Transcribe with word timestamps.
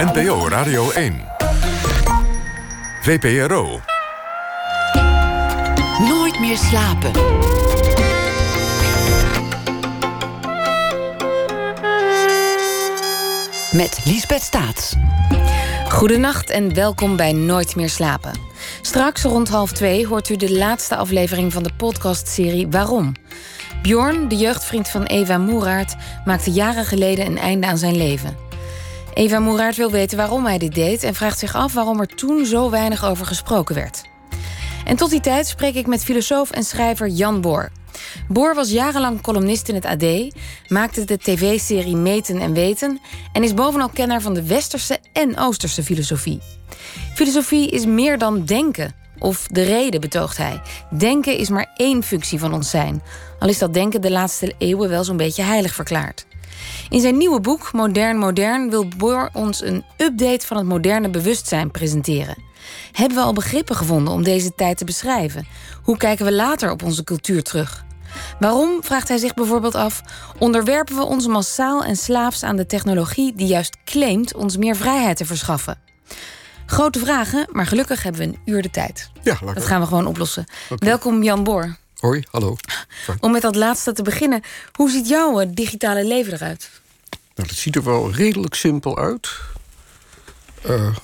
NPO 0.00 0.48
Radio 0.48 0.90
1. 0.90 1.14
VPRO. 3.02 3.80
Nooit 6.08 6.40
meer 6.40 6.56
slapen. 6.56 7.12
Met 13.72 14.00
Liesbeth 14.04 14.42
Staats. 14.42 14.94
Goedenacht 15.88 16.50
en 16.50 16.74
welkom 16.74 17.16
bij 17.16 17.32
Nooit 17.32 17.76
meer 17.76 17.90
slapen. 17.90 18.32
Straks 18.82 19.22
rond 19.22 19.48
half 19.48 19.72
twee 19.72 20.06
hoort 20.06 20.28
u 20.28 20.36
de 20.36 20.52
laatste 20.52 20.96
aflevering 20.96 21.52
van 21.52 21.62
de 21.62 21.72
podcastserie 21.76 22.68
Waarom? 22.68 23.12
Bjorn, 23.82 24.28
de 24.28 24.36
jeugdvriend 24.36 24.88
van 24.88 25.02
Eva 25.02 25.38
Moeraert, 25.38 25.96
maakte 26.24 26.50
jaren 26.50 26.84
geleden 26.84 27.26
een 27.26 27.38
einde 27.38 27.66
aan 27.66 27.78
zijn 27.78 27.96
leven. 27.96 28.49
Eva 29.14 29.38
Moeraert 29.38 29.76
wil 29.76 29.90
weten 29.90 30.16
waarom 30.16 30.44
hij 30.44 30.58
dit 30.58 30.74
deed 30.74 31.02
en 31.02 31.14
vraagt 31.14 31.38
zich 31.38 31.54
af 31.54 31.72
waarom 31.72 32.00
er 32.00 32.06
toen 32.06 32.46
zo 32.46 32.70
weinig 32.70 33.04
over 33.04 33.26
gesproken 33.26 33.74
werd. 33.74 34.02
En 34.84 34.96
tot 34.96 35.10
die 35.10 35.20
tijd 35.20 35.46
spreek 35.46 35.74
ik 35.74 35.86
met 35.86 36.04
filosoof 36.04 36.50
en 36.50 36.64
schrijver 36.64 37.08
Jan 37.08 37.40
Boor. 37.40 37.70
Boor 38.28 38.54
was 38.54 38.70
jarenlang 38.70 39.20
columnist 39.20 39.68
in 39.68 39.74
het 39.74 39.84
AD, 39.84 40.34
maakte 40.68 41.04
de 41.04 41.18
tv-serie 41.18 41.96
Meten 41.96 42.40
en 42.40 42.52
Weten 42.52 43.00
en 43.32 43.42
is 43.42 43.54
bovenal 43.54 43.88
kenner 43.88 44.20
van 44.20 44.34
de 44.34 44.46
westerse 44.46 44.98
en 45.12 45.38
oosterse 45.38 45.82
filosofie. 45.82 46.40
Filosofie 47.14 47.70
is 47.70 47.86
meer 47.86 48.18
dan 48.18 48.44
denken. 48.44 48.94
Of 49.18 49.46
de 49.46 49.62
reden, 49.62 50.00
betoogt 50.00 50.36
hij. 50.36 50.60
Denken 50.90 51.36
is 51.36 51.48
maar 51.48 51.70
één 51.76 52.02
functie 52.02 52.38
van 52.38 52.54
ons 52.54 52.70
zijn. 52.70 53.02
Al 53.38 53.48
is 53.48 53.58
dat 53.58 53.74
denken 53.74 54.00
de 54.00 54.10
laatste 54.10 54.54
eeuwen 54.58 54.88
wel 54.88 55.04
zo'n 55.04 55.16
beetje 55.16 55.42
heilig 55.42 55.74
verklaard. 55.74 56.26
In 56.88 57.00
zijn 57.00 57.16
nieuwe 57.16 57.40
boek 57.40 57.72
Modern 57.72 58.16
Modern 58.16 58.70
wil 58.70 58.88
Boor 58.96 59.30
ons 59.32 59.62
een 59.62 59.84
update 59.96 60.46
van 60.46 60.56
het 60.56 60.66
moderne 60.66 61.10
bewustzijn 61.10 61.70
presenteren. 61.70 62.36
Hebben 62.92 63.18
we 63.18 63.24
al 63.24 63.32
begrippen 63.32 63.76
gevonden 63.76 64.12
om 64.12 64.22
deze 64.22 64.54
tijd 64.54 64.76
te 64.76 64.84
beschrijven? 64.84 65.46
Hoe 65.82 65.96
kijken 65.96 66.24
we 66.24 66.32
later 66.32 66.70
op 66.70 66.82
onze 66.82 67.04
cultuur 67.04 67.42
terug? 67.42 67.84
Waarom, 68.38 68.84
vraagt 68.84 69.08
hij 69.08 69.18
zich 69.18 69.34
bijvoorbeeld 69.34 69.74
af, 69.74 70.02
onderwerpen 70.38 70.96
we 70.96 71.02
ons 71.02 71.26
massaal 71.26 71.84
en 71.84 71.96
slaafs 71.96 72.42
aan 72.42 72.56
de 72.56 72.66
technologie 72.66 73.34
die 73.34 73.46
juist 73.46 73.76
claimt 73.84 74.34
ons 74.34 74.56
meer 74.56 74.76
vrijheid 74.76 75.16
te 75.16 75.24
verschaffen? 75.26 75.78
Grote 76.66 76.98
vragen, 76.98 77.46
maar 77.52 77.66
gelukkig 77.66 78.02
hebben 78.02 78.20
we 78.20 78.26
een 78.26 78.38
uur 78.44 78.62
de 78.62 78.70
tijd. 78.70 79.10
Ja. 79.22 79.38
Dat 79.54 79.64
gaan 79.64 79.80
we 79.80 79.86
gewoon 79.86 80.06
oplossen. 80.06 80.44
Welkom 80.68 81.22
Jan 81.22 81.44
Boor. 81.44 81.76
Hoi, 82.00 82.24
hallo. 82.30 82.56
Om 83.20 83.32
met 83.32 83.42
dat 83.42 83.56
laatste 83.56 83.92
te 83.92 84.02
beginnen, 84.02 84.42
hoe 84.72 84.90
ziet 84.90 85.08
jouw 85.08 85.40
eh, 85.40 85.48
digitale 85.50 86.04
leven 86.04 86.32
eruit? 86.32 86.70
Nou, 87.34 87.48
dat 87.48 87.56
ziet 87.56 87.76
er 87.76 87.84
wel 87.84 88.12
redelijk 88.12 88.54
simpel 88.54 88.98
uit. 88.98 89.30
Uh, 90.66 90.96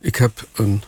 ik 0.00 0.16
heb 0.16 0.46
een 0.54 0.82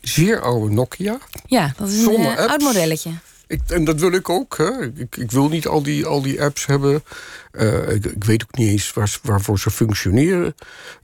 zeer 0.00 0.40
oude 0.40 0.74
Nokia. 0.74 1.18
Ja, 1.46 1.72
dat 1.76 1.88
is 1.88 2.06
een 2.06 2.20
uh, 2.20 2.28
apps. 2.28 2.50
oud 2.50 2.60
modelletje. 2.60 3.10
Ik, 3.46 3.60
en 3.66 3.84
dat 3.84 4.00
wil 4.00 4.12
ik 4.12 4.28
ook. 4.28 4.56
Hè. 4.56 4.84
Ik, 4.84 5.16
ik 5.16 5.30
wil 5.30 5.48
niet 5.48 5.66
al 5.66 5.82
die, 5.82 6.06
al 6.06 6.22
die 6.22 6.42
apps 6.42 6.66
hebben. 6.66 7.04
Uh, 7.52 7.88
ik, 7.88 8.04
ik, 8.04 8.24
weet 8.24 8.42
ook 8.42 8.56
niet 8.56 8.68
eens 8.68 8.92
waar, 8.92 9.18
waarvoor 9.22 9.58
ze 9.58 9.70
functioneren. 9.70 10.54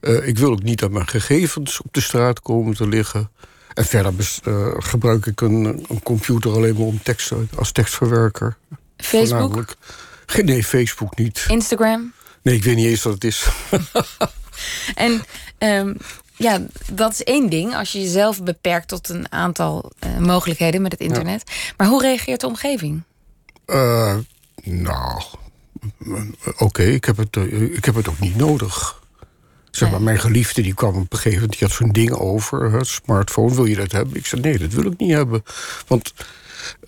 Ik 0.01 0.39
wil 0.39 0.51
ook 0.51 0.63
niet 0.63 0.79
dat 0.79 0.91
mijn 0.91 1.09
gegevens 1.09 1.81
op 1.81 1.93
de 1.93 2.01
straat 2.01 2.41
komen 2.41 2.75
te 2.75 2.89
liggen. 2.89 3.31
En 3.75 3.85
verder 3.85 4.15
uh, 4.45 4.69
gebruik 4.79 5.27
ik 5.27 5.41
een, 5.41 5.65
een, 5.89 6.03
computer 6.03 6.53
alleen 6.53 6.75
maar 6.75 6.87
om 6.87 7.03
tekst, 7.03 7.33
als 7.55 7.73
tekstverwerker. 7.73 8.57
Facebook? 8.97 9.75
Nee, 10.43 10.65
Facebook 10.65 11.17
niet. 11.17 11.45
Instagram? 11.49 12.13
Nee, 12.43 12.55
ik 12.55 12.65
weet 12.65 12.77
niet 12.77 12.87
eens 12.87 13.03
wat 13.03 13.15
het 13.15 13.25
is. 13.25 13.47
en 14.95 15.23
um, 15.59 15.97
ja, 16.37 16.61
dat 16.93 17.13
is 17.13 17.23
één 17.23 17.51
ding. 17.51 17.75
Als 17.77 17.93
je 17.93 18.01
jezelf 18.01 18.43
beperkt 18.43 18.89
tot 18.89 19.09
een 19.09 19.33
aantal 19.33 19.93
uh, 20.07 20.19
mogelijkheden 20.19 20.83
met 20.83 20.93
het 20.93 21.01
internet. 21.01 21.43
Ja. 21.47 21.73
Maar 21.77 21.87
hoe 21.87 22.03
reageert 22.03 22.41
de 22.41 22.47
omgeving? 22.47 23.03
Uh, 23.67 24.17
nou, 24.63 25.23
oké, 25.99 26.53
okay, 26.59 26.87
ik, 26.87 27.05
heb 27.05 27.17
het, 27.17 27.37
uh, 27.37 27.77
ik 27.77 27.85
heb 27.85 27.95
het 27.95 28.09
ook 28.09 28.19
niet 28.19 28.37
nodig. 28.37 29.02
Zeg 29.73 29.91
maar, 29.91 30.03
mijn 30.03 30.21
geliefde 30.21 30.63
die 30.63 30.75
kwam 30.75 30.95
op 30.95 31.13
een 31.13 31.19
gegeven 31.19 31.41
moment, 31.41 31.59
die 31.59 31.69
had 31.69 31.77
zo'n 31.77 31.93
ding 31.93 32.11
over, 32.11 32.73
het 32.73 32.87
smartphone, 32.87 33.55
wil 33.55 33.65
je 33.65 33.77
dat 33.77 33.93
hebben? 33.93 34.17
Ik 34.17 34.27
zei, 34.27 34.41
nee, 34.41 34.59
dat 34.59 34.73
wil 34.73 34.93
ik 34.93 34.99
niet 34.99 35.13
hebben. 35.13 35.43
Want 35.87 36.13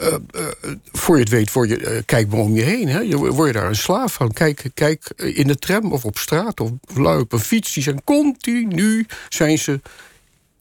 uh, 0.01 0.09
uh, 0.35 0.47
voor 0.93 1.15
je 1.15 1.23
het 1.23 1.31
weet, 1.31 1.53
word 1.53 1.69
je, 1.69 1.81
uh, 1.81 2.03
kijk 2.07 2.29
maar 2.29 2.41
om 2.41 2.55
je 2.55 2.63
heen. 2.63 2.89
Hè? 2.89 2.99
Je, 2.99 3.17
word 3.17 3.47
je 3.47 3.53
daar 3.53 3.69
een 3.69 3.77
slaaf 3.77 4.13
van. 4.13 4.33
Kijk, 4.33 4.71
kijk 4.75 5.11
in 5.17 5.47
de 5.47 5.57
tram 5.57 5.93
of 5.93 6.05
op 6.05 6.19
straat 6.19 6.61
of 6.61 6.71
lui 6.95 7.21
op 7.21 7.33
een 7.33 7.41
fiets. 7.41 7.73
Die 7.73 7.83
zijn 7.83 8.05
continu 8.05 9.07
zijn 9.29 9.59
ze 9.59 9.81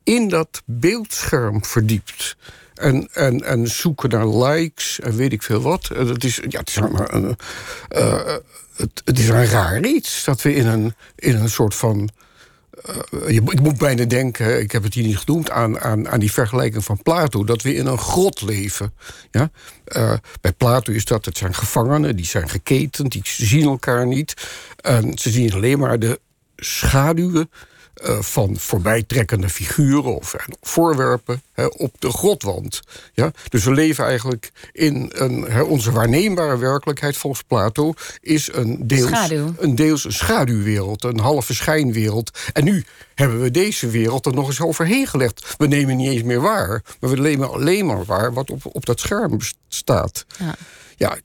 in 0.04 0.28
dat 0.28 0.62
beeldscherm 0.66 1.66
verdiept. 1.66 2.36
En, 2.74 3.08
en, 3.14 3.44
en 3.44 3.68
zoeken 3.68 4.10
naar 4.10 4.28
likes 4.28 5.00
en 5.00 5.16
weet 5.16 5.34
ik 5.34 5.44
veel 5.44 5.62
wat. 5.62 5.88
Het 5.88 6.24
is, 6.24 6.40
ja, 6.48 6.60
het 6.60 6.70
is, 6.70 6.76
een, 6.76 7.16
een 7.16 7.38
het, 8.84 9.02
het 9.06 9.20
is 9.20 9.30
een 9.30 9.46
raar 9.46 9.86
iets 9.86 10.24
dat 10.24 10.42
we 10.42 10.56
in 10.56 10.68
een, 10.68 10.96
in 11.16 11.36
een 11.36 11.50
soort 11.50 11.76
van. 11.76 12.10
Uh, 12.90 13.30
je, 13.30 13.42
ik 13.46 13.60
moet 13.60 13.78
bijna 13.78 14.06
denken, 14.06 14.62
ik 14.62 14.72
heb 14.72 14.84
het 14.84 14.94
hier 14.94 15.04
niet 15.04 15.18
genoemd, 15.18 15.50
aan, 15.50 15.80
aan, 15.80 16.10
aan 16.10 16.20
die 16.20 16.32
vergelijking 16.32 16.84
van 16.84 17.02
Plato, 17.02 17.44
dat 17.44 17.62
we 17.62 17.76
in 17.76 17.86
een 17.86 17.98
grot 17.98 18.42
leven. 18.42 18.94
Ja? 19.32 19.52
Uh, 19.98 20.14
bij 20.42 20.52
Plato 20.52 20.92
is 20.92 21.06
dat, 21.06 21.26
het 21.26 21.38
zijn 21.38 21.54
gevangenen, 21.54 22.16
die 22.16 22.26
zijn 22.26 22.50
geketend, 22.50 23.12
die 23.12 23.22
zien 23.24 23.64
elkaar 23.64 24.08
niet. 24.08 24.34
En 24.76 25.18
ze 25.18 25.30
zien 25.30 25.54
alleen 25.54 25.80
maar 25.80 26.00
de 26.00 26.20
schaduwen 26.56 27.50
uh, 28.06 28.22
van 28.22 28.58
voorbijtrekkende 28.58 29.50
figuren 29.50 30.16
of 30.16 30.36
voorwerpen 30.62 31.42
hè, 31.54 31.66
op 31.66 31.96
de 32.00 32.10
grotwand. 32.10 32.82
Ja? 33.14 33.32
Dus 33.50 33.64
we 33.64 33.72
leven 33.72 34.06
eigenlijk 34.06 34.52
in 34.72 35.12
een, 35.14 35.42
hè, 35.42 35.62
onze 35.62 35.92
waarneembare 35.92 36.58
werkelijkheid, 36.58 37.18
volgens 37.18 37.44
Plato, 37.48 37.94
is 38.22 38.50
een 38.54 38.88
deels, 38.88 39.10
Schaduw. 39.10 39.54
een 39.58 39.76
deels 39.76 40.06
een 40.06 40.14
schaduwwereld, 40.14 41.04
een 41.04 41.20
halve 41.20 41.54
schijnwereld. 41.54 42.40
En 42.54 42.64
nu 42.64 42.86
hebben 43.16 43.42
we 43.42 43.52
deze 43.52 43.90
wereld 43.90 44.26
er 44.26 44.34
nog 44.34 44.48
eens 44.48 44.62
overheen 44.62 45.08
gelegd. 45.08 45.56
We 45.58 45.68
nemen 45.68 45.98
niet 45.98 46.10
eens 46.10 46.24
meer 46.24 46.42
waar, 46.42 46.84
maar 47.00 47.10
we 47.10 47.20
nemen 47.20 47.52
alleen 47.52 47.86
maar 47.86 48.06
waar 48.06 48.34
wat 48.34 48.50
op, 48.50 48.62
op 48.66 48.86
dat 48.86 49.00
scherm 49.00 49.38
staat. 49.68 50.26
Ja. 50.38 50.56
Ja, 51.04 51.18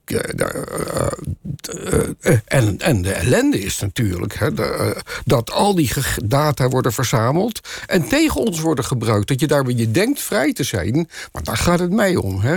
en, 2.45 2.79
en 2.79 3.03
de 3.03 3.13
ellende 3.13 3.61
is 3.61 3.79
natuurlijk 3.79 4.35
hè, 4.35 4.51
dat 5.25 5.51
al 5.51 5.75
die 5.75 5.91
data 6.25 6.69
worden 6.69 6.93
verzameld 6.93 7.69
en 7.87 8.09
tegen 8.09 8.41
ons 8.41 8.61
worden 8.61 8.85
gebruikt. 8.85 9.29
Dat 9.29 9.41
je 9.41 9.47
daarbij 9.47 9.75
je 9.75 9.91
denkt 9.91 10.21
vrij 10.21 10.53
te 10.53 10.63
zijn, 10.63 11.09
maar 11.33 11.43
daar 11.43 11.57
gaat 11.57 11.79
het 11.79 11.93
mij 11.93 12.17
om. 12.17 12.41
Hè. 12.41 12.57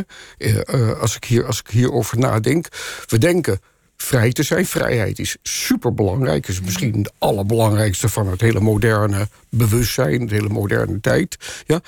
Als, 0.99 1.15
ik 1.15 1.23
hier, 1.23 1.45
als 1.45 1.59
ik 1.59 1.67
hierover 1.67 2.19
nadenk. 2.19 2.67
We 3.05 3.17
denken 3.17 3.59
vrij 3.97 4.31
te 4.31 4.43
zijn. 4.43 4.65
Vrijheid 4.65 5.19
is 5.19 5.37
superbelangrijk. 5.43 6.47
Is 6.47 6.61
misschien 6.61 6.97
het 6.97 7.11
allerbelangrijkste 7.17 8.09
van 8.09 8.27
het 8.27 8.41
hele 8.41 8.59
moderne 8.59 9.27
bewustzijn, 9.49 10.27
de 10.27 10.35
hele 10.35 10.49
moderne 10.49 10.99
tijd. 10.99 11.37
Ja. 11.65 11.81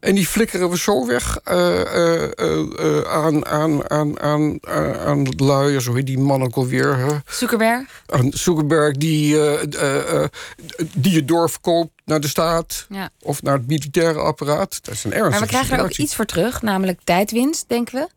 En 0.00 0.14
die 0.14 0.26
flikkeren 0.26 0.70
we 0.70 0.78
zo 0.78 1.06
weg 1.06 1.40
uh, 1.50 1.80
uh, 1.94 2.28
uh, 2.36 3.00
aan, 3.00 3.46
aan, 3.46 3.90
aan, 3.90 4.20
aan, 4.20 4.58
aan 5.06 5.24
het 5.24 5.40
luier, 5.40 5.80
zo 5.80 5.94
heet 5.94 6.06
die 6.06 6.18
man 6.18 6.42
ook 6.42 6.54
alweer. 6.54 6.96
Hè? 6.96 7.16
Zuckerberg? 7.26 8.02
Aan 8.06 8.32
Zuckerberg, 8.32 8.96
die, 8.96 9.36
die 10.94 11.12
je 11.12 11.24
doorverkoopt 11.24 11.90
naar 12.04 12.20
de 12.20 12.28
staat 12.28 12.86
of 13.20 13.42
naar 13.42 13.54
het 13.54 13.66
militaire 13.66 14.18
apparaat. 14.18 14.84
Dat 14.84 14.94
is 14.94 15.04
een 15.04 15.12
ernstige 15.12 15.30
Maar 15.30 15.40
we 15.40 15.46
krijgen 15.46 15.76
er 15.76 15.84
ook 15.84 15.96
iets 15.96 16.14
voor 16.14 16.24
terug, 16.24 16.62
namelijk 16.62 17.00
tijdwinst, 17.04 17.68
denken 17.68 17.94
we. 17.94 18.08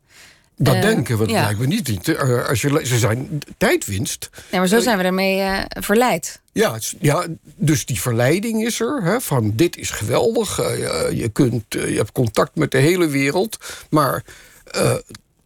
Dat 0.63 0.75
Eh, 0.75 0.81
denken 0.81 1.17
we, 1.17 1.25
dat 1.25 1.35
ja. 1.35 1.41
lijkt 1.43 1.59
me 1.59 1.67
niet. 1.67 2.07
Uh, 2.07 2.45
als 2.47 2.61
je, 2.61 2.81
ze 2.85 2.97
zijn 2.97 3.39
tijdwinst. 3.57 4.29
Nee, 4.51 4.59
maar 4.59 4.69
zo 4.69 4.79
zijn 4.79 4.97
we 4.97 5.03
ermee 5.03 5.37
uh, 5.39 5.61
verleid. 5.67 6.41
Ja, 6.51 6.79
ja, 6.99 7.25
dus 7.55 7.85
die 7.85 8.01
verleiding 8.01 8.65
is 8.65 8.79
er. 8.79 9.01
Hè, 9.03 9.21
van 9.21 9.51
dit 9.55 9.77
is 9.77 9.89
geweldig. 9.89 10.59
eh, 10.59 11.11
je, 11.11 11.29
kunt, 11.29 11.75
eh, 11.75 11.89
je 11.89 11.95
hebt 11.97 12.11
contact 12.11 12.55
met 12.55 12.71
de 12.71 12.77
hele 12.77 13.07
wereld. 13.07 13.57
Maar, 13.89 14.23
eh, 14.65 14.95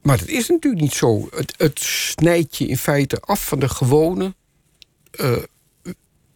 maar 0.02 0.18
dat 0.18 0.28
is 0.28 0.48
natuurlijk 0.50 0.82
niet 0.84 0.94
zo. 0.94 1.28
Het, 1.36 1.54
het 1.58 1.80
snijdt 1.80 2.58
je 2.58 2.68
in 2.68 2.78
feite 2.78 3.20
af 3.20 3.46
van 3.48 3.60
de 3.60 3.70
gewone... 3.70 4.34
eh, 5.12 5.38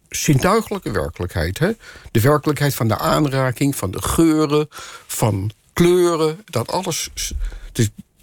zintuigelijke 0.08 0.90
werkelijkheid. 0.90 1.58
Hè? 1.58 1.70
De 2.10 2.20
werkelijkheid 2.20 2.74
van 2.74 2.88
de 2.88 2.98
aanraking, 2.98 3.76
van 3.76 3.90
de 3.90 4.02
geuren, 4.02 4.66
van 5.06 5.50
kleuren. 5.72 6.40
Dat 6.44 6.70
alles. 6.72 7.10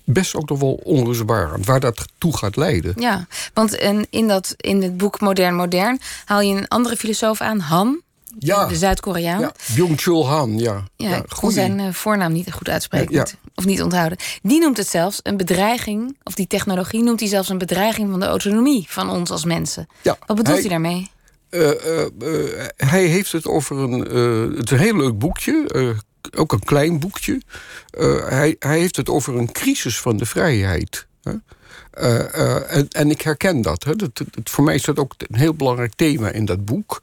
Best 0.10 0.36
ook 0.36 0.50
nog 0.50 0.60
wel 0.60 0.80
onrustbarend 0.84 1.66
waar 1.66 1.80
dat 1.80 2.06
toe 2.18 2.38
gaat 2.38 2.56
leiden. 2.56 2.94
Ja, 2.96 3.28
want 3.54 3.74
in, 3.76 4.08
in, 4.10 4.28
dat, 4.28 4.54
in 4.58 4.82
het 4.82 4.98
boek 4.98 5.20
Modern 5.20 5.56
Modern 5.56 6.00
haal 6.26 6.42
je 6.42 6.56
een 6.56 6.68
andere 6.68 6.96
filosoof 6.98 7.42
aan, 7.42 7.60
Han, 7.60 8.02
Ja, 8.40 8.66
de 8.68 8.76
Zuid-Koreaan. 8.76 9.40
ja. 9.40 9.52
Byung-Chul 9.76 10.28
Han, 10.28 10.58
ja. 10.60 10.84
Ja, 10.96 11.16
ik 11.16 11.24
kon 11.28 11.38
goeie. 11.38 11.56
zijn 11.56 11.80
eh, 11.80 11.94
voornaam 11.94 12.32
niet 12.32 12.52
goed 12.54 12.70
uitspreken. 12.70 13.14
Ja. 13.14 13.26
Of 13.56 13.66
niet 13.66 13.82
onthouden. 13.82 14.18
Die 14.42 14.60
noemt 14.60 14.78
het 14.78 14.88
zelfs 14.88 15.20
een 15.24 15.38
bedreiging, 15.38 16.18
of 16.24 16.34
die 16.36 16.48
technologie 16.48 17.04
noemt 17.04 17.20
hij 17.20 17.30
zelfs 17.30 17.50
een 17.50 17.58
bedreiging 17.58 18.10
van 18.12 18.20
de 18.20 18.26
autonomie 18.26 18.86
van 18.90 19.10
ons 19.10 19.30
als 19.30 19.46
mensen. 19.46 19.88
Ja, 20.02 20.18
Wat 20.26 20.38
bedoelt 20.38 20.48
hij, 20.48 20.60
hij- 20.60 20.70
daarmee? 20.70 21.10
eh, 21.50 22.02
eh, 22.06 22.68
hij 22.76 23.06
heeft 23.06 23.32
het 23.32 23.46
over 23.48 23.78
een. 23.78 24.00
het 24.58 24.66
is 24.66 24.72
een 24.72 24.84
heel 24.84 24.96
leuk 24.98 25.18
boekje. 25.18 25.66
Ook 26.36 26.52
een 26.52 26.64
klein 26.64 27.00
boekje. 27.00 27.42
hij, 28.28 28.56
hij 28.60 28.80
heeft 28.80 28.96
het 28.96 29.10
over 29.10 29.36
een 29.36 29.52
crisis 29.52 30.00
van 30.00 30.18
de 30.18 30.26
vrijheid. 30.26 31.08
En, 31.92 32.88
en, 32.90 33.12
ik 33.12 33.22
herken 33.22 33.62
dat, 33.62 33.84
hè. 33.84 33.96
Dat, 33.96 34.24
Voor 34.44 34.64
mij 34.64 34.76
is 34.76 34.84
dat 34.84 35.00
ook 35.00 35.14
een 35.18 35.38
heel 35.38 35.54
belangrijk 35.54 35.94
thema 35.96 36.32
in 36.32 36.46
dat 36.46 36.66
boek. 36.66 37.02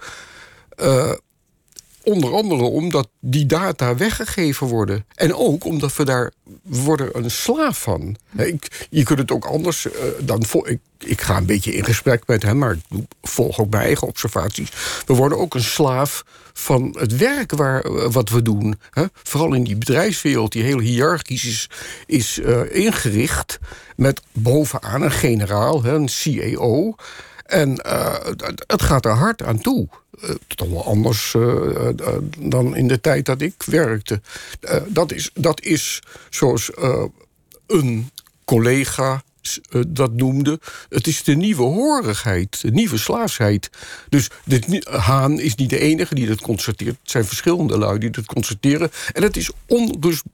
Onder 2.05 2.35
andere 2.35 2.63
omdat 2.63 3.09
die 3.21 3.47
data 3.47 3.97
weggegeven 3.97 4.67
worden. 4.67 5.05
En 5.15 5.35
ook 5.35 5.65
omdat 5.65 5.97
we 5.97 6.05
daar 6.05 6.33
worden 6.63 7.09
een 7.13 7.31
slaaf 7.31 7.79
van. 7.79 8.17
Ik, 8.37 8.87
je 8.91 9.03
kunt 9.03 9.19
het 9.19 9.31
ook 9.31 9.45
anders 9.45 9.87
uh, 9.87 9.93
dan... 10.21 10.45
Ik, 10.65 10.79
ik 10.99 11.21
ga 11.21 11.37
een 11.37 11.47
beetje 11.47 11.75
in 11.75 11.85
gesprek 11.85 12.27
met 12.27 12.43
hem, 12.43 12.59
maar 12.59 12.73
ik 12.73 13.05
volg 13.23 13.61
ook 13.61 13.71
mijn 13.71 13.85
eigen 13.85 14.09
observaties. 14.09 14.71
We 15.07 15.15
worden 15.15 15.39
ook 15.39 15.55
een 15.55 15.63
slaaf 15.63 16.25
van 16.53 16.97
het 16.99 17.17
werk 17.17 17.53
waar, 17.53 17.81
eh, 17.81 18.13
wat 18.13 18.29
we 18.29 18.43
doen. 18.43 18.79
Hè? 18.91 19.05
Vooral 19.23 19.55
in 19.55 19.65
die 19.65 19.77
bedrijfswereld, 19.77 20.53
die 20.53 20.63
heel 20.63 20.79
hiërarchisch 20.79 21.45
is, 21.45 21.71
is 22.07 22.39
uh, 22.39 22.61
ingericht... 22.71 23.59
met 23.97 24.23
bovenaan 24.33 25.03
een 25.03 25.11
generaal, 25.11 25.85
een 25.85 26.09
CEO... 26.09 26.95
En 27.45 27.81
uh, 27.87 28.15
het 28.67 28.83
gaat 28.83 29.05
er 29.05 29.13
hard 29.13 29.43
aan 29.43 29.61
toe. 29.61 29.89
Uh, 30.25 30.31
toch 30.47 30.69
wel 30.69 30.85
anders 30.85 31.35
uh, 31.35 31.89
dan 32.39 32.77
in 32.77 32.89
de 32.89 33.01
tijd 33.01 33.27
dat 33.27 33.41
ik 33.41 33.63
werkte. 33.67 34.21
dat, 34.89 35.13
is, 35.13 35.31
dat 35.35 35.63
is 35.63 36.03
zoals 36.31 36.71
een 37.67 38.11
collega 38.45 39.23
dat 39.89 40.13
noemde. 40.13 40.61
Het 40.89 41.07
is 41.07 41.23
de 41.23 41.35
nieuwe 41.35 41.63
horigheid, 41.63 42.61
de 42.61 42.71
nieuwe 42.71 42.99
slaafsheid. 42.99 43.71
Dus 44.09 44.31
dit, 44.45 44.87
Haan 44.89 45.41
is 45.41 45.55
niet 45.55 45.71
de 45.71 45.79
enige 45.79 46.15
die 46.15 46.27
dat 46.27 46.41
constateert. 46.41 46.97
Het 47.01 47.11
zijn 47.11 47.25
verschillende 47.25 47.79
lui 47.79 47.99
die 47.99 48.11
dat 48.11 48.27
constateren. 48.27 48.91
En 49.13 49.23
het 49.23 49.37
is 49.37 49.51
onrustbarend 49.67 50.34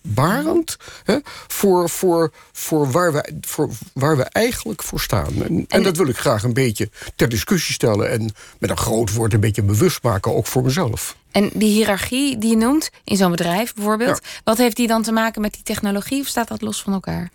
barend 0.00 0.76
hè, 1.04 1.16
voor, 1.46 1.90
voor, 1.90 2.32
voor, 2.52 2.90
waar 2.90 3.12
we, 3.12 3.34
voor 3.40 3.70
waar 3.92 4.16
we 4.16 4.22
eigenlijk 4.22 4.82
voor 4.82 5.00
staan. 5.00 5.42
En, 5.42 5.64
en, 5.68 5.82
dat 5.82 5.96
wil 5.96 6.08
ik 6.08 6.16
graag 6.16 6.42
een 6.42 6.52
beetje 6.52 6.90
ter 7.16 7.28
discussie 7.28 7.74
stellen... 7.74 8.10
en 8.10 8.32
met 8.58 8.70
een 8.70 8.76
groot 8.76 9.12
woord 9.12 9.32
een 9.32 9.40
beetje 9.40 9.62
bewust 9.62 10.02
maken, 10.02 10.34
ook 10.34 10.46
voor 10.46 10.62
mezelf. 10.62 11.16
En 11.30 11.50
die 11.54 11.70
hiërarchie 11.70 12.38
die 12.38 12.50
je 12.50 12.56
noemt, 12.56 12.90
in 13.04 13.16
zo'n 13.16 13.30
bedrijf 13.30 13.74
bijvoorbeeld... 13.74 14.20
wat 14.44 14.58
heeft 14.58 14.76
die 14.76 14.86
dan 14.86 15.02
te 15.02 15.12
maken 15.12 15.40
met 15.40 15.52
die 15.52 15.62
technologie 15.62 16.20
of 16.20 16.26
staat 16.26 16.48
dat 16.48 16.62
los 16.62 16.82
van 16.82 16.92
elkaar? 16.92 17.30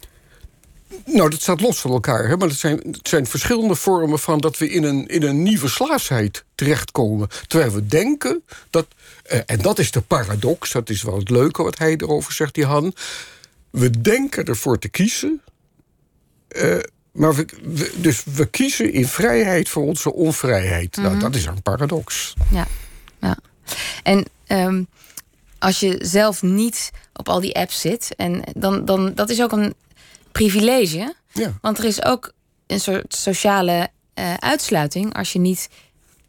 Nou, 1.05 1.29
dat 1.29 1.41
staat 1.41 1.61
los 1.61 1.79
van 1.79 1.91
elkaar. 1.91 2.27
Hè? 2.27 2.37
Maar 2.37 2.47
het 2.47 2.57
zijn, 2.57 2.77
het 2.91 3.07
zijn 3.07 3.27
verschillende 3.27 3.75
vormen 3.75 4.19
van 4.19 4.39
dat 4.39 4.57
we 4.57 4.69
in 4.69 4.83
een, 4.83 5.07
in 5.07 5.23
een 5.23 5.43
nieuwe 5.43 5.67
slaafsheid 5.67 6.43
terechtkomen. 6.55 7.27
Terwijl 7.47 7.71
we 7.71 7.85
denken 7.85 8.43
dat. 8.69 8.87
Eh, 9.23 9.39
en 9.45 9.61
dat 9.61 9.79
is 9.79 9.91
de 9.91 10.01
paradox, 10.01 10.71
dat 10.71 10.89
is 10.89 11.03
wel 11.03 11.17
het 11.17 11.29
leuke 11.29 11.63
wat 11.63 11.77
hij 11.77 11.95
erover 11.97 12.33
zegt, 12.33 12.53
die 12.53 12.65
Han. 12.65 12.93
We 13.69 14.01
denken 14.01 14.45
ervoor 14.45 14.79
te 14.79 14.89
kiezen. 14.89 15.41
Eh, 16.47 16.77
maar 17.11 17.35
we, 17.35 17.45
dus 17.95 18.23
we 18.23 18.45
kiezen 18.45 18.93
in 18.93 19.07
vrijheid 19.07 19.69
voor 19.69 19.83
onze 19.83 20.13
onvrijheid. 20.13 20.95
Nou, 20.95 21.09
mhm. 21.09 21.19
dat 21.19 21.35
is 21.35 21.45
een 21.45 21.61
paradox. 21.61 22.33
Ja, 22.51 22.67
ja. 23.21 23.37
En 24.03 24.25
um, 24.47 24.87
als 25.59 25.79
je 25.79 25.97
zelf 26.01 26.41
niet 26.41 26.91
op 27.13 27.29
al 27.29 27.39
die 27.39 27.55
apps 27.55 27.81
zit, 27.81 28.13
en 28.15 28.43
dan, 28.53 28.85
dan 28.85 29.13
dat 29.13 29.29
is 29.29 29.41
ook 29.41 29.51
een 29.51 29.73
privilege. 30.31 31.13
Ja. 31.31 31.53
Want 31.61 31.77
er 31.77 31.83
is 31.83 32.03
ook 32.03 32.31
een 32.67 32.79
soort 32.79 33.15
sociale 33.15 33.89
uh, 34.15 34.33
uitsluiting. 34.33 35.15
Als 35.15 35.33
je 35.33 35.39
niet 35.39 35.69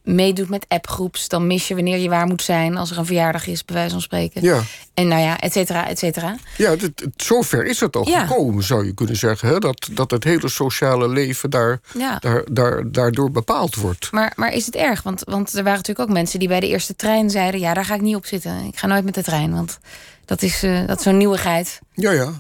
meedoet 0.03 0.49
met 0.49 0.65
appgroeps, 0.69 1.29
dan 1.29 1.47
mis 1.47 1.69
je 1.69 1.75
wanneer 1.75 1.99
je 1.99 2.09
waar 2.09 2.27
moet 2.27 2.43
zijn 2.43 2.77
als 2.77 2.91
er 2.91 2.99
een 2.99 3.07
verjaardag 3.07 3.47
is, 3.47 3.65
bij 3.65 3.75
wijze 3.75 3.91
van 3.91 4.01
spreken. 4.01 4.43
Ja. 4.43 4.61
En 4.95 5.09
nou 5.09 5.21
ja, 5.21 5.41
et 5.41 5.53
cetera, 5.53 5.89
et 5.89 5.99
cetera. 5.99 6.37
Ja, 6.57 6.71
het, 6.71 7.07
zover 7.17 7.67
is 7.67 7.81
het 7.81 7.97
al 7.97 8.05
gekomen, 8.05 8.65
zou 8.65 8.87
je 8.87 8.95
kunnen 8.95 9.17
zeggen. 9.17 9.49
Hè? 9.49 9.59
Dat, 9.59 9.89
dat 9.93 10.11
het 10.11 10.25
hele 10.25 10.49
sociale 10.49 11.09
leven 11.09 11.51
daar, 11.51 11.81
daar, 12.21 12.45
daar, 12.51 12.91
daardoor 12.91 13.31
bepaald 13.31 13.75
wordt. 13.75 14.13
Maar, 14.13 14.33
maar 14.37 14.53
is 14.53 14.67
het 14.67 14.75
erg? 14.75 15.03
Want, 15.03 15.23
want 15.25 15.49
er 15.49 15.63
waren 15.63 15.79
natuurlijk 15.79 16.09
ook 16.09 16.15
mensen 16.15 16.39
die 16.39 16.49
bij 16.49 16.61
de 16.61 16.69
eerste 16.69 16.97
trein 16.97 17.31
zeiden: 17.31 17.61
ja, 17.61 17.75
daar 17.75 17.85
ga 17.85 17.95
ik 17.95 18.01
niet 18.01 18.17
op 18.17 18.27
zitten. 18.27 18.65
Ik 18.65 18.79
ga 18.79 18.87
nooit 18.87 19.05
met 19.05 19.15
de 19.15 19.23
trein, 19.23 19.55
want 19.55 19.79
dat 20.25 20.43
is, 20.43 20.65
uh, 20.65 20.87
dat 20.87 20.99
is 20.99 21.05
zo'n 21.05 21.17
nieuwigheid. 21.17 21.81
Ja, 21.93 22.11
ja. 22.11 22.33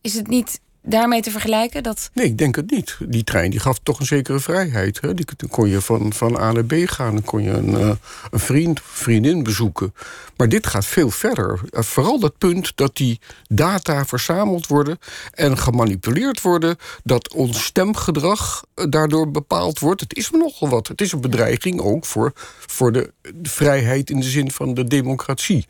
Is 0.00 0.14
het 0.14 0.28
niet 0.28 0.60
daarmee 0.84 1.20
te 1.20 1.30
vergelijken? 1.30 1.82
Dat... 1.82 2.10
Nee, 2.12 2.26
ik 2.26 2.38
denk 2.38 2.56
het 2.56 2.70
niet. 2.70 2.96
Die 3.08 3.24
trein 3.24 3.50
die 3.50 3.60
gaf 3.60 3.78
toch 3.82 4.00
een 4.00 4.06
zekere 4.06 4.40
vrijheid. 4.40 5.00
Hè? 5.00 5.14
Die, 5.14 5.26
dan 5.36 5.48
kon 5.48 5.68
je 5.68 5.80
van, 5.80 6.12
van 6.12 6.36
A 6.36 6.52
naar 6.52 6.64
B 6.64 6.74
gaan. 6.86 7.12
Dan 7.12 7.24
kon 7.24 7.42
je 7.42 7.50
een, 7.50 7.70
uh, 7.70 7.90
een 8.30 8.38
vriend, 8.38 8.80
vriendin 8.82 9.42
bezoeken. 9.42 9.94
Maar 10.36 10.48
dit 10.48 10.66
gaat 10.66 10.86
veel 10.86 11.10
verder. 11.10 11.60
Uh, 11.70 11.80
vooral 11.80 12.20
dat 12.20 12.38
punt 12.38 12.72
dat 12.74 12.96
die 12.96 13.20
data 13.48 14.04
verzameld 14.04 14.66
worden... 14.66 14.98
en 15.32 15.58
gemanipuleerd 15.58 16.40
worden. 16.40 16.76
Dat 17.04 17.34
ons 17.34 17.64
stemgedrag 17.64 18.64
uh, 18.74 18.84
daardoor 18.88 19.30
bepaald 19.30 19.78
wordt. 19.78 20.00
Het 20.00 20.16
is 20.16 20.30
nogal 20.30 20.68
wat. 20.68 20.88
Het 20.88 21.00
is 21.00 21.12
een 21.12 21.20
bedreiging 21.20 21.80
ook 21.80 22.04
voor, 22.04 22.32
voor 22.66 22.92
de 22.92 23.12
vrijheid... 23.42 24.10
in 24.10 24.20
de 24.20 24.28
zin 24.28 24.50
van 24.50 24.74
de 24.74 24.84
democratie. 24.84 25.66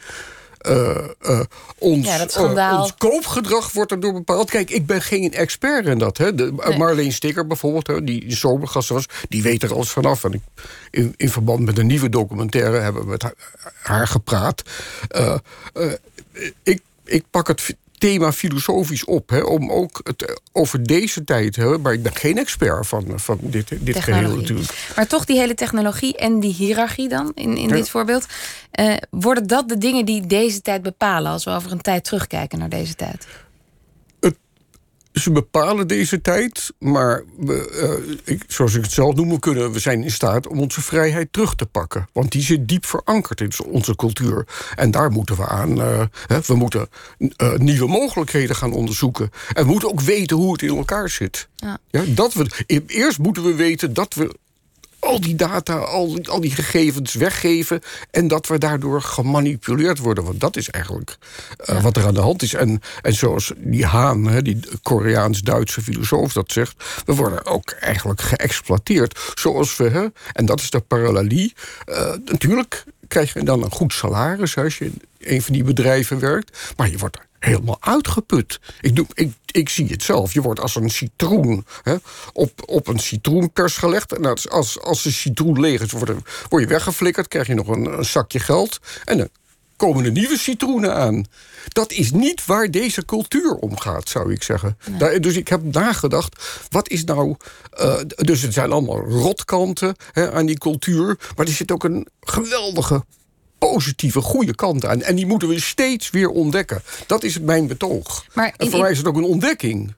Uh, 0.68 1.08
uh, 1.22 1.40
ons, 1.78 2.06
uh, 2.36 2.78
ons 2.80 2.94
koopgedrag 2.98 3.72
wordt 3.72 3.92
erdoor 3.92 4.12
bepaald. 4.12 4.50
Kijk, 4.50 4.70
ik 4.70 4.86
ben 4.86 5.02
geen 5.02 5.32
expert 5.32 5.86
in 5.86 5.98
dat. 5.98 6.16
Hè. 6.16 6.34
De, 6.34 6.74
Marleen 6.78 7.12
Sticker 7.12 7.46
bijvoorbeeld, 7.46 7.86
hè, 7.86 8.04
die 8.04 8.36
zomergast 8.36 8.88
was... 8.88 9.06
die 9.28 9.42
weet 9.42 9.62
er 9.62 9.74
alles 9.74 9.90
vanaf. 9.90 10.24
En 10.24 10.32
ik, 10.32 10.40
in, 10.90 11.14
in 11.16 11.30
verband 11.30 11.60
met 11.60 11.78
een 11.78 11.86
nieuwe 11.86 12.08
documentaire 12.08 12.78
hebben 12.78 13.02
we 13.02 13.08
met 13.08 13.22
haar, 13.22 13.34
haar 13.82 14.06
gepraat. 14.06 14.62
ik, 16.62 16.80
ik 17.04 17.24
pak 17.30 17.48
het 17.48 17.76
thema 18.04 18.32
filosofisch 18.32 19.04
op. 19.04 19.30
Hè, 19.30 19.40
om 19.40 19.70
ook 19.70 20.00
het 20.02 20.40
over 20.52 20.82
deze 20.82 21.24
tijd. 21.24 21.56
Hè, 21.56 21.78
maar 21.78 21.92
ik 21.92 22.02
ben 22.02 22.14
geen 22.14 22.38
expert 22.38 22.86
van, 22.86 23.04
van 23.16 23.38
dit, 23.40 23.68
dit 23.80 24.00
geheel 24.00 24.36
natuurlijk. 24.36 24.92
Maar 24.96 25.06
toch 25.06 25.24
die 25.24 25.38
hele 25.38 25.54
technologie 25.54 26.16
en 26.16 26.40
die 26.40 26.52
hiërarchie 26.52 27.08
dan, 27.08 27.32
in, 27.34 27.56
in 27.56 27.68
dit 27.68 27.90
voorbeeld. 27.90 28.26
Uh, 28.80 28.94
worden 29.10 29.46
dat 29.46 29.68
de 29.68 29.78
dingen 29.78 30.04
die 30.04 30.26
deze 30.26 30.60
tijd 30.60 30.82
bepalen 30.82 31.32
als 31.32 31.44
we 31.44 31.50
over 31.50 31.72
een 31.72 31.80
tijd 31.80 32.04
terugkijken 32.04 32.58
naar 32.58 32.68
deze 32.68 32.94
tijd? 32.94 33.26
Ze 35.24 35.30
bepalen 35.30 35.88
deze 35.88 36.20
tijd, 36.20 36.72
maar 36.78 37.24
we, 37.38 38.08
uh, 38.08 38.34
ik, 38.34 38.44
zoals 38.48 38.74
ik 38.74 38.82
het 38.82 38.92
zelf 38.92 39.14
noem, 39.14 39.28
we, 39.28 39.38
kunnen, 39.38 39.72
we 39.72 39.78
zijn 39.78 40.02
in 40.02 40.10
staat 40.10 40.46
om 40.46 40.60
onze 40.60 40.80
vrijheid 40.80 41.32
terug 41.32 41.54
te 41.54 41.66
pakken. 41.66 42.08
Want 42.12 42.32
die 42.32 42.42
zit 42.42 42.68
diep 42.68 42.86
verankerd 42.86 43.40
in 43.40 43.50
onze 43.66 43.96
cultuur. 43.96 44.46
En 44.76 44.90
daar 44.90 45.10
moeten 45.10 45.36
we 45.36 45.46
aan. 45.46 45.78
Uh, 45.78 46.02
hè, 46.26 46.38
we 46.46 46.54
moeten 46.54 46.88
uh, 47.18 47.54
nieuwe 47.54 47.88
mogelijkheden 47.88 48.56
gaan 48.56 48.72
onderzoeken. 48.72 49.30
En 49.52 49.64
we 49.64 49.70
moeten 49.70 49.88
ook 49.88 50.00
weten 50.00 50.36
hoe 50.36 50.52
het 50.52 50.62
in 50.62 50.76
elkaar 50.76 51.08
zit. 51.08 51.48
Ja. 51.56 51.78
ja. 51.90 52.02
dat 52.06 52.34
we, 52.34 52.64
eerst 52.86 53.18
moeten 53.18 53.44
we 53.44 53.54
weten 53.54 53.94
dat 53.94 54.14
we 54.14 54.34
al 55.04 55.20
die 55.20 55.34
data, 55.34 55.76
al, 55.76 56.18
al 56.24 56.40
die 56.40 56.50
gegevens 56.50 57.14
weggeven... 57.14 57.80
en 58.10 58.28
dat 58.28 58.46
we 58.46 58.58
daardoor 58.58 59.02
gemanipuleerd 59.02 59.98
worden. 59.98 60.24
Want 60.24 60.40
dat 60.40 60.56
is 60.56 60.70
eigenlijk 60.70 61.16
uh, 61.70 61.82
wat 61.82 61.96
er 61.96 62.06
aan 62.06 62.14
de 62.14 62.20
hand 62.20 62.42
is. 62.42 62.54
En, 62.54 62.80
en 63.02 63.14
zoals 63.14 63.52
die 63.56 63.86
Haan, 63.86 64.26
hè, 64.26 64.42
die 64.42 64.60
Koreaans-Duitse 64.82 65.82
filosoof 65.82 66.32
dat 66.32 66.52
zegt... 66.52 66.84
we 67.04 67.14
worden 67.14 67.46
ook 67.46 67.70
eigenlijk 67.70 68.20
geëxploiteerd. 68.20 69.32
Zoals 69.34 69.76
we, 69.76 69.88
hè, 69.88 70.06
en 70.32 70.46
dat 70.46 70.60
is 70.60 70.70
de 70.70 70.80
parallelie... 70.80 71.54
Uh, 71.86 72.12
natuurlijk 72.24 72.84
krijg 73.08 73.32
je 73.32 73.42
dan 73.42 73.62
een 73.62 73.72
goed 73.72 73.92
salaris 73.92 74.56
als 74.56 74.78
je 74.78 74.84
in 74.84 75.00
een 75.18 75.42
van 75.42 75.52
die 75.52 75.64
bedrijven 75.64 76.18
werkt... 76.18 76.72
maar 76.76 76.90
je 76.90 76.98
wordt 76.98 77.18
helemaal 77.44 77.76
uitgeput. 77.80 78.60
Ik, 78.80 78.96
doe, 78.96 79.06
ik, 79.14 79.32
ik 79.50 79.68
zie 79.68 79.86
het 79.86 80.02
zelf. 80.02 80.32
Je 80.32 80.42
wordt 80.42 80.60
als 80.60 80.74
een 80.74 80.90
citroen 80.90 81.66
hè, 81.82 81.96
op, 82.32 82.62
op 82.66 82.88
een 82.88 82.98
citroenpers 82.98 83.76
gelegd. 83.76 84.12
En 84.12 84.24
als, 84.24 84.48
als, 84.48 84.80
als 84.80 85.02
de 85.02 85.12
citroen 85.12 85.60
leeg 85.60 85.80
is, 85.80 85.92
word, 85.92 86.10
word 86.48 86.62
je 86.62 86.68
weggeflikkerd. 86.68 87.28
krijg 87.28 87.46
je 87.46 87.54
nog 87.54 87.68
een, 87.68 87.98
een 87.98 88.04
zakje 88.04 88.40
geld. 88.40 88.78
En 89.04 89.18
dan 89.18 89.28
komen 89.76 90.04
er 90.04 90.10
nieuwe 90.10 90.38
citroenen 90.38 90.94
aan. 90.94 91.24
Dat 91.68 91.92
is 91.92 92.10
niet 92.10 92.46
waar 92.46 92.70
deze 92.70 93.04
cultuur 93.04 93.54
om 93.54 93.78
gaat, 93.78 94.08
zou 94.08 94.32
ik 94.32 94.42
zeggen. 94.42 94.78
dus 95.20 95.36
ik 95.36 95.48
heb 95.48 95.62
nagedacht, 95.62 96.66
wat 96.70 96.88
is 96.88 97.04
nou... 97.04 97.36
Uh, 97.80 97.96
dus 98.16 98.42
het 98.42 98.52
zijn 98.52 98.72
allemaal 98.72 99.00
rotkanten 99.00 99.96
hè, 100.12 100.32
aan 100.32 100.46
die 100.46 100.58
cultuur... 100.58 101.18
maar 101.36 101.46
er 101.46 101.52
zit 101.52 101.72
ook 101.72 101.84
een 101.84 102.06
geweldige 102.20 103.04
positieve, 103.70 104.20
goede 104.20 104.54
kant 104.54 104.84
aan. 104.84 105.02
En 105.02 105.14
die 105.14 105.26
moeten 105.26 105.48
we 105.48 105.60
steeds 105.60 106.10
weer 106.10 106.28
ontdekken. 106.28 106.82
Dat 107.06 107.22
is 107.22 107.40
mijn 107.40 107.66
betoog. 107.66 108.24
Maar 108.34 108.54
en 108.56 108.70
voor 108.70 108.80
mij 108.80 108.90
is 108.90 108.98
het 108.98 109.06
ook 109.06 109.16
een 109.16 109.24
ontdekking. 109.24 109.94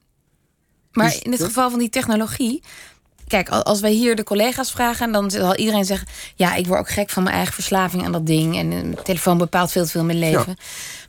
Maar 0.92 1.10
dus, 1.10 1.18
in 1.18 1.32
het 1.32 1.42
geval 1.42 1.70
van 1.70 1.78
die 1.78 1.88
technologie. 1.88 2.62
Kijk, 3.28 3.48
als 3.48 3.80
wij 3.80 3.90
hier 3.90 4.16
de 4.16 4.22
collega's 4.22 4.70
vragen, 4.70 5.12
dan 5.12 5.30
zal 5.30 5.56
iedereen 5.56 5.84
zeggen: 5.84 6.08
Ja, 6.34 6.54
ik 6.54 6.66
word 6.66 6.80
ook 6.80 6.90
gek 6.90 7.10
van 7.10 7.22
mijn 7.22 7.34
eigen 7.34 7.54
verslaving 7.54 8.04
aan 8.04 8.12
dat 8.12 8.26
ding. 8.26 8.56
En 8.56 8.90
de 8.90 9.02
telefoon 9.02 9.38
bepaalt 9.38 9.72
veel 9.72 9.84
te 9.84 9.90
veel 9.90 10.04
mijn 10.04 10.18
leven. 10.18 10.56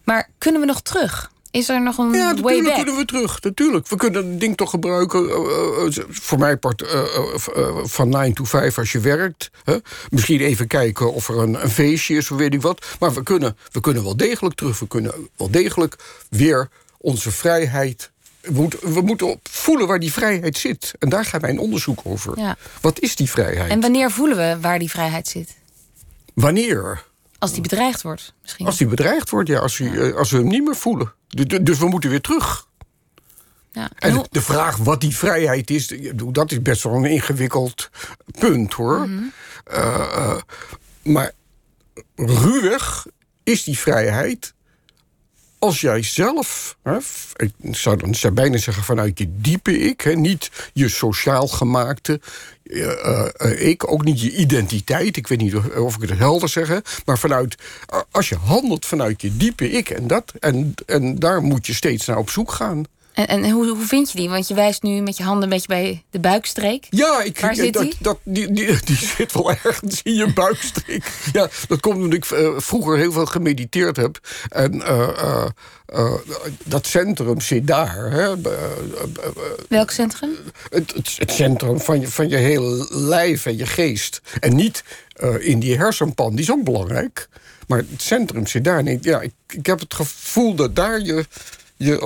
Maar 0.03 0.29
kunnen 0.37 0.61
we 0.61 0.67
nog 0.67 0.81
terug? 0.81 1.31
Is 1.57 1.69
er 1.69 1.81
nog 1.81 1.97
een 1.97 2.11
ja, 2.11 2.11
way 2.11 2.33
natuurlijk 2.33 2.63
back? 2.63 2.75
kunnen 2.75 2.95
we 2.95 3.05
terug. 3.05 3.41
Natuurlijk. 3.41 3.87
We 3.87 3.95
kunnen 3.95 4.29
het 4.29 4.39
ding 4.39 4.57
toch 4.57 4.69
gebruiken. 4.69 5.29
eh, 5.29 5.35
eh, 5.35 5.97
eh, 5.97 6.03
voor 6.09 6.39
mij 6.39 6.57
part 6.57 6.83
van 7.83 8.09
9 8.09 8.33
to 8.33 8.43
5 8.43 8.77
als 8.77 8.91
je 8.91 8.99
werkt. 8.99 9.51
Hè? 9.63 9.77
Misschien 10.09 10.39
even 10.39 10.67
kijken 10.67 11.13
of 11.13 11.29
er 11.29 11.37
een, 11.37 11.63
een 11.63 11.69
feestje 11.69 12.15
is 12.15 12.31
of 12.31 12.37
weet 12.37 12.53
ik 12.53 12.61
wat. 12.61 12.85
Maar 12.99 13.13
we 13.13 13.23
kunnen, 13.23 13.57
we 13.71 13.79
kunnen 13.79 14.03
wel 14.03 14.17
degelijk 14.17 14.55
terug. 14.55 14.79
We 14.79 14.87
kunnen 14.87 15.29
wel 15.37 15.51
degelijk 15.51 15.95
weer 16.29 16.69
onze 16.97 17.31
vrijheid. 17.31 18.11
We 18.41 18.51
moeten, 18.53 18.93
we 18.93 19.01
moeten 19.01 19.27
op 19.27 19.47
voelen 19.51 19.87
waar 19.87 19.99
die 19.99 20.11
vrijheid 20.11 20.57
zit. 20.57 20.93
En 20.99 21.09
daar 21.09 21.25
gaat 21.25 21.41
mijn 21.41 21.59
onderzoek 21.59 21.99
over. 22.03 22.39
Ja. 22.39 22.55
Wat 22.81 22.99
is 22.99 23.15
die 23.15 23.29
vrijheid? 23.29 23.71
En 23.71 23.81
wanneer 23.81 24.11
voelen 24.11 24.37
we 24.37 24.57
waar 24.61 24.79
die 24.79 24.89
vrijheid 24.89 25.27
zit? 25.27 25.55
Wanneer? 26.33 27.03
Als 27.39 27.51
die 27.51 27.61
bedreigd 27.61 28.01
wordt, 28.01 28.33
misschien. 28.41 28.65
Als 28.65 28.77
die 28.77 28.87
bedreigd 28.87 29.29
wordt, 29.29 29.49
ja, 29.49 29.59
als, 29.59 29.77
die, 29.77 30.01
eh, 30.01 30.15
als 30.15 30.31
we 30.31 30.37
hem 30.37 30.47
niet 30.47 30.63
meer 30.63 30.75
voelen. 30.75 31.13
Du- 31.27 31.46
du- 31.46 31.63
Dus 31.63 31.79
we 31.79 31.88
moeten 31.88 32.10
weer 32.10 32.22
terug. 32.22 32.67
Ja. 33.72 33.89
En 33.96 34.25
de, 34.31 34.41
vraag 34.41 34.77
wat 34.77 35.01
die 35.01 35.15
vrijheid 35.15 35.69
is, 35.69 35.93
dat 36.31 36.51
is 36.51 36.62
best 36.62 36.84
wel 36.84 36.93
een 36.93 37.05
ingewikkeld 37.05 37.89
punt 38.39 38.74
hoor. 38.74 39.10
Mhm. 39.10 39.24
Eh, 39.63 39.96
eh, 40.15 40.38
maar 41.03 41.31
ruwweg 42.15 43.05
is 43.43 43.63
die 43.63 43.77
vrijheid 43.79 44.53
als 45.59 45.81
jij 45.81 46.03
zelf, 46.03 46.77
hè, 46.83 46.97
ik 47.35 47.51
zou 47.71 47.97
dan 47.97 48.33
bijna 48.33 48.57
zeggen 48.57 48.83
vanuit 48.83 49.19
je 49.19 49.27
diepe 49.29 49.79
ik, 49.79 50.01
hè, 50.01 50.13
niet 50.13 50.51
je 50.73 50.89
sociaal 50.89 51.47
gemaakte 51.47 52.19
eh, 52.63 53.29
eh, 53.35 53.67
ik, 53.67 53.91
ook 53.91 54.03
niet 54.03 54.21
je 54.21 54.35
identiteit, 54.35 55.17
ik 55.17 55.27
weet 55.27 55.39
niet 55.39 55.55
of- 55.55 55.95
ik 55.95 56.09
het 56.09 56.17
helder 56.17 56.49
zeg, 56.49 56.81
maar 57.05 57.17
vanuit, 57.19 57.55
eh, 57.87 57.99
als 58.11 58.29
je 58.29 58.35
handelt 58.35 58.85
vanuit 58.85 59.21
je 59.21 59.37
diepe 59.37 59.69
ik, 59.71 59.89
en, 59.89 60.07
dat, 60.07 60.33
en, 60.39 60.73
en 60.85 61.19
daar 61.19 61.41
moet 61.41 61.65
je 61.67 61.73
steeds 61.73 62.05
naar 62.05 62.17
op 62.17 62.29
zoek 62.29 62.51
gaan. 62.51 62.83
En, 63.17 63.27
en 63.27 63.50
hoe, 63.50 63.67
hoe 63.67 63.86
vind 63.86 64.12
je 64.12 64.17
die? 64.17 64.29
Want 64.29 64.47
je 64.47 64.53
wijst 64.53 64.83
nu 64.83 65.01
met 65.01 65.17
je 65.17 65.24
handen 65.24 65.43
een 65.43 65.50
beetje 65.50 65.67
bij 65.67 66.03
de 66.09 66.19
buikstreek. 66.19 66.88
Ja, 66.89 67.21
ik, 67.21 67.39
Waar 67.39 67.55
zit 67.55 67.74
dat, 67.74 67.83
die? 67.83 67.95
Dat, 68.00 68.19
die, 68.24 68.51
die, 68.51 68.77
die 68.86 68.95
zit 68.95 69.33
wel 69.33 69.51
ergens 69.51 70.01
in 70.03 70.13
je 70.13 70.33
buikstreek. 70.33 71.12
Ja, 71.33 71.50
dat 71.67 71.79
komt 71.79 71.95
omdat 71.95 72.13
ik 72.13 72.25
eh, 72.25 72.50
vroeger 72.57 72.97
heel 72.97 73.12
veel 73.12 73.25
gemediteerd 73.25 73.97
heb. 73.97 74.19
En 74.50 74.81
eh, 74.81 75.47
eh, 75.86 76.13
dat 76.63 76.88
centrum 76.88 77.41
zit 77.41 77.67
daar. 77.67 78.12
Hè. 78.12 78.41
Welk 79.69 79.91
centrum? 79.91 80.29
het, 80.69 80.93
het, 80.93 81.15
het 81.17 81.31
centrum 81.31 81.79
van 81.79 82.00
je, 82.00 82.07
van 82.07 82.29
je 82.29 82.38
hele 82.38 82.88
lijf 82.89 83.45
en 83.45 83.57
je 83.57 83.65
geest. 83.65 84.21
En 84.39 84.55
niet 84.55 84.83
in 85.39 85.59
die 85.59 85.77
hersenpan, 85.77 86.31
die 86.31 86.39
is 86.39 86.51
ook 86.51 86.63
belangrijk. 86.63 87.29
Maar 87.67 87.77
het 87.77 88.01
centrum 88.01 88.47
zit 88.47 88.63
daar. 88.63 88.77
En 88.77 88.88
ik, 88.88 89.03
ja, 89.03 89.21
ik, 89.21 89.33
ik 89.47 89.65
heb 89.65 89.79
het 89.79 89.93
gevoel 89.93 90.55
dat 90.55 90.75
daar 90.75 91.01
je... 91.01 91.25
Je, 91.77 92.00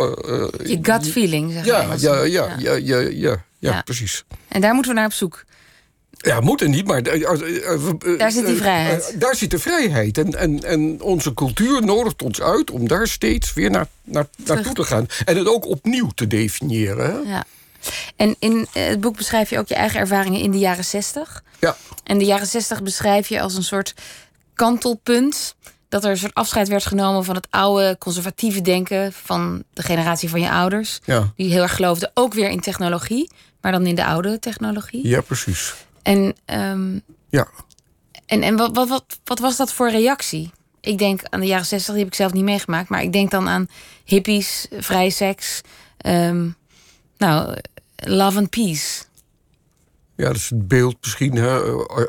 eh, 0.60 0.70
Je 0.70 0.80
gut 0.82 1.08
feeling, 1.08 1.52
zeg 1.52 1.66
ja, 1.66 1.82
maar. 1.88 2.00
ja, 2.00 2.24
ja, 2.24 2.56
ja, 2.60 2.76
ja, 2.76 2.98
ja, 2.98 3.10
ja, 3.10 3.44
Ja. 3.60 3.82
precies. 3.82 4.24
En 4.48 4.62
daar 4.62 4.74
moeten 4.74 4.92
we 4.92 4.98
naar 4.98 5.08
op 5.08 5.14
zoek. 5.14 5.44
Ja, 6.18 6.40
moet 6.40 6.62
er 6.62 6.70
niet, 6.70 6.86
maar... 6.88 7.02
eh, 7.02 8.18
Daar 8.18 8.32
zit 8.32 8.46
die 8.46 8.56
vrijheid. 8.56 9.16
daar 9.20 9.36
zit 9.36 9.52
de 9.52 9.60
vrijheid. 9.60 10.18
En, 10.18 10.36
en, 10.36 10.64
en 10.64 11.02
onze 11.02 11.34
cultuur 11.34 11.86
nodigt 11.86 12.22
ons 12.22 12.42
uit 12.42 12.72
om 12.72 12.88
daar 12.88 13.08
steeds 13.08 13.54
weer 13.54 13.70
naar, 13.70 13.88
naar, 14.04 14.28
naartoe 14.46 14.74
te 14.74 14.84
gaan. 14.84 15.06
En 15.26 15.38
het 15.38 15.48
ook 15.48 15.66
opnieuw 15.66 16.10
te 16.16 16.28
definiëren. 16.28 17.06
Hè? 17.06 17.32
Ja. 17.32 17.44
En 18.16 18.36
in 18.40 18.68
het 18.72 19.02
boek 19.02 19.18
beschrijf 19.18 19.50
je 19.50 19.58
ook 19.60 19.68
je 19.68 19.76
eigen 19.76 20.00
ervaringen 20.00 20.42
in 20.42 20.52
de 20.52 20.58
jaren 20.58 20.86
zestig. 20.86 21.44
Ja. 21.60 21.78
En 22.04 22.18
de 22.18 22.26
jaren 22.26 22.48
zestig 22.48 22.84
beschrijf 22.84 23.28
je 23.28 23.42
als 23.42 23.56
een 23.56 23.64
soort 23.64 23.94
kantelpunt. 24.54 25.56
Dat 25.92 26.04
er 26.04 26.10
een 26.12 26.18
soort 26.18 26.34
afscheid 26.34 26.68
werd 26.68 26.86
genomen 26.86 27.24
van 27.26 27.36
het 27.36 27.48
oude 27.50 27.96
conservatieve 28.00 28.62
denken 28.62 29.14
van 29.14 29.64
de 29.74 29.82
generatie 29.84 30.30
van 30.30 30.42
je 30.42 30.50
ouders. 30.52 31.00
Ja. 31.06 31.32
Die 31.36 31.52
heel 31.52 31.62
erg 31.62 31.76
geloofden 31.76 32.12
ook 32.14 32.34
weer 32.34 32.50
in 32.50 32.60
technologie, 32.60 33.30
maar 33.62 33.72
dan 33.72 33.86
in 33.86 33.96
de 33.96 34.06
oude 34.06 34.40
technologie. 34.40 35.08
ja, 35.08 35.22
precies. 35.22 35.74
En, 36.02 36.36
ehm, 36.46 37.00
Ja. 37.30 37.48
en, 38.26 38.42
en 38.44 38.56
wat, 38.56 38.76
wat, 38.76 38.88
wat, 38.90 39.06
wat 39.24 39.40
was 39.40 39.58
dat 39.58 39.74
voor 39.74 39.90
reactie? 39.92 40.52
Ik 40.80 40.98
denk 40.98 41.22
aan 41.30 41.40
de 41.40 41.46
jaren 41.46 41.66
zestig, 41.66 41.94
die 41.94 42.04
heb 42.04 42.12
ik 42.12 42.18
zelf 42.18 42.34
niet 42.34 42.44
meegemaakt. 42.44 42.90
Maar 42.90 43.02
ik 43.02 43.14
denk 43.14 43.32
dan 43.32 43.48
aan 43.50 43.68
hippies, 44.06 44.68
vrije 44.80 45.10
seks. 45.12 45.62
ehm, 45.98 46.50
nou, 47.18 47.56
love 47.96 48.38
and 48.38 48.50
peace. 48.50 49.04
Ja, 50.16 50.28
dat 50.28 50.36
is 50.36 50.50
het 50.50 50.68
beeld 50.68 50.96
misschien 51.02 51.36
hè, 51.36 51.60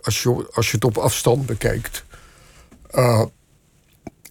als, 0.03 0.23
je, 0.23 0.51
als 0.55 0.67
je 0.71 0.75
het 0.75 0.85
op 0.85 0.97
afstand 0.99 1.47
bekijkt. 1.47 2.05
Uh, 2.95 3.23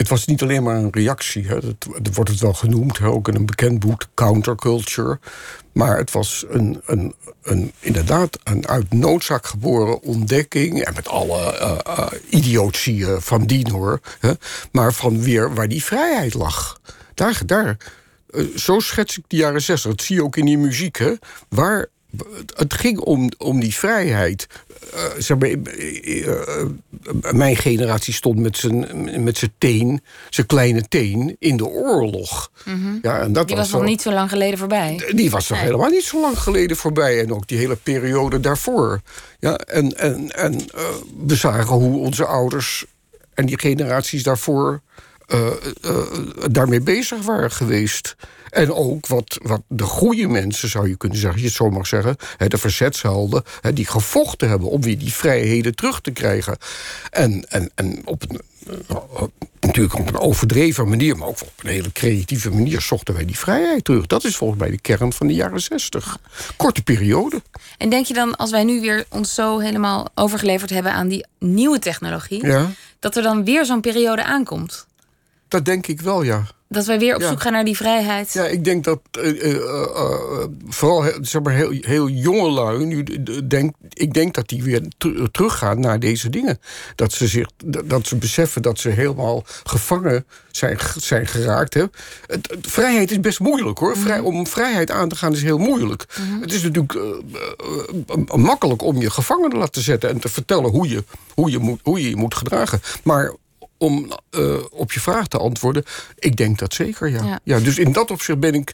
het 0.02 0.10
was 0.10 0.26
niet 0.26 0.42
alleen 0.42 0.64
maar 0.64 0.76
een 0.76 0.92
reactie, 0.92 1.48
hè, 1.48 1.60
dat, 2.02 2.14
wordt 2.14 2.30
het 2.30 2.40
wel 2.40 2.54
genoemd, 2.54 2.98
hè, 2.98 3.06
ook 3.06 3.28
in 3.28 3.36
een 3.36 3.46
bekend 3.46 3.80
boek, 3.80 4.06
Counterculture. 4.14 5.20
Maar 5.72 5.98
het 5.98 6.12
was 6.12 6.46
een, 6.50 6.82
een, 6.86 7.16
een, 7.42 7.72
inderdaad 7.80 8.40
een 8.44 8.68
uit 8.68 8.94
noodzaak 8.94 9.46
geboren 9.46 10.02
ontdekking. 10.02 10.82
En 10.84 10.94
met 10.94 11.08
alle 11.08 11.60
uh, 11.60 11.78
uh, 11.98 12.08
idiotie 12.30 12.98
uh, 12.98 13.18
van 13.18 13.46
dien 13.46 13.70
hoor. 13.70 14.00
Hè, 14.20 14.32
maar 14.72 14.94
van 14.94 15.22
weer 15.22 15.54
waar 15.54 15.68
die 15.68 15.84
vrijheid 15.84 16.34
lag. 16.34 16.80
Daar, 17.14 17.42
daar, 17.46 17.78
zo 18.56 18.80
schets 18.80 19.18
ik 19.18 19.24
de 19.28 19.36
jaren 19.36 19.62
zestig. 19.62 19.92
Dat 19.92 20.02
zie 20.02 20.16
je 20.16 20.24
ook 20.24 20.38
in 20.38 20.46
die 20.46 20.58
muziek. 20.58 20.98
Hè, 20.98 21.14
waar 21.50 21.88
het 22.56 22.74
ging 22.74 23.00
om, 23.00 23.32
om 23.38 23.60
die 23.60 23.76
vrijheid. 23.76 24.48
Uh, 24.96 25.04
zeg 25.18 25.38
maar, 25.38 25.50
uh, 25.50 26.26
uh, 26.26 26.32
mijn 27.32 27.56
generatie 27.56 28.14
stond 28.14 28.40
met 28.40 28.58
zijn, 28.58 29.24
met 29.24 29.38
zijn 29.38 29.54
teen, 29.58 30.02
zijn 30.30 30.48
kleine 30.48 30.88
teen, 30.88 31.36
in 31.40 31.58
de 31.58 31.68
oorlog. 31.68 32.52
Mm 32.66 32.82
-hmm. 32.82 33.00
ja, 33.02 33.20
en 33.20 33.34
dat 33.34 33.48
die 33.48 33.56
was, 33.56 33.72
was 33.72 33.80
nog 33.80 33.90
niet 33.90 34.02
zo 34.02 34.12
lang 34.12 34.30
geleden 34.30 34.60
voorbij. 34.60 35.12
Die 35.16 35.32
was 35.32 35.50
nog 35.50 35.58
nee. 35.58 35.68
helemaal 35.68 35.90
niet 35.90 36.04
zo 36.04 36.22
lang 36.22 36.40
geleden 36.40 36.78
voorbij. 36.78 37.20
En 37.20 37.34
ook 37.34 37.48
die 37.48 37.58
hele 37.58 37.76
periode 37.76 38.40
daarvoor. 38.40 39.02
Ja, 39.40 39.56
en 39.56 39.98
en, 39.98 40.32
en 40.32 40.66
we 41.26 41.36
zagen 41.36 41.76
hoe 41.76 41.98
onze 41.98 42.26
ouders 42.26 42.86
en 43.34 43.46
die 43.46 43.60
generaties 43.60 44.24
daarvoor 44.24 44.82
daarmee 46.52 46.82
bezig 46.82 47.22
waren 47.22 47.52
geweest. 47.52 48.16
En 48.50 48.74
ook 48.74 49.08
wat, 49.08 49.38
wat 49.42 49.62
de 49.68 49.84
goede 49.84 50.28
mensen, 50.28 50.70
zou 50.70 50.90
je 50.90 50.98
kunnen 50.98 51.18
zeggen, 51.18 51.40
je 51.40 51.46
het 51.46 51.56
zo 51.56 51.70
mag 51.70 51.88
zeggen, 51.88 52.16
de 52.48 52.58
verzetshelden, 52.58 53.44
die 53.74 53.86
gevochten 53.86 54.50
hebben 54.50 54.70
om 54.70 54.82
weer 54.82 54.98
die 54.98 55.14
vrijheden 55.14 55.76
terug 55.76 56.02
te 56.02 56.12
krijgen. 56.12 56.58
En, 57.10 57.46
en, 57.50 57.72
en 57.76 58.02
op 58.06 58.24
een, 58.28 58.42
natuurlijk 59.60 60.00
op 60.00 60.08
een 60.08 60.20
overdreven 60.20 60.90
manier, 60.90 61.18
maar 61.18 61.28
ook 61.28 61.42
op 61.42 61.54
een 61.64 61.70
hele 61.70 61.92
creatieve 61.92 62.50
manier 62.50 62.82
zochten 62.82 63.14
wij 63.14 63.26
die 63.26 63.38
vrijheid 63.38 63.84
terug. 63.84 64.08
Dat 64.08 64.24
is 64.24 64.36
volgens 64.36 64.60
mij 64.60 64.70
de 64.70 64.80
kern 64.80 65.14
van 65.14 65.28
de 65.28 65.34
jaren 65.34 65.62
zestig. 65.62 66.18
Korte 66.58 66.84
periode. 66.84 67.42
En 67.78 67.90
denk 67.90 68.06
je 68.06 68.14
dan, 68.14 68.36
als 68.36 68.52
wij 68.52 68.64
nu 68.64 68.82
weer 68.82 69.06
ons 69.10 69.34
zo 69.34 69.60
helemaal 69.60 70.10
overgeleverd 70.16 70.70
hebben 70.70 70.94
aan 70.94 71.08
die 71.08 71.26
nieuwe 71.40 71.80
technologie, 71.80 72.46
ja. 72.46 72.72
dat 73.00 73.16
er 73.16 73.24
dan 73.24 73.44
weer 73.44 73.66
zo'n 73.66 73.82
periode 73.82 74.24
aankomt? 74.24 74.88
Dat 75.52 75.66
denk 75.66 75.88
ik 75.88 76.02
wel, 76.02 76.24
ja. 76.24 76.44
Dat 76.70 76.86
wij 76.86 77.00
weer 77.00 77.16
op 77.16 77.22
ja. 77.22 77.28
zoek 77.28 77.42
gaan 77.42 77.52
naar 77.52 77.66
die 77.66 77.76
vrijheid. 77.76 78.34
Ja, 78.34 78.46
ik 78.46 78.64
denk 78.64 78.84
dat 78.84 79.00
uh, 79.20 79.44
uh, 79.44 79.54
uh, 79.54 80.44
vooral 80.68 81.12
zeg 81.22 81.42
maar, 81.42 81.54
heel, 81.54 81.70
heel 81.82 82.10
jonge 82.10 82.50
lui 82.50 82.86
nu 82.86 83.04
denk, 83.48 83.76
ik 83.90 84.14
denk 84.14 84.34
dat 84.34 84.48
die 84.48 84.64
weer 84.64 84.82
teruggaan 85.32 85.80
naar 85.80 86.00
deze 86.00 86.30
dingen. 86.30 86.60
Dat 86.96 87.14
ze 87.14 87.28
zich 87.28 87.48
dat 87.86 88.08
ze 88.08 88.16
beseffen 88.16 88.62
dat 88.62 88.80
ze 88.80 88.90
helemaal 88.90 89.44
gevangen 89.64 90.26
zijn, 90.52 90.78
zijn 90.98 91.28
geraakt. 91.28 91.74
Hè. 91.74 91.86
Het, 92.26 92.50
het, 92.50 92.68
vrijheid 92.68 93.12
is 93.12 93.20
best 93.20 93.40
moeilijk 93.40 93.78
hoor. 93.78 93.98
Vrij, 93.98 94.20
mm 94.20 94.26
-hmm. 94.26 94.36
Om 94.36 94.48
vrijheid 94.48 94.92
aan 94.92 95.10
te 95.10 95.16
gaan 95.16 95.34
is 95.34 95.44
heel 95.44 95.58
moeilijk. 95.58 96.06
Mm 96.20 96.30
-hmm. 96.30 96.42
Het 96.42 96.54
is 96.54 96.64
natuurlijk 96.64 96.94
eh, 96.94 98.36
makkelijk 98.36 98.82
om 98.82 99.02
je 99.02 99.10
gevangen 99.10 99.50
te 99.50 99.58
laten 99.58 99.82
zetten 99.82 100.10
en 100.10 100.20
te 100.20 100.30
vertellen 100.30 100.70
hoe 100.70 100.90
je 100.90 101.04
hoe 101.34 101.52
je 101.52 101.60
moet, 101.60 101.80
hoe 101.84 102.02
je, 102.02 102.10
je 102.10 102.16
moet 102.16 102.36
gedragen. 102.36 102.82
Maar 103.04 103.34
om 103.82 104.12
uh, 104.32 104.58
op 104.72 104.92
je 104.92 105.00
vraag 105.00 105.28
te 105.28 105.38
antwoorden, 105.38 105.84
ik 106.20 106.36
denk 106.36 106.60
dat 106.60 106.74
zeker, 106.74 107.10
ja. 107.10 107.24
ja. 107.24 107.40
ja 107.44 107.60
dus 107.60 107.78
in 107.78 107.92
dat 107.92 108.12
opzicht 108.12 108.40
ben 108.40 108.54
ik, 108.54 108.74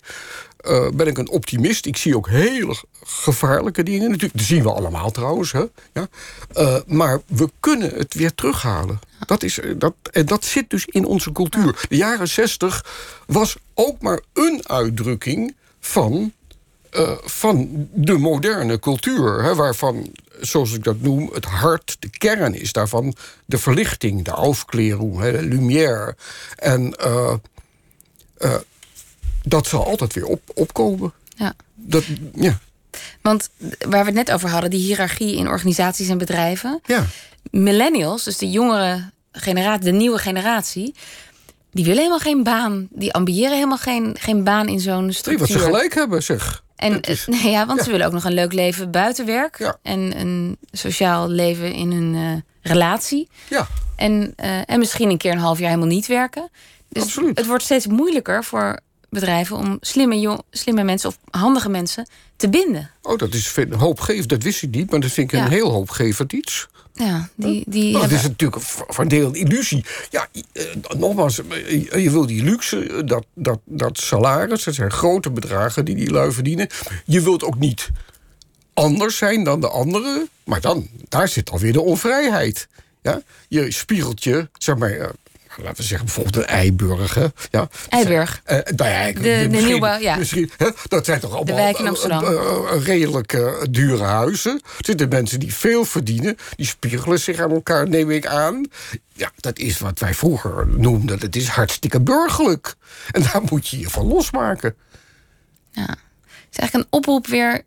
uh, 0.67 0.89
ben 0.89 1.07
ik 1.07 1.17
een 1.17 1.29
optimist. 1.29 1.85
Ik 1.85 1.97
zie 1.97 2.15
ook 2.15 2.29
hele 2.29 2.75
gevaarlijke 3.03 3.83
dingen. 3.83 4.09
Natuurlijk, 4.09 4.37
dat 4.37 4.45
zien 4.45 4.63
we 4.63 4.73
allemaal 4.73 5.11
trouwens. 5.11 5.51
Hè? 5.51 5.63
Ja? 5.93 6.07
Uh, 6.57 6.75
maar 6.87 7.21
we 7.25 7.49
kunnen 7.59 7.89
het 7.93 8.13
weer 8.13 8.33
terughalen. 8.33 8.99
Dat 9.25 9.43
is, 9.43 9.59
dat, 9.77 9.93
en 10.11 10.25
dat 10.25 10.45
zit 10.45 10.69
dus 10.69 10.85
in 10.85 11.05
onze 11.05 11.31
cultuur. 11.31 11.85
De 11.89 11.95
jaren 11.95 12.27
zestig 12.27 12.85
was 13.25 13.57
ook 13.73 14.01
maar 14.01 14.21
een 14.33 14.61
uitdrukking 14.67 15.55
van... 15.79 16.31
Uh, 16.91 17.11
van 17.23 17.87
de 17.93 18.17
moderne 18.17 18.79
cultuur, 18.79 19.43
hè, 19.43 19.55
waarvan, 19.55 20.13
zoals 20.41 20.73
ik 20.73 20.83
dat 20.83 21.01
noem, 21.01 21.29
het 21.33 21.45
hart, 21.45 21.97
de 21.99 22.09
kern 22.09 22.53
is 22.53 22.71
daarvan 22.71 23.15
de 23.45 23.57
verlichting, 23.57 24.23
de 24.23 24.31
aufklärung, 24.31 25.19
hè, 25.19 25.31
de 25.31 25.41
lumière. 25.41 26.15
En 26.55 26.95
uh, 27.05 27.33
uh, 28.39 28.55
dat 29.43 29.67
zal 29.67 29.85
altijd 29.85 30.13
weer 30.13 30.25
op, 30.25 30.41
opkomen. 30.53 31.13
Ja. 31.35 31.53
Dat, 31.75 32.03
ja. 32.35 32.59
Want 33.21 33.49
waar 33.89 33.99
we 33.99 34.05
het 34.05 34.27
net 34.27 34.31
over 34.31 34.49
hadden, 34.49 34.69
die 34.69 34.79
hiërarchie 34.79 35.35
in 35.35 35.47
organisaties 35.47 36.09
en 36.09 36.17
bedrijven. 36.17 36.81
Ja. 36.85 37.05
Millennials, 37.51 38.23
dus 38.23 38.37
de 38.37 38.49
jongere 38.49 39.11
generatie, 39.31 39.83
de 39.85 39.91
nieuwe 39.91 40.17
generatie, 40.17 40.95
die 41.71 41.83
willen 41.83 41.99
helemaal 41.99 42.19
geen 42.19 42.43
baan. 42.43 42.87
Die 42.91 43.13
ambiëren 43.13 43.53
helemaal 43.53 43.77
geen, 43.77 44.15
geen 44.19 44.43
baan 44.43 44.67
in 44.67 44.79
zo'n 44.79 45.03
Nee, 45.05 45.13
structuur. 45.13 45.47
wat 45.47 45.57
ze 45.57 45.63
gelijk 45.63 45.93
hebben, 45.93 46.23
zeg. 46.23 46.63
En 46.77 47.01
is- 47.01 47.27
eh, 47.27 47.43
ja, 47.55 47.65
want 47.65 47.77
ja. 47.79 47.85
ze 47.85 47.91
willen 47.91 48.05
ook 48.05 48.13
nog 48.13 48.23
een 48.23 48.33
leuk 48.33 48.53
leven 48.53 48.91
buiten 48.91 49.25
werk. 49.25 49.57
Ja. 49.59 49.77
En 49.81 50.19
een 50.19 50.57
sociaal 50.71 51.29
leven 51.29 51.73
in 51.73 51.91
hun 51.91 52.15
eh, 52.15 52.71
relatie. 52.71 53.27
Ja, 53.49 53.67
En, 53.95 54.33
eh, 54.35 54.59
en 54.69 54.79
misschien 54.79 55.09
een 55.09 55.17
keer 55.17 55.31
een 55.31 55.37
half 55.37 55.59
jaar 55.59 55.69
helemaal 55.69 55.89
niet 55.89 56.07
werken. 56.07 56.49
Dus 56.89 57.03
Absoluut. 57.03 57.37
het 57.37 57.47
wordt 57.47 57.63
steeds 57.63 57.87
moeilijker 57.87 58.43
voor 58.43 58.79
bedrijven 59.09 59.57
om 59.57 59.77
slimme, 59.81 60.19
jong, 60.19 60.41
slimme 60.51 60.83
mensen 60.83 61.09
of 61.09 61.17
handige 61.29 61.69
mensen 61.69 62.07
te 62.35 62.49
binden. 62.49 62.89
oh, 63.01 63.17
dat 63.17 63.33
is 63.33 63.55
hoopgevend. 63.77 64.29
Dat 64.29 64.43
wist 64.43 64.61
ik 64.63 64.69
niet, 64.69 64.91
maar 64.91 64.99
dat 64.99 65.11
vind 65.11 65.31
ik 65.31 65.39
Ja. 65.39 65.45
een 65.45 65.51
heel 65.51 65.71
hoopgevend 65.71 66.33
iets. 66.33 66.67
Ja, 66.97 67.29
die, 67.35 67.63
die 67.67 67.91
Nou, 67.91 67.93
het 67.93 68.01
hebben- 68.01 68.17
is 68.17 68.23
natuurlijk 68.23 68.61
voor 68.63 69.03
een 69.03 69.07
deel 69.07 69.27
een 69.27 69.33
illusie. 69.35 69.85
Ja, 70.09 70.27
eh, 70.53 70.63
nogmaals, 70.97 71.41
eh, 71.47 72.03
je 72.03 72.11
wil 72.11 72.25
die 72.25 72.43
luxe, 72.43 72.79
eh, 72.87 72.99
dat, 73.05 73.25
dat, 73.33 73.59
dat 73.65 73.97
salaris, 73.97 74.63
dat 74.63 74.73
zijn 74.73 74.91
grote 74.91 75.31
bedragen 75.31 75.85
die 75.85 75.95
die 75.95 76.11
lui 76.11 76.31
verdienen. 76.31 76.67
Je 77.05 77.21
wilt 77.21 77.43
ook 77.43 77.59
niet 77.59 77.89
anders 78.73 79.17
zijn 79.17 79.43
dan 79.43 79.61
de 79.61 79.69
anderen, 79.69 80.29
maar 80.43 80.61
dan, 80.61 80.87
daar 81.09 81.27
zit 81.27 81.49
alweer 81.51 81.73
de 81.73 81.81
onvrijheid. 81.81 82.67
Ja? 83.01 83.21
Je 83.47 83.71
spiegelt 83.71 84.23
je, 84.23 84.49
zeg 84.57 84.77
maar, 84.77 85.11
laten 85.63 85.77
we 85.77 85.83
zeggen 85.83 86.05
bijvoorbeeld 86.05 86.35
een 86.35 86.45
Eiburg. 86.45 87.13
Hè? 87.13 87.25
Ja. 87.51 87.69
Eiburg. 87.89 88.41
Eh, 88.43 88.57
nou 88.75 88.89
ja, 88.89 89.05
De- 89.11 89.19
de 89.21 89.47
misschien- 89.49 89.65
nieuwbouw, 89.67 89.99
ja. 89.99 90.15
Misschien, 90.15 90.51
hè, 90.57 90.69
dat 90.87 91.05
zijn 91.05 91.19
toch 91.19 91.33
allemaal 91.35 91.57
eh, 91.57 91.69
eh, 91.79 92.73
eh, 92.75 92.83
redelijk 92.85 93.33
eh, 93.33 93.53
dure 93.69 94.03
huizen. 94.03 94.51
Er 94.77 94.85
zitten 94.85 95.09
mensen 95.09 95.39
die 95.39 95.53
veel 95.53 95.85
verdienen. 95.85 96.37
Die 96.55 96.65
spiegelen 96.65 97.19
zich 97.19 97.39
aan 97.39 97.51
elkaar, 97.51 97.89
neem 97.89 98.11
ik 98.11 98.25
aan. 98.27 98.65
Ja, 99.13 99.31
dat 99.35 99.59
is 99.59 99.79
wat 99.79 99.99
wij 99.99 100.13
vroeger 100.13 100.67
noemden. 100.67 101.19
Het 101.19 101.35
is 101.35 101.47
hartstikke 101.47 102.01
burgerlijk. 102.01 102.75
En 103.11 103.21
daar 103.21 103.41
moet 103.49 103.67
je 103.67 103.79
je 103.79 103.89
van 103.89 104.05
losmaken. 104.07 104.75
ja. 105.71 105.81
Het 105.81 106.55
is 106.55 106.59
eigenlijk 106.59 106.73
een 106.91 106.97
oproep 106.99 107.27
weer 107.27 107.61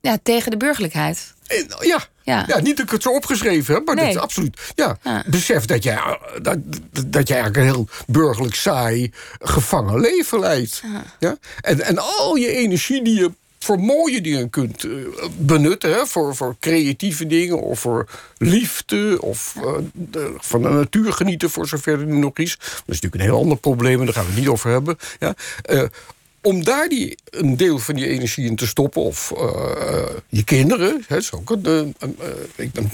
ja, 0.00 0.18
tegen 0.22 0.50
de 0.50 0.56
burgerlijkheid. 0.56 1.34
En, 1.46 1.66
ja. 1.80 2.06
Ja. 2.24 2.44
Ja. 2.46 2.60
niet 2.60 2.76
dat 2.76 2.86
ik 2.86 2.92
het 2.92 3.02
zo 3.02 3.08
opgeschreven 3.14 3.74
heb, 3.74 3.84
maar 3.86 3.94
Nee. 3.94 4.04
dat 4.04 4.14
is 4.14 4.20
absoluut. 4.20 4.60
Ja, 4.74 4.98
Ja. 5.02 5.24
besef 5.26 5.64
dat 5.64 5.82
jij, 5.82 6.18
dat, 6.42 6.58
dat, 7.06 7.28
jij 7.28 7.36
eigenlijk 7.40 7.56
een 7.56 7.74
heel 7.74 7.88
burgerlijk 8.06 8.54
saai 8.54 9.12
gevangen 9.40 10.00
leven 10.00 10.38
leidt. 10.38 10.82
Ja. 11.18 11.36
En, 11.60 11.80
en 11.80 11.98
al 11.98 12.34
je 12.34 12.48
energie 12.50 13.04
die 13.04 13.14
je 13.20 13.30
voor 13.58 13.78
mooie 13.80 14.20
dingen 14.20 14.50
kunt 14.50 14.84
eh, 14.84 14.90
benutten, 15.38 15.90
hè, 15.90 16.06
voor, 16.06 16.36
voor 16.36 16.56
creatieve 16.60 17.26
dingen 17.26 17.60
of 17.60 17.80
voor 17.80 18.08
liefde 18.38 19.18
of 19.20 19.54
eh, 19.56 19.72
de- 19.92 20.34
van 20.38 20.62
de 20.62 20.68
natuur 20.68 21.12
genieten, 21.12 21.50
voor 21.50 21.68
zover 21.68 22.00
er 22.00 22.06
nu 22.06 22.16
nog 22.18 22.38
is. 22.38 22.56
Dat 22.58 22.68
is 22.70 22.82
natuurlijk 22.86 23.14
een 23.14 23.20
heel 23.20 23.38
ander 23.38 23.56
probleem 23.58 23.98
en 23.98 24.04
daar 24.04 24.14
gaan 24.14 24.24
we 24.24 24.30
het 24.30 24.38
niet 24.40 24.48
over 24.48 24.70
hebben. 24.70 24.98
Ja. 25.18 25.34
Eh, 25.62 25.82
om 26.42 26.64
daar 26.64 26.88
die, 26.88 27.18
een 27.24 27.56
deel 27.56 27.78
van 27.78 27.94
die 27.94 28.06
energie 28.06 28.46
in 28.46 28.56
te 28.56 28.66
stoppen, 28.66 29.02
of 29.02 29.32
eh, 29.36 29.44
eh, 29.88 30.08
je 30.28 30.44
kinderen, 30.44 31.04
hè, 31.06 31.16
is 31.16 31.32
ook 31.32 31.50
een, 31.50 31.66
een, 31.98 32.16
eh, 32.18 32.28
ik 32.56 32.72
ben 32.72 32.90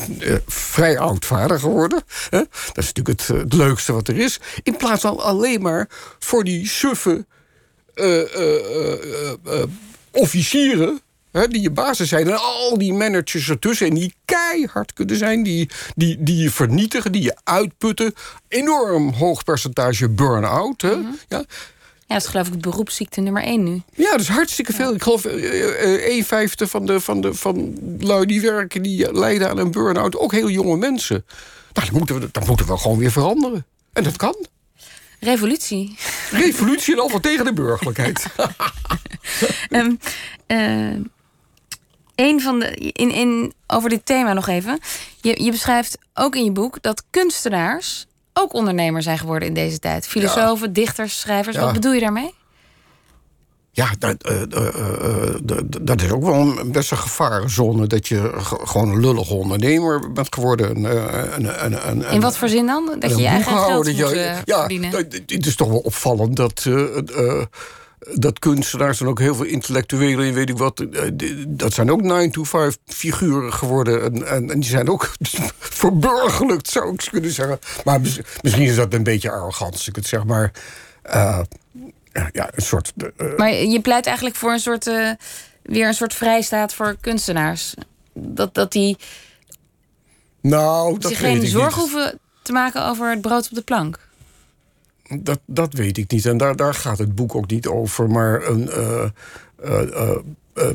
vrij 0.47 0.99
oud 0.99 1.25
vader 1.25 1.61
geworden. 1.61 2.03
Hè, 2.31 2.39
dat 2.39 2.85
is 2.85 2.93
natuurlijk 2.93 3.21
het, 3.21 3.27
het 3.27 3.53
leukste 3.53 3.93
wat 3.93 4.09
er 4.09 4.19
is. 4.19 4.41
In 4.63 4.77
plaats 4.77 5.01
van 5.01 5.19
alleen 5.19 5.63
maar 5.63 5.89
voor 6.19 6.45
die 6.45 6.69
suffe 6.69 7.27
officieren. 10.11 11.01
Hè, 11.33 11.49
die 11.49 11.63
je 11.63 11.71
basis 11.71 12.09
zijn. 12.09 12.29
En 12.29 12.41
al 12.41 12.79
die 12.79 12.93
managers 12.93 13.51
ertussen. 13.51 13.87
En 13.87 13.95
die 13.95 14.15
keihard 14.25 14.93
kunnen 14.93 15.17
zijn. 15.17 15.43
Die, 15.43 15.71
die, 15.95 16.17
die 16.21 16.43
je 16.43 16.51
vernietigen. 16.51 17.13
Die 17.13 17.23
je 17.23 17.37
uitputten. 17.45 18.15
Enorm 18.49 19.13
hoog 19.13 19.45
percentage 19.45 20.09
burn-out. 20.09 20.83
hè. 20.83 20.97
ja. 21.29 21.45
Ja, 22.09 22.15
dat 22.15 22.23
is 22.23 22.31
geloof 22.31 22.49
ik 22.49 22.61
beroepsziekte 22.61 23.21
nummer 23.21 23.43
één 23.43 23.63
nu. 23.63 23.83
Ja, 23.95 24.11
dat 24.11 24.21
is 24.21 24.29
hartstikke 24.29 24.73
veel. 24.73 24.95
Ik 24.95 25.03
geloof 25.03 25.25
eh, 25.25 25.83
eh, 25.83 26.17
een 26.17 26.25
vijfde 26.25 26.67
van 26.67 26.87
de, 26.87 27.01
van 27.01 27.21
de 27.21 27.35
van 27.35 27.79
lui 27.99 28.27
die 28.27 28.41
werken, 28.41 28.83
die 28.83 29.13
lijden 29.13 29.49
aan 29.49 29.59
een 29.59 29.71
burn-out. 29.71 30.17
Ook 30.17 30.33
heel 30.33 30.51
jonge 30.51 30.77
mensen. 30.77 31.25
Nou, 31.73 31.87
dan 31.87 31.99
moeten, 31.99 32.21
we, 32.21 32.29
dan 32.33 32.47
moeten 32.47 32.67
we 32.67 32.77
gewoon 32.77 32.99
weer 32.99 33.11
veranderen. 33.11 33.67
En 33.93 34.05
dat 34.05 34.17
kan. 34.17 34.47
Revolutie. 35.21 35.97
Revolutie 36.31 36.95
en 36.95 37.01
al 37.01 37.21
tegen 37.21 37.45
de 37.45 37.53
burgerlijkheid. 37.53 38.27
Eh, 40.47 40.95
een 42.15 42.41
van 42.41 42.59
de. 42.59 42.75
In, 42.77 43.11
in, 43.11 43.53
over 43.67 43.89
dit 43.91 44.07
thema 44.07 44.33
nog 44.33 44.49
even. 44.49 44.79
Je, 45.21 45.43
je 45.43 45.51
beschrijft 45.51 45.99
ook 46.15 46.37
in 46.37 46.45
je 46.45 46.53
boek 46.53 46.83
dat 46.83 47.05
kunstenaars 47.11 48.07
ook 48.39 48.53
ondernemer 48.55 49.03
zijn 49.03 49.19
geworden 49.19 49.49
in 49.49 49.55
deze 49.55 49.79
tijd. 49.79 50.07
Filosofen, 50.07 50.73
dichters, 50.73 51.21
schrijvers. 51.21 51.57
Ja. 51.57 51.63
Wat 51.63 51.73
bedoel 51.73 51.93
je 51.93 52.01
daarmee? 52.01 52.35
Ja, 53.71 53.89
dat, 53.99 54.23
eh, 54.23 54.43
eh, 54.43 54.67
eh, 54.67 55.35
eh, 55.35 55.61
dat 55.83 56.03
is 56.03 56.11
ook 56.11 56.23
wel 56.23 56.35
een 56.35 56.73
best 56.73 56.91
een 56.91 56.97
gevarenzone. 56.99 57.87
Dat 57.87 58.09
je 58.09 58.33
ge- 58.37 58.59
gewoon 58.67 58.89
een 58.89 59.01
lullige 59.01 59.35
ondernemer 59.35 60.13
bent 60.13 60.35
geworden. 60.35 60.77
En, 60.77 60.87
eh, 60.87 61.35
en, 61.35 61.61
en, 61.61 61.83
en, 61.83 62.05
In 62.05 62.21
wat 62.21 62.37
voor 62.37 62.49
zin 62.49 62.67
dan? 62.67 62.97
Dat 62.99 63.11
je 63.11 63.17
een 63.17 63.23
je 63.23 63.27
eigen 63.29 63.59
geld 63.59 63.85
moet 63.85 63.97
ja, 64.45 64.59
verdienen. 64.59 64.91
dat- 64.91 65.07
Het 65.27 65.47
is 65.47 65.57
toch 65.57 65.69
wel 65.69 65.79
opvallend 65.79 66.37
dat, 66.37 66.65
dat 68.15 68.39
kunstenaars 68.39 69.01
en 69.01 69.07
ook 69.07 69.19
heel 69.19 69.35
veel 69.35 69.45
intellectuelen, 69.45 70.27
en 70.27 70.35
weet 70.35 70.49
ik 70.49 70.59
wat, 70.59 70.81
eh, 70.81 71.03
dat 71.49 71.73
zijn 71.73 71.91
ook 71.91 72.03
9-to-5 72.03 72.77
figuren 72.87 73.53
geworden. 73.53 74.03
En, 74.03 74.27
en, 74.27 74.51
en 74.51 74.61
die 74.61 74.69
zijn 74.71 74.89
ook 74.89 75.13
verburgerlijkt, 75.59 76.69
zou 76.71 76.93
ik 76.93 77.09
kunnen 77.11 77.31
zeggen. 77.31 77.59
Maar 77.85 78.01
mis- 78.01 78.21
misschien 78.43 78.65
is 78.67 78.77
dat 78.77 78.95
een 78.95 79.03
beetje 79.03 79.31
arrogant, 79.31 79.73
als 79.73 79.89
ik 79.89 79.97
het 79.97 80.07
zeg 80.07 80.25
maar. 80.25 80.53
eh, 81.03 81.39
ja, 82.33 82.49
een 82.55 82.63
soort. 82.63 82.93
eh, 83.17 83.27
Maar 83.37 83.55
je 83.55 83.81
pleit 83.81 84.07
eigenlijk 84.07 84.37
voor 84.37 84.53
een 84.53 84.59
soort. 84.61 84.85
weer 85.63 85.87
een 85.87 85.95
soort 85.95 86.15
vrijstaat 86.15 86.75
voor 86.75 86.97
kunstenaars. 87.01 87.75
Dat, 88.15 88.55
dat 88.55 88.73
die 88.73 88.97
nou, 90.41 90.99
dat 90.99 91.11
zich 91.11 91.19
geen 91.21 91.47
zorgen 91.47 91.81
hoeven 91.81 92.19
te 92.43 92.53
maken 92.53 92.85
over 92.87 93.11
het 93.11 93.21
brood 93.21 93.49
op 93.49 93.55
de 93.55 93.63
plank. 93.63 94.08
Dat, 95.09 95.41
dat 95.47 95.73
weet 95.73 95.99
ik 95.99 96.11
niet. 96.11 96.27
En 96.27 96.37
daar, 96.37 96.57
daar 96.57 96.75
gaat 96.75 96.99
het 96.99 97.15
boek 97.15 97.35
ook 97.35 97.51
niet 97.51 97.67
over. 97.67 98.11
Maar 98.11 98.47
een, 98.47 98.71
eh, 98.71 99.05
eh, 99.63 100.17
eh, 100.55 100.71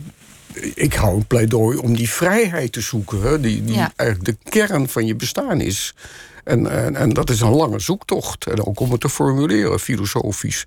ik 0.73 0.93
hou 0.93 1.15
een 1.15 1.27
pleidooi 1.27 1.77
om 1.77 1.95
die 1.95 2.09
vrijheid 2.09 2.71
te 2.71 2.81
zoeken. 2.81 3.21
Hè, 3.21 3.39
die 3.39 3.63
die 3.63 3.75
Ja. 3.75 3.91
eigenlijk 3.95 4.43
de 4.43 4.49
kern 4.49 4.89
van 4.89 5.05
je 5.05 5.15
bestaan 5.15 5.61
is. 5.61 5.95
En, 6.43 6.67
en, 6.71 6.95
en 6.95 7.09
dat 7.09 7.29
is 7.29 7.41
een 7.41 7.55
lange 7.55 7.79
zoektocht. 7.79 8.45
En 8.47 8.65
ook 8.65 8.79
om 8.79 8.91
het 8.91 9.01
te 9.01 9.09
formuleren, 9.09 9.79
filosofisch. 9.79 10.65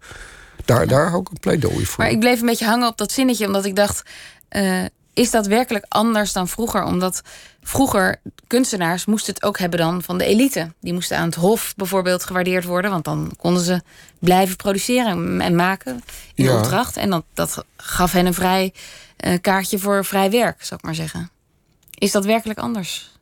Daar, 0.65 0.87
daar 0.87 1.09
hou 1.09 1.21
ik 1.21 1.29
een 1.29 1.41
pleidooi 1.41 1.87
voor. 1.87 2.05
Maar 2.05 2.13
ik 2.13 2.21
bleef 2.21 2.41
een 2.41 2.47
beetje 2.47 2.67
hangen 2.67 2.89
op 2.89 2.99
dat 2.99 3.13
zinnetje, 3.13 3.47
omdat 3.47 3.65
ik 3.65 3.77
dacht: 3.77 4.03
is 5.17 5.31
dat 5.31 5.47
werkelijk 5.47 5.85
anders 5.89 6.33
dan 6.33 6.49
vroeger? 6.49 6.85
Omdat 6.85 7.23
vroeger 7.63 8.21
kunstenaars 8.47 9.05
moesten 9.05 9.35
het 9.35 9.43
ook 9.43 9.59
hebben 9.59 9.79
dan 9.79 10.03
van 10.03 10.19
de 10.19 10.25
elite. 10.25 10.73
Die 10.81 10.93
moesten 10.93 11.17
aan 11.19 11.27
het 11.27 11.35
hof 11.35 11.75
bijvoorbeeld 11.77 12.25
gewaardeerd 12.25 12.65
worden, 12.65 12.91
want 12.91 13.05
dan 13.05 13.33
konden 13.37 13.63
ze 13.63 13.83
blijven 14.19 14.57
produceren 14.57 15.41
en 15.41 15.55
maken 15.55 16.03
in 16.35 16.45
Ja. 16.45 16.57
opdracht. 16.57 16.97
En 16.97 17.11
dat, 17.11 17.25
dat 17.35 17.65
gaf 17.77 18.13
hen 18.13 18.27
een 18.27 18.35
vrij 18.35 18.73
eh, 19.17 19.41
kaartje 19.41 19.79
voor 19.79 20.05
vrij 20.05 20.31
werk, 20.31 20.65
zou 20.65 20.81
ik 20.81 20.87
maar 20.87 20.95
zeggen. 20.95 21.31
Is 21.95 22.13
dat 22.13 22.25
werkelijk 22.25 22.59
anders? 22.59 23.16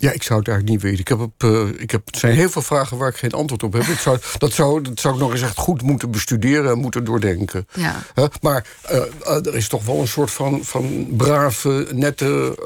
Ja, 0.00 0.10
ik 0.12 0.22
zou 0.22 0.38
het 0.38 0.48
eigenlijk 0.48 0.68
niet 0.68 0.82
weten. 0.82 1.00
Ik 1.00 1.08
heb 1.08 1.20
op, 1.20 1.44
eh, 1.44 1.82
ik 1.82 1.90
heb, 1.90 2.08
er 2.10 2.18
zijn 2.18 2.34
heel 2.34 2.50
veel 2.50 2.62
vragen 2.62 2.96
waar 2.96 3.08
ik 3.08 3.16
geen 3.16 3.32
antwoord 3.32 3.62
op 3.62 3.72
heb. 3.72 3.82
Ik 3.82 3.98
zou, 3.98 4.18
dat, 4.38 4.52
zou, 4.52 4.82
dat 4.82 5.00
zou 5.00 5.14
ik 5.14 5.20
nog 5.20 5.32
eens 5.32 5.42
echt 5.42 5.56
goed 5.56 5.82
moeten 5.82 6.10
bestuderen 6.10 6.70
en 6.70 6.78
moeten 6.78 7.04
doordenken. 7.04 7.66
Ja. 7.74 8.02
Maar 8.40 8.66
eh, 8.82 8.96
eh, 8.96 9.46
er 9.46 9.54
is 9.54 9.68
toch 9.68 9.84
wel 9.84 10.00
een 10.00 10.08
soort 10.08 10.30
van, 10.30 10.64
van 10.64 11.06
brave, 11.10 11.88
nette. 11.92 12.58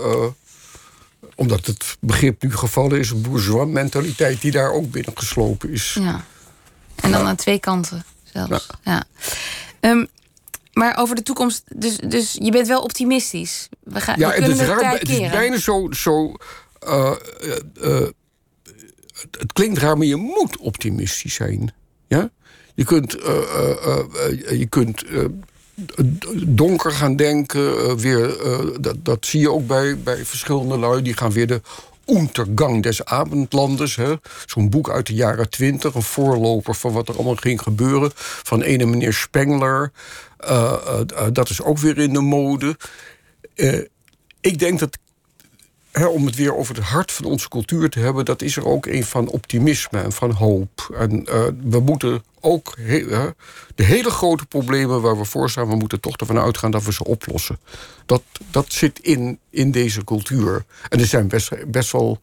omdat 1.35 1.67
het 1.67 1.97
begrip 2.01 2.43
nu 2.43 2.57
gevallen 2.57 2.99
is, 2.99 3.11
een 3.11 3.23
bourgeois 3.23 3.69
mentaliteit 3.69 4.41
die 4.41 4.51
daar 4.51 4.73
ook 4.73 4.91
binnengeslopen 4.91 5.71
is. 5.71 5.97
Ja. 6.01 6.25
En 6.95 7.13
dan 7.13 7.27
aan 7.27 7.37
twee 7.37 7.59
kanten 7.59 8.05
zelfs. 8.23 8.67
Ja. 8.83 9.05
Ehm, 9.81 10.05
maar 10.73 10.97
over 10.99 11.17
de 11.17 11.23
toekomst, 11.23 11.63
dus, 11.75 11.97
dus 11.97 12.37
je 12.41 12.51
bent 12.51 12.67
wel 12.67 12.83
optimistisch. 12.83 13.69
We, 13.83 14.01
gaan, 14.01 14.19
Ja, 14.19 14.29
we 14.29 14.35
het 14.35 14.45
kunnen 14.45 14.61
is, 14.61 14.67
de 14.67 14.81
raar, 14.81 14.93
het 14.99 15.09
is 15.09 15.31
bijna 15.31 15.59
zo. 15.59 15.89
zo 15.91 16.37
het, 16.85 18.13
het 19.39 19.53
klinkt 19.53 19.79
raar, 19.79 19.97
maar 19.99 20.07
je 20.07 20.17
moet 20.17 20.57
optimistisch 20.57 21.35
zijn. 21.35 21.73
Ja? 22.09 22.31
Je 22.75 22.85
kunt, 22.85 23.15
eh, 23.19 23.37
eh, 23.37 23.71
eh, 23.71 24.51
eh, 24.51 24.59
je 24.59 24.67
kunt 24.67 25.05
eh, 25.05 25.25
donker 26.47 26.91
gaan 26.93 27.17
denken. 27.17 27.79
eh, 27.79 27.93
weer, 27.93 28.41
eh, 28.41 28.67
dat, 28.81 29.05
dat 29.05 29.27
zie 29.27 29.41
je 29.41 29.51
ook 29.51 29.67
bij, 29.67 29.99
bij 29.99 30.25
verschillende 30.25 30.79
lui. 30.79 31.03
Die 31.03 31.17
gaan 31.17 31.33
weer 31.33 31.47
de 31.47 31.61
Untergang 32.07 32.83
des 32.83 33.05
Abendlandes. 33.05 33.99
Zo'n 34.47 34.71
boek 34.71 34.91
uit 34.91 35.07
de 35.07 35.15
jaren 35.15 35.51
twintig. 35.51 35.95
Een 35.95 36.03
voorloper 36.03 36.75
van 36.75 36.93
wat 36.93 37.09
er 37.09 37.15
allemaal 37.15 37.35
ging 37.35 37.63
gebeuren. 37.63 38.11
Van 38.15 38.63
ene 38.63 38.85
meneer 38.87 39.13
Spengler. 39.13 39.93
Eh, 40.39 40.73
eh, 40.87 41.01
eh, 41.15 41.27
dat 41.33 41.51
is 41.51 41.63
ook 41.63 41.79
weer 41.79 41.99
in 41.99 42.13
de 42.13 42.21
mode. 42.21 42.77
Eh, 43.55 43.81
ik 44.41 44.59
denk 44.59 44.79
dat 44.79 44.99
om 46.03 46.27
het 46.27 46.35
weer 46.35 46.57
over 46.57 46.75
het 46.75 46.85
hart 46.85 47.13
van 47.13 47.25
onze 47.25 47.49
cultuur 47.49 47.91
te 47.91 47.99
hebben, 47.99 48.25
dat 48.25 48.43
is 48.43 48.57
er 48.57 48.67
ook 48.67 48.87
een 48.87 49.05
van 49.05 49.29
optimisme 49.29 50.01
en 50.01 50.13
van 50.13 50.31
hoop. 50.31 50.95
En 50.99 51.27
uh, 51.29 51.45
we 51.63 51.81
moeten 51.81 52.25
ook 52.41 52.77
de 53.75 53.83
hele 53.83 54.11
grote 54.11 54.47
problemen 54.47 55.01
waar 55.01 55.19
we 55.19 55.25
voor 55.25 55.51
staan, 55.51 55.69
we 55.69 55.77
moeten 55.77 56.01
toch 56.01 56.17
ervan 56.17 56.39
uitgaan 56.39 56.71
dat 56.71 56.85
we 56.85 56.93
ze 56.93 57.05
oplossen. 57.05 57.59
Dat, 58.07 58.23
dat 58.51 58.73
zit 58.73 58.99
in, 58.99 59.39
in 59.51 59.71
deze 59.71 60.05
cultuur. 60.05 60.65
En 60.89 61.01
er 61.01 61.07
zijn 61.07 61.29
best, 61.29 61.71
best 61.71 61.93
wel 61.93 62.21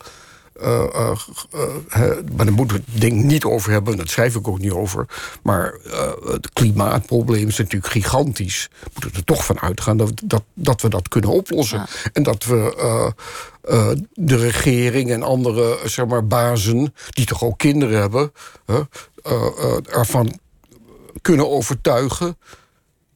uh, 0.62 1.16
uh, 1.54 2.10
maar 2.36 2.46
daar 2.46 2.54
moeten 2.54 2.78
we 2.78 2.84
het 2.86 3.02
ding 3.02 3.24
niet 3.24 3.44
over 3.44 3.72
hebben, 3.72 3.98
daar 3.98 4.08
schrijf 4.08 4.36
ik 4.36 4.48
ook 4.48 4.60
niet 4.60 4.72
over. 4.72 5.06
Maar 5.44 5.74
het 6.26 6.50
klimaatprobleem 6.54 7.48
is 7.48 7.58
natuurlijk 7.58 7.92
gigantisch. 7.92 8.70
We 8.84 8.90
moeten 8.94 9.14
er 9.14 9.24
toch 9.24 9.46
van 9.46 9.60
uitgaan 9.60 9.98
dat, 9.98 10.12
dat, 10.24 10.44
dat 10.54 10.82
we 10.82 10.90
dat 10.90 11.08
kunnen 11.08 11.30
oplossen. 11.30 11.86
En 12.14 12.24
dat 12.24 12.46
we 12.46 13.14
de 14.14 14.36
regering 14.36 15.12
en 15.12 15.24
andere 15.24 15.80
zeg 15.86 16.06
maar, 16.06 16.28
bazen, 16.28 16.94
die 17.10 17.26
toch 17.26 17.44
ook 17.44 17.58
kinderen 17.58 18.00
hebben, 18.00 18.32
ervan 19.90 20.40
kunnen 21.22 21.50
overtuigen 21.50 22.38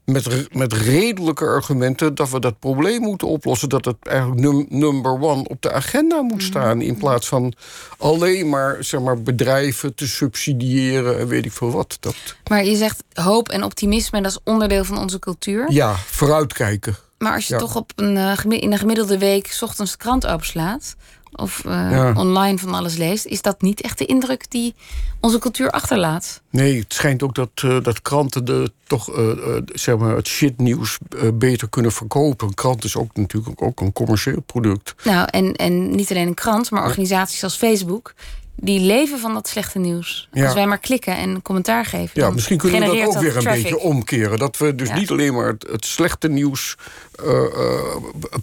met, 0.05 0.53
met 0.53 0.73
redelijke 0.73 1.45
argumenten 1.45 2.15
dat 2.15 2.29
we 2.29 2.39
dat 2.39 2.59
probleem 2.59 3.01
moeten 3.01 3.27
oplossen. 3.27 3.69
Dat 3.69 3.85
het 3.85 3.95
eigenlijk 4.01 4.69
number 4.69 5.11
one 5.11 5.47
op 5.47 5.61
de 5.61 5.71
agenda 5.71 6.21
moet 6.21 6.31
mhm. 6.31 6.45
staan. 6.45 6.81
In 6.81 6.97
plaats 6.97 7.27
van 7.27 7.53
alleen 7.97 8.49
maar, 8.49 8.77
zeg 8.79 9.01
maar 9.01 9.21
bedrijven 9.21 9.95
te 9.95 10.07
subsidiëren 10.07 11.19
en 11.19 11.27
weet 11.27 11.45
ik 11.45 11.51
veel 11.51 11.71
wat. 11.71 11.97
Dat... 11.99 12.15
Maar 12.49 12.65
je 12.65 12.75
zegt 12.75 13.03
hoop 13.13 13.49
en 13.49 13.63
optimisme, 13.63 14.21
dat 14.21 14.31
is 14.31 14.39
onderdeel 14.43 14.83
van 14.83 14.97
onze 14.97 15.19
cultuur. 15.19 15.71
Ja, 15.71 15.95
vooruitkijken. 15.95 16.95
Maar 17.17 17.33
als 17.33 17.47
je 17.47 17.55
toch 17.55 17.75
op 17.75 17.91
een, 17.95 18.15
uh, 18.15 18.61
in 18.61 18.71
een 18.71 18.77
gemiddelde 18.77 19.17
week 19.17 19.57
ochtends 19.61 19.91
de 19.91 19.97
krant 19.97 20.27
openslaat 20.27 20.95
of 21.35 21.63
uh, 21.65 22.11
online 22.17 22.57
van 22.57 22.73
alles 22.73 22.95
leest, 22.95 23.25
is 23.25 23.41
dat 23.41 23.61
niet 23.61 23.81
echt 23.81 23.97
de 23.97 24.05
indruk 24.05 24.51
die 24.51 24.75
onze 25.19 25.39
cultuur 25.39 25.69
achterlaat. 25.69 26.41
Nee, 26.49 26.79
het 26.79 26.93
schijnt 26.93 27.23
ook 27.23 27.35
dat, 27.35 27.49
uh, 27.65 27.83
dat 27.83 28.01
kranten 28.01 28.45
de, 28.45 28.71
toch 28.87 29.17
uh, 29.17 29.31
zeg 29.73 29.97
maar 29.97 30.15
het 30.15 30.27
shitnieuws 30.27 30.97
beter 31.33 31.69
kunnen 31.69 31.91
verkopen. 31.91 32.47
Een 32.47 32.53
krant 32.53 32.83
is 32.83 32.95
ook 32.95 33.15
natuurlijk 33.15 33.61
ook 33.61 33.81
een 33.81 33.93
commercieel 33.93 34.41
product. 34.41 34.95
Nou, 35.03 35.27
en, 35.31 35.53
en 35.53 35.95
niet 35.95 36.09
alleen 36.09 36.27
een 36.27 36.33
krant, 36.33 36.71
maar 36.71 36.83
organisaties 36.83 37.43
als 37.43 37.55
Facebook 37.55 38.13
die 38.55 38.79
leven 38.79 39.19
van 39.19 39.33
dat 39.33 39.47
slechte 39.47 39.79
nieuws. 39.79 40.29
Als 40.33 40.53
wij 40.53 40.67
maar 40.67 40.77
klikken 40.77 41.17
en 41.17 41.41
commentaar 41.41 41.85
geven. 41.85 42.21
Ja, 42.21 42.29
misschien 42.29 42.57
kunnen 42.57 42.89
we 42.89 42.97
dat 42.97 43.07
ook 43.07 43.21
weer 43.21 43.37
een 43.37 43.43
beetje 43.43 43.79
omkeren. 43.79 44.39
Dat 44.39 44.57
we 44.57 44.75
dus 44.75 44.93
niet 44.93 45.11
alleen 45.11 45.33
maar 45.33 45.55
het, 45.71 45.85
slechte 45.85 46.29
nieuws 46.29 46.75
uh, 47.23 47.31
uh, 47.31 47.95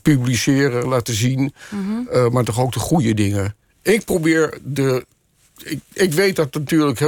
publiceren, 0.03 0.89
laten 0.89 1.15
zien, 1.15 1.55
mhm. 1.69 2.17
uh, 2.17 2.29
maar 2.29 2.45
toch 2.45 2.61
ook 2.61 2.73
de 2.73 2.79
goede 2.79 3.15
dingen. 3.15 3.55
Ik 3.83 4.05
probeer 4.05 4.59
de. 4.63 5.07
Ik, 5.65 5.81
ik 5.93 6.13
weet 6.13 6.37
dat 6.37 6.55
natuurlijk, 6.55 6.99
hè, 6.99 7.07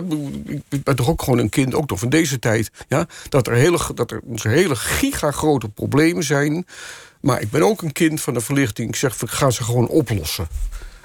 ik 0.69 0.83
ben 0.85 0.97
toch 0.97 1.09
ook 1.09 1.23
gewoon 1.23 1.39
een 1.39 1.49
kind, 1.49 1.75
ook 1.75 1.91
nog 1.91 1.99
van 1.99 2.09
deze 2.09 2.39
tijd, 2.39 2.71
ja, 2.89 3.07
dat, 3.29 3.47
er 3.47 3.55
hele, 3.55 3.79
dat 3.95 4.11
er 4.11 4.21
onze 4.25 4.49
hele 4.49 4.77
gigagrote 4.77 5.69
problemen 5.69 6.25
zijn. 6.25 6.67
Maar 7.21 7.41
ik 7.41 7.51
ben 7.51 7.63
ook 7.63 7.83
een 7.83 7.93
kind 7.93 8.21
van 8.21 8.35
de 8.35 8.41
verlichting. 8.41 8.89
Ik 8.89 8.97
zeg, 8.97 9.23
ik 9.23 9.31
ga 9.31 9.51
ze 9.51 9.65
gewoon 9.65 9.89
oplossen. 9.89 10.49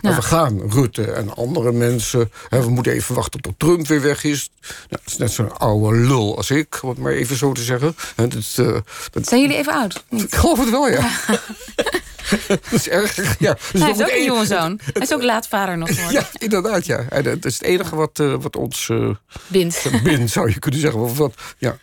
We 0.02 0.22
gaan, 0.22 0.72
Rutte 0.72 1.12
en 1.12 1.36
andere 1.36 1.72
mensen. 1.72 2.32
Hè, 2.50 2.62
we 2.62 2.70
moeten 2.70 2.92
even 2.92 3.16
wachten 3.16 3.42
tot 3.42 3.54
Trump 3.58 3.88
weer 3.88 4.02
weg 4.02 4.24
is. 4.24 4.50
Nou, 4.62 4.74
dat 4.90 5.02
is 5.06 5.18
net 5.18 5.32
zo'n 5.32 5.58
oude 5.58 5.98
lul 5.98 6.38
als 6.38 6.52
ik, 6.52 6.80
om 6.82 6.90
het 6.90 6.98
maar 6.98 7.12
even 7.12 7.36
zo 7.36 7.52
te 7.52 7.64
zeggen. 7.64 7.96
dat, 8.16 8.56
uh, 8.60 8.78
dat... 9.12 9.28
Zijn 9.28 9.42
jullie 9.42 9.58
even 9.58 9.74
oud? 9.74 10.04
Ik 10.10 10.36
geloof 10.36 10.60
het 10.60 10.70
wel, 10.70 10.90
ja. 10.90 11.10
dat 12.48 12.72
is 12.72 12.90
erg. 12.90 13.40
Ja. 13.40 13.58
Dus 13.72 13.82
Hij 13.82 13.92
is 13.92 14.02
ook 14.02 14.10
een 14.10 14.24
jonge 14.24 14.46
zoon. 14.46 14.80
Hij 14.94 15.02
is 15.02 15.14
ook 15.14 15.24
laat 15.24 15.48
vader 15.48 15.78
nog 15.78 15.90
geworden. 15.90 16.22
Ja, 16.22 16.28
inderdaad. 16.38 16.86
Ja. 16.86 17.22
dat 17.22 17.46
is 17.46 17.54
het 17.54 17.64
enige 17.64 17.96
wat, 17.96 18.20
uh, 18.20 18.36
wat 18.40 18.56
ons 18.56 18.88
uh, 18.88 19.16
bindt. 19.48 20.04
bindt, 20.04 20.32
zou 20.32 20.50
je 20.50 20.60
kunnen 20.60 20.80
zeggen. 20.80 21.00
Of 21.00 21.18
wat, 21.18 21.34
ja. 21.58 21.78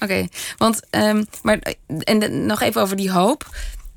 Oké, 0.00 0.28
want 0.56 0.80
um, 0.90 1.26
maar 1.42 1.58
en 1.98 2.46
nog 2.46 2.60
even 2.60 2.82
over 2.82 2.96
die 2.96 3.10
hoop. 3.10 3.46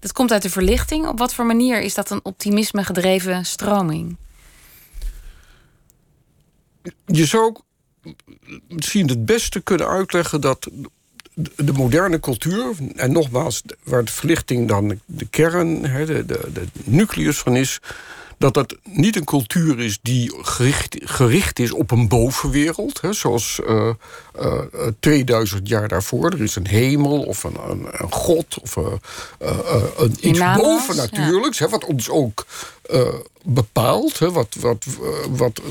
Dat 0.03 0.11
komt 0.11 0.31
uit 0.31 0.41
de 0.41 0.49
verlichting. 0.49 1.07
Op 1.07 1.17
wat 1.17 1.33
voor 1.33 1.45
manier 1.45 1.81
is 1.81 1.93
dat 1.93 2.09
een 2.09 2.19
optimisme 2.23 2.83
gedreven 2.83 3.45
stroming? 3.45 4.17
Je 7.05 7.25
zou 7.25 7.55
misschien 8.67 9.09
het 9.09 9.25
beste 9.25 9.61
kunnen 9.61 9.87
uitleggen 9.87 10.41
dat 10.41 10.69
de 11.55 11.73
moderne 11.73 12.19
cultuur, 12.19 12.75
en 12.95 13.11
nogmaals, 13.11 13.61
waar 13.83 14.05
de 14.05 14.11
verlichting 14.11 14.67
dan 14.67 14.99
de 15.05 15.27
kern, 15.29 15.81
de, 15.81 16.25
de, 16.25 16.49
de 16.53 16.67
nucleus 16.83 17.37
van 17.37 17.55
is, 17.55 17.79
dat 18.43 18.53
dat 18.53 18.75
niet 18.83 19.15
een 19.15 19.23
cultuur 19.23 19.79
is 19.79 19.99
die 20.01 20.33
gericht, 20.41 20.97
gericht 20.99 21.59
is 21.59 21.71
op 21.71 21.91
een 21.91 22.07
bovenwereld. 22.07 23.01
Hè, 23.01 23.13
zoals 23.13 23.59
uh, 23.67 23.89
uh, 24.39 24.61
2000 24.99 25.67
jaar 25.67 25.87
daarvoor. 25.87 26.31
Er 26.31 26.41
is 26.41 26.55
een 26.55 26.67
hemel 26.67 27.21
of 27.21 27.43
een, 27.43 27.57
een, 27.69 27.87
een 27.91 28.11
god 28.11 28.59
of 28.61 28.75
uh, 28.75 28.85
een 29.97 30.15
iets 30.19 30.39
bovennatuurlijks. 30.39 31.57
Ja. 31.57 31.65
Hè, 31.65 31.71
wat 31.71 31.85
ons 31.85 32.09
ook 32.09 32.45
bepaalt. 33.43 34.19
Hè, 34.19 34.31
wat 34.31 34.55
wat, 34.59 34.85
wat 35.29 35.61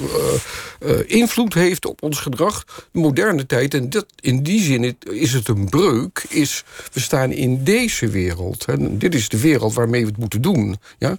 invloed 1.06 1.54
heeft 1.54 1.87
op 1.87 2.02
ons 2.02 2.20
gedrag. 2.20 2.64
De 2.92 2.98
moderne 2.98 3.46
tijd. 3.46 3.74
En 3.74 3.90
dat, 3.90 4.06
in 4.20 4.42
die 4.42 4.62
zin 4.62 4.96
is 5.11 5.32
het 5.32 5.48
een 5.48 5.68
breuk. 5.68 6.24
Is, 6.28 6.64
we 6.92 7.00
staan 7.00 7.32
in 7.32 7.64
deze 7.64 8.08
wereld. 8.08 8.66
Hè, 8.66 8.96
dit 8.98 9.14
is 9.14 9.28
de 9.28 9.40
wereld 9.40 9.74
waarmee 9.74 10.02
we 10.02 10.08
het 10.08 10.18
moeten 10.18 10.42
doen. 10.42 10.76
Ja? 10.98 11.18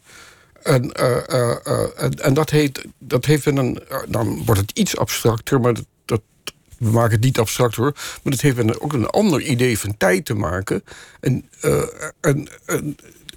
En, 0.64 0.92
uh, 1.00 1.18
uh, 1.30 2.04
en, 2.04 2.20
en, 2.20 2.34
dat, 2.34 2.50
heet, 2.50 2.86
dat 2.98 3.26
heeft 3.26 3.46
een. 3.46 3.80
Dan 4.08 4.46
wordt 4.46 4.62
het 4.62 4.72
iets 4.72 4.98
abstracter, 4.98 5.62
maar 5.62 5.74
dat, 5.74 5.86
dat, 6.06 6.22
we 6.78 6.90
maken 6.90 7.12
het 7.12 7.24
niet 7.24 7.40
abstract 7.40 7.76
hoor. 7.76 7.92
Maar 8.24 8.34
het 8.34 8.42
heeft 8.42 8.58
een, 8.58 8.82
ook 8.82 8.94
een 8.94 9.08
ander 9.08 9.42
idee 9.42 9.80
van 9.80 9.98
tijd 9.98 10.26
te 10.26 10.34
maken. 10.34 10.84
En, 11.20 11.50
en, 12.22 12.48
en 12.66 12.96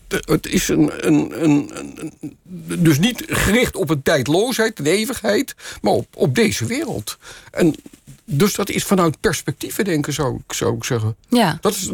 het 0.08 0.46
is 0.46 0.68
een, 0.68 1.06
een, 1.06 1.44
een, 1.44 1.70
een, 1.74 2.36
Dus 2.82 2.98
niet 2.98 3.24
gericht 3.26 3.76
op 3.76 3.90
een 3.90 4.02
tijdloosheid, 4.02 4.78
een 4.78 4.86
eeuwigheid, 4.86 5.54
maar 5.80 5.92
op, 5.92 6.06
op 6.14 6.34
deze 6.34 6.66
wereld. 6.66 7.18
En 7.50 7.74
dus 8.24 8.54
dat 8.54 8.70
is 8.70 8.84
vanuit 8.84 9.20
perspectieven 9.20 9.84
denken, 9.84 10.12
zou 10.12 10.36
ik, 10.36 10.52
zou 10.52 10.76
ik 10.76 10.84
zeggen. 10.84 11.16
Ja. 11.28 11.58
Dat 11.60 11.74
is? 11.74 11.90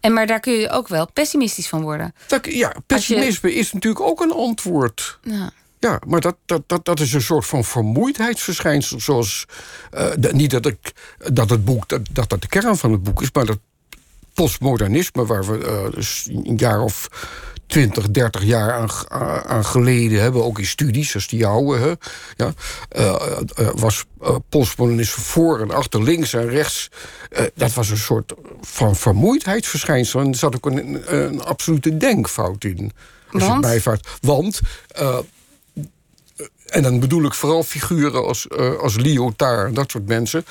En 0.00 0.12
maar 0.12 0.26
daar 0.26 0.40
kun 0.40 0.52
je 0.52 0.70
ook 0.70 0.88
wel 0.88 1.10
pessimistisch 1.12 1.68
van 1.68 1.82
worden. 1.82 2.14
Dat, 2.26 2.52
ja, 2.52 2.74
pessimisme 2.86 3.54
is 3.54 3.72
natuurlijk 3.72 4.04
ook 4.04 4.20
een 4.20 4.32
antwoord. 4.32 5.18
Ja. 5.22 5.50
Ja, 5.78 6.00
maar 6.06 6.20
dat, 6.20 6.36
dat, 6.46 6.62
dat, 6.66 6.84
dat 6.84 7.00
is 7.00 7.12
een 7.12 7.22
soort 7.22 7.46
van 7.46 7.64
vermoeidheidsverschijnsel. 7.64 9.00
Zoals, 9.00 9.46
uh, 9.94 10.32
niet 10.32 10.50
dat, 10.50 10.66
ik, 10.66 10.92
dat 11.32 11.50
het 11.50 11.64
boek, 11.64 11.88
dat, 11.88 12.00
dat 12.10 12.28
dat 12.28 12.40
de 12.40 12.48
kern 12.48 12.76
van 12.76 12.92
het 12.92 13.02
boek 13.02 13.22
is, 13.22 13.28
maar 13.32 13.46
dat 13.46 13.58
postmodernisme, 14.34 15.26
waar 15.26 15.46
we 15.46 15.58
uh, 15.58 15.94
dus 15.94 16.28
een 16.30 16.56
jaar 16.56 16.80
of 16.80 17.08
20, 17.70 18.10
30 18.10 18.44
jaar 18.44 18.72
aan, 18.72 18.90
aan 19.46 19.64
geleden 19.64 20.20
hebben, 20.20 20.44
ook 20.44 20.58
in 20.58 20.66
studies, 20.66 21.14
als 21.14 21.28
die 21.28 21.38
jouwe, 21.38 21.78
hè, 21.78 21.92
ja, 22.36 22.52
uh, 22.96 23.38
uh, 23.58 23.68
was 23.74 24.04
uh, 24.22 24.36
postmodernisme 24.48 25.22
voor 25.22 25.60
en 25.60 25.70
achter, 25.70 26.02
links 26.02 26.32
en 26.32 26.48
rechts. 26.48 26.90
dat 27.54 27.72
was 27.72 27.90
een 27.90 27.96
soort 27.96 28.34
van 28.60 28.96
vermoeidheidsverschijnsel. 28.96 30.20
En 30.20 30.28
er 30.28 30.34
zat 30.34 30.56
ook 30.56 30.66
een, 30.66 31.14
een 31.16 31.42
absolute 31.42 31.96
denkfout 31.96 32.64
in. 32.64 32.92
Als 33.32 33.42
Want? 33.42 33.60
bijvaart. 33.60 34.08
Want 34.20 34.60
en 36.70 36.82
dan 36.82 37.00
bedoel 37.00 37.24
ik 37.24 37.34
vooral 37.34 37.62
figuren 37.62 38.26
als, 38.26 38.46
uh, 38.56 38.78
als 38.78 38.96
Lyotard 38.96 39.68
en 39.68 39.74
dat 39.74 39.90
soort 39.90 40.06
mensen 40.06 40.44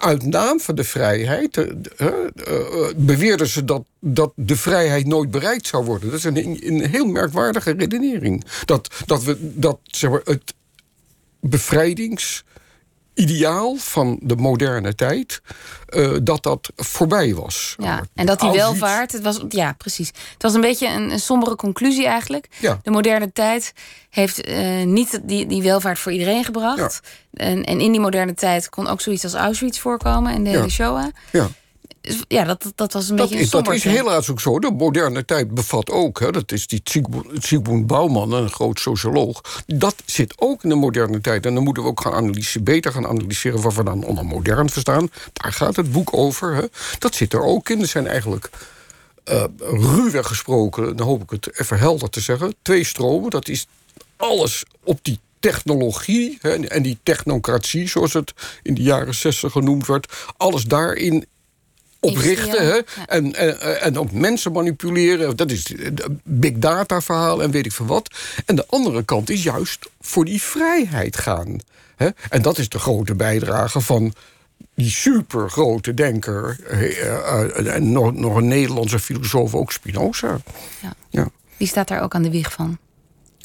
uit 0.00 0.26
naam 0.26 0.60
van 0.60 0.74
de 0.74 0.84
vrijheid 0.84 1.56
uh, 1.56 1.66
uh, 1.98 2.88
beweerden 2.96 3.46
ze 3.46 3.64
dat, 3.64 3.84
dat 3.98 4.32
de 4.34 4.56
vrijheid 4.56 5.06
nooit 5.06 5.30
bereikt 5.30 5.66
zou 5.66 5.84
worden. 5.84 6.10
Dat 6.10 6.18
is 6.18 6.24
een, 6.24 6.58
een 6.66 6.88
heel 6.88 7.06
merkwaardige 7.06 7.70
redenering. 7.70 8.44
Dat, 8.64 8.88
dat, 9.06 9.22
we, 9.22 9.36
dat 9.40 9.78
zeg 9.84 10.10
maar, 10.10 10.20
het 10.24 10.54
bevrijdings 11.40 12.44
ideaal 13.20 13.74
van 13.76 14.18
de 14.22 14.36
moderne 14.36 14.94
tijd, 14.94 15.42
uh, 15.90 16.16
dat 16.22 16.42
dat 16.42 16.70
voorbij 16.76 17.34
was. 17.34 17.74
Ja, 17.78 18.04
en 18.14 18.26
dat 18.26 18.40
die 18.40 18.50
welvaart, 18.50 19.12
het 19.12 19.22
was, 19.22 19.40
ja, 19.48 19.72
precies. 19.72 20.08
Het 20.08 20.42
was 20.42 20.54
een 20.54 20.60
beetje 20.60 20.88
een, 20.88 21.10
een 21.10 21.20
sombere 21.20 21.56
conclusie 21.56 22.06
eigenlijk. 22.06 22.46
Ja. 22.58 22.80
De 22.82 22.90
moderne 22.90 23.32
tijd 23.32 23.72
heeft 24.10 24.48
uh, 24.48 24.84
niet 24.84 25.20
die, 25.22 25.46
die 25.46 25.62
welvaart 25.62 25.98
voor 25.98 26.12
iedereen 26.12 26.44
gebracht. 26.44 27.00
Ja. 27.30 27.44
En, 27.44 27.64
en 27.64 27.80
in 27.80 27.92
die 27.92 28.00
moderne 28.00 28.34
tijd 28.34 28.68
kon 28.68 28.86
ook 28.86 29.00
zoiets 29.00 29.24
als 29.24 29.34
Auschwitz 29.34 29.78
voorkomen 29.78 30.32
en 30.32 30.44
de 30.44 30.50
hele 30.50 30.70
Shoah. 30.70 31.06
Ja 31.30 31.48
ja, 32.28 32.44
dat, 32.44 32.72
dat 32.74 32.92
was 32.92 33.08
een 33.08 33.16
dat 33.16 33.28
beetje 33.28 33.44
is, 33.44 33.50
Dat 33.50 33.72
is 33.72 33.84
helaas 33.84 34.30
ook 34.30 34.40
zo. 34.40 34.58
De 34.58 34.70
moderne 34.70 35.24
tijd 35.24 35.54
bevat 35.54 35.90
ook, 35.90 36.20
hè, 36.20 36.30
dat 36.30 36.52
is 36.52 36.66
die 36.66 36.80
Zygmunt 37.40 37.86
Bouwman, 37.86 38.32
een 38.32 38.50
groot 38.50 38.80
socioloog. 38.80 39.62
Dat 39.66 39.94
zit 40.04 40.34
ook 40.36 40.62
in 40.62 40.68
de 40.68 40.74
moderne 40.74 41.20
tijd. 41.20 41.46
En 41.46 41.54
dan 41.54 41.64
moeten 41.64 41.82
we 41.82 41.88
ook 41.88 42.00
gaan 42.00 42.12
analyseren, 42.12 42.64
beter 42.64 42.92
gaan 42.92 43.06
analyseren 43.06 43.60
wat 43.60 43.74
we 43.74 43.84
dan 43.84 44.04
onder 44.04 44.26
modern 44.26 44.70
verstaan. 44.70 45.10
Daar 45.32 45.52
gaat 45.52 45.76
het 45.76 45.92
boek 45.92 46.16
over. 46.16 46.54
Hè. 46.54 46.64
Dat 46.98 47.14
zit 47.14 47.32
er 47.32 47.42
ook 47.42 47.68
in. 47.68 47.80
Er 47.80 47.86
zijn 47.86 48.06
eigenlijk 48.06 48.50
uh, 49.30 49.44
ruwweg 49.58 50.26
gesproken, 50.26 50.96
dan 50.96 51.06
hoop 51.06 51.22
ik 51.22 51.30
het 51.30 51.60
even 51.60 51.78
helder 51.78 52.10
te 52.10 52.20
zeggen. 52.20 52.54
Twee 52.62 52.84
stromen, 52.84 53.30
dat 53.30 53.48
is 53.48 53.66
alles 54.16 54.64
op 54.84 54.98
die 55.02 55.18
technologie 55.40 56.38
hè, 56.40 56.66
en 56.66 56.82
die 56.82 56.98
technocratie, 57.02 57.88
zoals 57.88 58.12
het 58.12 58.32
in 58.62 58.74
de 58.74 58.82
jaren 58.82 59.14
zestig 59.14 59.52
genoemd 59.52 59.86
werd, 59.86 60.12
alles 60.36 60.64
daarin 60.64 61.26
oprichten 62.00 62.66
hè, 62.66 62.80
en, 63.06 63.34
en, 63.34 63.80
en 63.80 63.98
ook 63.98 64.12
mensen 64.12 64.52
manipuleren. 64.52 65.36
Dat 65.36 65.50
is 65.50 65.74
big 66.22 66.52
data 66.52 67.00
verhaal 67.00 67.42
en 67.42 67.50
weet 67.50 67.66
ik 67.66 67.72
veel 67.72 67.86
wat. 67.86 68.14
En 68.46 68.56
de 68.56 68.66
andere 68.66 69.02
kant 69.04 69.30
is 69.30 69.42
juist 69.42 69.88
voor 70.00 70.24
die 70.24 70.42
vrijheid 70.42 71.16
gaan. 71.16 71.58
Hè. 71.96 72.08
En 72.30 72.42
dat 72.42 72.58
is 72.58 72.68
de 72.68 72.78
grote 72.78 73.14
bijdrage 73.14 73.80
van 73.80 74.14
die 74.74 74.90
supergrote 74.90 75.94
denker... 75.94 76.58
Eh, 76.68 77.06
eh, 77.06 77.74
en 77.74 77.92
nog, 77.92 78.12
nog 78.14 78.36
een 78.36 78.48
Nederlandse 78.48 78.98
filosoof, 78.98 79.54
ook 79.54 79.72
Spinoza. 79.72 80.40
Ja. 80.82 80.94
ja. 81.08 81.28
Die 81.56 81.68
staat 81.68 81.88
daar 81.88 82.02
ook 82.02 82.14
aan 82.14 82.22
de 82.22 82.30
wieg 82.30 82.52
van? 82.52 82.78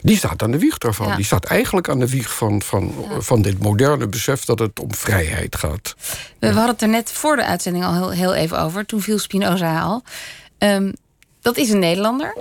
Die 0.06 0.18
staat 0.18 0.44
aan 0.44 0.52
de 0.52 0.60
wieg 0.60 0.78
daarvan. 0.78 1.16
Die 1.16 1.26
staat 1.26 1.46
eigenlijk 1.46 1.90
aan 1.90 2.00
de 2.00 2.10
wieg 2.10 2.36
van, 2.36 2.62
van, 2.62 2.94
van 3.20 3.42
dit 3.42 3.60
moderne 3.60 4.08
besef 4.08 4.46
dat 4.46 4.60
het 4.60 4.80
om 4.80 4.94
vrijheid 4.94 5.56
gaat. 5.56 5.96
We, 6.40 6.48
hadden 6.48 6.68
het 6.68 6.82
er 6.82 6.88
net 6.88 7.12
voor 7.12 7.36
de 7.36 7.46
uitzending 7.46 7.86
al 7.86 7.94
heel, 7.94 8.10
heel 8.10 8.34
even 8.34 8.60
over. 8.60 8.86
Toen 8.86 9.02
viel 9.02 9.20
Spinoza 9.20 9.82
al. 9.82 10.04
Um, 10.58 10.94
dat 11.42 11.58
is 11.58 11.70
een 11.70 11.80
Nederlander. 11.80 12.36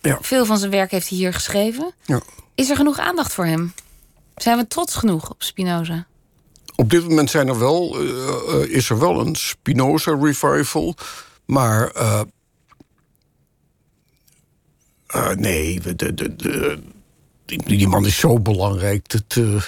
Ja. 0.00 0.18
Veel 0.20 0.44
van 0.44 0.58
zijn 0.58 0.70
werk 0.70 0.90
heeft 0.90 1.08
hij 1.08 1.18
hier 1.18 1.32
geschreven. 1.32 1.92
Ja. 2.04 2.20
Is 2.54 2.70
er 2.70 2.76
genoeg 2.76 2.98
aandacht 2.98 3.32
voor 3.32 3.46
hem? 3.46 3.72
Zijn 4.36 4.58
we 4.58 4.66
trots 4.66 4.94
genoeg 4.94 5.30
op 5.30 5.42
Spinoza? 5.42 6.06
Op 6.76 6.90
dit 6.90 7.08
moment 7.08 7.30
zijn 7.30 7.48
er 7.48 7.58
wel, 7.58 8.02
uh, 8.02 8.74
is 8.74 8.90
er 8.90 8.98
wel 8.98 9.20
een 9.20 9.34
Spinoza 9.34 10.18
revival. 10.20 10.94
Maar 11.44 11.92
uh, 11.96 12.20
uh, 15.14 15.28
nee, 15.30 15.80
de, 15.80 16.14
de, 16.14 16.36
de, 16.36 16.78
die 17.44 17.88
man 17.88 18.06
is 18.06 18.18
zo 18.18 18.40
belangrijk. 18.40 19.08
Dat, 19.08 19.36
uh, 19.38 19.62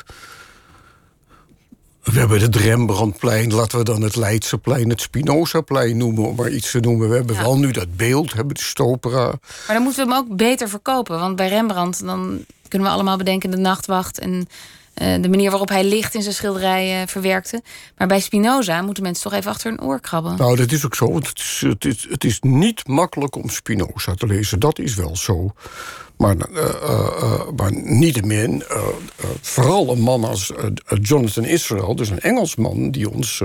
we 2.03 2.19
hebben 2.19 2.41
het 2.41 2.57
Rembrandtplein, 2.57 3.55
laten 3.55 3.79
we 3.79 3.85
dan 3.85 4.03
het 4.03 4.17
Leidseplein, 4.17 4.89
het 4.89 5.01
Spinozaplein 5.01 5.97
noemen, 5.97 6.25
om 6.25 6.37
maar 6.37 6.51
iets 6.51 6.71
te 6.71 6.81
noemen. 6.81 7.09
We 7.09 7.15
hebben 7.15 7.37
wel 7.37 7.59
nu 7.59 7.71
dat 7.71 7.97
beeld, 7.97 8.33
hebben 8.33 8.55
de 8.55 8.63
Stopera. 8.63 9.25
Maar 9.27 9.77
dan 9.77 9.83
moeten 9.83 10.07
we 10.07 10.13
hem 10.13 10.23
ook 10.23 10.37
beter 10.37 10.69
verkopen. 10.69 11.19
Want 11.19 11.37
bij 11.37 11.49
Rembrandt 11.49 12.05
dan 12.05 12.45
kunnen 12.69 12.89
we 12.89 12.95
allemaal 12.95 13.17
bedenken 13.17 13.51
de 13.51 13.57
nachtwacht 13.57 14.19
en 14.19 14.33
eh, 14.33 14.41
de 14.95 15.29
manier 15.29 15.51
waarop 15.51 15.69
hij 15.69 15.85
licht 15.85 16.15
in 16.15 16.23
zijn 16.23 16.35
schilderijen 16.35 17.09
verwerkte. 17.09 17.63
Maar 17.97 18.07
bij 18.07 18.21
Spinoza 18.21 18.83
moeten 18.83 19.03
mensen 19.03 19.23
toch 19.23 19.33
even 19.33 19.51
achter 19.51 19.71
hun 19.71 19.81
oor 19.81 20.01
krabben. 20.01 20.37
Nou, 20.37 20.57
dat 20.57 20.73
is 20.73 20.85
ook 20.85 20.95
zo. 20.95 21.13
Want 21.13 21.29
het 21.29 21.39
is, 21.39 21.65
het 21.67 21.85
is, 21.85 22.07
het 22.11 22.25
is 22.25 22.41
niet 22.41 22.89
makkelijk 22.89 23.37
om 23.37 23.49
Spinoza 23.49 24.15
te 24.15 24.27
lezen. 24.27 24.61
Dat 24.61 24.79
is 24.79 24.95
wel 24.95 25.17
zo. 25.17 25.53
Maar, 26.17 26.37
uh, 26.37 26.65
uh, 26.83 27.41
maar 27.57 27.73
niettemin, 27.73 28.63
vooral 29.41 29.91
een 29.91 30.01
man 30.01 30.25
als 30.25 30.53
Jonathan 31.01 31.45
Israel, 31.45 31.97
dus 31.97 32.09
een 32.09 32.21
Engelsman, 32.21 32.91
die 32.91 33.11
ons, 33.11 33.43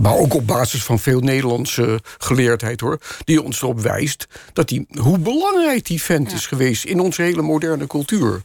maar 0.00 0.16
ook 0.16 0.34
op 0.34 0.46
basis 0.46 0.84
van 0.84 0.98
veel 0.98 1.20
Nederlandse 1.20 2.00
geleerdheid 2.18 2.80
hoor, 2.80 2.98
die 3.24 3.42
ons 3.42 3.62
erop 3.62 3.80
wijst 3.80 4.26
dat 4.52 4.68
die, 4.68 4.86
hoe 5.00 5.18
belangrijk 5.18 5.86
die 5.86 6.02
vent 6.02 6.32
is 6.32 6.46
geweest 6.46 6.84
in 6.84 7.00
onze 7.00 7.22
hele 7.22 7.42
moderne 7.42 7.86
cultuur. 7.86 8.42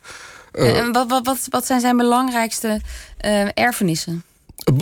Eh, 0.58 0.78
en 0.78 0.92
wat, 0.92 1.10
wat, 1.10 1.26
wat, 1.26 1.48
wat 1.50 1.66
zijn 1.66 1.80
zijn 1.80 1.98
belangrijkste 1.98 2.82
uh, 3.26 3.48
erfenissen? 3.54 4.24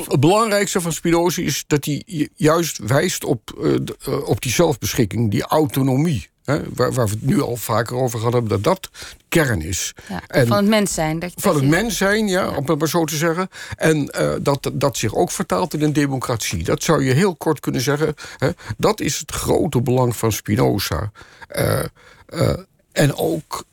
Het 0.07 0.19
belangrijkste 0.19 0.81
van 0.81 0.91
Spinoza 0.91 1.41
is 1.41 1.63
dat 1.67 1.85
hij 1.85 2.29
juist 2.35 2.77
wijst 2.77 3.23
op, 3.23 3.55
uh, 3.57 4.27
op 4.27 4.41
die 4.41 4.51
zelfbeschikking, 4.51 5.31
die 5.31 5.43
autonomie. 5.43 6.29
Hè, 6.43 6.59
waar, 6.73 6.93
waar, 6.93 7.05
we 7.05 7.11
het 7.11 7.25
nu 7.25 7.41
al 7.41 7.55
vaker 7.55 7.95
over 7.95 8.17
gehad 8.17 8.33
hebben, 8.33 8.51
dat 8.51 8.63
dat 8.63 8.89
kern 9.29 9.61
is. 9.61 9.93
Ja, 10.09 10.21
en, 10.27 10.47
van 10.47 10.57
het 10.57 10.67
mens 10.67 10.93
zijn. 10.93 11.19
Dat, 11.19 11.31
van 11.35 11.55
het 11.55 11.67
mens 11.67 11.97
zijn, 11.97 12.27
ja, 12.27 12.47
om 12.47 12.65
het 12.65 12.79
maar 12.79 12.89
zo 12.89 13.05
te 13.05 13.15
zeggen. 13.15 13.49
En 13.75 14.11
uh, 14.19 14.33
dat, 14.41 14.71
dat 14.73 14.97
zich 14.97 15.15
ook 15.15 15.31
vertaalt 15.31 15.73
in 15.73 15.81
een 15.81 15.93
democratie. 15.93 16.63
Dat 16.63 16.83
zou 16.83 17.03
je 17.03 17.13
heel 17.13 17.35
kort 17.35 17.59
kunnen 17.59 17.81
zeggen. 17.81 18.15
Hè, 18.37 18.49
dat 18.77 18.99
is 18.99 19.19
het 19.19 19.31
grote 19.31 19.81
belang 19.81 20.15
van 20.15 20.31
Spinoza. 20.31 21.11
Uh, 21.55 21.79
en 22.91 23.15
ook 23.15 23.65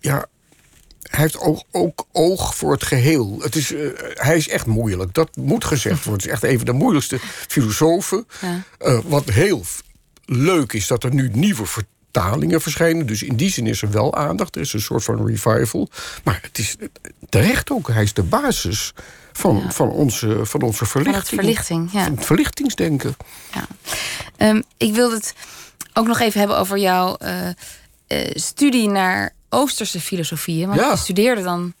ja, 0.00 0.26
hij 1.10 1.20
heeft 1.20 1.38
ook, 1.38 1.62
ook, 1.70 2.06
oog 2.12 2.54
voor 2.54 2.72
het 2.72 2.84
geheel. 2.84 3.38
Het 3.42 3.56
is, 3.56 3.72
uh, 3.72 3.90
hij 4.14 4.36
is 4.36 4.48
echt 4.48 4.66
moeilijk. 4.66 5.14
Dat 5.14 5.36
moet 5.36 5.64
gezegd 5.64 6.04
worden. 6.04 6.12
Het 6.12 6.24
is 6.24 6.32
echt 6.32 6.52
een 6.52 6.56
van 6.56 6.66
de 6.66 6.72
moeilijkste 6.72 7.18
filosofen. 7.48 8.26
Ja. 8.40 8.62
Uh, 8.90 8.98
wat 9.04 9.28
heel 9.28 9.64
leuk 10.24 10.72
is 10.72 10.86
dat 10.86 11.04
er 11.04 11.14
nu 11.14 11.30
nieuwe 11.32 11.66
vertalingen 11.66 12.60
verschijnen. 12.60 13.06
Dus 13.06 13.22
in 13.22 13.36
die 13.36 13.50
zin 13.50 13.66
is 13.66 13.82
er 13.82 13.90
wel 13.90 14.14
aandacht. 14.14 14.54
Er 14.54 14.60
is 14.60 14.72
een 14.72 14.80
soort 14.80 15.04
van 15.04 15.26
revival. 15.26 15.88
Maar 16.24 16.38
het 16.42 16.58
is 16.58 16.76
terecht 17.28 17.70
ook. 17.70 17.88
Hij 17.88 18.02
is 18.02 18.14
de 18.14 18.22
basis 18.22 18.92
van, 19.32 19.56
ja. 19.56 19.70
van, 19.70 19.88
onze, 19.88 20.40
van 20.42 20.62
onze 20.62 20.86
verlichting. 20.86 21.26
Van 21.26 21.38
het 21.38 21.44
verlichting, 21.44 21.92
ja. 21.92 22.04
Van 22.04 22.14
het 22.14 22.24
verlichtingsdenken. 22.26 23.16
Ja. 23.52 23.66
Um, 24.48 24.62
ik 24.76 24.94
wilde 24.94 25.14
het 25.14 25.34
ook 25.94 26.06
nog 26.06 26.20
even 26.20 26.38
hebben 26.38 26.58
over 26.58 26.78
jouw 26.78 27.16
uh, 27.22 27.48
studie 28.34 28.88
naar 28.88 29.34
Oosterse 29.50 30.00
filosofieën. 30.00 30.68
Want 30.68 30.80
je 30.80 30.96
studeerde 30.96 31.42
dan 31.42 31.74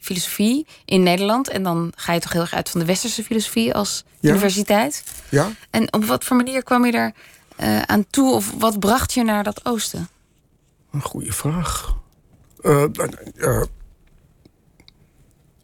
filosofie 0.00 0.66
in 0.84 1.02
Nederland. 1.02 1.48
En 1.48 1.62
dan 1.62 1.92
ga 1.96 2.12
je 2.12 2.20
toch 2.20 2.32
heel 2.32 2.40
erg 2.40 2.54
uit 2.54 2.70
van 2.70 2.80
de 2.80 2.86
Westerse 2.86 3.24
filosofie 3.24 3.74
als 3.74 4.04
universiteit. 4.20 5.04
Ja. 5.28 5.50
En 5.70 5.92
op 5.92 6.04
wat 6.04 6.24
voor 6.24 6.36
manier 6.36 6.62
kwam 6.62 6.84
je 6.84 6.92
daar 6.92 7.14
uh, 7.60 7.82
aan 7.82 8.06
toe? 8.10 8.34
Of 8.34 8.52
wat 8.58 8.78
bracht 8.78 9.12
je 9.12 9.24
naar 9.24 9.44
dat 9.44 9.64
oosten? 9.64 10.08
Een 10.92 11.02
goede 11.02 11.32
vraag. 11.32 11.96
Uh, 12.62 12.84
uh, 13.34 13.62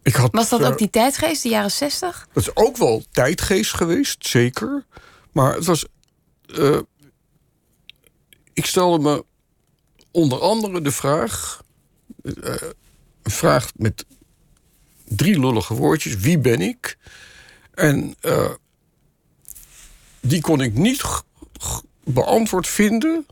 ik 0.03 0.15
had, 0.15 0.29
Was 0.31 0.49
dat 0.49 0.63
ook 0.63 0.77
die 0.77 0.89
tijdgeest, 0.89 1.43
de 1.43 1.49
jaren 1.49 1.71
zestig? 1.71 2.27
Dat 2.33 2.43
is 2.43 2.55
ook 2.55 2.77
wel 2.77 3.03
tijdgeest 3.11 3.73
geweest, 3.73 4.27
zeker. 4.27 4.85
Maar 5.31 5.53
het 5.53 5.65
was... 5.65 5.85
ik 8.53 8.65
stelde 8.65 8.99
me 8.99 9.25
onder 10.11 10.39
andere 10.39 10.81
de 10.81 10.91
vraag... 10.91 11.63
Uh, 12.23 12.55
een 13.21 13.31
vraag 13.31 13.71
met 13.75 14.05
drie 15.07 15.39
lullige 15.39 15.73
woordjes. 15.73 16.17
Wie 16.17 16.39
ben 16.39 16.61
ik? 16.61 16.97
En 17.73 18.15
uh, 18.21 18.49
die 20.19 20.41
kon 20.41 20.61
ik 20.61 20.73
niet 20.73 21.03
beantwoord 22.03 22.67
vinden... 22.67 23.25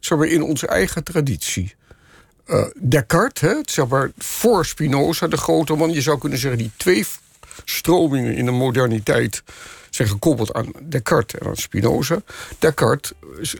zeg 0.00 0.18
maar, 0.18 0.26
in 0.26 0.42
onze 0.42 0.66
eigen 0.66 1.04
traditie. 1.04 1.74
Uh, 2.46 2.66
Descartes, 2.80 3.50
hè, 3.50 3.60
zeg 3.64 3.86
maar, 3.88 4.10
voor 4.18 4.66
Spinoza, 4.66 5.26
de 5.26 5.36
grote 5.36 5.74
man... 5.74 5.92
je 5.92 6.02
zou 6.02 6.18
kunnen 6.18 6.38
zeggen, 6.38 6.58
die 6.58 6.70
twee 6.76 7.06
stromingen 7.64 8.34
in 8.34 8.44
de 8.44 8.50
moderniteit 8.50 9.42
zijn 9.94 10.08
gekoppeld 10.08 10.52
aan 10.52 10.66
Descartes 10.82 11.40
en 11.40 11.46
aan 11.46 11.56
Spinoza. 11.56 12.18
Descartes 12.58 13.12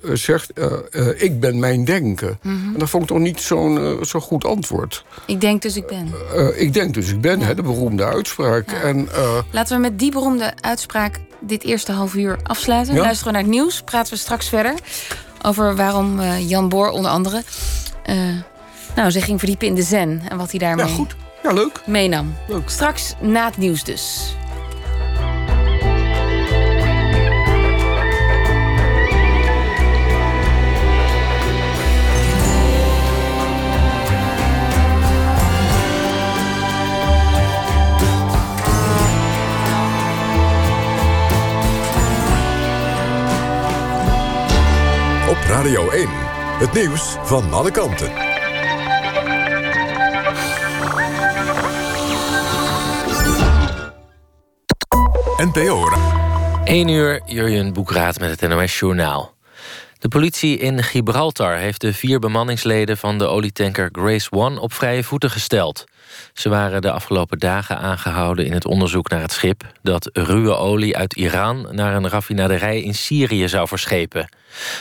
eh, 0.03 0.15
zegt, 0.15 0.51
uh, 0.55 0.73
uh, 0.91 1.23
ik 1.23 1.41
ben 1.41 1.59
mijn 1.59 1.85
denken. 1.85 2.39
Mm 2.43 2.61
-hmm. 2.61 2.73
En 2.73 2.79
dat 2.79 2.91
vond 2.91 3.03
ik 3.03 3.09
toch 3.09 3.19
niet 3.19 3.41
zo'n 3.41 3.77
uh, 3.77 4.03
zo 4.03 4.21
goed 4.21 4.45
antwoord. 4.45 5.05
Ik 5.27 5.41
denk 5.41 5.63
dus 5.63 5.77
ik 5.77 5.87
ben. 5.87 6.13
ik 6.57 6.73
denk 6.73 6.95
dus 6.95 7.09
ik 7.09 7.21
ben, 7.21 7.41
ja. 7.41 7.47
hè, 7.47 7.55
de 7.55 7.63
beroemde 7.63 8.05
uitspraak. 8.05 8.71
Ja. 8.71 8.81
En, 8.81 9.09
Laten 9.51 9.77
we 9.77 9.83
met 9.83 9.99
die 9.99 10.11
beroemde 10.11 10.53
uitspraak 10.61 11.21
dit 11.41 11.65
eerste 11.65 11.93
half 11.93 12.15
uur 12.15 12.39
afsluiten. 12.43 12.95
Ja? 12.95 13.01
Luisteren 13.01 13.33
naar 13.33 13.43
het 13.43 13.51
nieuws, 13.51 13.83
praten 13.83 14.13
we 14.13 14.19
straks 14.19 14.49
verder... 14.49 14.75
over 15.43 15.77
waarom 15.77 16.21
Jan 16.23 16.69
Boor 16.69 16.89
onder 16.89 17.11
andere... 17.11 17.43
nou, 18.97 19.11
zich 19.11 19.25
ging 19.25 19.39
verdiepen 19.39 19.67
in 19.67 19.75
de 19.75 19.83
zen 19.83 20.23
en 20.29 20.37
wat 20.37 20.51
hij 20.51 20.59
daarmee... 20.59 20.87
Ja, 20.87 20.93
goed. 20.93 21.17
Ja, 21.45 21.53
leuk. 21.53 21.87
Meenam. 21.87 22.35
Leuk. 22.47 22.69
Straks 22.69 23.15
na 23.21 23.45
het 23.45 23.57
nieuws 23.57 23.85
dus. 23.85 24.35
Op 45.29 45.37
Radio 45.49 45.91
1, 45.91 46.09
het 46.59 46.73
nieuws 46.73 47.17
van 47.23 47.53
alle 47.53 47.71
kanten. 47.71 48.34
NPO. 55.37 55.89
1 56.65 56.89
uur, 56.89 57.23
Jurjen 57.27 57.73
Boekraat 57.73 58.19
met 58.19 58.41
het 58.41 58.51
NOS 58.51 58.79
Journaal. 58.79 59.35
De 59.99 60.09
politie 60.09 60.59
in 60.59 60.83
Gibraltar 60.83 61.57
heeft 61.57 61.81
de 61.81 61.93
vier 61.93 62.19
bemanningsleden 62.19 62.97
van 62.97 63.19
de 63.19 63.27
olietanker 63.27 63.89
Grace 63.93 64.31
One 64.31 64.61
op 64.61 64.73
vrije 64.73 65.05
voeten 65.05 65.31
gesteld. 65.31 65.85
Ze 66.33 66.49
waren 66.49 66.83
de 66.83 66.91
afgelopen 66.91 67.39
dagen 67.39 67.79
aangehouden 67.79 68.47
in 68.47 68.53
het 68.53 68.65
onderzoek 68.65 69.09
naar 69.09 69.21
het 69.21 69.33
schip 69.33 69.63
dat 69.83 70.11
ruwe 70.13 70.57
olie 70.57 70.97
uit 70.97 71.15
Iran 71.15 71.69
naar 71.71 71.95
een 71.95 72.09
raffinaderij 72.09 72.83
in 72.83 72.95
Syrië 72.95 73.49
zou 73.49 73.69
verschepen. 73.69 74.29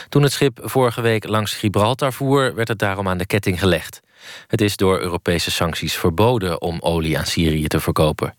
Toen 0.08 0.22
het 0.22 0.32
schip 0.32 0.60
vorige 0.62 1.00
week 1.00 1.28
langs 1.28 1.54
Gibraltar 1.54 2.12
voer, 2.12 2.54
werd 2.54 2.68
het 2.68 2.78
daarom 2.78 3.08
aan 3.08 3.18
de 3.18 3.26
ketting 3.26 3.58
gelegd. 3.58 4.00
Het 4.46 4.60
is 4.60 4.76
door 4.76 5.00
Europese 5.00 5.50
sancties 5.50 5.94
verboden 5.94 6.60
om 6.60 6.80
olie 6.80 7.18
aan 7.18 7.26
Syrië 7.26 7.66
te 7.66 7.80
verkopen. 7.80 8.34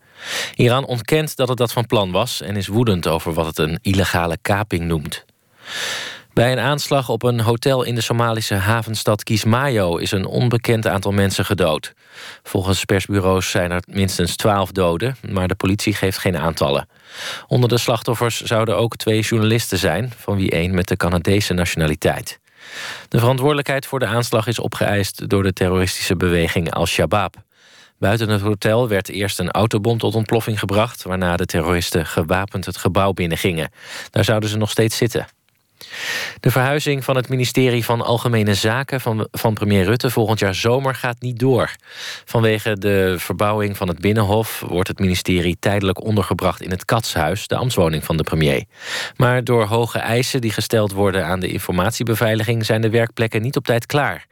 Iran 0.54 0.84
ontkent 0.84 1.36
dat 1.36 1.48
het 1.48 1.58
dat 1.58 1.72
van 1.72 1.86
plan 1.86 2.10
was 2.10 2.40
en 2.40 2.56
is 2.56 2.66
woedend 2.66 3.06
over 3.06 3.32
wat 3.32 3.46
het 3.46 3.58
een 3.58 3.78
illegale 3.82 4.38
kaping 4.42 4.84
noemt. 4.84 5.24
Bij 6.36 6.52
een 6.52 6.58
aanslag 6.58 7.08
op 7.08 7.22
een 7.22 7.40
hotel 7.40 7.82
in 7.82 7.94
de 7.94 8.00
Somalische 8.00 8.54
havenstad 8.54 9.22
Kismayo 9.22 9.96
is 9.96 10.10
een 10.10 10.26
onbekend 10.26 10.86
aantal 10.86 11.12
mensen 11.12 11.44
gedood. 11.44 11.94
Volgens 12.42 12.84
persbureaus 12.84 13.50
zijn 13.50 13.70
er 13.70 13.82
minstens 13.86 14.36
twaalf 14.36 14.72
doden, 14.72 15.16
maar 15.30 15.48
de 15.48 15.54
politie 15.54 15.94
geeft 15.94 16.18
geen 16.18 16.36
aantallen. 16.36 16.88
Onder 17.46 17.68
de 17.68 17.78
slachtoffers 17.78 18.40
zouden 18.40 18.76
ook 18.76 18.96
twee 18.96 19.20
journalisten 19.20 19.78
zijn, 19.78 20.12
van 20.16 20.36
wie 20.36 20.50
één 20.50 20.74
met 20.74 20.88
de 20.88 20.96
Canadese 20.96 21.52
nationaliteit. 21.52 22.40
De 23.08 23.18
verantwoordelijkheid 23.18 23.86
voor 23.86 23.98
de 23.98 24.06
aanslag 24.06 24.46
is 24.46 24.58
opgeëist 24.58 25.28
door 25.28 25.42
de 25.42 25.52
terroristische 25.52 26.16
beweging 26.16 26.70
Al-Shabaab. 26.70 27.45
Buiten 27.98 28.28
het 28.28 28.40
hotel 28.40 28.88
werd 28.88 29.08
eerst 29.08 29.38
een 29.38 29.50
autobom 29.50 29.98
tot 29.98 30.14
ontploffing 30.14 30.58
gebracht, 30.58 31.02
waarna 31.02 31.36
de 31.36 31.46
terroristen 31.46 32.06
gewapend 32.06 32.66
het 32.66 32.76
gebouw 32.76 33.12
binnengingen. 33.12 33.70
Daar 34.10 34.24
zouden 34.24 34.48
ze 34.48 34.56
nog 34.56 34.70
steeds 34.70 34.96
zitten. 34.96 35.26
De 36.40 36.50
verhuizing 36.50 37.04
van 37.04 37.16
het 37.16 37.28
ministerie 37.28 37.84
van 37.84 38.00
Algemene 38.00 38.54
Zaken 38.54 39.00
van, 39.00 39.54
premier 39.54 39.84
Rutte 39.84 40.10
volgend 40.10 40.38
jaar 40.38 40.54
zomer 40.54 40.94
gaat 40.94 41.20
niet 41.20 41.38
door. 41.38 41.70
Vanwege 42.24 42.78
de 42.78 43.14
verbouwing 43.18 43.76
van 43.76 43.88
het 43.88 43.98
Binnenhof 43.98 44.64
wordt 44.68 44.88
het 44.88 44.98
ministerie 44.98 45.56
tijdelijk 45.60 46.04
ondergebracht 46.04 46.62
in 46.62 46.70
het 46.70 46.84
Katshuis, 46.84 47.46
de 47.46 47.56
ambtswoning 47.56 48.04
van 48.04 48.16
de 48.16 48.22
premier. 48.22 48.64
Maar 49.16 49.44
door 49.44 49.64
hoge 49.64 49.98
eisen 49.98 50.40
die 50.40 50.52
gesteld 50.52 50.92
worden 50.92 51.24
aan 51.26 51.40
de 51.40 51.48
informatiebeveiliging 51.48 52.64
zijn 52.64 52.80
de 52.80 52.90
werkplekken 52.90 53.42
niet 53.42 53.56
op 53.56 53.64
tijd 53.64 53.86
klaar. 53.86 54.26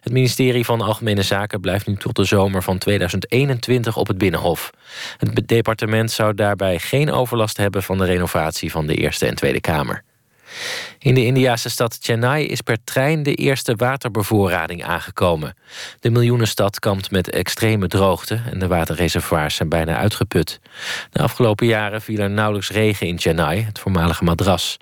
Het 0.00 0.12
ministerie 0.12 0.64
van 0.64 0.80
Algemene 0.80 1.22
Zaken 1.22 1.60
blijft 1.60 1.86
nu 1.86 1.96
tot 1.96 2.16
de 2.16 2.24
zomer 2.24 2.62
van 2.62 2.78
2021 2.78 3.96
op 3.96 4.06
het 4.06 4.18
Binnenhof. 4.18 4.70
Het 5.16 5.48
departement 5.48 6.10
zou 6.10 6.34
daarbij 6.34 6.78
geen 6.78 7.10
overlast 7.10 7.56
hebben 7.56 7.82
van 7.82 7.98
de 7.98 8.04
renovatie 8.04 8.70
van 8.70 8.86
de 8.86 8.94
Eerste 8.94 9.26
en 9.26 9.34
Tweede 9.34 9.60
Kamer. 9.60 10.04
In 10.98 11.14
de 11.14 11.24
Indiase 11.24 11.70
stad 11.70 11.98
Chennai 12.00 12.46
is 12.46 12.60
per 12.60 12.84
trein 12.84 13.22
de 13.22 13.34
eerste 13.34 13.74
waterbevoorrading 13.76 14.84
aangekomen. 14.84 15.56
De 16.00 16.10
miljoenenstad 16.10 16.78
kampt 16.78 17.10
met 17.10 17.30
extreme 17.30 17.86
droogte 17.86 18.40
en 18.52 18.58
de 18.58 18.66
waterreservoirs 18.66 19.54
zijn 19.54 19.68
bijna 19.68 19.96
uitgeput. 19.96 20.60
De 21.10 21.22
afgelopen 21.22 21.66
jaren 21.66 22.02
viel 22.02 22.18
er 22.18 22.30
nauwelijks 22.30 22.70
regen 22.70 23.06
in 23.06 23.18
Chennai, 23.18 23.62
het 23.62 23.78
voormalige 23.78 24.24
Madras. 24.24 24.76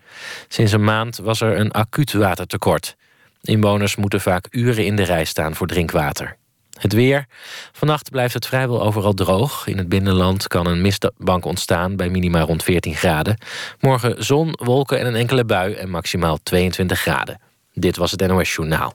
Sinds 0.49 0.73
een 0.73 0.85
maand 0.85 1.17
was 1.17 1.41
er 1.41 1.59
een 1.59 1.73
acuut 1.73 2.13
watertekort. 2.13 2.97
Inwoners 3.43 3.97
moeten 3.97 4.21
vaak 4.21 4.47
uren 4.51 4.85
in 4.85 4.97
de 4.97 5.03
rij 5.03 5.25
staan 5.25 5.55
voor 5.55 5.67
drinkwater. 5.67 6.37
Het 6.77 6.93
weer. 6.93 7.27
Vannacht 7.73 8.11
blijft 8.11 8.35
het 8.35 8.47
vrijwel 8.47 8.83
overal 8.83 9.13
droog. 9.15 9.67
In 9.67 9.79
het 9.79 9.89
binnenland 9.89 10.47
kan 10.47 10.67
een 10.67 10.81
mistbank 10.81 11.45
ontstaan 11.45 11.97
bij 11.97 12.09
minima 12.09 12.41
rond 12.41 12.63
14 12.63 12.95
graden. 12.95 13.39
Morgen 13.81 14.25
zon, 14.25 14.55
wolken 14.63 14.99
en 14.99 15.07
een 15.07 15.15
enkele 15.15 15.45
bui 15.45 15.75
en 15.75 15.91
maximaal 15.91 16.39
22 16.43 17.01
graden. 17.01 17.41
Dit 17.73 17.97
was 17.97 18.11
het 18.11 18.27
NOS 18.27 18.55
Journaal. 18.55 18.93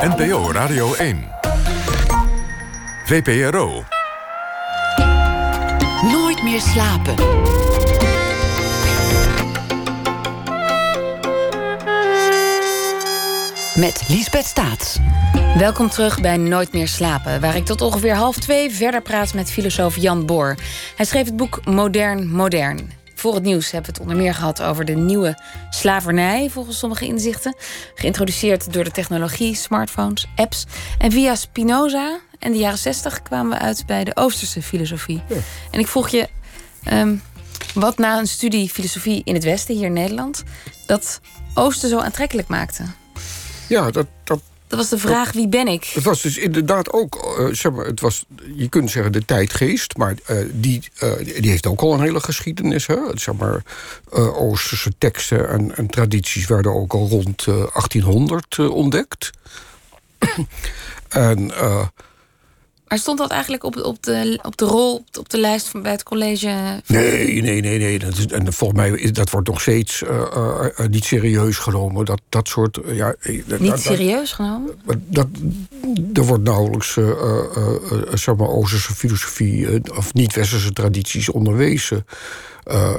NPO 0.00 0.52
Radio 0.52 0.94
1. 0.94 1.28
VPRO. 3.04 3.84
Nooit 6.02 6.42
meer 6.42 6.60
slapen. 6.60 7.14
Met 13.80 14.04
Liesbeth 14.08 14.44
Staats. 14.44 14.98
Welkom 15.56 15.88
terug 15.88 16.20
bij 16.20 16.36
Nooit 16.36 16.72
meer 16.72 16.88
slapen, 16.88 17.40
waar 17.40 17.56
ik 17.56 17.64
tot 17.64 17.80
ongeveer 17.80 18.14
half 18.14 18.36
twee 18.36 18.70
verder 18.70 19.02
praat 19.02 19.34
met 19.34 19.50
filosoof 19.50 19.96
Jan 19.96 20.26
Boor. 20.26 20.56
Hij 20.96 21.06
schreef 21.06 21.24
het 21.24 21.36
boek 21.36 21.64
Modern 21.64 22.30
Modern. 22.30 22.92
Voor 23.14 23.34
het 23.34 23.42
nieuws 23.42 23.70
hebben 23.70 23.90
we 23.90 23.98
het 23.98 24.08
onder 24.08 24.22
meer 24.22 24.34
gehad 24.34 24.62
over 24.62 24.84
de 24.84 24.92
nieuwe 24.92 25.42
slavernij, 25.70 26.50
volgens 26.50 26.78
sommige 26.78 27.06
inzichten. 27.06 27.56
Geïntroduceerd 27.94 28.72
door 28.72 28.84
de 28.84 28.90
technologie, 28.90 29.54
smartphones, 29.54 30.26
apps. 30.36 30.66
En 30.98 31.12
via 31.12 31.34
Spinoza 31.34 32.18
en 32.38 32.52
de 32.52 32.58
jaren 32.58 32.78
zestig 32.78 33.22
kwamen 33.22 33.58
we 33.58 33.58
uit 33.58 33.86
bij 33.86 34.04
de 34.04 34.16
Oosterse 34.16 34.62
filosofie. 34.62 35.22
En 35.70 35.80
ik 35.80 35.88
vroeg 35.88 36.08
je, 36.08 36.28
ehm, 36.84 37.16
wat 37.74 37.98
na 37.98 38.18
een 38.18 38.26
studie 38.26 38.68
filosofie 38.68 39.20
in 39.24 39.34
het 39.34 39.44
Westen, 39.44 39.74
hier 39.74 39.86
in 39.86 39.92
Nederland, 39.92 40.42
dat 40.86 41.20
Oosten 41.54 41.88
zo 41.88 41.98
aantrekkelijk 41.98 42.48
maakte? 42.48 42.84
Ja, 43.70 43.90
dat, 43.90 44.06
dat, 44.24 44.40
Dat 44.66 44.78
was 44.78 44.88
de 44.88 44.98
vraag, 44.98 45.32
wie 45.32 45.48
ben 45.48 45.68
ik? 45.68 45.84
het 45.84 46.04
was 46.04 46.22
dus 46.22 46.38
inderdaad 46.38 46.92
ook, 46.92 47.36
eh, 47.38 47.46
zeg 47.54 47.72
maar, 47.72 47.86
het 47.86 48.00
was, 48.00 48.24
je 48.54 48.68
kunt 48.68 48.90
zeggen 48.90 49.12
de 49.12 49.24
tijdgeest, 49.24 49.96
maar 49.96 50.14
eh, 50.24 50.36
die, 50.52 50.82
eh, 50.98 51.16
die 51.16 51.50
heeft 51.50 51.66
ook 51.66 51.80
al 51.80 51.92
een 51.94 52.00
hele 52.00 52.20
geschiedenis. 52.20 52.86
Hè? 52.86 52.96
Zeg 53.14 53.34
maar, 53.34 53.62
Oosterse 54.10 54.92
teksten 54.98 55.48
en, 55.48 55.76
en 55.76 55.86
tradities 55.86 56.46
werden 56.46 56.74
ook 56.74 56.92
al 56.92 57.08
rond 57.08 57.46
eh, 57.46 57.54
1800 57.54 58.58
eh, 58.58 58.70
ontdekt. 58.70 59.30
en 61.08 61.50
Maar 62.90 62.98
stond 62.98 63.18
dat 63.18 63.30
eigenlijk 63.30 63.64
op, 63.64 63.76
op, 63.76 64.02
de, 64.02 64.38
op 64.42 64.56
de 64.56 64.64
rol, 64.64 65.04
op 65.18 65.28
de 65.28 65.38
lijst 65.38 65.68
van, 65.68 65.82
bij 65.82 65.90
het 65.92 66.02
college? 66.02 66.80
Nee, 66.86 67.42
nee, 67.42 67.60
nee, 67.60 67.78
nee. 67.78 67.98
Dat 67.98 68.16
is, 68.16 68.26
en 68.26 68.52
volgens 68.52 68.80
mij 68.80 68.90
is 68.90 69.12
dat 69.12 69.30
wordt 69.30 69.48
nog 69.48 69.60
steeds 69.60 70.02
eh, 70.02 70.20
eh, 70.20 70.66
eh, 70.76 70.86
niet 70.86 71.04
serieus 71.04 71.56
genomen. 71.56 72.04
Dat, 72.04 72.20
dat 72.28 72.48
soort. 72.48 72.78
ja, 72.86 73.14
Niet 73.58 73.70
dat- 73.70 73.80
serieus 73.80 74.32
genomen? 74.32 74.80
dat, 75.06 75.26
er 76.12 76.24
wordt 76.24 76.44
nauwelijks 76.44 76.92
zeg 78.14 78.36
maar, 78.36 78.48
Oosterse 78.48 78.94
filosofie 78.94 79.80
of 79.96 80.14
niet-westerse 80.14 80.72
tradities 80.72 81.28
onderwezen. 81.30 82.06
Eh, 82.70 82.94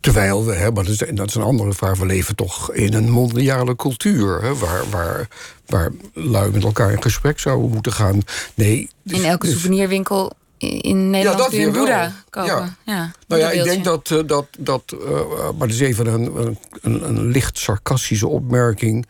terwijl 0.00 0.44
we, 0.44 0.54
hè, 0.54 0.70
maar 0.70 0.84
dat 0.84 0.92
is, 0.92 1.14
dat 1.14 1.28
is 1.28 1.34
een 1.34 1.42
andere 1.42 1.72
vraag, 1.72 1.98
we 1.98 2.06
leven 2.06 2.34
toch 2.34 2.72
in 2.72 2.94
een 2.94 3.10
mondiale 3.10 3.76
cultuur. 3.76 4.42
Hè, 4.42 4.54
waar, 4.54 4.82
waar, 4.90 5.28
waar 5.66 5.92
lui 6.12 6.50
met 6.50 6.64
elkaar 6.64 6.92
in 6.92 7.02
gesprek 7.02 7.38
zouden 7.38 7.70
moeten 7.70 7.92
gaan. 7.92 8.22
Nee, 8.54 8.90
dus- 9.02 9.18
In 9.18 9.24
elke 9.24 9.46
dus- 9.46 9.54
souvenirwinkel 9.54 10.32
in- 10.58 11.10
Nederland 11.10 11.38
dat 11.38 11.52
je 11.52 11.58
een 11.58 11.64
weer. 11.64 11.72
Boeddha 11.72 12.12
kopen. 12.30 12.76
Ja. 12.84 13.10
Nou 13.26 13.40
ja, 13.40 13.50
ik 13.50 13.64
denk 13.64 13.84
dat, 13.84 14.10
eh, 14.10 14.18
dat, 14.26 14.46
dat 14.58 14.82
eh, 14.86 15.18
eh, 15.18 15.28
maar 15.38 15.68
dat 15.68 15.76
is 15.76 15.80
even 15.80 16.06
een, 16.06 16.56
een, 16.82 17.08
een, 17.08 17.26
licht 17.26 17.58
sarcastische 17.58 18.28
opmerking. 18.28 19.06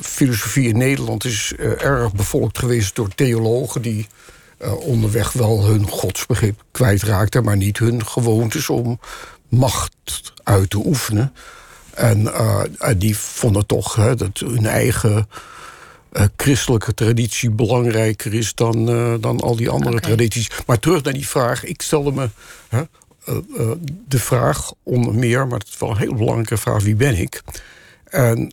Filosofie 0.00 0.68
in 0.68 0.78
Nederland 0.78 1.24
is 1.24 1.52
erg 1.78 2.12
bevolkt 2.12 2.58
geweest 2.58 2.94
door 2.94 3.08
theologen 3.14 3.82
die 3.82 4.06
eh, 4.58 4.74
onderweg 4.74 5.32
wel 5.32 5.64
hun 5.64 5.88
godsbegrip 5.88 6.64
kwijtraakten, 6.70 7.44
maar 7.44 7.56
niet 7.56 7.78
hun 7.78 8.06
gewoontes 8.06 8.68
om 8.68 9.00
macht 9.48 10.32
uit 10.42 10.70
te 10.70 10.86
oefenen. 10.86 11.32
En 11.94 12.34
eh, 12.34 12.62
die 12.96 13.18
vonden 13.18 13.66
toch 13.66 13.94
hè, 13.94 14.14
dat 14.14 14.38
hun 14.38 14.66
eigen 14.66 15.28
eh, 16.12 16.24
christelijke 16.36 16.94
traditie 16.94 17.50
belangrijker 17.50 18.34
is 18.34 18.54
dan, 18.54 18.84
dan 19.20 19.40
al 19.40 19.56
die 19.56 19.70
andere 19.70 20.00
tradities. 20.00 20.50
Maar 20.66 20.78
terug 20.78 21.02
naar 21.02 21.12
die 21.12 21.28
vraag. 21.28 21.64
Ik 21.64 21.82
stelde 21.82 22.12
me 22.12 22.28
hè, 22.68 22.82
de 24.08 24.18
vraag 24.18 24.72
onder 24.82 25.14
meer, 25.14 25.46
maar 25.46 25.58
het 25.58 25.68
is 25.68 25.78
wel 25.78 25.90
een 25.90 25.96
heel 25.96 26.14
belangrijke 26.14 26.56
vraag: 26.56 26.82
wie 26.82 26.96
ben 26.96 27.18
ik? 27.18 27.42
En 28.04 28.52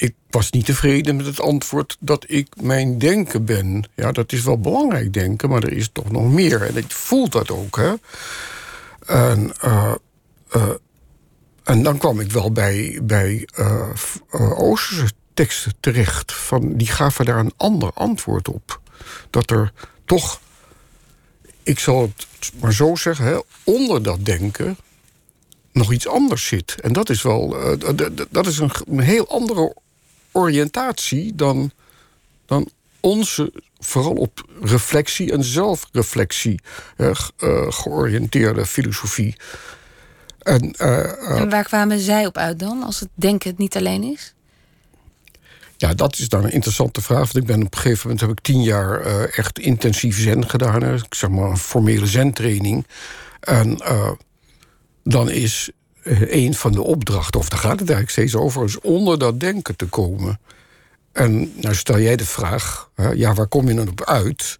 ik 0.00 0.14
was 0.30 0.50
niet 0.50 0.64
tevreden 0.64 1.16
met 1.16 1.26
het 1.26 1.40
antwoord 1.40 1.96
dat 2.00 2.24
ik 2.28 2.48
mijn 2.62 2.98
denken 2.98 3.44
ben. 3.44 3.84
Ja, 3.94 4.12
dat 4.12 4.32
is 4.32 4.42
wel 4.42 4.60
belangrijk 4.60 5.12
denken, 5.12 5.48
maar 5.48 5.62
er 5.62 5.72
is 5.72 5.88
toch 5.92 6.10
nog 6.10 6.32
meer. 6.32 6.62
En 6.62 6.76
ik 6.76 6.90
voel 6.90 7.28
dat 7.28 7.50
ook. 7.50 7.76
Hè? 7.76 7.92
En, 9.06 9.52
eh, 9.60 9.94
eh, 10.50 10.70
en 11.64 11.82
dan 11.82 11.98
kwam 11.98 12.20
ik 12.20 12.30
wel 12.30 12.52
bij, 12.52 13.00
bij 13.02 13.48
eh, 13.54 14.60
Oosterse 14.60 15.12
teksten 15.34 15.72
terecht. 15.80 16.32
Van, 16.32 16.76
die 16.76 16.86
gaven 16.86 17.24
daar 17.24 17.38
een 17.38 17.54
ander 17.56 17.90
antwoord 17.94 18.48
op. 18.48 18.80
Dat 19.30 19.50
er 19.50 19.72
toch, 20.04 20.40
ik 21.62 21.78
zal 21.78 22.02
het 22.02 22.52
maar 22.60 22.72
zo 22.72 22.94
zeggen, 22.94 23.42
onder 23.64 24.02
dat 24.02 24.24
denken 24.24 24.76
nog 25.72 25.92
iets 25.92 26.08
anders 26.08 26.46
zit. 26.46 26.80
En 26.80 26.92
dat 26.92 27.10
is 27.10 27.22
wel, 27.22 27.56
dat 28.30 28.46
is 28.46 28.58
een, 28.58 28.70
een 28.86 29.00
heel 29.00 29.28
andere 29.28 29.74
oriëntatie 30.32 31.34
dan, 31.34 31.70
dan 32.46 32.68
onze, 33.00 33.52
vooral 33.78 34.14
op 34.14 34.48
reflectie 34.62 35.32
en 35.32 35.44
zelfreflectie 35.44 36.60
eh, 36.96 37.10
georiënteerde 37.68 38.66
filosofie. 38.66 39.36
En, 40.38 40.72
eh, 40.72 41.04
eh, 41.04 41.40
En 41.40 41.48
waar 41.50 41.64
kwamen 41.64 41.98
zij 41.98 42.26
op 42.26 42.36
uit 42.36 42.58
dan, 42.58 42.82
als 42.82 43.00
het 43.00 43.08
denken 43.14 43.50
het 43.50 43.58
niet 43.58 43.76
alleen 43.76 44.02
is? 44.02 44.34
Ja, 45.76 45.94
dat 45.94 46.18
is 46.18 46.28
dan 46.28 46.44
een 46.44 46.52
interessante 46.52 47.02
vraag. 47.02 47.18
Want 47.18 47.36
ik 47.36 47.46
ben 47.46 47.66
op 47.66 47.74
een 47.74 47.80
gegeven 47.80 48.00
moment 48.02 48.20
heb 48.20 48.30
ik 48.30 48.40
tien 48.40 48.62
jaar 48.62 49.06
uh, 49.06 49.38
echt 49.38 49.58
intensief 49.58 50.18
zen 50.18 50.48
gedaan. 50.48 50.82
Hè. 50.82 50.94
Ik 50.94 51.14
zeg 51.14 51.30
maar 51.30 51.50
een 51.50 51.56
formele 51.56 52.06
zentraining. 52.06 52.86
En 53.40 53.78
dan 55.02 55.30
is 55.30 55.70
een 56.02 56.54
van 56.54 56.72
de 56.72 56.82
opdrachten, 56.82 57.40
of 57.40 57.48
daar 57.48 57.58
gaat 57.58 57.80
het 57.80 57.90
eigenlijk 57.90 58.10
steeds 58.10 58.34
over, 58.34 58.64
is 58.64 58.80
onder 58.80 59.18
dat 59.18 59.40
denken 59.40 59.76
te 59.76 59.86
komen. 59.86 60.40
En 61.12 61.52
nou 61.56 61.74
stel 61.74 61.98
jij 61.98 62.16
de 62.16 62.26
vraag, 62.26 62.90
hè, 62.94 63.08
ja, 63.10 63.34
waar 63.34 63.46
kom 63.46 63.68
je 63.68 63.74
dan 63.74 63.88
op 63.88 64.04
uit? 64.04 64.58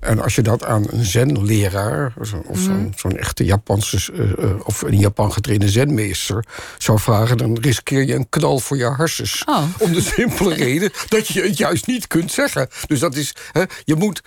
En 0.00 0.20
als 0.20 0.34
je 0.34 0.42
dat 0.42 0.64
aan 0.64 0.86
een 0.90 1.04
zenleraar, 1.04 2.14
of 2.18 2.58
zo'n 2.58 2.76
mm. 2.76 2.92
zo 2.96 3.08
echte 3.08 3.44
Japanse, 3.44 4.12
uh, 4.12 4.50
of 4.64 4.82
een 4.82 4.98
Japan 4.98 5.32
getrainde 5.32 5.68
zenmeester 5.68 6.44
zou 6.78 6.98
vragen, 6.98 7.36
dan 7.36 7.58
riskeer 7.58 8.06
je 8.06 8.14
een 8.14 8.28
knal 8.28 8.58
voor 8.58 8.76
je 8.76 8.94
hersens. 8.94 9.42
Oh. 9.46 9.64
Om 9.78 9.92
de 9.92 10.00
simpele 10.00 10.54
reden 10.64 10.90
dat 11.08 11.28
je 11.28 11.42
het 11.42 11.58
juist 11.58 11.86
niet 11.86 12.06
kunt 12.06 12.32
zeggen. 12.32 12.68
Dus 12.86 13.00
dat 13.00 13.16
is, 13.16 13.34
hè, 13.52 13.62
je 13.84 13.94
moet 13.94 14.22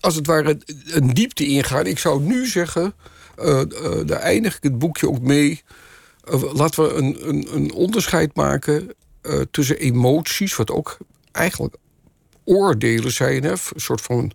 als 0.00 0.14
het 0.14 0.26
ware 0.26 0.58
een 0.86 1.14
diepte 1.14 1.46
ingaan. 1.46 1.86
Ik 1.86 1.98
zou 1.98 2.22
nu 2.22 2.46
zeggen, 2.46 2.94
uh, 3.38 3.60
daar 4.06 4.20
eindig 4.20 4.56
ik 4.56 4.62
het 4.62 4.78
boekje 4.78 5.08
ook 5.08 5.20
mee. 5.20 5.62
Laten 6.52 6.84
we 6.84 6.92
een, 6.92 7.28
een, 7.28 7.48
een 7.54 7.72
onderscheid 7.72 8.34
maken 8.34 8.94
tussen 9.50 9.78
emoties, 9.78 10.56
wat 10.56 10.70
ook 10.70 10.96
eigenlijk 11.32 11.76
oordelen 12.44 13.12
zijn, 13.12 13.42
hè, 13.42 13.50
een 13.50 13.58
soort 13.76 14.00
van 14.00 14.32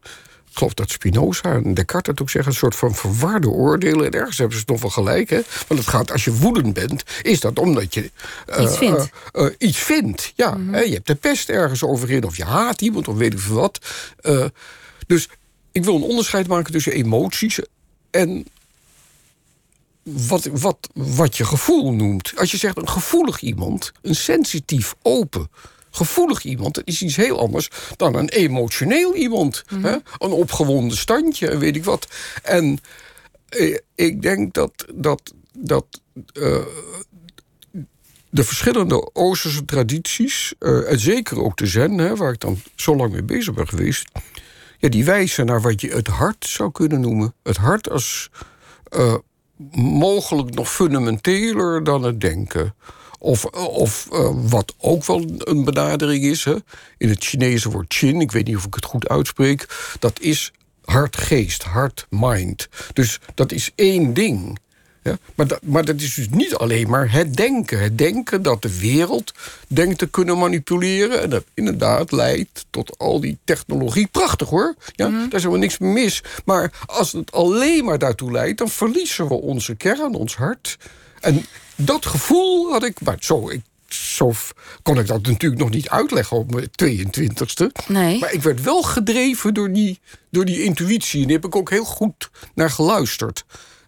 ik 0.54 0.60
geloof 0.60 0.74
dat 0.74 0.89
Spinoza 0.89 1.54
en 1.54 1.74
Descartes 1.74 2.12
het 2.12 2.22
ook 2.22 2.30
zeggen... 2.30 2.52
een 2.52 2.58
soort 2.58 2.76
van 2.76 2.96
verwarde 2.96 3.50
oordelen. 3.50 4.06
En 4.06 4.12
ergens 4.12 4.38
hebben 4.38 4.58
ze 4.58 4.66
toch 4.66 4.82
wel 4.82 4.89
gelijk, 4.89 5.30
hè? 5.30 5.41
Want 5.68 5.80
het 5.80 5.89
gaat, 5.89 6.12
als 6.12 6.24
je 6.24 6.34
woedend 6.34 6.74
bent, 6.74 7.04
is 7.22 7.39
dat 7.39 7.60
omdat 7.60 7.94
je... 7.94 8.12
Uh, 8.50 8.64
iets 8.64 8.78
vindt. 8.78 9.10
Uh, 9.34 9.50
iets 9.58 9.78
vindt, 9.78 10.34
ja. 10.36 10.52
Mm 10.52 10.66
-hmm. 10.66 10.74
hè? 10.74 10.80
Je 10.80 10.94
hebt 10.94 11.08
de 11.08 11.16
pest 11.16 11.50
ergens 11.50 11.84
over 11.84 12.12
in, 12.12 12.24
of 12.24 12.38
je 12.38 12.44
haat 12.44 12.82
iemand, 12.82 13.08
of 13.08 13.16
weet 13.16 13.34
ik 13.34 13.39
veel 13.39 13.56
wat. 13.56 13.80
dus 15.08 15.30
ik 15.72 15.84
wil 15.84 15.96
een 15.96 16.02
onderscheid 16.02 16.48
maken 16.48 16.72
tussen 16.72 16.91
emoties... 16.91 17.60
en 18.12 18.46
wat, 20.04 20.49
wat, 20.51 20.89
wat 20.93 21.38
je 21.38 21.45
gevoel 21.45 21.91
noemt. 21.91 22.34
Als 22.36 22.51
je 22.51 22.58
zegt 22.58 22.78
een 22.78 22.89
gevoelig 22.89 23.41
iemand, 23.41 23.91
een 24.01 24.16
sensitief, 24.16 24.95
open 25.01 25.49
gevoelig 25.95 26.43
iemand 26.43 26.88
is 26.88 27.01
iets 27.01 27.16
heel 27.16 27.39
anders 27.39 27.70
dan 27.95 28.16
een 28.16 28.30
emotioneel 28.30 29.16
iemand. 29.16 29.64
Mm 29.70 29.78
-hmm. 29.78 29.86
hè? 29.86 29.97
Een 30.18 30.32
opgewonden 30.32 30.97
standje 30.97 31.49
en 31.49 31.60
weet 31.60 31.76
ik 31.76 31.84
wat. 31.84 32.08
En 32.43 32.80
eh, 33.49 33.78
ik 33.95 34.22
denk 34.22 34.54
dat, 34.54 34.86
dat, 34.93 35.34
dat 35.58 35.86
uh, 36.34 36.62
de 38.30 38.43
verschillende 38.43 39.10
Oosterse 39.14 39.66
tradities, 39.66 40.54
uh, 40.60 40.91
en 40.91 40.99
zeker 40.99 41.41
ook 41.41 41.58
de 41.58 41.66
Zen, 41.68 41.97
hè, 41.97 42.16
waar 42.16 42.34
ik 42.34 42.39
dan 42.39 42.62
zo 42.76 42.95
lang 42.95 43.12
mee 43.12 43.24
bezig 43.24 43.54
ben 43.54 43.68
geweest, 43.68 44.10
ja, 44.78 44.89
die 44.89 45.06
wijzen 45.06 45.45
naar 45.45 45.62
wat 45.62 45.82
je 45.82 45.89
het 45.89 46.08
hart 46.08 46.45
zou 46.47 46.72
kunnen 46.72 46.99
noemen. 46.99 47.34
Het 47.43 47.58
hart 47.58 47.89
als 47.89 48.30
mogelijk 49.72 50.55
nog 50.55 50.72
fundamenteler 50.72 51.84
dan 51.84 52.03
het 52.03 52.22
denken. 52.22 52.76
Of, 53.20 53.45
of 53.55 54.07
uh, 54.11 54.30
wat 54.49 54.74
ook 54.78 55.05
wel 55.05 55.26
een 55.38 55.64
benadering 55.64 56.24
is, 56.24 56.43
hè, 56.43 56.55
in 56.97 57.09
het 57.09 57.24
Chinese 57.24 57.70
woord 57.70 57.93
chin, 57.93 58.22
ik 58.22 58.32
weet 58.32 58.47
niet 58.47 58.55
of 58.55 58.66
ik 58.66 58.74
het 58.74 58.86
goed 58.86 59.07
uitspreek, 59.07 59.95
dat 59.99 60.20
is 60.20 60.51
hart-geest, 60.86 61.64
hart-mind. 61.64 62.70
Dus 62.93 63.20
dat 63.36 63.51
is 63.51 63.72
één 63.76 64.14
ding. 64.14 64.59
Ja? 65.04 65.18
Maar, 65.36 65.47
dat, 65.47 65.60
maar 65.64 65.86
dat 65.86 66.01
is 66.01 66.14
dus 66.14 66.30
niet 66.30 66.56
alleen 66.56 66.89
maar 66.89 67.12
het 67.12 67.36
denken. 67.36 67.80
Het 67.80 67.97
denken 67.97 68.41
dat 68.41 68.62
de 68.62 68.80
wereld 68.80 69.34
denkt 69.68 69.97
te 69.97 70.08
kunnen 70.08 70.38
manipuleren. 70.38 71.22
En 71.22 71.30
dat 71.30 71.43
inderdaad 71.54 72.12
leidt 72.12 72.66
tot 72.70 72.97
al 72.97 73.20
die 73.20 73.38
technologie. 73.43 74.08
Prachtig 74.08 74.49
hoor. 74.49 74.76
Ja? 74.95 75.08
Mm. 75.08 75.16
Daar 75.18 75.26
is 75.26 75.43
helemaal 75.43 75.58
niks 75.58 75.78
mis. 75.78 76.24
Maar 76.45 76.72
als 76.86 77.12
het 77.12 77.32
alleen 77.32 77.86
maar 77.86 77.99
daartoe 77.99 78.32
leidt, 78.32 78.58
dan 78.58 78.70
verliezen 78.70 79.28
we 79.28 79.34
onze 79.34 79.76
kern, 79.76 80.14
ons 80.14 80.36
hart. 80.36 80.78
En 81.20 81.45
dat 81.76 82.06
gevoel 82.06 82.72
had 82.72 82.84
ik. 82.84 83.01
Maar 83.01 83.18
zo, 83.20 83.49
ik, 83.49 83.62
zo 83.88 84.34
kon 84.82 84.99
ik 84.99 85.08
dat 85.08 85.22
natuurlijk 85.22 85.62
nog 85.62 85.70
niet 85.70 85.89
uitleggen 85.89 86.38
op 86.38 86.51
mijn 86.51 86.70
22e. 86.84 87.88
Nee. 87.88 88.20
Maar 88.20 88.34
ik 88.34 88.41
werd 88.41 88.62
wel 88.62 88.82
gedreven 88.82 89.54
door 89.54 89.74
die, 89.74 89.99
door 90.30 90.45
die 90.45 90.64
intuïtie. 90.64 91.22
En 91.22 91.28
daar 91.28 91.36
heb 91.36 91.45
ik 91.45 91.56
ook 91.56 91.70
heel 91.70 91.86
goed 91.86 92.30
naar 92.54 92.70
geluisterd. 92.70 93.45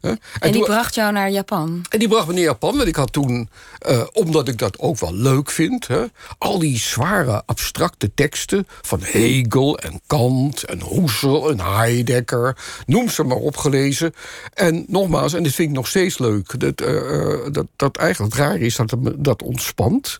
En, 0.09 0.19
en 0.39 0.51
die 0.51 0.63
bracht 0.63 0.95
jou 0.95 1.11
naar 1.11 1.29
Japan? 1.29 1.85
En 1.89 1.99
die 1.99 2.07
bracht 2.07 2.27
me 2.27 2.33
naar 2.33 2.41
Japan. 2.41 2.75
Want 2.75 2.87
ik 2.87 2.95
had 2.95 3.11
toen, 3.13 3.49
uh, 3.89 4.03
omdat 4.13 4.47
ik 4.47 4.57
dat 4.57 4.79
ook 4.79 4.99
wel 4.99 5.13
leuk 5.13 5.51
vind... 5.51 5.87
Hè, 5.87 6.05
al 6.37 6.59
die 6.59 6.79
zware 6.79 7.43
abstracte 7.45 8.13
teksten 8.13 8.67
van 8.81 8.99
Hegel 9.01 9.77
en 9.77 10.01
Kant 10.07 10.63
en 10.63 10.81
Husserl 10.83 11.49
en 11.49 11.59
Heidegger... 11.59 12.57
noem 12.85 13.09
ze 13.09 13.23
maar 13.23 13.37
opgelezen. 13.37 14.13
En 14.53 14.85
nogmaals, 14.87 15.33
en 15.33 15.43
dit 15.43 15.53
vind 15.53 15.69
ik 15.69 15.75
nog 15.75 15.87
steeds 15.87 16.17
leuk... 16.17 16.59
dat, 16.59 16.81
uh, 16.81 17.47
dat, 17.51 17.67
dat 17.75 17.97
eigenlijk 17.97 18.35
raar 18.35 18.57
is 18.57 18.75
dat 18.75 18.91
het 18.91 19.23
dat 19.23 19.43
ontspant. 19.43 20.17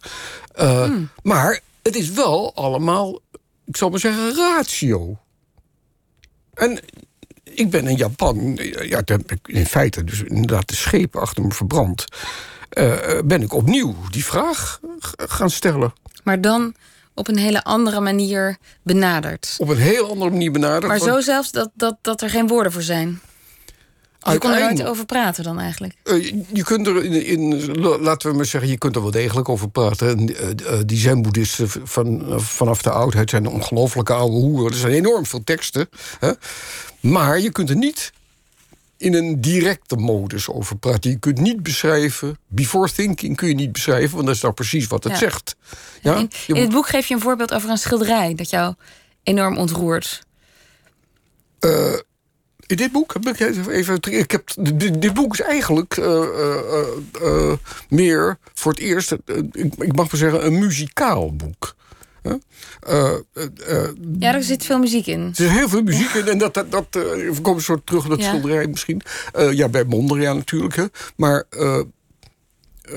Uh, 0.59 0.83
hmm. 0.83 1.09
Maar 1.23 1.59
het 1.83 1.95
is 1.95 2.11
wel 2.11 2.55
allemaal, 2.55 3.19
ik 3.65 3.77
zal 3.77 3.89
maar 3.89 3.99
zeggen, 3.99 4.35
ratio. 4.35 5.17
En 6.53 6.79
ik 7.55 7.69
ben 7.69 7.87
in 7.87 7.95
Japan, 7.95 8.59
ja, 8.81 9.01
in 9.45 9.65
feite 9.65 10.03
dus 10.03 10.23
inderdaad 10.23 10.67
de 10.67 10.75
schepen 10.75 11.21
achter 11.21 11.43
me 11.43 11.51
verbrand. 11.51 12.05
Uh, 12.73 12.93
ben 13.25 13.41
ik 13.41 13.53
opnieuw 13.53 13.95
die 14.09 14.25
vraag 14.25 14.79
gaan 15.15 15.49
stellen. 15.49 15.93
Maar 16.23 16.41
dan 16.41 16.73
op 17.13 17.27
een 17.27 17.37
hele 17.37 17.63
andere 17.63 17.99
manier 17.99 18.57
benaderd. 18.83 19.55
Op 19.57 19.69
een 19.69 19.77
heel 19.77 20.09
andere 20.09 20.29
manier 20.29 20.51
benaderd. 20.51 20.87
Maar 20.87 20.99
zo 20.99 21.19
zelfs 21.19 21.51
dat, 21.51 21.69
dat, 21.73 21.97
dat 22.01 22.21
er 22.21 22.29
geen 22.29 22.47
woorden 22.47 22.71
voor 22.71 22.81
zijn. 22.81 23.19
Je 24.31 24.37
kon 24.37 24.51
er 24.51 24.59
nooit 24.59 24.83
over 24.83 25.05
praten 25.05 25.43
dan 25.43 25.59
eigenlijk? 25.59 25.93
Uh, 26.03 26.33
je 26.53 26.63
kunt 26.63 26.87
er 26.87 27.03
in, 27.03 27.25
in, 27.25 27.75
laten 27.81 28.29
we 28.29 28.35
maar 28.35 28.45
zeggen, 28.45 28.69
je 28.69 28.77
kunt 28.77 28.95
er 28.95 29.01
wel 29.01 29.11
degelijk 29.11 29.49
over 29.49 29.69
praten. 29.69 30.29
Uh, 30.29 30.37
uh, 30.37 30.79
die 30.85 30.97
zen-boeddhisten 30.97 31.69
van, 31.83 32.41
vanaf 32.41 32.81
de 32.81 32.89
oudheid 32.89 33.29
zijn 33.29 33.47
ongelooflijke 33.47 34.13
oude 34.13 34.35
hoeren. 34.35 34.71
Er 34.71 34.77
zijn 34.77 34.93
enorm 34.93 35.25
veel 35.25 35.43
teksten. 35.43 35.89
Hè? 36.19 36.31
Maar 36.99 37.39
je 37.39 37.51
kunt 37.51 37.69
er 37.69 37.75
niet 37.75 38.11
in 38.97 39.13
een 39.13 39.41
directe 39.41 39.95
modus 39.95 40.49
over 40.49 40.77
praten. 40.77 41.11
Je 41.11 41.19
kunt 41.19 41.39
niet 41.39 41.63
beschrijven, 41.63 42.37
before 42.47 42.91
thinking 42.91 43.35
kun 43.35 43.47
je 43.47 43.55
niet 43.55 43.71
beschrijven, 43.71 44.15
want 44.15 44.25
dat 44.25 44.35
is 44.35 44.41
nou 44.41 44.53
precies 44.53 44.87
wat 44.87 45.03
het 45.03 45.13
ja. 45.13 45.19
zegt. 45.19 45.55
Ja? 46.01 46.15
In, 46.15 46.29
in, 46.47 46.55
het 46.55 46.71
boek 46.71 46.87
geef 46.87 47.07
je 47.07 47.13
een 47.13 47.21
voorbeeld 47.21 47.53
over 47.53 47.69
een 47.69 47.77
schilderij 47.77 48.35
dat 48.35 48.49
jou 48.49 48.73
enorm 49.23 49.57
ontroert. 49.57 50.23
Uh, 51.59 51.93
in 52.67 52.75
dit 52.75 52.91
boek 52.91 53.13
heb 53.13 53.27
ik 53.27 53.39
even. 53.39 54.01
Ik 54.01 54.31
heb, 54.31 54.49
dit, 54.73 55.01
dit 55.01 55.13
boek 55.13 55.33
is 55.33 55.41
eigenlijk 55.41 55.97
uh, 55.97 56.05
uh, 56.05 56.81
uh, 57.21 57.53
meer 57.89 58.37
voor 58.53 58.71
het 58.71 58.81
eerst, 58.81 59.11
ik 59.51 59.95
mag 59.95 60.11
maar 60.11 60.19
zeggen, 60.19 60.45
een 60.45 60.59
muzikaal 60.59 61.35
boek. 61.35 61.75
ja, 64.19 64.33
er 64.33 64.43
zit 64.43 64.65
veel 64.65 64.79
muziek 64.79 65.07
in. 65.07 65.21
Er 65.21 65.35
zit 65.35 65.49
heel 65.49 65.69
veel 65.69 65.81
muziek 65.81 66.13
in. 66.13 66.27
En 66.27 66.37
dat, 66.37 66.53
dat, 66.53 66.71
dat 66.71 66.87
komt 67.41 67.57
een 67.57 67.61
soort 67.61 67.85
terug 67.85 68.07
naar 68.07 68.17
dat 68.17 68.25
ja. 68.25 68.27
schilderij 68.29 68.67
misschien. 68.67 69.01
ja, 69.51 69.69
bij 69.69 69.83
Mondriaan 69.83 70.37
natuurlijk. 70.37 70.75
Hè. 70.75 70.85
Maar 71.15 71.45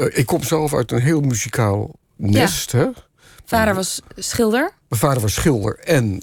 ik 0.08 0.26
kom 0.26 0.42
zelf 0.42 0.74
uit 0.74 0.92
een 0.92 1.00
heel 1.00 1.20
muzikaal 1.20 1.98
nest. 2.16 2.72
Ja. 2.72 2.78
Hè. 2.78 2.86
Vader 3.44 3.74
was 3.74 4.00
schilder? 4.16 4.72
Mijn 4.88 5.00
vader 5.00 5.22
was 5.22 5.34
schilder 5.34 5.78
en 5.78 6.22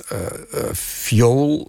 viool 0.72 1.68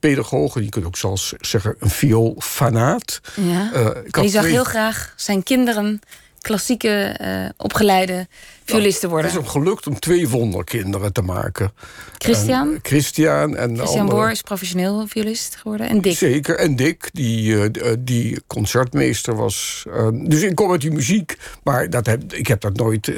pedagoog. 0.00 0.54
Je 0.54 0.68
kunt 0.68 0.84
ook 0.84 0.96
zelfs 0.96 1.34
zeggen 1.40 1.76
een 1.78 1.90
vioolfanaat. 1.90 3.20
Ja. 3.34 3.70
Uh, 3.74 3.90
die 4.10 4.30
zag 4.30 4.44
heel 4.44 4.64
graag 4.64 5.12
zijn 5.16 5.42
kinderen 5.42 6.00
klassieke 6.46 7.16
uh, 7.20 7.48
opgeleide 7.56 8.26
violisten 8.64 9.08
worden. 9.08 9.30
Het 9.30 9.38
is 9.38 9.44
hem 9.44 9.52
gelukt 9.62 9.86
om 9.86 9.98
twee 9.98 10.28
wonderkinderen 10.28 11.12
te 11.12 11.22
maken. 11.22 11.72
Christian? 12.18 12.74
En, 12.74 12.78
Christian 12.82 13.56
en 13.56 13.76
Christian 13.76 14.00
andere... 14.00 14.18
Boor 14.18 14.30
is 14.30 14.42
professioneel 14.42 15.06
violist 15.06 15.56
geworden. 15.56 15.88
En 15.88 16.00
Dick. 16.00 16.16
Zeker, 16.16 16.58
en 16.58 16.76
Dick, 16.76 17.10
die, 17.12 17.52
uh, 17.52 17.92
die 17.98 18.40
concertmeester 18.46 19.36
was. 19.36 19.84
Uh, 19.88 20.08
dus 20.12 20.42
ik 20.42 20.54
kom 20.54 20.70
uit 20.70 20.80
die 20.80 20.90
muziek, 20.90 21.36
maar 21.62 21.90
dat 21.90 22.06
heb, 22.06 22.32
ik 22.32 22.46
heb 22.46 22.60
dat 22.60 22.76
nooit... 22.76 23.12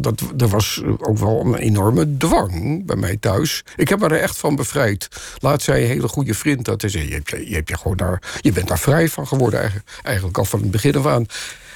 Dat, 0.00 0.22
er 0.36 0.48
was 0.48 0.82
ook 0.98 1.18
wel 1.18 1.40
een 1.40 1.54
enorme 1.54 2.16
dwang 2.16 2.86
bij 2.86 2.96
mij 2.96 3.16
thuis. 3.16 3.64
Ik 3.76 3.88
heb 3.88 3.98
me 3.98 4.08
er 4.08 4.20
echt 4.20 4.36
van 4.36 4.56
bevrijd. 4.56 5.08
Laat 5.38 5.62
zei 5.62 5.82
een 5.82 5.88
hele 5.88 6.08
goede 6.08 6.34
vriend 6.34 6.64
dat 6.64 6.80
hij 6.80 6.90
zei... 6.90 7.08
Je, 7.08 7.14
hebt, 7.14 7.30
je, 7.30 7.54
hebt 7.54 7.68
je, 7.68 7.76
gewoon 7.76 7.96
daar, 7.96 8.22
je 8.40 8.52
bent 8.52 8.68
daar 8.68 8.78
vrij 8.78 9.08
van 9.08 9.26
geworden 9.26 9.60
eigenlijk, 9.60 9.90
eigenlijk 10.02 10.38
al 10.38 10.44
van 10.44 10.60
het 10.60 10.70
begin 10.70 10.96
af 10.96 11.06
aan. 11.06 11.26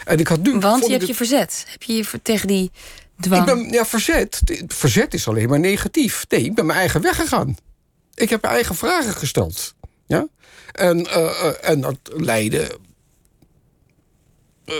En 0.04 0.18
ik 0.18 0.28
had 0.28 0.42
nu, 0.42 0.58
Want 0.58 0.86
je 0.86 0.92
hebt 0.92 1.06
je 1.06 1.14
verzet. 1.14 1.64
Heb 1.68 1.82
je 1.82 1.92
je 1.92 2.22
tegen 2.22 2.46
die 2.46 2.70
dwang... 3.20 3.48
Ik 3.48 3.54
ben, 3.54 3.70
ja, 3.70 3.86
verzet. 3.86 4.42
Verzet 4.66 5.14
is 5.14 5.28
alleen 5.28 5.48
maar 5.48 5.60
negatief. 5.60 6.24
Nee, 6.28 6.44
ik 6.44 6.54
ben 6.54 6.66
mijn 6.66 6.78
eigen 6.78 7.00
weg 7.02 7.16
gegaan. 7.16 7.56
Ik 8.14 8.30
heb 8.30 8.42
mijn 8.42 8.54
eigen 8.54 8.74
vragen 8.74 9.14
gesteld. 9.14 9.74
Ja? 10.06 10.28
En, 10.72 10.98
uh, 10.98 11.16
uh, 11.16 11.70
en 11.70 11.80
dat 11.80 11.98
leidde... 12.02 12.78
Uh, 14.66 14.74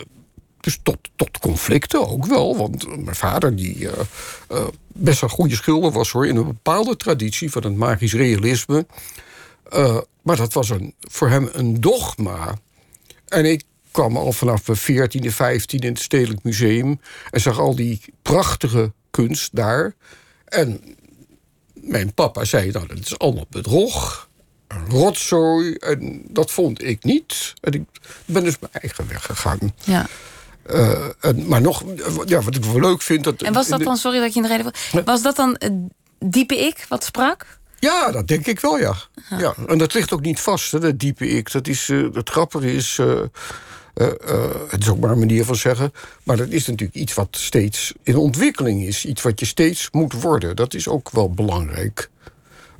dus 0.60 0.78
tot, 0.82 0.98
tot 1.16 1.38
conflicten 1.38 2.08
ook 2.08 2.26
wel. 2.26 2.56
Want 2.56 3.04
mijn 3.04 3.16
vader, 3.16 3.56
die 3.56 3.88
best 4.86 5.22
een 5.22 5.28
goede 5.28 5.54
schilder 5.54 5.90
was 5.90 6.10
hoor, 6.10 6.26
in 6.26 6.36
een 6.36 6.46
bepaalde 6.46 6.96
traditie 6.96 7.50
van 7.50 7.62
het 7.62 7.76
magisch 7.76 8.12
realisme. 8.12 8.86
maar 10.22 10.36
dat 10.36 10.52
was 10.52 10.70
een, 10.70 10.94
voor 11.00 11.28
hem 11.28 11.48
een 11.52 11.80
dogma. 11.80 12.54
En 13.28 13.44
ik 13.44 13.62
kwam 13.90 14.16
al 14.16 14.32
vanaf 14.32 14.66
mijn 14.66 15.08
14e, 15.10 15.26
15 15.26 15.80
in 15.80 15.88
het 15.92 16.02
Stedelijk 16.02 16.42
Museum 16.42 17.00
en 17.30 17.40
zag 17.40 17.58
al 17.58 17.74
die 17.74 18.00
prachtige 18.22 18.92
kunst 19.10 19.56
daar. 19.56 19.94
En 20.44 20.96
mijn 21.74 22.14
papa 22.14 22.44
zei, 22.44 22.70
nou, 22.70 22.86
dat 22.86 22.98
is 22.98 23.18
allemaal 23.18 23.46
bedrog, 23.50 24.28
een 24.68 24.90
rotzooi. 24.90 25.74
En 25.74 26.22
dat 26.28 26.50
vond 26.50 26.82
ik 26.82 27.04
niet. 27.04 27.54
En 27.60 27.72
ik 27.72 27.84
ben 28.24 28.44
dus 28.44 28.58
mijn 28.58 28.72
eigen 28.72 29.08
weg 29.08 29.24
gegaan. 29.24 29.74
Ja. 29.84 30.06
Uh, 30.66 31.08
en, 31.20 31.48
maar 31.48 31.60
nog, 31.60 31.84
ja, 32.24 32.40
wat 32.40 32.54
ik 32.54 32.64
wel 32.64 32.80
leuk 32.80 33.02
vind... 33.02 33.24
Dat 33.24 33.42
en 33.42 33.52
was 33.52 33.68
dat 33.68 33.82
dan, 33.82 33.96
sorry 33.96 34.20
dat 34.20 34.34
je 34.34 34.40
in 34.40 34.48
de 34.48 34.56
reden... 34.56 35.04
Was 35.04 35.22
dat 35.22 35.36
dan 35.36 35.56
het 35.58 35.72
diepe 36.18 36.58
ik 36.58 36.86
wat 36.88 37.04
sprak? 37.04 37.58
Ja, 37.78 38.10
dat 38.10 38.28
denk 38.28 38.46
ik 38.46 38.60
wel, 38.60 38.78
ja. 38.78 38.94
ja. 39.38 39.54
En 39.66 39.78
dat 39.78 39.94
ligt 39.94 40.12
ook 40.12 40.20
niet 40.20 40.40
vast, 40.40 40.72
hè, 40.72 40.78
dat 40.78 40.98
diepe 40.98 41.28
ik. 41.28 41.52
Dat 41.52 41.68
is, 41.68 41.88
uh, 41.88 42.14
het 42.14 42.30
grappige 42.30 42.72
is... 42.72 42.98
Uh, 43.00 43.20
uh, 44.00 44.44
het 44.68 44.82
is 44.82 44.88
ook 44.88 44.98
maar 44.98 45.10
een 45.10 45.18
manier 45.18 45.44
van 45.44 45.56
zeggen. 45.56 45.92
Maar 46.22 46.36
dat 46.36 46.48
is 46.48 46.66
natuurlijk 46.66 46.98
iets 46.98 47.14
wat 47.14 47.28
steeds 47.30 47.92
in 48.02 48.16
ontwikkeling 48.16 48.82
is. 48.82 49.04
Iets 49.04 49.22
wat 49.22 49.40
je 49.40 49.46
steeds 49.46 49.88
moet 49.90 50.12
worden. 50.12 50.56
Dat 50.56 50.74
is 50.74 50.88
ook 50.88 51.10
wel 51.10 51.30
belangrijk. 51.30 52.10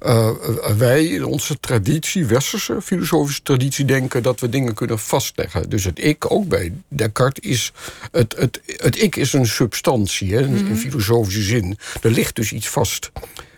Uh, 0.07 0.31
wij 0.77 1.05
in 1.05 1.25
onze 1.25 1.61
traditie, 1.61 2.27
westerse 2.27 2.83
filosofische 2.83 3.43
traditie, 3.43 3.85
denken 3.85 4.23
dat 4.23 4.41
we 4.41 4.49
dingen 4.49 4.75
kunnen 4.75 4.99
vastleggen. 4.99 5.71
Dus 5.71 5.85
het 5.85 6.05
ik, 6.05 6.31
ook 6.31 6.49
bij 6.49 6.73
Descartes, 6.89 7.51
is. 7.51 7.73
Het, 8.11 8.37
het, 8.37 8.61
het 8.77 9.03
ik 9.03 9.17
is 9.17 9.33
een 9.33 9.47
substantie, 9.47 10.35
hè, 10.35 10.41
in 10.41 10.65
mhm. 10.65 10.75
filosofische 10.75 11.43
zin. 11.43 11.79
Er 12.03 12.11
ligt 12.11 12.37
dus 12.37 12.53
iets 12.53 12.69
vast. 12.69 13.11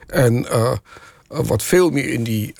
En 0.06 0.34
uh, 0.34 0.72
wat 1.28 1.62
veel 1.62 1.90
meer 1.90 2.08
in 2.08 2.22
die 2.22 2.54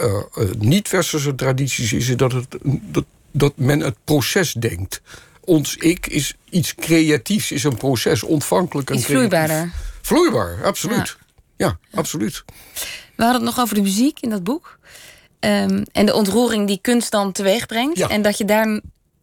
niet-westerse 0.58 1.34
tradities 1.34 1.92
is, 1.92 2.08
is 2.08 2.16
dat, 2.16 2.32
het, 2.32 2.56
dat 2.82 3.04
dat 3.32 3.52
men 3.56 3.80
het 3.80 3.96
proces 4.04 4.52
denkt. 4.52 5.00
Ons 5.44 5.76
ik 5.76 6.06
is 6.06 6.34
iets 6.50 6.74
creatiefs, 6.74 7.52
is 7.52 7.64
een 7.64 7.76
proces, 7.76 8.22
ontvankelijk 8.22 8.90
en 8.90 8.96
Iets 8.96 9.04
vloeibaarder. 9.04 9.72
Vloeibaar, 10.02 10.64
absoluut. 10.64 11.16
Ja. 11.56 11.78
absoluut. 11.92 12.44
We 13.16 13.22
hadden 13.22 13.46
het 13.46 13.54
nog 13.54 13.64
over 13.64 13.74
de 13.74 13.82
muziek 13.82 14.20
in 14.20 14.30
dat 14.30 14.44
boek. 14.44 14.78
Ehm, 15.40 15.84
en 15.92 16.06
de 16.06 16.14
ontroering 16.14 16.66
die 16.66 16.78
kunst 16.80 17.10
dan 17.10 17.32
teweeg 17.32 17.66
brengt. 17.66 18.00
En 18.00 18.22
dat 18.22 18.38
je 18.38 18.44
daar, 18.44 18.80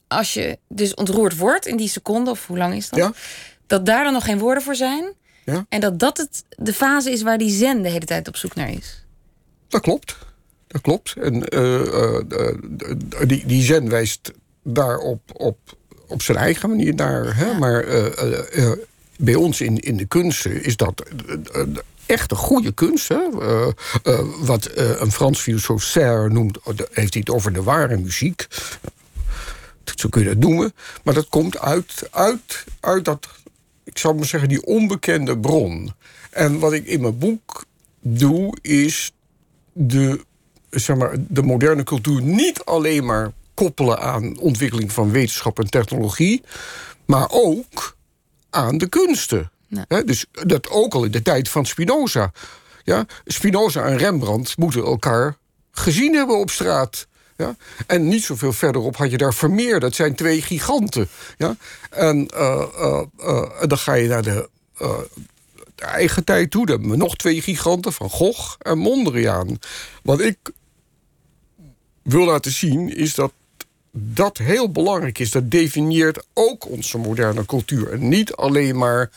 als 0.07 0.33
je 0.33 0.57
dus 0.67 0.93
ontroerd 0.93 1.37
wordt 1.37 1.65
in 1.65 1.77
die 1.77 1.89
seconde, 1.89 2.31
of 2.31 2.47
hoe 2.47 2.57
lang 2.57 2.73
is 2.73 2.89
dat? 2.89 3.15
Dat 3.67 3.85
daar 3.85 4.03
dan 4.03 4.13
nog 4.13 4.23
geen 4.23 4.39
woorden 4.39 4.63
voor 4.63 4.75
zijn. 4.75 5.13
Ja. 5.45 5.65
En 5.69 5.79
dat 5.79 5.99
dat 5.99 6.17
het, 6.17 6.43
de 6.49 6.73
fase 6.73 7.11
is 7.11 7.21
waar 7.21 7.37
die 7.37 7.51
zen 7.51 7.81
de 7.81 7.89
hele 7.89 8.05
tijd 8.05 8.27
op 8.27 8.35
zoek 8.35 8.55
naar 8.55 8.69
is. 8.69 9.03
Dat 9.67 9.81
klopt 9.81 10.17
dat 10.69 10.81
klopt. 10.81 11.13
En 11.13 11.55
uh, 11.55 12.23
uh, 12.29 13.27
die, 13.27 13.45
die 13.45 13.63
zen 13.63 13.89
wijst 13.89 14.31
daarop 14.63 15.21
op, 15.33 15.57
op 16.07 16.21
zijn 16.21 16.37
eigen 16.37 16.69
manier 16.69 16.95
naar. 16.95 17.35
Hè? 17.35 17.53
Maar 17.53 17.85
bij 19.17 19.35
ons 19.35 19.61
in, 19.61 19.77
in 19.77 19.97
de 19.97 20.05
kunsten 20.05 20.63
is 20.63 20.75
dat 20.75 21.03
echt 22.05 22.31
een 22.31 22.37
goede 22.37 22.71
kunst. 22.71 23.07
Hè? 23.07 23.29
wat 24.39 24.69
een 24.75 25.11
Frans 25.11 25.39
filosoof 25.39 25.83
Serre 25.83 26.29
noemt, 26.29 26.57
heeft 26.91 27.13
hij 27.13 27.23
het 27.25 27.29
over 27.29 27.53
de 27.53 27.63
ware 27.63 27.97
muziek. 27.97 28.47
Zo 29.95 30.09
kun 30.09 30.21
je 30.21 30.27
dat 30.27 30.37
noemen. 30.37 30.73
Maar 31.03 31.13
dat 31.13 31.29
komt 31.29 31.59
uit, 31.59 32.07
uit, 32.11 32.63
uit 32.79 33.05
dat, 33.05 33.27
ik 33.83 33.97
zou 33.97 34.15
maar 34.15 34.25
zeggen, 34.25 34.49
die 34.49 34.65
onbekende 34.65 35.39
bron. 35.39 35.93
En 36.29 36.59
wat 36.59 36.73
ik 36.73 36.85
in 36.85 37.01
mijn 37.01 37.17
boek 37.17 37.65
doe, 38.01 38.57
is 38.61 39.11
de 39.73 40.25
zeg 40.69 40.95
maar, 40.95 41.15
de 41.17 41.43
moderne 41.43 41.83
cultuur 41.83 42.21
niet 42.21 42.63
alleen 42.63 43.05
maar 43.05 43.31
koppelen 43.53 43.99
aan 43.99 44.37
ontwikkeling 44.37 44.91
van 44.91 45.11
wetenschap 45.11 45.59
en 45.59 45.69
technologie, 45.69 46.43
maar 47.05 47.27
ook 47.29 47.95
aan 48.49 48.77
de 48.77 48.87
kunsten. 48.87 49.51
dus 50.05 50.25
dat 50.31 50.69
ook 50.69 50.93
al 50.93 51.03
in 51.03 51.11
de 51.11 51.21
tijd 51.21 51.49
van 51.49 51.65
Spinoza. 51.65 52.31
Ja, 52.83 53.05
Spinoza 53.25 53.83
en 53.83 53.97
Rembrandt 53.97 54.57
moeten 54.57 54.83
elkaar 54.83 55.37
gezien 55.71 56.15
hebben 56.15 56.37
op 56.37 56.49
straat. 56.49 57.07
Ja? 57.37 57.55
En 57.87 58.07
niet 58.07 58.23
zoveel 58.23 58.53
verderop 58.53 58.95
had 58.95 59.11
je 59.11 59.17
daar 59.17 59.33
Vermeer. 59.33 59.79
Dat 59.79 59.95
zijn 59.95 60.15
twee 60.15 60.41
giganten. 60.41 61.07
Ja? 61.37 61.55
En 61.89 62.29
uh, 62.33 62.65
uh, 62.79 63.01
uh, 63.19 63.43
dan 63.67 63.77
ga 63.77 63.93
je 63.93 64.07
naar 64.07 64.23
de, 64.23 64.49
de 65.75 65.85
eigen 65.85 66.23
tijd 66.23 66.51
toe. 66.51 66.65
Dan 66.65 66.75
hebben 66.75 66.97
we 66.97 67.03
nog 67.03 67.15
twee 67.15 67.41
giganten, 67.41 67.93
Van 67.93 68.09
Gogh 68.09 68.55
en 68.59 68.77
Mondriaan. 68.77 69.59
Wat 70.03 70.19
ik 70.19 70.37
wil 72.03 72.25
laten 72.25 72.51
zien, 72.51 72.95
is 72.95 73.15
dat 73.15 73.33
dat 73.91 74.37
heel 74.37 74.71
belangrijk 74.71 75.19
is. 75.19 75.31
Dat 75.31 75.51
definieert 75.51 76.25
ook 76.33 76.69
onze 76.69 76.97
moderne 76.97 77.45
cultuur. 77.45 77.91
En 77.91 78.07
niet 78.07 78.33
alleen 78.33 78.77
maar 78.77 79.09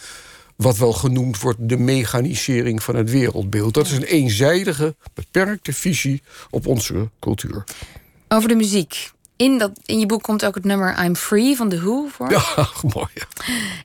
wat 0.56 0.76
wel 0.76 0.92
genoemd 0.92 1.40
wordt 1.40 1.68
de 1.68 1.78
mechanisering 1.78 2.82
van 2.82 2.96
het 2.96 3.10
wereldbeeld. 3.10 3.74
Dat 3.74 3.86
is 3.86 3.92
een 3.92 4.02
eenzijdige, 4.02 4.94
beperkte 5.14 5.72
visie 5.72 6.22
op 6.50 6.66
onze 6.66 7.10
cultuur. 7.20 7.64
Over 8.28 8.48
de 8.48 8.54
muziek. 8.54 9.10
In, 9.42 9.58
dat, 9.58 9.70
in 9.84 9.98
je 9.98 10.06
boek 10.06 10.22
komt 10.22 10.44
ook 10.44 10.54
het 10.54 10.64
nummer 10.64 11.04
I'm 11.04 11.16
Free 11.16 11.56
van 11.56 11.68
The 11.68 11.80
Who 11.80 12.06
voor. 12.10 12.30
Ja, 12.30 12.42
mooi. 12.94 13.12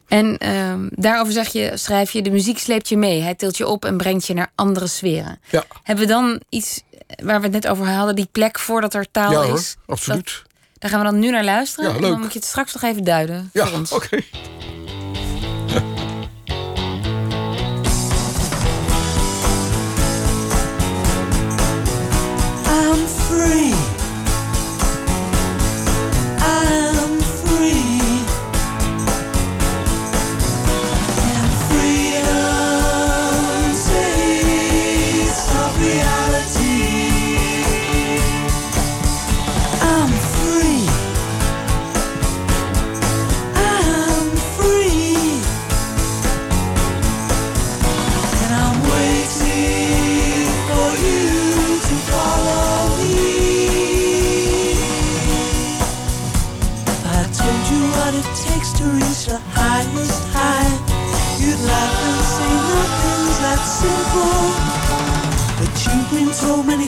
En 0.07 0.37
ehm, 0.37 0.87
daarover 0.91 1.33
zeg 1.33 1.47
je, 1.47 1.71
schrijf 1.73 2.11
je... 2.11 2.21
de 2.21 2.29
muziek 2.29 2.59
sleept 2.59 2.89
je 2.89 2.97
mee. 2.97 3.21
Hij 3.21 3.35
tilt 3.35 3.57
je 3.57 3.67
op 3.67 3.85
en 3.85 3.97
brengt 3.97 4.27
je 4.27 4.33
naar 4.33 4.51
andere 4.55 4.87
sferen. 4.87 5.39
Ja. 5.49 5.63
Hebben 5.83 6.05
we 6.05 6.11
dan 6.11 6.41
iets 6.49 6.81
waar 7.23 7.37
we 7.37 7.43
het 7.43 7.51
net 7.51 7.67
over 7.67 7.87
hadden, 7.87 8.15
die 8.15 8.29
plek 8.31 8.59
voordat 8.59 8.93
er 8.93 9.11
taal 9.11 9.31
ja, 9.31 9.53
is. 9.53 9.75
Absoluut. 9.85 10.43
daar 10.73 10.89
gaan 10.89 10.99
we 10.99 11.05
dan 11.05 11.19
nu 11.19 11.31
naar 11.31 11.43
luisteren. 11.43 11.89
Ja, 11.89 11.95
en 11.95 12.01
dan 12.01 12.19
moet 12.19 12.33
je 12.33 12.39
het 12.39 12.47
straks 12.47 12.73
nog 12.73 12.83
even 12.83 13.03
duiden. 13.03 13.49
Ja, 13.53 13.67
oké. 13.67 13.95
Okay. 13.95 14.25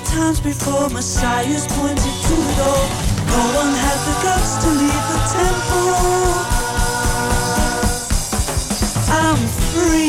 Times 0.10 0.40
before, 0.40 0.90
Messiah's 0.90 1.68
pointed 1.68 1.98
to 1.98 2.36
the 2.36 2.54
door. 2.58 2.84
No 3.30 3.42
one 3.62 3.74
had 3.86 4.00
the 4.08 4.16
guts 4.24 4.58
to 4.64 4.70
leave 4.70 5.06
the 5.14 5.20
temple. 5.38 5.94
I'm 9.12 9.42
free. 9.72 10.09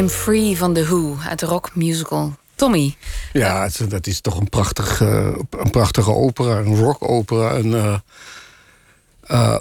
I'm 0.00 0.08
Free 0.08 0.56
van 0.56 0.72
The 0.74 0.84
Who 0.84 1.16
uit 1.28 1.38
de 1.38 1.46
rockmusical 1.46 2.36
Tommy. 2.54 2.96
Ja, 3.32 3.68
dat 3.88 4.06
is 4.06 4.20
toch 4.20 4.38
een, 4.38 4.48
prachtig, 4.48 5.00
eh, 5.00 5.36
een 5.50 5.70
prachtige 5.70 6.14
opera, 6.14 6.58
een 6.58 6.76
rockopera. 6.76 7.54
En, 7.54 8.02
eh, 9.20 9.56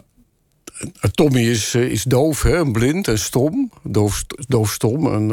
Tommy 1.12 1.42
is, 1.42 1.76
is 1.76 2.04
doof, 2.04 2.42
hè, 2.42 2.72
blind 2.72 3.08
en 3.08 3.20
stom. 3.20 3.72
Doof, 3.84 4.26
doofstom. 4.48 5.14
En, 5.14 5.30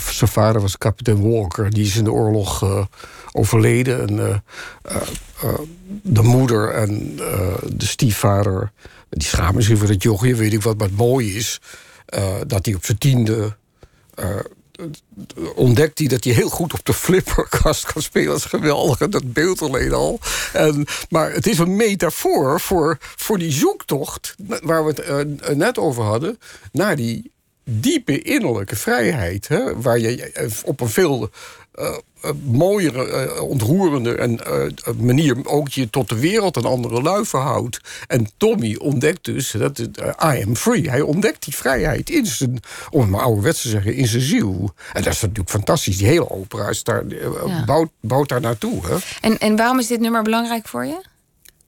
zijn 0.00 0.30
vader 0.30 0.60
was 0.60 0.78
kapitein 0.78 1.30
Walker. 1.30 1.70
Die 1.70 1.84
is 1.84 1.96
in 1.96 2.04
de 2.04 2.12
oorlog 2.12 2.64
overleden. 3.32 4.08
En, 4.08 4.42
de 6.02 6.22
moeder 6.22 6.70
en 6.72 7.16
de 7.76 7.86
stiefvader... 7.86 8.72
die 9.10 9.28
schamen 9.28 9.62
zich 9.62 9.78
voor 9.78 9.86
dat 9.86 10.02
jochie, 10.02 10.36
weet 10.36 10.52
ik 10.52 10.62
wat. 10.62 10.78
Maar 10.78 10.88
het 10.88 10.96
mooie 10.96 11.34
is 11.34 11.60
dat 12.46 12.64
hij 12.64 12.74
op 12.74 12.84
zijn 12.84 12.98
tiende... 12.98 13.56
eh, 14.14 14.36
ontdekt 15.54 15.98
hij 15.98 16.08
dat 16.08 16.24
hij 16.24 16.32
heel 16.32 16.48
goed 16.48 16.72
op 16.72 16.84
de 16.84 16.94
flipperkast 16.94 17.92
kan 17.92 18.02
spelen. 18.02 18.28
Dat 18.28 18.36
is 18.36 18.44
geweldig, 18.44 18.98
dat 18.98 19.32
beeld 19.32 19.62
alleen 19.62 19.92
al. 19.92 20.20
En, 20.52 20.86
maar 21.08 21.32
het 21.32 21.46
is 21.46 21.58
een 21.58 21.76
metafoor 21.76 22.60
voor, 22.60 22.98
voor 23.00 23.38
die 23.38 23.52
zoektocht... 23.52 24.34
waar 24.62 24.84
we 24.84 24.90
het 24.90 25.00
eh, 25.40 25.54
net 25.54 25.78
over 25.78 26.02
hadden... 26.02 26.38
naar 26.72 26.96
die 26.96 27.30
diepe 27.64 28.22
innerlijke 28.22 28.76
vrijheid. 28.76 29.48
Hè, 29.48 29.80
waar 29.80 29.98
je 29.98 30.32
eh, 30.32 30.50
op 30.64 30.80
een 30.80 30.88
veel 30.88 31.30
eh, 31.72 31.94
mooiere, 32.44 33.06
eh, 33.06 33.42
ontroerende 33.42 34.14
en, 34.14 34.40
manier... 34.98 35.36
ook 35.44 35.68
je 35.68 35.90
tot 35.90 36.08
de 36.08 36.18
wereld 36.18 36.56
en 36.56 36.64
andere 36.64 37.02
lui 37.02 37.24
verhoudt. 37.24 37.80
En 38.06 38.28
Tommy 38.36 38.76
ontdekt 38.76 39.24
dus, 39.24 39.50
dat 39.50 39.76
het, 39.76 39.98
I 39.98 40.44
am 40.46 40.56
free. 40.56 40.88
Hij 40.90 41.00
ontdekt 41.00 41.44
die 41.44 41.54
vrijheid 41.54 42.10
in 42.10 42.26
zijn, 42.26 42.60
om 42.90 43.00
het 43.00 43.10
maar 43.10 43.20
ouderwets 43.20 43.62
te 43.62 43.68
zeggen, 43.68 43.94
in 43.94 44.06
zijn 44.06 44.22
ziel. 44.22 44.74
En 44.92 45.02
dat 45.02 45.12
is 45.12 45.20
natuurlijk 45.20 45.50
fantastisch. 45.50 45.96
Die 45.96 46.06
hele 46.06 46.30
opera 46.30 46.68
is 46.68 46.82
daar, 46.82 47.04
Ja. 47.08 47.64
bouwt, 47.64 47.90
bouwt 48.00 48.28
daar 48.28 48.40
naartoe. 48.40 48.86
Hè? 48.86 48.96
En, 49.20 49.38
en 49.38 49.56
waarom 49.56 49.78
is 49.78 49.86
dit 49.86 50.00
nummer 50.00 50.22
belangrijk 50.22 50.68
voor 50.68 50.86
je? 50.86 51.00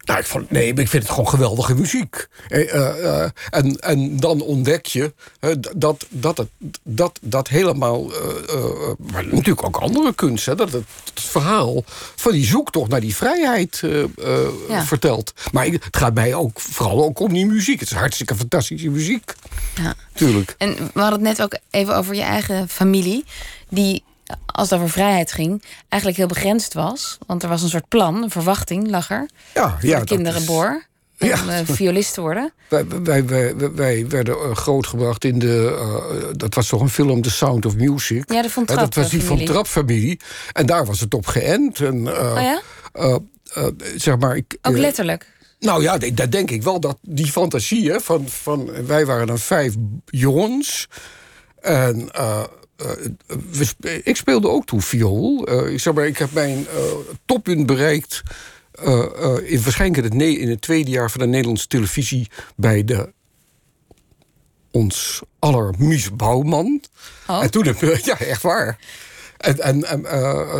Nou, 0.04 0.18
ik 0.20 0.26
vond, 0.26 0.50
nee, 0.50 0.66
ik 0.74 0.88
vind 0.88 1.02
het 1.02 1.08
gewoon 1.12 1.28
geweldige 1.28 1.74
muziek. 1.74 2.26
Eh, 2.48 2.74
eh, 2.74 3.22
eh, 3.24 3.30
en, 3.50 3.76
en 3.80 4.16
dan 4.16 4.40
ontdek 4.40 4.86
je 4.86 5.14
dat, 5.76 6.06
dat, 6.10 6.36
het, 6.36 6.48
dat, 6.82 7.18
dat 7.22 7.48
helemaal... 7.48 8.06
maar 9.12 9.24
natuurlijk 9.26 9.64
ook 9.64 9.76
andere 9.76 10.14
kunst, 10.14 10.46
hè, 10.46 10.54
dat 10.54 10.72
het, 10.72 10.84
het 11.14 11.22
verhaal 11.22 11.82
van 12.16 12.32
die 12.32 12.44
zoektocht 12.44 12.90
naar 12.90 13.00
die 13.00 13.16
vrijheid 13.16 13.82
Ja. 14.68 14.84
vertelt. 14.84 15.32
Maar 15.52 15.66
ik- 15.66 15.84
het 15.84 15.96
gaat 15.96 16.14
mij 16.14 16.34
ook 16.34 16.60
vooral 16.60 17.04
ook 17.04 17.18
om 17.20 17.32
die 17.32 17.46
muziek. 17.46 17.80
Het 17.80 17.90
is 17.90 17.96
hartstikke 17.96 18.34
fantastische 18.36 18.88
muziek. 18.90 19.32
Ja. 19.74 19.94
Tuurlijk. 20.14 20.54
En 20.58 20.74
we 20.94 21.00
hadden 21.00 21.18
het 21.26 21.28
net 21.38 21.42
ook 21.42 21.58
even 21.70 21.96
over 21.96 22.14
je 22.14 22.22
eigen 22.22 22.68
familie. 22.68 23.24
Die, 23.68 24.04
als 24.46 24.70
het 24.70 24.78
over 24.78 24.90
vrijheid 24.92 25.32
ging, 25.32 25.62
eigenlijk 25.88 26.16
heel 26.20 26.28
begrensd 26.28 26.74
was. 26.74 27.18
Want 27.26 27.42
er 27.42 27.48
was 27.48 27.62
een 27.62 27.68
soort 27.68 27.88
plan, 27.88 28.22
een 28.22 28.30
verwachting 28.30 28.90
lag 28.90 29.10
er. 29.10 29.28
Ja, 29.54 29.76
ja, 29.80 29.98
de 29.98 30.04
kinderen 30.04 30.44
boor. 30.44 30.82
Om 31.20 31.28
Ja. 31.28 31.36
eh, 31.48 31.58
violist 31.64 32.14
te 32.14 32.20
worden. 32.20 32.52
Wij, 32.68 32.86
wij, 33.26 33.54
wij, 33.74 34.08
werden 34.08 34.34
eh, 34.34 34.56
grootgebracht 34.56 35.24
in 35.24 35.38
de... 35.38 35.76
eh, 35.78 36.26
dat 36.36 36.54
was 36.54 36.68
toch 36.68 36.80
een 36.80 36.88
film, 36.88 37.22
The 37.22 37.30
Sound 37.30 37.66
of 37.66 37.76
Music. 37.76 38.32
Ja, 38.32 38.42
de 38.42 38.50
Von 38.50 38.62
Hè, 38.66 38.74
Dat 38.74 38.94
was 38.94 39.10
die 39.10 39.22
Von 39.22 39.44
Trapp-familie. 39.44 39.46
Trapp-familie. 39.46 40.20
En 40.52 40.66
daar 40.66 40.86
was 40.86 41.00
het 41.00 41.14
op 41.14 41.26
geënt. 41.26 41.80
En, 41.80 42.08
Oh 42.08 42.40
ja? 42.40 43.18
zeg 43.96 44.18
maar, 44.18 44.36
ik, 44.36 44.58
Ook 44.62 44.76
letterlijk. 44.76 45.26
nou 45.58 45.82
ja, 45.82 45.98
dat 45.98 46.16
dat 46.16 46.32
denk 46.32 46.50
ik 46.50 46.62
wel. 46.62 46.80
Dat 46.80 46.98
die 47.00 47.26
fantasie 47.32 47.90
hè, 47.90 48.00
van, 48.00 48.28
van... 48.28 48.86
Wij 48.86 49.06
waren 49.06 49.26
dan 49.26 49.38
vijf 49.38 49.74
jongens. 50.06 50.88
En... 51.60 52.10
eh, 52.82 53.36
we 53.50 54.00
ik 54.04 54.16
speelde 54.16 54.48
ook 54.48 54.66
toen 54.66 54.82
viool. 54.82 55.46
Eh, 55.46 55.72
ik, 55.72 55.80
zeg 55.80 55.94
maar, 55.94 56.06
ik 56.06 56.18
heb 56.18 56.32
mijn 56.32 56.66
eh, 56.68 56.82
toppunt 57.24 57.66
bereikt... 57.66 58.22
in, 59.44 59.62
waarschijnlijk 59.62 60.12
in 60.12 60.20
het, 60.20 60.38
in 60.38 60.48
het 60.48 60.60
tweede 60.60 60.90
jaar 60.90 61.10
van 61.10 61.20
de 61.20 61.26
Nederlandse 61.26 61.66
televisie... 61.66 62.30
bij 62.56 62.84
de 62.84 63.12
ons 64.70 65.22
aller 65.38 65.74
Mies 65.78 66.16
Bouwman. 66.16 66.82
Oh. 67.26 67.42
En 67.42 67.50
toen 67.50 67.66
heb 67.66 67.82
ik... 67.82 68.04
Ja, 68.04 68.18
echt 68.18 68.42
waar. 68.42 68.78
En, 69.36 69.60
en, 69.60 69.84
en 69.84 70.02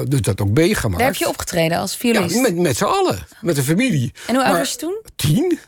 dus 0.09 0.21
dat 0.21 0.41
ook 0.41 0.51
meegemaakt. 0.51 0.99
Daar 0.99 1.09
heb 1.11 1.17
je 1.17 1.29
opgetreden 1.29 1.79
als 1.79 1.93
Ja, 1.93 1.99
violist. 1.99 2.41
met, 2.41 2.57
met 2.57 2.77
z'n 2.77 2.85
allen. 2.85 3.27
Met 3.41 3.57
de 3.57 3.63
familie. 3.63 4.13
En 4.27 4.35
hoe 4.35 4.45
oud 4.45 4.59
was 4.59 4.71
je 4.71 4.77
toen? 4.77 5.01
Tien. 5.17 5.59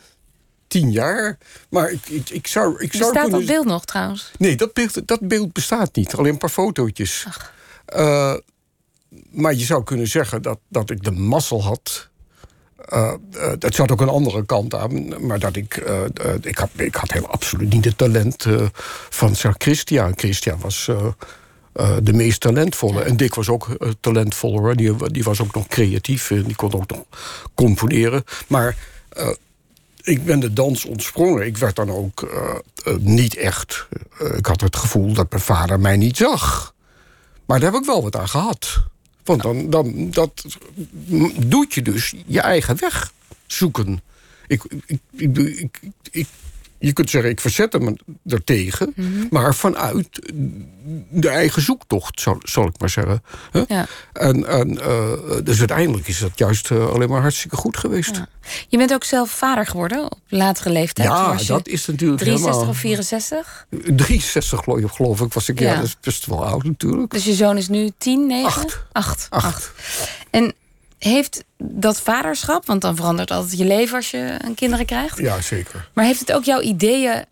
Tien 0.69 0.91
jaar. 0.93 1.39
Maar 1.69 1.91
ik, 1.91 2.09
ik, 2.09 2.31
ik 2.31 2.47
zou... 2.47 2.83
Ik 2.83 2.93
zou 2.93 3.13
Bestaat 3.13 3.23
kunnen... 3.23 3.47
dat 3.47 3.57
beeld 3.57 3.67
nog 3.67 3.85
trouwens? 3.85 4.31
Nee, 4.39 4.57
dat 4.57 4.73
beeld, 4.73 5.07
dat 5.07 5.21
beeld 5.21 5.53
bestaat 5.53 5.97
niet. 5.97 6.15
Alleen 6.15 6.33
een 6.33 6.39
paar 6.39 6.51
fotootjes. 6.51 7.27
Eh, 7.87 8.35
maar 9.31 9.55
je 9.55 9.65
zou 9.65 9.85
kunnen 9.85 10.09
zeggen 10.09 10.43
dat, 10.43 10.59
dat 10.69 10.91
ik 10.91 11.05
de 11.05 11.11
mazzel 11.11 11.63
had... 11.63 12.09
Eh, 12.85 13.13
dat 13.59 13.75
zat 13.75 13.91
ook 13.91 14.01
een 14.01 14.09
andere 14.09 14.45
kant 14.45 14.75
aan. 14.75 15.27
Maar 15.27 15.39
dat 15.39 15.57
ik... 15.57 15.77
ik, 16.41 16.59
had, 16.59 16.71
ik 16.77 16.95
had 16.95 17.13
heel 17.13 17.29
absoluut 17.29 17.73
niet 17.73 17.85
het 17.85 17.99
talent 17.99 18.47
van 19.09 19.37
zeg, 19.37 19.55
Christian. 19.59 20.13
Christian 20.17 20.61
was... 20.61 20.91
de 22.03 22.13
meest 22.13 22.41
talentvolle. 22.41 23.03
En 23.03 23.17
Dick 23.17 23.35
was 23.35 23.49
ook 23.49 23.69
talentvoller. 24.01 24.77
Die, 24.77 25.11
die 25.11 25.25
was 25.25 25.41
ook 25.41 25.55
nog 25.55 25.67
creatief. 25.67 26.31
en 26.31 26.43
die 26.43 26.57
kon 26.57 26.75
ook 26.75 26.91
nog 26.91 27.05
componeren. 27.55 28.25
Maar 28.47 28.77
ik 30.05 30.25
ben 30.25 30.41
de 30.41 30.53
dans 30.53 30.85
ontsprongen. 30.85 31.47
Ik 31.47 31.57
werd 31.57 31.77
dan 31.77 31.91
ook 31.91 32.23
eh, 32.23 32.55
eh, 32.85 32.97
niet 33.01 33.37
echt... 33.37 33.87
eh, 34.19 34.37
ik 34.37 34.47
had 34.47 34.61
het 34.61 34.77
gevoel 34.77 35.13
dat 35.13 35.31
mijn 35.31 35.43
vader 35.43 35.81
mij 35.81 35.97
niet 35.97 36.17
zag. 36.17 36.75
Maar 37.45 37.61
daar 37.61 37.73
heb 37.73 37.81
ik 37.81 37.87
wel 37.87 38.03
wat 38.03 38.17
aan 38.17 38.29
gehad. 38.29 38.77
Want 39.25 39.43
dan, 39.43 39.71
dan 39.71 40.11
dat 40.11 40.45
doet 41.47 41.75
je 41.75 41.83
dus 41.83 42.15
je 42.27 42.41
eigen 42.41 42.81
weg 42.81 43.13
zoeken. 43.47 44.01
Ik, 44.47 44.63
ik, 44.87 44.99
ik, 45.17 45.37
ik, 45.39 45.81
ik- 46.11 46.29
je 46.87 46.93
kunt 46.93 47.11
zeggen, 47.11 47.31
ik 47.31 47.41
verzette 47.41 47.79
me 47.79 47.97
ertegen. 48.27 48.93
Mhm. 48.97 49.27
Maar 49.31 49.55
vanuit 49.55 50.33
de 51.11 51.29
eigen 51.29 51.63
zoektocht, 51.63 52.21
zal, 52.21 52.41
zal 52.43 52.67
ik 52.67 52.79
maar 52.79 52.91
zeggen. 52.91 53.23
Ja. 53.69 53.87
En, 54.13 54.47
en, 54.47 54.81
eh, 54.81 55.13
dus 55.43 55.59
uiteindelijk 55.59 56.09
is 56.09 56.19
dat 56.19 56.39
juist 56.39 56.71
eh, 56.71 56.89
alleen 56.89 57.09
maar 57.09 57.21
hartstikke 57.21 57.57
goed 57.57 57.77
geweest. 57.77 58.17
Ja, 58.17 58.29
Je 58.69 58.77
bent 58.77 58.93
ook 58.93 59.05
zelf 59.05 59.31
vader 59.31 59.67
geworden 59.67 60.05
op 60.05 60.19
latere 60.29 60.71
leeftijd. 60.71 61.41
Je 61.41 61.47
dat 61.47 61.69
is 61.69 61.87
natuurlijk 61.87 62.21
63 62.21 62.53
helemaal... 62.53 62.69
of 62.69 62.79
64? 62.79 63.67
63 63.97 64.61
geloof 64.95 65.21
ik, 65.21 65.33
was 65.33 65.49
ik. 65.49 65.59
Ja, 65.59 65.71
Ja. 65.71 65.75
dat 65.75 65.85
is 65.85 65.97
best 66.01 66.27
wel 66.27 66.47
oud 66.47 66.65
natuurlijk. 66.65 67.13
Dus 67.13 67.25
je 67.25 67.35
zoon 67.35 67.57
is 67.57 67.69
nu 67.69 67.91
10, 67.99 68.27
9? 68.27 68.47
Acht. 68.47 68.83
Acht. 68.93 69.27
Acht. 69.31 69.73
En 70.31 70.55
heeft 70.99 71.45
dat 71.59 72.01
vaderschap, 72.01 72.67
want 72.67 72.81
dan 72.81 72.97
verandert 72.97 73.31
altijd 73.31 73.59
je 73.59 73.65
leven 73.65 73.97
als 73.97 74.11
je 74.11 74.35
een 74.39 74.55
kinderen 74.55 74.87
krijgt. 74.87 75.19
Ja, 75.19 75.41
zeker. 75.41 75.91
Maar 75.93 76.05
heeft 76.05 76.21
het 76.21 76.33
ook 76.33 76.45
jouw 76.45 76.61
ideeën 76.61 77.25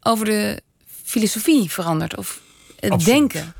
over 0.00 0.24
de 0.24 0.62
filosofie 1.04 1.70
veranderd? 1.70 2.16
Of 2.16 2.40
het 2.80 2.90
Absoluut. 2.90 3.16
denken? 3.16 3.54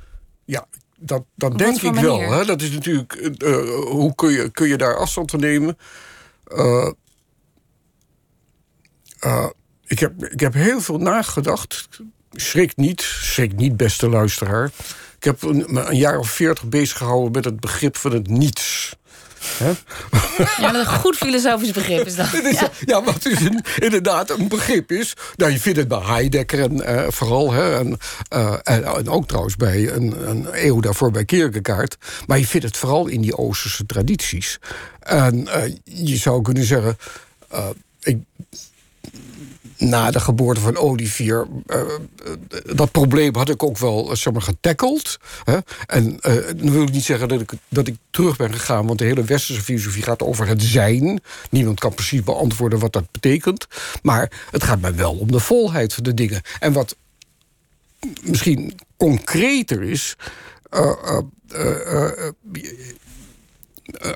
Ja, 0.45 0.67
dat, 0.99 1.25
dat 1.35 1.53
Op 1.53 1.59
denk 1.59 1.81
ik 1.83 1.95
wel. 1.95 2.21
Hè? 2.21 2.45
Dat 2.45 2.63
is 2.63 2.71
natuurlijk, 2.71 3.13
eh, 3.13 3.51
eh, 3.51 3.85
hoe 3.85 4.15
kun 4.15 4.31
je, 4.31 4.51
kun 4.51 4.69
je 4.69 4.77
daar 4.77 4.97
afstand 4.97 5.31
van 5.31 5.41
nemen? 5.41 5.79
Eh, 6.45 6.91
ik, 9.87 9.99
heb, 9.99 10.25
ik 10.25 10.41
heb 10.41 10.55
heel 10.55 10.81
veel 10.81 10.99
nagedacht. 10.99 11.89
Schrik 12.33 12.77
niet, 12.77 13.01
schrik 13.01 13.57
niet, 13.57 13.77
beste 13.77 14.09
luisteraar. 14.09 14.71
Ik 15.17 15.25
heb 15.25 15.43
een, 15.43 15.77
een 15.89 15.97
jaar 15.97 16.19
of 16.19 16.31
veertig 16.31 16.69
bezig 16.69 16.97
gehouden 16.97 17.33
met 17.33 17.45
het 17.45 17.61
begrip 17.61 17.97
van 17.97 18.13
het 18.13 18.29
niets. 18.29 18.97
Hè? 19.45 19.73
Ja, 20.61 20.75
een 20.75 20.87
goed 20.87 21.17
filosofisch 21.17 21.71
begrip 21.71 22.07
is 22.07 22.15
dat. 22.17 22.35
Is- 22.35 22.61
Ja. 22.61 22.71
ja. 22.85 23.03
wat 23.03 23.23
dus 23.23 23.41
een- 23.41 23.65
inderdaad 23.79 24.31
een 24.31 24.49
begrip 24.49 24.93
is. 24.93 25.15
Nou, 25.37 25.53
je 25.53 25.61
vindt 25.61 25.79
het 25.79 25.89
bij 25.89 25.99
Heidegger 25.99 26.61
en, 26.61 26.85
eh, 26.87 27.05
vooral. 27.11 27.53
Hè, 27.53 27.79
en, 27.79 27.99
eh, 28.29 28.53
en, 28.63 28.85
en 28.85 29.09
ook 29.09 29.27
trouwens 29.29 29.57
bij 29.57 29.93
een, 29.93 30.29
een 30.29 30.47
eeuw 30.53 30.81
daarvoor 30.81 31.11
bij 31.11 31.25
Kierkegaard. 31.25 31.97
Maar 32.27 32.39
je 32.39 32.47
vindt 32.47 32.67
het 32.67 32.77
vooral 32.77 33.07
in 33.07 33.21
die 33.21 33.37
Oosterse 33.37 33.87
tradities. 33.87 34.59
En 35.01 35.49
eh, 35.49 35.73
je 35.85 36.17
zou 36.17 36.43
kunnen 36.43 36.65
zeggen... 36.65 36.97
ik, 38.01 38.19
na 39.81 40.11
de 40.11 40.21
geboorte 40.21 40.61
van 40.61 40.77
Olivier, 40.77 41.47
eh, 41.67 41.81
eh, 41.81 41.87
dat 42.77 42.91
probleem 42.91 43.35
had 43.35 43.49
ik 43.49 43.63
ook 43.63 43.79
wel 43.79 44.11
eh, 44.11 44.17
zeg 44.17 44.33
getackeld. 44.37 45.19
Hè? 45.45 45.59
En 45.87 46.19
dan 46.57 46.71
wil 46.71 46.83
ik 46.83 46.93
niet 46.93 47.05
zeggen 47.05 47.29
dat 47.29 47.41
ik, 47.41 47.53
dat 47.69 47.87
ik 47.87 47.97
terug 48.11 48.37
ben 48.37 48.53
gegaan, 48.53 48.87
want 48.87 48.99
de 48.99 49.05
hele 49.05 49.25
westerse 49.25 49.63
filosofie 49.63 50.03
gaat 50.03 50.23
over 50.23 50.47
het 50.47 50.63
zijn. 50.63 51.21
Niemand 51.51 51.81
kan 51.81 51.95
precies 51.95 52.23
beantwoorden 52.23 52.79
wat 52.79 52.93
dat 52.93 53.11
betekent. 53.11 53.67
Maar 54.03 54.47
het 54.51 54.65
gaat 54.65 54.81
mij 54.81 54.95
wel 54.95 55.13
om 55.13 55.33
de 55.33 55.41
volheid 55.41 55.95
van 55.95 56.03
de 56.03 56.15
dingen. 56.15 56.41
En 56.61 56.73
wat 56.73 56.97
misschien 58.23 58.79
concreter 58.97 59.83
is. 59.83 60.17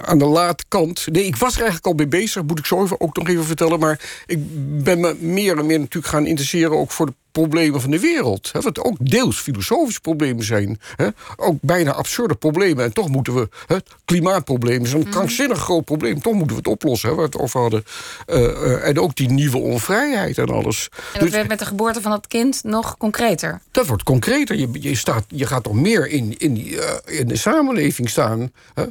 Aan 0.05 0.19
de 0.19 0.25
late 0.25 0.65
kant. 0.69 1.07
Nee, 1.13 1.25
ik 1.25 1.37
was 1.37 1.53
er 1.53 1.63
eigenlijk 1.63 1.87
al 1.87 1.93
mee 1.93 2.09
bezig, 2.09 2.43
moet 2.43 2.59
ik 2.59 2.67
zo 2.67 2.83
even, 2.83 3.01
ook 3.01 3.17
nog 3.17 3.29
even 3.29 3.45
vertellen. 3.45 3.79
Maar 3.79 4.23
ik 4.27 4.39
ben 4.85 5.01
me 5.01 5.17
meer 5.19 5.59
en 5.59 5.67
meer 5.67 5.79
natuurlijk 5.79 6.13
gaan 6.13 6.27
interesseren 6.27 6.79
ook 6.79 6.91
voor 6.91 7.07
de 7.07 7.15
problemen 7.41 7.81
van 7.81 7.91
de 7.91 8.01
wereld. 8.01 8.51
Hè, 8.53 8.61
wat 8.61 8.79
ook 8.85 8.97
deels 9.01 9.41
filosofische 9.41 10.01
problemen 10.01 10.45
zijn. 10.45 10.81
Hè, 10.97 11.09
ook 11.37 11.57
bijna 11.61 11.93
absurde 11.93 12.35
problemen. 12.35 12.85
En 12.85 12.93
toch 12.93 13.09
moeten 13.09 13.35
we. 13.35 13.49
Hè, 13.67 13.75
het 13.75 13.89
klimaatprobleem 14.05 14.85
is 14.85 14.93
een 14.93 15.09
krankzinnig 15.09 15.59
groot 15.59 15.85
probleem. 15.85 16.21
Toch 16.23 16.33
moeten 16.33 16.57
we 16.57 16.63
het 16.63 16.67
oplossen, 16.67 17.09
hè, 17.09 17.15
waar 17.15 17.25
we 17.25 17.31
het 17.33 17.41
over 17.43 17.61
hadden. 17.61 17.85
Eh, 18.27 18.45
eh, 18.45 18.89
en 18.89 18.99
ook 19.01 19.17
die 19.17 19.29
nieuwe 19.29 19.57
onvrijheid 19.59 20.39
en 20.39 20.49
alles. 20.49 20.89
En 20.93 20.99
dat 21.13 21.23
Dus- 21.23 21.31
werd 21.31 21.49
met 21.49 21.59
de 21.59 21.65
geboorte 21.65 22.01
van 22.01 22.11
dat 22.11 22.27
kind 22.27 22.65
nog 22.65 22.97
concreter. 22.97 23.61
dat 23.71 23.87
wordt 23.87 24.03
concreter. 24.03 24.57
Je, 24.57 24.69
je, 24.73 24.95
staat, 24.97 25.25
je 25.29 25.47
gaat 25.47 25.63
toch 25.63 25.75
meer 25.75 26.09
in, 26.09 26.39
in, 26.39 26.55
die, 26.55 26.81
eh, 26.81 27.19
in 27.19 27.29
de 27.29 27.37
samenleving 27.37 28.09
staan. 28.11 28.53
Hè? 28.75 28.85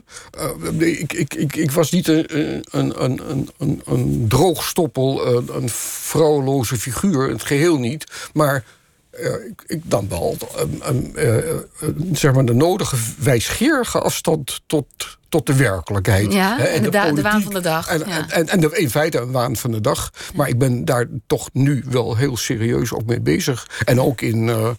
Ik, 0.85 1.13
ik, 1.13 1.33
ik, 1.33 1.55
ik 1.55 1.71
was 1.71 1.91
niet 1.91 2.07
een, 2.07 2.25
een, 2.71 3.03
een, 3.03 3.49
een, 3.57 3.81
een, 3.85 4.25
droogstoppel, 4.27 5.27
een, 5.27 5.49
een 5.55 5.69
vrouweloze 5.69 6.77
figuur, 6.77 7.29
het 7.29 7.43
geheel 7.43 7.77
niet. 7.77 8.05
Maar 8.33 8.63
eh, 9.09 9.33
ik, 9.33 9.63
ik 9.65 9.81
dan 9.89 10.09
wel 10.09 10.37
eh, 10.55 10.61
een, 10.79 11.67
zeg 12.13 12.33
maar 12.33 12.45
de 12.45 12.53
nodige 12.53 12.97
wijsgerige 13.17 13.99
afstand 13.99 14.61
tot, 14.65 14.85
tot 15.33 15.45
de 15.45 15.55
werkelijkheid. 15.55 16.33
Ja, 16.33 16.59
en 16.59 16.83
de 16.83 16.89
de 16.89 16.97
waan 16.97 17.09
politiek. 17.09 17.43
van 17.43 17.53
de 17.53 17.59
dag, 17.59 17.87
En, 17.87 17.99
ja. 18.07 18.29
en, 18.29 18.47
en, 18.47 18.59
de, 18.59 18.69
in 18.73 18.89
feite 18.89 19.19
een 19.19 19.31
waan 19.31 19.55
van 19.55 19.71
de 19.71 19.81
dag. 19.81 20.13
Maar 20.35 20.47
ik 20.47 20.57
ben 20.57 20.85
daar 20.85 21.07
toch 21.27 21.49
nu 21.53 21.83
wel 21.89 22.15
heel 22.15 22.37
serieus 22.37 22.93
ook 22.93 23.05
mee 23.05 23.21
bezig. 23.21 23.67
En 23.85 24.01
ook 24.01 24.21
in, 24.21 24.49
eh, 24.49 24.69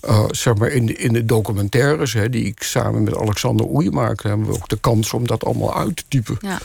eh, 0.00 0.24
zeg 0.30 0.54
maar 0.54 0.68
in, 0.68 0.86
de, 0.86 0.94
in 0.94 1.12
de 1.12 1.24
documentaires 1.24 2.12
hè, 2.12 2.30
die 2.30 2.44
ik 2.44 2.62
samen 2.62 3.02
met 3.02 3.16
Alexander 3.16 3.66
Oei 3.66 3.90
maak... 3.90 4.22
hebben 4.22 4.46
we 4.46 4.52
ook 4.52 4.68
de 4.68 4.78
kans 4.80 5.12
om 5.12 5.26
dat 5.26 5.44
allemaal 5.44 5.76
uit 5.76 5.96
te 5.96 6.04
typen. 6.08 6.36
Ja. 6.40 6.58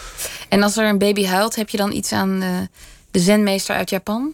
En 0.49 0.63
als 0.63 0.77
er 0.77 0.87
een 0.87 0.97
baby 0.97 1.25
huilt, 1.25 1.55
heb 1.55 1.69
je 1.69 1.77
dan 1.77 1.91
iets 1.91 2.11
aan 2.11 2.41
eh, 2.41 2.49
de 3.11 3.19
zenmeester 3.19 3.75
uit 3.75 3.89
Japan? 3.89 4.33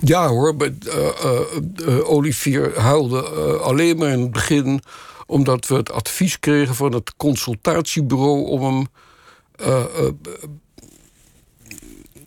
Ja 0.00 0.28
hoor, 0.28 0.54
maar, 0.54 0.70
eh, 0.88 1.08
eh, 1.24 1.40
eh, 1.86 2.10
Olivier 2.10 2.78
huilde 2.78 3.22
alleen 3.58 3.96
maar 3.96 4.10
in 4.10 4.20
het 4.20 4.30
begin... 4.30 4.82
omdat 5.26 5.66
we 5.66 5.74
het 5.74 5.92
advies 5.92 6.38
kregen 6.38 6.74
van 6.74 6.92
het 6.92 7.16
consultatiebureau... 7.16 8.44
om 8.44 8.62
hem 8.62 8.86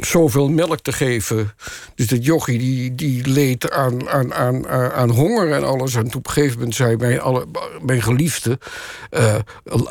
zoveel 0.06 0.49
melk 0.49 0.80
te 0.80 0.91
geven. 0.91 1.51
Dus 1.95 2.08
dat 2.08 2.26
jochie 2.26 2.60
die, 2.60 2.95
die 2.95 3.28
leed 3.28 3.72
aan, 3.72 4.10
aan, 4.10 4.34
aan, 4.34 4.68
aan 4.93 5.10
honger 5.10 5.51
en 5.51 5.64
alles. 5.64 5.95
En 5.95 6.04
toen 6.04 6.20
op 6.20 6.28
een 6.28 6.34
gegeven 6.34 6.58
moment 6.58 6.76
zei 6.76 6.95
mijn, 6.95 7.22
alle, 7.22 7.45
mijn 7.82 8.01
geliefde... 8.01 8.60
eh 9.10 9.36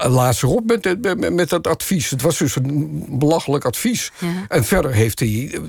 laat 0.08 0.36
ze 0.36 0.46
op 0.46 0.66
met, 0.66 1.02
met, 1.18 1.32
met, 1.32 1.48
dat 1.48 1.66
advies. 1.66 2.10
Het 2.10 2.22
was 2.22 2.38
dus 2.38 2.56
een 2.56 3.06
belachelijk 3.10 3.64
advies. 3.64 4.12
Ja. 4.18 4.44
En 4.48 4.64
verder 4.64 4.92
heeft 4.92 5.18
hij... 5.18 5.60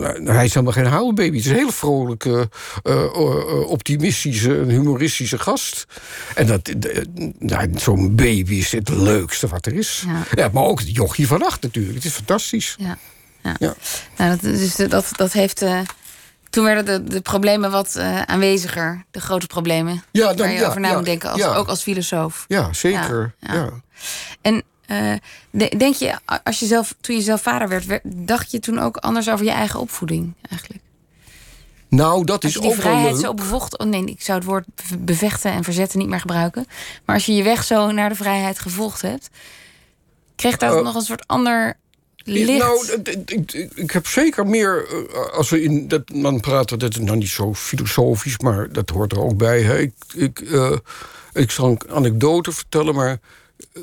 eh, 0.00 0.26
hij 0.26 0.44
is 0.44 0.54
helemaal 0.54 0.72
geen 0.74 0.86
huilbaby. 0.86 1.36
Het 1.36 1.44
is 1.44 1.46
een 1.46 1.56
hele 1.56 1.72
vrolijke, 1.72 2.48
eh, 2.82 3.68
optimistische, 3.68 4.58
en 4.58 4.68
humoristische 4.68 5.38
gast. 5.38 5.86
En 6.34 6.46
dat, 6.46 6.72
nou, 7.38 7.70
zo'n 7.76 8.14
baby 8.14 8.54
is 8.54 8.72
het 8.72 8.88
leukste 8.88 9.46
wat 9.46 9.66
er 9.66 9.74
is. 9.74 10.04
Ja. 10.06 10.22
Ja. 10.34 10.50
maar 10.52 10.64
ook 10.64 10.78
het 10.80 10.94
jochie 10.94 11.26
van 11.26 11.42
acht 11.42 11.62
natuurlijk. 11.62 11.94
Het 11.94 12.04
is 12.04 12.12
fantastisch. 12.12 12.74
Ja. 12.78 12.98
Ja. 13.46 13.56
Ja. 13.58 13.74
Nou, 14.16 14.30
dat, 14.30 14.40
dus 14.40 14.76
dat, 14.76 15.08
dat 15.16 15.32
heeft. 15.32 15.62
eh, 15.62 15.80
toen 16.50 16.64
werden 16.64 16.84
de, 17.04 17.10
de 17.14 17.20
problemen 17.20 17.70
wat 17.70 17.96
eh, 17.96 18.22
aanweziger, 18.22 19.04
de 19.10 19.20
grote 19.20 19.46
problemen. 19.46 20.02
Ja, 20.10 20.26
dan- 20.26 20.36
waar 20.36 20.50
je 20.52 20.60
ja, 20.60 20.68
over 20.68 20.80
na 20.80 20.94
moet 20.94 21.04
denken, 21.04 21.30
als, 21.30 21.44
ook 21.44 21.68
als 21.68 21.82
filosoof. 21.82 22.44
Ja, 22.48 22.72
zeker. 22.72 23.34
Ja. 23.40 23.70
En 24.40 24.62
eh, 24.86 25.12
de- 25.50 25.74
denk 25.76 25.94
je, 25.94 26.18
als 26.44 26.58
je 26.60 26.66
zelf, 26.66 26.94
toen 27.00 27.16
je 27.16 27.22
zelf 27.22 27.42
vader 27.42 27.68
werd, 27.68 28.00
dacht 28.04 28.50
je 28.50 28.58
toen 28.58 28.78
ook 28.78 28.96
anders 28.96 29.28
over 29.30 29.44
je 29.44 29.50
eigen 29.50 29.80
opvoeding 29.80 30.34
eigenlijk? 30.50 30.82
Nou, 31.88 32.24
dat 32.24 32.44
is 32.44 32.52
die 32.52 32.60
ook 32.62 32.66
wel 32.68 32.76
vrijheid 32.80 33.12
leuk. 33.14 33.24
zo 33.24 33.34
bevocht. 33.34 33.78
Oh 33.78 33.86
nee, 33.86 34.04
ik 34.04 34.22
zou 34.22 34.38
het 34.38 34.46
woord 34.46 34.64
be- 34.74 34.98
bevechten 34.98 35.52
en 35.52 35.64
verzetten 35.64 35.98
niet 35.98 36.08
meer 36.08 36.20
gebruiken. 36.20 36.66
Maar 37.04 37.14
als 37.14 37.26
je 37.26 37.34
je 37.34 37.42
weg 37.42 37.64
zo 37.64 37.90
naar 37.90 38.08
de 38.08 38.14
vrijheid 38.14 38.58
gevolgd 38.58 39.02
hebt, 39.02 39.30
kreeg 40.36 40.56
dat 40.56 40.82
nog 40.82 40.94
een 40.94 41.00
soort 41.02 41.26
ander 41.26 41.76
licht. 42.26 42.58
Nou, 42.58 43.02
ik, 43.74 43.90
heb 43.90 44.06
zeker 44.06 44.46
meer. 44.46 44.86
eh, 44.88 45.32
Als 45.32 45.50
we 45.50 45.62
in 45.62 45.88
dat 45.88 46.10
man 46.14 46.40
praten, 46.40 46.78
dat 46.78 46.90
is 46.90 46.98
nou 47.04 47.16
niet 47.16 47.28
zo 47.28 47.54
filosofisch, 47.54 48.38
maar 48.38 48.72
dat 48.72 48.90
hoort 48.90 49.12
er 49.12 49.20
ook 49.22 49.36
bij. 49.36 49.62
Hè. 49.62 49.78
Ik, 49.78 49.92
ik, 50.14 50.40
eh, 50.40 50.76
ik 51.32 51.50
zal 51.50 51.68
een 51.70 51.90
anekdote 51.90 52.52
vertellen, 52.52 52.94
maar 52.94 53.18
eh, 53.72 53.82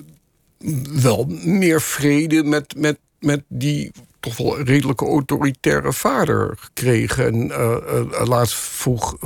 wel 1.01 1.25
meer 1.43 1.81
vrede 1.81 2.43
met, 2.43 2.73
met, 2.77 2.97
met 3.19 3.43
die 3.47 3.91
toch 4.19 4.37
wel 4.37 4.61
redelijke 4.61 5.05
autoritaire 5.05 5.93
vader 5.93 6.53
gekregen. 6.59 7.25
En 7.25 7.51
eh, 7.51 8.27
laatst 8.27 8.55
vroeg 8.55 9.17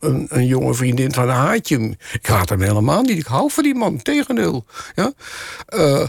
een, 0.00 0.26
een 0.30 0.46
jonge 0.46 0.74
vriendin 0.74 1.12
van 1.12 1.28
haat 1.28 1.68
je 1.68 1.74
hem? 1.78 1.96
Ik 2.12 2.26
haat 2.26 2.48
hem 2.48 2.60
helemaal 2.60 3.02
niet. 3.02 3.18
Ik 3.18 3.26
hou 3.26 3.50
van 3.50 3.62
die 3.62 3.74
man, 3.74 4.02
tegendeel. 4.02 4.64
Ja? 4.94 5.12
Eh, 5.66 6.06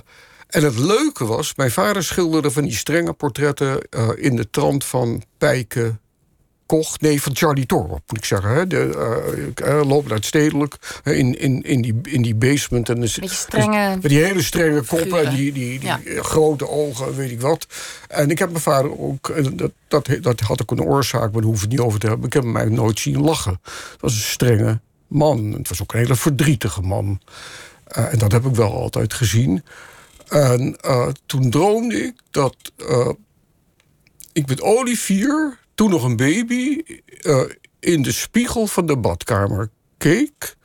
en 0.54 0.64
het 0.64 0.78
leuke 0.78 1.26
was, 1.26 1.56
mijn 1.56 1.72
vader 1.72 2.04
schilderde 2.04 2.52
van 2.52 2.64
die 2.64 2.76
strenge 2.76 3.14
portretten 3.14 3.82
eh, 3.90 4.10
in 4.16 4.36
de 4.36 4.50
trant 4.50 4.86
van 4.86 5.24
Pijke 5.38 5.98
Koch. 6.66 7.00
Nee, 7.00 7.22
van 7.22 7.36
Charlie 7.36 7.66
Torp, 7.66 7.90
moet 7.90 8.18
ik 8.18 8.26
zeggen. 8.26 8.50
Hè. 8.50 8.68
De, 8.68 9.82
lopen 9.86 10.12
uit 10.12 10.26
stedelijk 10.26 10.76
in, 11.04 11.40
in, 11.40 11.62
in, 11.62 11.82
die, 11.82 12.00
in 12.04 12.22
die 12.22 12.36
basement. 12.36 12.90
En 12.90 13.00
dus, 13.00 13.16
Beetje 13.20 13.36
strenge 13.36 13.98
die 14.02 14.24
hele 14.24 14.42
strenge 14.42 14.84
koppen 14.86 15.26
en 15.26 15.36
die, 15.36 15.52
die, 15.54 15.80
die 15.80 15.88
Ja. 15.88 16.00
grote 16.22 16.70
ogen, 16.70 17.16
weet 17.16 17.32
ik 17.32 17.42
wat. 17.42 17.68
En 18.08 18.30
ik 18.30 18.40
heb 18.40 18.50
mijn 18.50 18.62
vader 18.62 19.00
ook, 19.00 19.30
en 19.30 19.58
dat, 19.58 19.72
dat, 19.88 20.10
dat 20.22 20.40
had 20.40 20.62
ook 20.62 20.72
een 20.72 20.82
oorzaak, 20.84 21.32
maar 21.32 21.42
daar 21.42 21.44
hoef 21.44 21.56
ik 21.56 21.62
het 21.62 21.70
niet 21.72 21.80
over 21.80 22.00
te 22.00 22.08
hebben. 22.08 22.26
Ik 22.26 22.34
heb 22.34 22.44
hem 22.44 22.56
eigenlijk 22.56 22.86
nooit 22.86 23.00
zien 23.00 23.22
lachen. 23.22 23.60
Het 23.64 24.02
was 24.02 24.14
een 24.14 24.22
strenge 24.22 24.80
man. 25.08 25.52
Het 25.52 25.70
was 25.70 25.82
ook 25.82 25.94
een 25.94 26.00
hele 26.00 26.16
verdrietige 26.16 26.82
man. 26.82 27.22
En 27.84 28.18
dat 28.18 28.32
heb 28.32 28.46
ik 28.46 28.56
wel 28.56 28.74
altijd 28.74 29.14
gezien. 29.14 29.64
En 30.34 30.78
eh, 30.82 31.08
toen 31.26 31.50
droomde 31.50 32.04
ik 32.04 32.14
dat 32.32 32.56
eh, 32.78 33.10
ik 34.32 34.48
met 34.48 34.62
Olivier, 34.62 35.60
toen 35.76 35.90
nog 35.90 36.04
een 36.04 36.16
baby, 36.16 36.82
eh, 37.22 37.42
in 37.80 38.02
de 38.02 38.12
spiegel 38.12 38.68
van 38.68 38.86
de 38.86 38.98
badkamer 38.98 39.70
keek. 39.98 40.56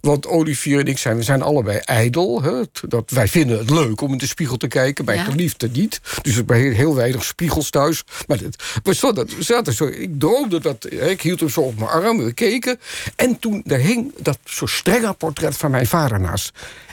Want 0.00 0.26
Olivier 0.26 0.78
en 0.78 0.86
ik 0.86 0.98
zijn, 0.98 1.16
we 1.16 1.22
zijn 1.22 1.42
allebei 1.42 1.78
ijdel. 1.78 2.42
Hè? 2.42 2.62
Dat, 2.88 3.10
wij 3.10 3.28
vinden 3.28 3.58
het 3.58 3.70
leuk 3.70 4.00
om 4.00 4.12
in 4.12 4.18
de 4.18 4.26
spiegel 4.26 4.56
te 4.56 4.66
kijken. 4.68 5.04
Mijn 5.04 5.18
Ja. 5.18 5.24
geliefde 5.24 5.68
niet. 5.72 6.00
Dus 6.22 6.36
er 6.36 6.44
zijn 6.46 6.72
heel, 6.72 6.94
weinig 6.94 7.24
spiegels 7.24 7.70
thuis. 7.70 8.04
Maar 8.26 8.38
het, 8.38 8.62
we 8.82 8.92
zaten, 8.92 9.26
we 9.36 9.42
zaten 9.42 9.72
zo, 9.72 9.86
ik 9.86 10.20
droomde 10.20 10.60
dat... 10.60 10.86
hè, 10.88 11.10
Ik 11.10 11.22
hield 11.22 11.40
hem 11.40 11.48
zo 11.48 11.60
op 11.60 11.78
mijn 11.78 11.90
arm, 11.90 12.24
we 12.24 12.32
keken. 12.32 12.78
En 13.16 13.38
toen 13.38 13.62
daar 13.64 13.78
hing 13.78 14.12
dat 14.18 14.38
zo 14.44 14.66
strenge 14.66 15.12
portret 15.12 15.56
van 15.56 15.70
mijn 15.70 15.86
vader 15.86 16.20
naast. 16.20 16.50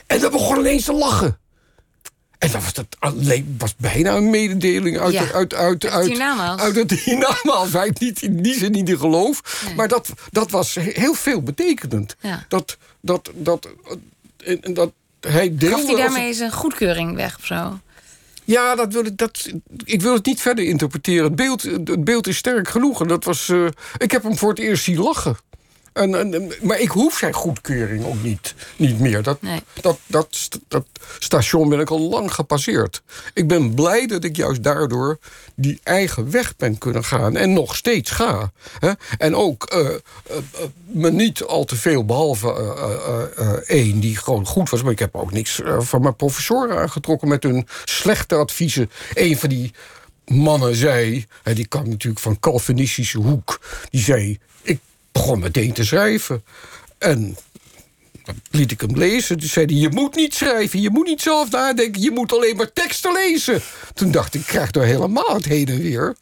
En 0.07 0.19
dat 0.19 0.31
begon 0.31 0.57
ineens 0.59 0.85
te 0.85 0.93
lachen. 0.93 1.39
En 2.41 2.51
dat 2.51 2.63
was, 2.63 2.73
dat 2.73 2.85
alleen, 2.99 3.55
was 3.57 3.75
bijna 3.77 4.15
een 4.15 4.29
mededeling 4.29 4.99
uit, 4.99 5.13
Ja. 5.13 5.19
uit, 5.31 5.33
uit, 5.33 5.85
uit, 5.85 5.85
uit 5.89 6.75
het 6.75 6.91
ik 7.87 7.99
niet, 7.99 8.21
in 8.21 8.41
die 8.41 8.53
zin 8.53 8.71
niet 8.71 8.89
in 8.89 8.97
geloof. 8.97 9.63
Maar 9.75 9.87
dat, 9.87 10.09
dat 10.31 10.51
was 10.51 10.75
he- 10.75 10.91
heel 10.93 11.13
veel 11.13 11.41
betekenend. 11.41 12.15
Ja. 12.19 12.45
Dat, 12.47 12.77
dat, 13.01 13.31
dat, 13.35 13.67
eh, 14.37 14.57
en- 14.61 14.73
dat 14.73 14.91
hij 15.19 15.55
deelde... 15.57 15.75
Gaf 15.75 15.81
hij 15.85 15.91
als- 15.93 16.01
daarmee 16.13 16.33
zijn 16.33 16.51
goedkeuring 16.51 17.15
weg 17.15 17.37
of 17.37 17.45
zo? 17.45 17.79
ja, 18.43 18.75
dat 18.75 18.93
wil 18.93 19.05
ik, 19.05 19.17
dat, 19.17 19.49
ik 19.83 20.01
wil 20.01 20.13
het 20.13 20.25
niet 20.25 20.41
verder 20.41 20.65
interpreteren. 20.65 21.23
Het 21.23 21.35
beeld, 21.35 21.61
het 21.61 22.03
beeld 22.03 22.27
is 22.27 22.37
sterk 22.37 22.69
genoeg. 22.69 23.01
En 23.01 23.07
dat 23.07 23.23
was, 23.23 23.49
eh, 23.49 23.65
ik 23.97 24.11
heb 24.11 24.23
hem 24.23 24.37
voor 24.37 24.49
het 24.49 24.59
eerst 24.59 24.83
zien 24.83 24.97
lachen. 24.99 25.37
En, 25.93 26.15
en, 26.33 26.51
maar 26.61 26.79
ik 26.79 26.89
hoef 26.89 27.17
zijn 27.17 27.33
goedkeuring 27.33 28.05
ook 28.05 28.23
niet, 28.23 28.55
niet 28.75 28.99
meer. 28.99 29.23
Dat, 29.23 29.41
Nee. 29.41 29.61
dat, 29.81 29.97
dat, 30.05 30.27
st- 30.29 30.59
dat 30.67 30.85
station 31.19 31.69
ben 31.69 31.79
ik 31.79 31.89
al 31.89 31.99
lang 31.99 32.33
gepasseerd. 32.33 33.01
Ik 33.33 33.47
ben 33.47 33.73
blij 33.73 34.07
dat 34.07 34.23
ik 34.23 34.35
juist 34.35 34.63
daardoor 34.63 35.19
die 35.55 35.79
eigen 35.83 36.31
weg 36.31 36.55
ben 36.55 36.77
kunnen 36.77 37.03
gaan. 37.03 37.35
En 37.35 37.53
nog 37.53 37.75
steeds 37.75 38.11
ga. 38.11 38.51
Hè? 38.79 38.91
En 39.17 39.35
ook 39.35 39.63
eh, 39.63 39.79
eh, 39.79 39.95
eh, 40.27 40.37
me 40.85 41.11
niet 41.11 41.43
al 41.43 41.63
te 41.65 41.75
veel, 41.75 42.05
behalve 42.05 42.47
eh, 42.53 42.93
eh, 43.07 43.23
eh, 43.53 43.57
één 43.65 43.99
die 43.99 44.15
gewoon 44.17 44.45
goed 44.47 44.69
was. 44.69 44.83
Maar 44.83 44.91
ik 44.91 44.99
heb 44.99 45.15
ook 45.15 45.31
niks 45.31 45.61
van 45.77 46.01
mijn 46.01 46.15
professoren 46.15 46.77
aangetrokken 46.77 47.27
met 47.27 47.43
hun 47.43 47.67
slechte 47.85 48.35
adviezen. 48.35 48.89
Een 49.13 49.37
van 49.37 49.49
die 49.49 49.73
mannen 50.25 50.75
zei, 50.75 51.25
die 51.53 51.67
kwam 51.67 51.89
natuurlijk 51.89 52.21
van 52.21 52.39
Calvinistische 52.39 53.17
hoek, 53.19 53.59
die 53.89 54.01
zei: 54.01 54.39
begon 55.11 55.39
meteen 55.39 55.73
te 55.73 55.85
schrijven. 55.85 56.43
En 56.97 57.37
dan 58.23 58.35
liet 58.51 58.71
ik 58.71 58.81
hem 58.81 58.97
lezen. 58.97 59.39
Toen 59.39 59.49
zei 59.49 59.65
hij: 59.65 59.75
Je 59.75 59.89
moet 59.89 60.15
niet 60.15 60.33
schrijven, 60.33 60.81
je 60.81 60.89
moet 60.89 61.07
niet 61.07 61.21
zelf 61.21 61.51
nadenken, 61.51 62.01
je 62.01 62.11
moet 62.11 62.33
alleen 62.33 62.55
maar 62.55 62.73
teksten 62.73 63.13
lezen. 63.13 63.61
Toen 63.93 64.11
dacht 64.11 64.33
ik: 64.33 64.41
Ik 64.41 64.47
krijg 64.47 64.71
er 64.71 64.83
helemaal 64.83 65.35
het 65.35 65.45
heen 65.45 65.67
en 65.67 65.81
weer. 65.81 66.15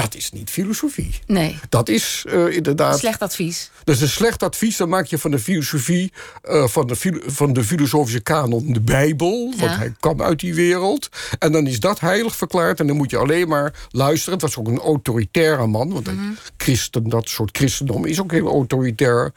Dat 0.00 0.14
is 0.14 0.30
niet 0.32 0.50
filosofie. 0.50 1.14
Nee, 1.26 1.58
Dat 1.68 1.88
is 1.88 2.24
eh, 2.28 2.54
inderdaad. 2.56 2.98
slecht 2.98 3.22
advies. 3.22 3.70
Dat 3.84 3.94
is 3.94 4.00
een 4.00 4.08
slecht 4.08 4.42
advies. 4.42 4.76
Dan 4.76 4.88
maak 4.88 5.06
je 5.06 5.18
van 5.18 5.30
de 5.30 5.38
filosofie, 5.38 6.12
eh, 6.42 6.66
van, 6.66 6.86
de, 6.86 6.96
filo- 6.96 7.20
van 7.26 7.52
de 7.52 7.64
filosofische 7.64 8.20
kanon, 8.20 8.72
de 8.72 8.80
Bijbel. 8.80 9.54
Want 9.56 9.76
hij 9.76 9.94
kwam 10.00 10.22
uit 10.22 10.40
die 10.40 10.54
wereld. 10.54 11.08
En 11.38 11.52
dan 11.52 11.66
is 11.66 11.80
dat 11.80 12.00
heilig 12.00 12.36
verklaard. 12.36 12.80
En 12.80 12.86
dan 12.86 12.96
moet 12.96 13.10
je 13.10 13.16
alleen 13.16 13.48
maar 13.48 13.86
luisteren. 13.90 14.32
Het 14.32 14.42
was 14.42 14.56
ook 14.56 14.68
een 14.68 14.78
autoritaire 14.78 15.66
man. 15.66 15.92
Want 15.92 16.06
hij- 16.06 16.16
christen, 16.56 17.08
dat 17.08 17.28
soort 17.28 17.56
christendom 17.56 18.04
is 18.04 18.20
ook 18.20 18.32
heel 18.32 18.48
autoritair. 18.48 19.32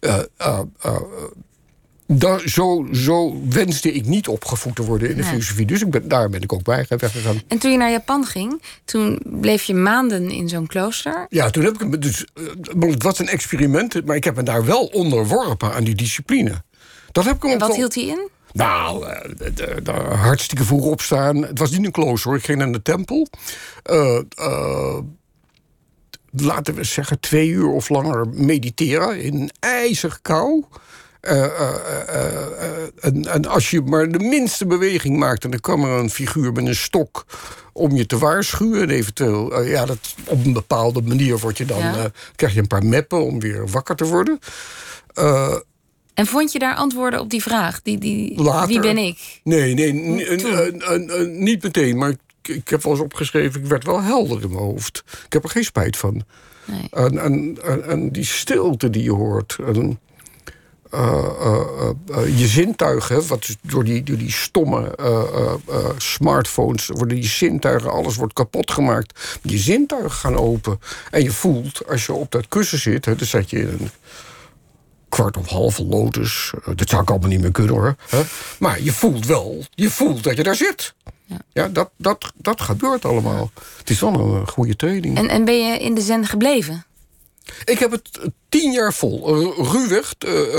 Eh, 0.00 0.18
eh, 2.06 2.14
eh, 2.16 2.20
da- 2.20 2.48
zo, 2.48 2.86
zo 2.92 3.36
wenste 3.48 3.92
ik 3.92 4.06
niet 4.06 4.28
opgevoed 4.28 4.74
te 4.74 4.82
worden 4.84 5.08
in 5.10 5.16
de 5.16 5.20
Nee. 5.22 5.30
filosofie. 5.30 5.66
Dus 5.66 5.80
ik 5.82 5.90
ben, 5.90 6.08
daar 6.08 6.28
ben 6.30 6.42
ik 6.42 6.52
ook 6.52 6.62
bij 6.62 6.86
weggegaan. 6.88 7.40
En 7.48 7.58
toen 7.58 7.70
je 7.70 7.76
naar 7.78 7.90
Japan 7.90 8.24
ging, 8.26 8.62
toen 8.84 9.20
bleef 9.24 9.62
je 9.62 9.74
maanden 9.74 10.30
in 10.30 10.48
zo'n 10.48 10.66
klooster. 10.66 11.26
Ja, 11.28 11.50
toen 11.50 11.64
heb 11.64 11.74
ik 11.82 11.88
me 11.88 11.98
dus. 11.98 12.24
eh, 12.34 12.44
het 12.90 13.02
was 13.02 13.18
een 13.18 13.28
experiment, 13.28 14.04
maar 14.06 14.16
ik 14.16 14.24
heb 14.24 14.36
me 14.36 14.42
daar 14.42 14.64
wel 14.64 14.84
onderworpen 14.86 15.72
aan 15.74 15.84
die 15.84 15.94
discipline. 15.94 16.62
Dat 17.12 17.24
heb 17.24 17.44
ik 17.44 17.50
En 17.50 17.58
wat 17.58 17.76
hield 17.76 17.94
hij 17.94 18.04
in? 18.04 18.28
Nou, 18.52 19.06
eh, 19.06 19.30
de- 19.36 19.52
de- 19.54 19.80
de 19.82 19.90
hartstikke 19.92 20.64
vroeg 20.64 20.84
opstaan. 20.84 21.36
Het 21.36 21.58
was 21.58 21.70
niet 21.70 21.84
een 21.84 21.90
klooster 21.92 22.30
hoor, 22.30 22.38
ik 22.38 22.44
ging 22.44 22.58
naar 22.58 22.72
de 22.72 22.82
tempel. 22.82 23.26
Eh, 23.82 24.18
laten 26.30 26.74
we 26.74 26.84
zeggen 26.84 27.20
twee 27.20 27.48
uur 27.48 27.66
of 27.68 27.88
langer 27.88 28.28
mediteren 28.28 29.20
in 29.22 29.50
ijzig 29.60 30.18
kou. 30.22 30.64
Eh, 31.26 31.44
eh, 31.44 32.08
eh, 32.08 32.88
en, 33.00 33.24
en 33.24 33.46
als 33.46 33.70
je 33.70 33.80
maar 33.80 34.10
de 34.10 34.18
minste 34.18 34.66
beweging 34.66 35.16
maakt... 35.16 35.44
en 35.44 35.50
dan 35.50 35.60
kwam 35.60 35.84
er 35.84 35.98
een 35.98 36.10
figuur 36.10 36.52
met 36.52 36.66
een 36.66 36.74
stok 36.74 37.26
om 37.72 37.96
je 37.96 38.06
te 38.06 38.18
waarschuwen... 38.18 38.82
en 38.82 38.90
eventueel, 38.90 39.62
ja, 39.62 39.86
dat, 39.86 40.14
op 40.24 40.44
een 40.44 40.52
bepaalde 40.52 41.02
manier 41.02 41.38
word 41.38 41.58
je 41.58 41.64
dan, 41.64 41.78
Ja. 41.78 42.10
krijg 42.36 42.54
je 42.54 42.60
een 42.60 42.66
paar 42.66 42.84
meppen 42.84 43.24
om 43.24 43.40
weer 43.40 43.68
wakker 43.68 43.96
te 43.96 44.04
worden. 44.04 44.38
En 46.14 46.26
vond 46.26 46.52
je 46.52 46.58
daar 46.58 46.74
antwoorden 46.74 47.20
op 47.20 47.30
die 47.30 47.42
vraag? 47.42 47.82
Die, 47.82 47.98
die, 47.98 48.42
Later. 48.42 48.68
Wie 48.68 48.80
ben 48.80 48.98
ik? 48.98 49.40
Nee, 49.44 49.74
nee, 49.74 49.92
niet 51.26 51.62
meteen. 51.62 51.96
Maar 51.96 52.10
ik, 52.10 52.48
ik 52.48 52.68
heb 52.68 52.82
wel 52.82 52.92
eens 52.92 53.02
opgeschreven, 53.02 53.60
ik 53.60 53.66
werd 53.66 53.84
wel 53.84 54.02
helder 54.02 54.42
in 54.42 54.48
mijn 54.48 54.62
hoofd. 54.62 55.04
Ik 55.26 55.32
heb 55.32 55.44
er 55.44 55.50
geen 55.50 55.64
spijt 55.64 55.96
van. 55.96 56.24
Nee. 56.64 56.88
En, 56.90 57.18
en, 57.18 57.58
en, 57.62 57.84
en 57.88 58.12
die 58.12 58.24
stilte 58.24 58.90
die 58.90 59.02
je 59.02 59.12
hoort. 59.12 59.56
En, 59.66 59.98
eh, 60.90 61.26
eh, 61.40 61.88
eh, 62.08 62.38
je 62.38 62.46
zintuigen, 62.46 63.26
wat 63.26 63.56
door 63.60 63.84
die, 63.84 64.02
door 64.02 64.16
die 64.16 64.32
stomme 64.32 64.94
smartphones 65.96 66.86
worden 66.86 67.16
die 67.16 67.28
zintuigen, 67.28 67.90
alles 67.90 68.16
wordt 68.16 68.32
kapot 68.32 68.70
gemaakt. 68.70 69.38
Je 69.42 69.58
zintuigen 69.58 70.10
gaan 70.10 70.36
open. 70.36 70.80
En 71.10 71.22
je 71.22 71.32
voelt, 71.32 71.88
als 71.88 72.06
je 72.06 72.12
op 72.12 72.30
dat 72.30 72.48
kussen 72.48 72.78
zit, 72.78 73.04
hè, 73.04 73.14
dan 73.14 73.26
zat 73.26 73.50
je 73.50 73.60
in 73.60 73.68
een 73.68 73.90
kwart 75.08 75.36
of 75.36 75.48
halve 75.48 75.84
lotus. 75.84 76.52
Dat 76.74 76.88
zou 76.88 77.02
ik 77.02 77.10
allemaal 77.10 77.28
niet 77.28 77.40
meer 77.40 77.52
kunnen 77.52 77.74
hoor. 77.74 77.96
Hè? 78.08 78.22
Maar 78.58 78.82
je 78.82 78.92
voelt 78.92 79.26
wel, 79.26 79.64
je 79.74 79.90
voelt 79.90 80.24
dat 80.24 80.36
je 80.36 80.42
daar 80.42 80.56
zit. 80.56 80.94
Ja. 81.24 81.36
Ja, 81.52 81.68
dat, 81.68 81.90
dat, 81.96 82.32
dat 82.36 82.60
gebeurt 82.60 83.04
allemaal. 83.04 83.50
Het 83.78 83.90
is 83.90 84.00
wel 84.00 84.14
een 84.14 84.48
goede 84.48 84.76
training. 84.76 85.16
En, 85.16 85.28
en 85.28 85.44
ben 85.44 85.66
je 85.66 85.78
in 85.78 85.94
de 85.94 86.00
zen 86.00 86.26
gebleven? 86.26 86.84
Ik 87.64 87.78
heb 87.78 87.90
het 87.90 88.18
eh, 88.18 88.26
tien 88.48 88.72
jaar 88.72 88.94
vol. 88.94 89.44
ruwweg. 89.72 90.14
eh, 90.18 90.54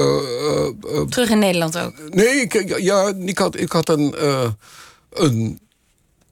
eh, 0.65 1.01
Terug 1.09 1.29
in 1.29 1.39
Nederland 1.39 1.77
ook? 1.77 1.93
nee, 2.09 2.41
ik, 2.41 2.79
ja, 2.79 3.13
ik 3.19 3.37
had, 3.37 3.59
ik 3.59 3.71
had 3.71 3.89
een, 3.89 4.15
een 5.09 5.59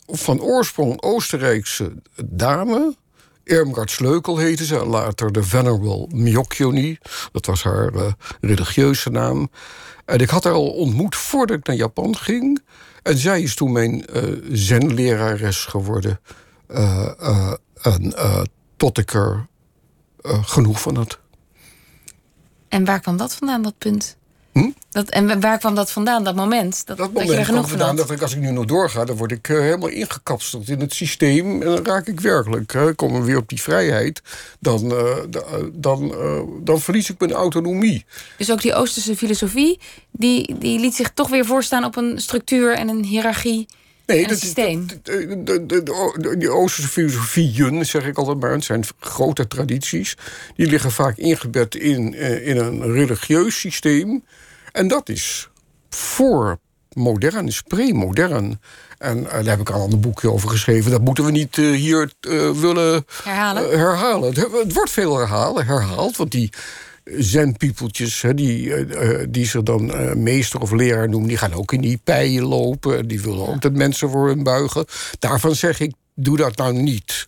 van 0.07 0.41
oorsprong 0.41 1.01
Oostenrijkse 1.01 1.93
dame. 2.25 2.95
Irmgard 3.43 3.91
Sleukel 3.91 4.37
heette 4.37 4.65
ze. 4.65 4.85
Later 4.85 5.31
de 5.31 5.43
Venerable 5.43 6.07
Myokyoni. 6.11 6.97
Dat 7.31 7.45
was 7.45 7.63
haar 7.63 8.15
religieuze 8.41 9.09
naam. 9.09 9.49
En 10.05 10.19
ik 10.19 10.29
had 10.29 10.43
haar 10.43 10.53
al 10.53 10.69
ontmoet 10.69 11.15
voordat 11.15 11.57
ik 11.57 11.67
naar 11.67 11.75
Japan 11.75 12.17
ging. 12.17 12.63
En 13.03 13.17
zij 13.17 13.41
is 13.41 13.55
toen 13.55 13.71
mijn 13.71 14.05
zenlerares 14.51 15.65
geworden. 15.65 16.19
En 17.81 18.13
tot 18.77 18.97
ik 18.97 19.13
er 19.13 19.47
eh, 20.25 20.43
genoeg 20.43 20.81
van 20.81 20.95
had. 20.95 21.19
En 22.69 22.85
waar 22.85 22.99
kwam 22.99 23.17
dat 23.17 23.35
vandaan, 23.35 23.61
dat 23.61 23.77
punt? 23.77 24.17
Hm? 24.51 24.69
Dat, 24.89 25.09
en 25.09 25.39
waar 25.39 25.57
kwam 25.57 25.75
dat 25.75 25.91
vandaan, 25.91 26.23
dat 26.23 26.35
moment? 26.35 26.85
Dat, 26.85 26.97
Dat 26.97 27.13
dat, 27.15 27.25
je 27.27 27.35
er 27.35 27.45
genoeg 27.45 27.69
van 27.69 27.95
dat 27.95 28.11
ik, 28.11 28.21
als 28.21 28.33
ik 28.35 28.39
nu 28.41 28.51
nog 28.51 28.65
doorga, 28.65 29.05
dan 29.05 29.15
word 29.17 29.31
ik 29.31 29.49
eh, 29.49 29.59
helemaal 29.59 29.89
ingekapseld 29.89 30.69
in 30.69 30.79
het 30.79 30.93
systeem. 30.93 31.61
En 31.61 31.67
dan 31.67 31.85
raak 31.85 32.07
ik 32.07 32.19
werkelijk, 32.19 32.73
hè, 32.73 32.93
kom 32.93 33.15
ik 33.15 33.23
weer 33.23 33.37
op 33.37 33.49
die 33.49 33.61
vrijheid. 33.61 34.21
Dan, 34.59 34.91
eh, 34.91 35.15
da- 35.29 35.45
dan, 35.73 36.15
dan 36.63 36.79
verlies 36.79 37.09
ik 37.09 37.19
mijn 37.19 37.31
autonomie. 37.33 38.05
Dus 38.37 38.51
ook 38.51 38.61
die 38.61 38.73
Oosterse 38.73 39.15
filosofie, 39.15 39.79
die, 40.11 40.57
die 40.57 40.79
liet 40.79 40.95
zich 40.95 41.11
toch 41.13 41.29
weer 41.29 41.45
voorstaan 41.45 41.83
op 41.83 41.95
een 41.95 42.21
structuur 42.21 42.73
en 42.75 42.87
een 42.89 43.03
hiërarchie 43.03 43.67
en 44.05 44.17
een 44.23 44.27
dat, 44.27 44.39
systeem. 44.39 44.87
dat- 44.87 45.05
de, 45.05 45.43
de, 45.43 45.65
de, 45.65 45.83
de- 45.83 46.35
die 46.37 46.49
Oosterse 46.49 46.89
filosofieën, 46.89 47.85
zeg 47.85 48.05
ik 48.05 48.17
altijd 48.17 48.39
maar, 48.39 48.51
het 48.51 48.63
zijn 48.63 48.83
grote 48.99 49.47
tradities. 49.47 50.17
Die 50.55 50.67
liggen 50.67 50.91
vaak 50.91 51.17
ingebed 51.17 51.75
in, 51.75 52.13
eh, 52.15 52.47
in 52.47 52.57
een 52.57 52.91
religieus 52.91 53.59
systeem. 53.59 54.23
En 54.71 54.87
dat 54.87 55.09
is 55.09 55.49
voor 55.89 56.59
modern, 56.93 57.47
is 57.47 57.61
pre-modern. 57.61 58.59
En 58.97 59.25
eh, 59.25 59.33
daar 59.33 59.43
heb 59.57 59.59
ik 59.59 59.69
al 59.69 59.91
een 59.91 59.99
boekje 60.01 60.31
over 60.31 60.49
geschreven. 60.49 60.91
Dat 60.91 61.01
moeten 61.01 61.25
we 61.25 61.31
niet 61.31 61.57
eh, 61.57 61.69
hier 61.71 62.11
eh, 62.21 62.51
willen 62.51 63.05
Herhalen? 63.23 63.79
herhalen. 63.79 64.33
Het, 64.33 64.51
het 64.51 64.73
wordt 64.73 64.91
veel 64.91 65.17
herhalen, 65.17 65.65
herhaald. 65.65 66.17
Want 66.17 66.31
die 66.31 66.49
zenpiepeltjes, 67.05 68.23
die, 68.35 68.73
eh, 68.73 69.21
eh, 69.21 69.27
die 69.29 69.45
zich 69.45 69.63
dan 69.63 69.93
eh, 69.93 70.13
meester 70.13 70.61
of 70.61 70.71
leraar 70.71 71.09
noemen... 71.09 71.29
die 71.29 71.37
gaan 71.37 71.53
ook 71.53 71.73
in 71.73 71.81
die 71.81 71.99
pijen 72.03 72.43
lopen. 72.43 72.97
En 72.97 73.07
die 73.07 73.21
willen 73.21 73.47
ook 73.47 73.61
dat 73.61 73.73
mensen 73.73 74.09
voor 74.09 74.27
hun 74.27 74.43
buigen. 74.43 74.85
Daarvan 75.19 75.55
zeg 75.55 75.79
ik, 75.79 75.93
doe 76.15 76.37
dat 76.37 76.57
nou 76.57 76.73
niet. 76.73 77.27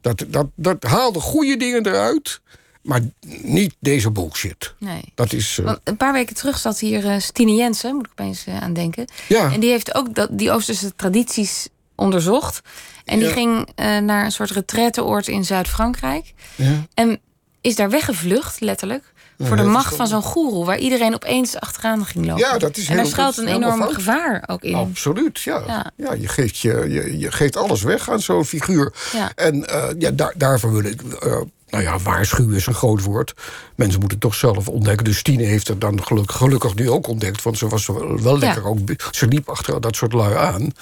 Dat, 0.00 0.24
dat, 0.28 0.46
dat 0.54 0.82
haal 0.82 1.12
de 1.12 1.20
goede 1.20 1.56
dingen 1.56 1.86
eruit... 1.86 2.40
maar 2.82 3.00
niet 3.42 3.74
deze 3.80 4.10
bullshit. 4.10 4.74
Nee. 4.78 5.02
Dat 5.14 5.32
is... 5.32 5.60
een 5.84 5.96
paar 5.96 6.12
weken 6.12 6.34
terug 6.34 6.58
zat 6.58 6.78
hier 6.78 7.06
eh, 7.06 7.18
Stine 7.18 7.54
Jensen, 7.54 7.94
moet 7.94 8.06
ik 8.06 8.10
opeens 8.10 8.46
aan 8.60 8.72
denken. 8.72 9.06
Ja. 9.28 9.52
En 9.52 9.60
die 9.60 9.70
heeft 9.70 9.94
ook 9.94 10.14
dat, 10.14 10.38
die 10.38 10.50
Oosterse 10.50 10.94
tradities 10.96 11.68
onderzocht. 11.94 12.60
En 13.04 13.18
die 13.18 13.28
ging 13.28 13.68
naar 13.76 14.24
een 14.24 14.32
soort 14.32 14.50
retraiteoord 14.50 15.28
in 15.28 15.44
Zuid-Frankrijk. 15.44 16.34
ja. 16.56 16.86
En 16.94 17.20
is 17.62 17.76
daar 17.76 17.90
weggevlucht, 17.90 18.60
letterlijk. 18.60 19.11
Voor 19.46 19.56
de 19.56 19.62
macht 19.62 19.94
van 19.94 20.06
zo'n 20.06 20.22
goeroe, 20.22 20.64
waar 20.64 20.78
iedereen 20.78 21.14
opeens 21.14 21.56
achteraan 21.56 22.06
ging 22.06 22.26
lopen. 22.26 22.44
Ja, 22.46 22.58
dat 22.58 22.76
is 22.76 22.88
en 22.88 22.96
daar 22.96 23.06
schuilt 23.06 23.36
een 23.36 23.48
enorm 23.48 23.80
fout. 23.80 23.94
gevaar 23.94 24.44
ook 24.46 24.62
in. 24.62 24.74
Absoluut, 24.74 25.40
ja. 25.40 25.62
Ja. 25.66 25.92
ja. 25.96 26.12
je, 26.12 26.28
geeft 26.28 26.58
je, 26.58 26.86
je, 26.88 27.18
je 27.18 27.32
geeft 27.32 27.56
alles 27.56 27.82
weg 27.82 28.10
aan 28.10 28.20
zo'n 28.20 28.44
figuur. 28.44 28.92
Ja. 29.12 29.32
En 29.34 29.68
eh, 29.68 29.88
ja, 29.98 30.10
daar, 30.10 30.34
daarvoor 30.36 30.72
wil 30.72 30.84
ik... 30.84 31.02
eh, 31.02 31.40
nou 31.68 31.84
ja, 31.84 31.98
waarschuwen 31.98 32.54
is 32.54 32.66
een 32.66 32.74
groot 32.74 33.02
woord. 33.02 33.34
Mensen 33.76 34.00
moeten 34.00 34.18
het 34.18 34.30
toch 34.30 34.34
zelf 34.34 34.68
ontdekken. 34.68 35.04
Dus 35.04 35.22
Tine 35.22 35.42
heeft 35.42 35.68
het 35.68 35.80
dan 35.80 36.04
gelukkig, 36.04 36.36
gelukkig 36.36 36.74
nu 36.74 36.90
ook 36.90 37.06
ontdekt. 37.06 37.42
Want 37.42 37.58
ze 37.58 37.68
was 37.68 37.86
wel 37.86 38.22
wel 38.22 38.38
lekker 38.38 38.64
ook... 38.64 38.78
Ze 39.10 39.26
liep 39.26 39.48
achter 39.48 39.80
dat 39.80 39.96
soort 39.96 40.12
lui 40.12 40.34
aan. 40.34 40.72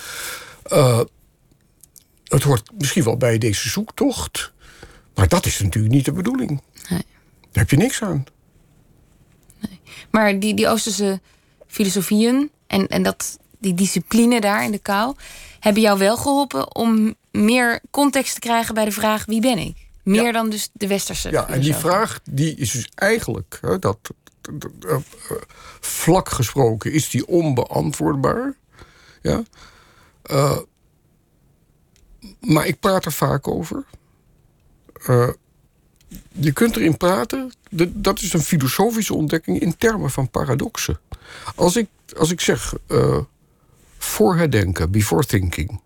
Eh, 0.63 1.01
het 2.25 2.43
hoort 2.43 2.71
misschien 2.79 3.05
wel 3.05 3.17
bij 3.17 3.39
deze 3.39 3.69
zoektocht. 3.69 4.53
Maar 5.15 5.29
dat 5.29 5.47
is 5.47 5.61
natuurlijk 5.61 5.95
niet 5.95 6.05
de 6.05 6.13
bedoeling. 6.13 6.63
Nee. 6.89 7.05
Daar 7.41 7.63
heb 7.63 7.71
je 7.71 7.77
niks 7.77 8.03
aan. 8.03 8.25
Maar 10.11 10.39
die, 10.39 10.55
die 10.55 10.69
Oosterse 10.69 11.21
filosofieën 11.67 12.51
en, 12.67 12.87
en 12.89 13.03
dat, 13.03 13.39
die 13.59 13.75
discipline 13.75 14.41
daar 14.41 14.65
in 14.65 14.71
de 14.71 14.79
kou... 14.79 15.15
hebben 15.61 15.83
jou 15.83 15.99
wel 15.99 16.17
geholpen 16.17 16.75
om 16.75 17.15
meer 17.31 17.81
context 17.91 18.35
te 18.35 18.41
krijgen 18.41 18.75
bij 18.75 18.85
de 18.85 18.93
vraag 18.93 19.25
wie 19.25 19.41
ben 19.41 19.59
ik? 19.59 19.89
Meer 20.03 20.25
Ja. 20.25 20.33
dan 20.33 20.51
dus 20.51 20.71
de 20.73 20.87
westerse 20.87 21.31
Ja, 21.31 21.49
en 21.49 21.61
die 21.61 21.75
vraag 21.75 22.21
die 22.31 22.55
is 22.57 22.71
dus 22.71 22.89
eigenlijk, 22.95 23.59
hè, 23.61 23.79
dat, 23.79 23.99
eh, 24.89 24.97
vlak 25.81 26.29
gesproken, 26.29 26.93
is 26.93 27.11
die 27.11 27.27
onbeantwoordbaar. 27.27 28.55
Ja. 29.23 29.43
Eh, 30.23 30.59
maar 32.41 32.67
ik 32.67 32.81
praat 32.81 33.05
er 33.05 33.13
vaak 33.13 33.49
over. 33.49 33.85
Eh, 35.07 35.29
je 36.33 36.53
kunt 36.53 36.77
erin 36.77 36.97
praten, 36.97 37.53
dat 37.89 38.21
is 38.21 38.33
een 38.33 38.41
filosofische 38.43 39.15
ontdekking 39.15 39.61
in 39.61 39.77
termen 39.77 40.11
van 40.11 40.31
paradoxen. 40.31 41.01
Als 41.55 41.77
ik, 41.77 41.89
als 42.17 42.31
ik 42.31 42.41
zeg 42.41 42.75
eh 42.87 43.19
voor 43.99 44.37
het 44.37 44.53
denken, 44.53 44.91
before 44.91 45.25
thinking. 45.27 45.81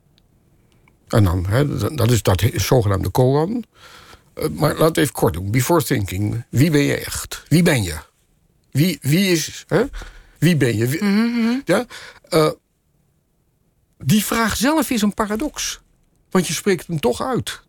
En 1.08 1.24
dan, 1.24 1.46
hè, 1.46 1.94
dat- 1.94 2.10
is 2.10 2.22
dat 2.22 2.42
zogenaamde 2.54 3.08
koan. 3.08 3.64
Eh, 4.34 4.48
maar 4.48 4.74
laat 4.76 4.88
het 4.88 4.96
even 4.96 5.12
kort 5.14 5.34
doen. 5.34 5.50
Before 5.50 5.82
thinking. 5.84 6.44
Wie 6.50 6.70
ben 6.70 6.80
je 6.80 6.96
echt? 6.96 7.42
Wie 7.48 7.62
ben 7.62 7.82
je? 7.82 7.96
Wie, 8.70 8.98
wie 9.00 9.30
is... 9.30 9.64
Hè? 9.68 9.84
Wie 10.38 10.56
ben 10.56 10.76
je? 10.76 10.86
Wie- 10.86 11.62
ja? 11.64 11.86
Eh, 12.28 12.50
die 13.98 14.24
vraag 14.24 14.56
zelf 14.56 14.90
is 14.90 15.02
een 15.02 15.14
paradox. 15.14 15.80
Want 16.30 16.46
je 16.46 16.52
spreekt 16.52 16.86
hem 16.86 17.00
toch 17.00 17.22
uit. 17.22 17.62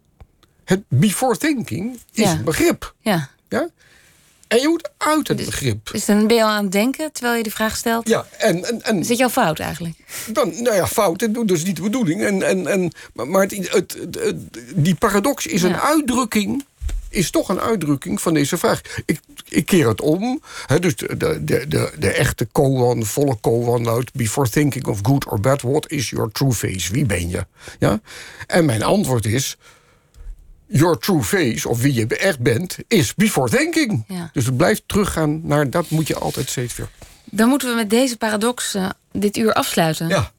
Het 0.66 0.84
before 0.88 1.38
thinking 1.38 1.94
is 2.14 2.24
Ja. 2.24 2.32
een 2.32 2.44
begrip. 2.44 2.94
Ja. 3.00 3.30
Ja? 3.50 3.68
En 4.48 4.60
je 4.60 4.68
moet 4.68 4.90
uit 4.98 5.28
het 5.28 5.46
begrip. 5.46 5.90
Dus 5.92 6.06
dan 6.06 6.28
ben 6.28 6.36
je 6.36 6.44
al 6.44 6.50
aan 6.50 6.64
het 6.64 6.72
denken 6.72 7.12
terwijl 7.12 7.38
je 7.38 7.44
de 7.44 7.52
vraag 7.52 7.76
stelt. 7.78 8.08
Ja, 8.08 8.26
en, 8.38 8.66
en, 8.66 8.82
en 8.84 9.06
Zit 9.06 9.18
je 9.18 9.24
al 9.24 9.30
fout 9.30 9.60
eigenlijk? 9.60 9.98
dan, 10.28 10.62
nou 10.62 10.76
ja, 10.76 10.88
fout, 10.88 11.28
dat 11.34 11.52
is 11.52 11.64
niet 11.64 11.76
de 11.76 11.82
bedoeling. 11.82 12.24
En, 12.24 12.44
en, 12.44 12.68
en, 12.68 12.92
maar 13.14 13.42
het, 13.42 13.72
het, 13.72 13.98
die 14.76 14.96
paradox 14.96 15.46
is 15.46 15.64
een 15.64 15.76
uitdrukking, 15.76 16.66
is 17.10 17.30
toch 17.32 17.50
een 17.50 17.60
uitdrukking 17.60 18.22
van 18.22 18.34
deze 18.34 18.58
vraag. 18.58 18.82
Ik, 19.06 19.20
ik 19.50 19.66
keer 19.66 19.88
het 19.88 20.02
om. 20.02 20.42
Dus 20.80 20.96
de, 20.96 21.18
de, 21.18 21.44
de, 21.44 21.68
de, 21.68 21.92
de 22.00 22.12
echte 22.12 22.46
koan, 22.46 23.06
volle 23.06 23.38
koan 23.42 23.84
luidt... 23.84 24.14
Before 24.14 24.50
thinking 24.50 24.88
of 24.88 25.00
good 25.02 25.26
or 25.28 25.40
bad, 25.40 25.62
what 25.62 25.92
is 25.92 26.10
your 26.10 26.32
true 26.32 26.54
face? 26.54 26.92
Wie 26.92 27.06
ben 27.06 27.30
je? 27.30 27.46
Ja? 27.80 28.02
En 28.48 28.66
mijn 28.66 28.84
antwoord 28.84 29.26
is... 29.26 29.58
Your 30.68 30.98
true 30.98 31.24
face, 31.24 31.70
of 31.70 31.82
wie 31.82 31.94
je 31.94 32.08
echt 32.08 32.40
bent, 32.40 32.78
is 32.88 33.16
before 33.16 33.50
thinking. 33.50 34.04
Ja. 34.08 34.30
Dus 34.34 34.46
het 34.46 34.58
blijft 34.58 34.84
teruggaan 34.86 35.40
naar 35.48 35.70
dat 35.70 35.90
moet 35.90 36.08
je 36.08 36.16
altijd 36.16 36.50
steeds 36.50 36.76
weer. 36.76 36.90
Dan 37.24 37.50
moeten 37.50 37.70
we 37.70 37.76
met 37.76 37.90
deze 37.90 38.18
paradox 38.18 38.74
eh, 38.74 38.90
dit 39.12 39.38
uur 39.38 39.54
afsluiten. 39.54 40.08
Ja, 40.08 40.32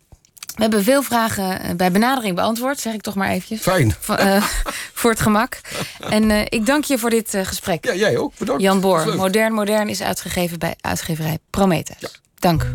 We 0.55 0.63
hebben 0.63 0.85
veel 0.85 1.03
vragen 1.03 1.61
eh, 1.61 1.75
bij 1.75 1.91
benadering 1.93 2.35
beantwoord, 2.35 2.81
zeg 2.81 2.95
ik 2.95 3.01
toch 3.01 3.15
maar 3.15 3.29
eventjes. 3.29 3.61
fijn. 3.61 3.95
Van, 4.01 4.17
eh, 4.17 4.43
voor 5.01 5.11
het 5.11 5.21
gemak. 5.21 5.61
En 6.01 6.31
ik 6.53 6.67
dank 6.67 6.85
je 6.85 6.99
voor 6.99 7.11
dit 7.11 7.39
gesprek. 7.43 7.85
Ja, 7.85 7.95
jij 7.95 8.17
ook. 8.19 8.33
Bedankt. 8.39 8.63
Jan 8.63 8.81
Boor. 8.81 9.17
Modern 9.17 9.53
Modern 9.53 9.89
is 9.89 10.03
uitgegeven 10.03 10.59
bij 10.59 10.75
uitgeverij 10.81 11.39
Prometheus. 11.51 12.21
Dank. 12.39 12.67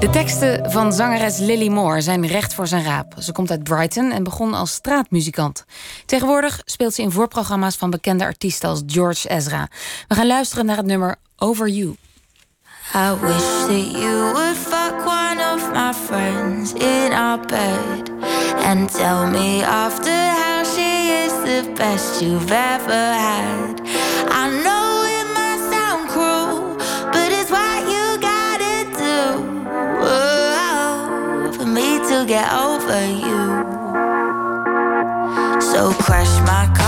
De 0.00 0.10
teksten 0.10 0.70
van 0.70 0.92
zangeres 0.92 1.38
Lily 1.38 1.68
Moore 1.68 2.00
zijn 2.00 2.26
recht 2.26 2.54
voor 2.54 2.66
zijn 2.66 2.84
raap. 2.84 3.14
Ze 3.18 3.32
komt 3.32 3.50
uit 3.50 3.62
Brighton 3.62 4.10
en 4.10 4.22
begon 4.22 4.54
als 4.54 4.72
straatmuzikant. 4.72 5.64
Tegenwoordig 6.06 6.60
speelt 6.64 6.94
ze 6.94 7.02
in 7.02 7.10
voorprogramma's 7.10 7.76
van 7.76 7.90
bekende 7.90 8.24
artiesten 8.24 8.68
als 8.68 8.82
George 8.86 9.28
Ezra. 9.28 9.68
We 10.08 10.14
gaan 10.14 10.26
luisteren 10.26 10.66
naar 10.66 10.76
het 10.76 10.86
nummer 10.86 11.16
Over 11.36 11.68
You. 11.68 11.96
I 12.94 13.14
wish 13.20 13.66
that 13.66 13.90
you 13.92 14.54
fuck 14.54 15.06
one 15.06 15.54
of 15.54 15.72
my 15.72 15.92
friends 15.92 16.72
in 16.72 17.12
and 18.64 18.92
tell 18.92 19.26
me 19.26 19.66
after 19.66 20.10
how 20.10 20.64
she 20.64 21.08
is 21.24 21.32
the 21.32 21.72
best 21.74 22.20
you've 22.22 22.50
ever 22.50 23.14
had. 23.14 23.80
I 24.30 24.79
to 32.20 32.26
get 32.26 32.52
over 32.52 33.06
you. 33.06 33.40
So 35.60 35.92
crush 35.92 36.28
my 36.40 36.79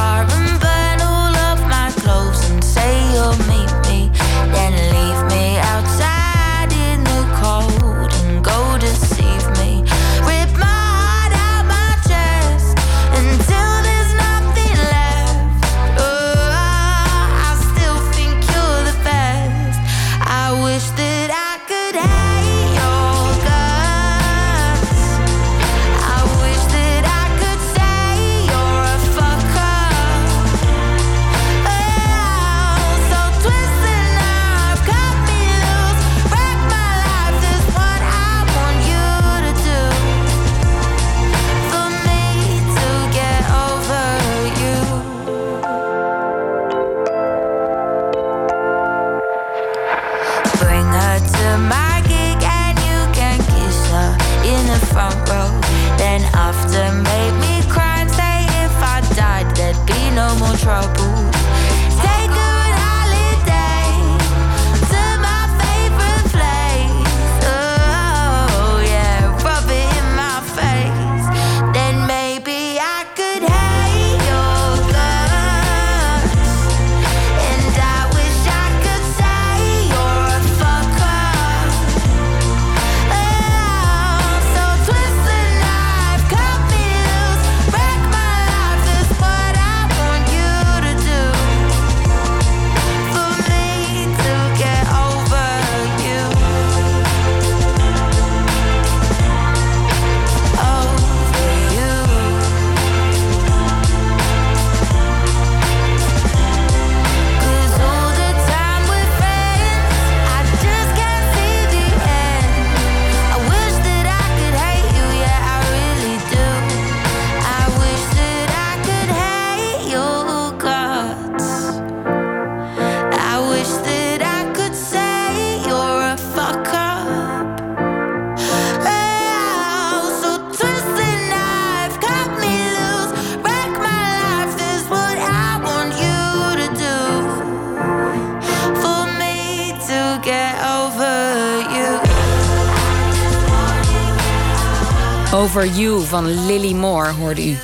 Over 145.62 145.74
You 145.80 146.00
van 146.00 146.46
Lily 146.46 146.72
Moore 146.72 147.10
hoorde 147.10 147.48
u. 147.48 147.56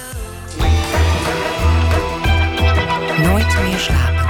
Nooit 3.23 3.57
meer 3.63 3.79
slapen. 3.79 4.27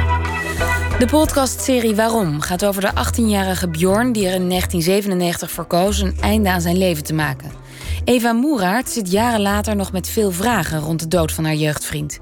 De 0.98 1.06
podcastserie 1.10 1.94
Waarom 1.94 2.40
gaat 2.40 2.64
over 2.64 2.80
de 2.80 2.90
18-jarige 2.90 3.68
Bjorn 3.68 4.12
die 4.12 4.26
er 4.26 4.34
in 4.34 4.48
1997 4.48 5.50
voor 5.50 5.64
koos 5.64 6.00
een 6.00 6.16
einde 6.20 6.50
aan 6.50 6.60
zijn 6.60 6.78
leven 6.78 7.04
te 7.04 7.14
maken. 7.14 7.50
Eva 8.04 8.32
Moeraert 8.32 8.88
zit 8.88 9.10
jaren 9.10 9.40
later 9.40 9.76
nog 9.76 9.92
met 9.92 10.08
veel 10.08 10.30
vragen 10.30 10.78
rond 10.78 11.00
de 11.00 11.08
dood 11.08 11.32
van 11.32 11.44
haar 11.44 11.54
jeugdvriend. 11.54 12.20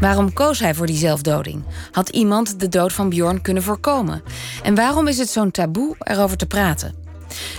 Waarom 0.00 0.32
koos 0.32 0.60
hij 0.60 0.74
voor 0.74 0.86
die 0.86 0.98
zelfdoding? 0.98 1.62
Had 1.92 2.08
iemand 2.08 2.60
de 2.60 2.68
dood 2.68 2.92
van 2.92 3.08
Bjorn 3.08 3.42
kunnen 3.42 3.62
voorkomen? 3.62 4.22
En 4.62 4.74
waarom 4.74 5.06
is 5.06 5.18
het 5.18 5.28
zo'n 5.28 5.50
taboe 5.50 5.94
erover 5.98 6.36
te 6.36 6.46
praten? 6.46 6.94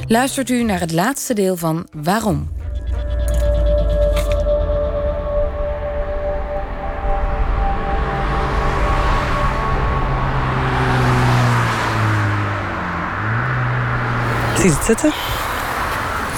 Luistert 0.08 0.50
u 0.50 0.64
naar 0.64 0.80
het 0.80 0.92
laatste 0.92 1.34
deel 1.34 1.56
van 1.56 1.88
Waarom? 1.92 2.57
Zie 14.68 14.76
je 14.76 14.82
het 14.82 14.92
zitten? 15.02 15.14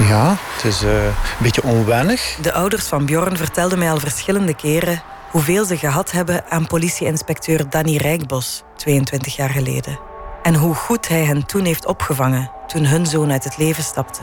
Ja, 0.07 0.35
het 0.55 0.63
is 0.63 0.83
eh, 0.83 1.05
een 1.05 1.13
beetje 1.41 1.63
onwennig. 1.63 2.37
De 2.41 2.53
ouders 2.53 2.87
van 2.87 3.05
Bjorn 3.05 3.37
vertelden 3.37 3.79
mij 3.79 3.91
al 3.91 3.99
verschillende 3.99 4.55
keren 4.55 5.01
hoeveel 5.31 5.65
ze 5.65 5.77
gehad 5.77 6.11
hebben 6.11 6.43
aan 6.49 6.67
politieinspecteur 6.67 7.69
Danny 7.69 7.97
Rijkbos 7.97 8.63
22 8.75 9.35
jaar 9.35 9.49
geleden. 9.49 9.99
En 10.43 10.55
hoe 10.55 10.75
goed 10.75 11.07
hij 11.07 11.23
hen 11.23 11.45
toen 11.45 11.65
heeft 11.65 11.85
opgevangen 11.85 12.51
toen 12.67 12.85
hun 12.85 13.05
zoon 13.05 13.31
uit 13.31 13.43
het 13.43 13.57
leven 13.57 13.83
stapte. 13.83 14.21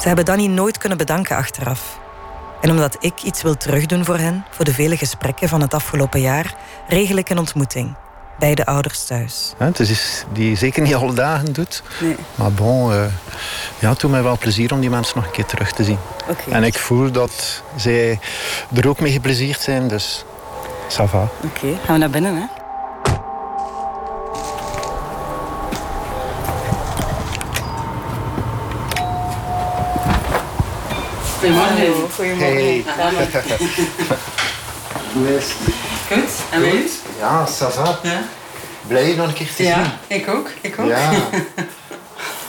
Ze 0.00 0.06
hebben 0.06 0.24
Danny 0.24 0.46
nooit 0.46 0.78
kunnen 0.78 0.98
bedanken 0.98 1.36
achteraf. 1.36 1.98
En 2.60 2.70
omdat 2.70 2.96
ik 3.00 3.22
iets 3.22 3.42
wil 3.42 3.56
terugdoen 3.56 4.04
voor 4.04 4.18
hen, 4.18 4.44
voor 4.50 4.64
de 4.64 4.74
vele 4.74 4.96
gesprekken 4.96 5.48
van 5.48 5.60
het 5.60 5.74
afgelopen 5.74 6.20
jaar, 6.20 6.54
regel 6.88 7.16
ik 7.16 7.28
een 7.28 7.38
ontmoeting 7.38 7.96
bij 8.38 8.54
de 8.54 8.66
ouders 8.66 9.04
thuis. 9.04 9.52
Ja, 9.58 9.64
het 9.64 9.80
is 9.80 9.90
iets 9.90 10.24
die 10.32 10.50
je 10.50 10.56
zeker 10.56 10.82
niet 10.82 10.94
alle 10.94 11.14
dagen 11.14 11.52
doet. 11.52 11.82
Nee. 12.00 12.16
Maar 12.34 12.52
bon, 12.52 12.92
uh, 12.92 13.04
ja, 13.78 13.88
het 13.88 14.00
doet 14.00 14.10
mij 14.10 14.22
wel 14.22 14.38
plezier 14.38 14.72
om 14.72 14.80
die 14.80 14.90
mensen 14.90 15.16
nog 15.16 15.26
een 15.26 15.32
keer 15.32 15.44
terug 15.46 15.72
te 15.72 15.84
zien. 15.84 15.98
Oké. 16.28 16.50
En 16.50 16.64
ik 16.64 16.78
voel 16.78 17.10
dat 17.10 17.62
zij 17.76 18.20
er 18.74 18.88
ook 18.88 19.00
mee 19.00 19.12
geplezierd 19.12 19.60
zijn, 19.60 19.88
dus 19.88 20.24
ça 20.88 21.04
va. 21.04 21.28
Oké, 21.44 21.78
gaan 21.84 21.94
we 21.94 21.98
naar 21.98 22.10
binnen, 22.10 22.34
hè? 22.36 22.44
Goedemorgen. 31.38 32.10
Goedemorgen. 32.14 32.56
Hey. 32.56 32.84
Hoe 35.12 35.36
is 35.36 35.44
het? 35.44 35.74
Goed, 36.08 36.30
en 36.50 36.64
u? 36.64 36.88
Ja, 37.18 37.46
ça 37.46 37.70
va. 37.74 37.98
Ja. 38.02 38.20
Blij 38.86 39.08
je 39.08 39.16
nog 39.16 39.26
een 39.26 39.32
keer 39.34 39.54
te 39.56 39.62
ja, 39.62 39.74
zien. 40.08 40.18
ik 40.18 40.28
ook. 40.28 40.50
Ik 40.60 40.78
ook. 40.78 40.86
Ja. 40.88 41.10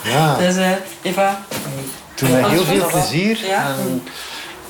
Ja, 0.04 0.36
Dus 0.38 0.56
uh, 0.56 0.70
Eva, 1.02 1.40
het 1.50 2.20
doet 2.20 2.32
mij 2.32 2.50
heel 2.50 2.64
veel 2.64 2.86
plezier. 2.88 3.46
Ja. 3.46 3.66
En, 3.80 4.04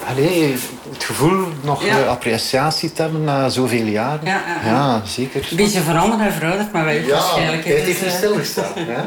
allee, 0.10 0.56
het 0.94 1.04
gevoel 1.04 1.48
nog 1.62 1.84
Ja. 1.86 1.98
eh, 2.00 2.08
appreciatie 2.08 2.94
te 2.94 3.02
hebben 3.02 3.24
na 3.24 3.50
zoveel 3.50 3.86
jaren. 3.86 4.20
Ja, 4.26 4.42
ja, 4.48 4.70
ja. 4.70 4.72
ja 4.72 5.02
zeker. 5.06 5.48
een 5.52 5.58
beetje 5.58 5.82
veranderd 5.82 6.22
en 6.22 6.34
verouderd, 6.34 6.72
maar 6.72 6.86
wij 6.86 7.06
waarschijnlijk. 7.10 7.66
het 7.66 7.76
Dus, 7.76 7.86
heeft 7.86 8.02
niet 8.02 8.12
eh, 8.12 8.18
stilgestaan. 8.18 8.72
hè? 8.76 9.02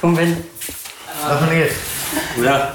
Kom 0.00 0.14
binnen. 0.14 0.48
Dag 1.28 1.40
meneer. 1.40 1.70
Ja. 2.40 2.74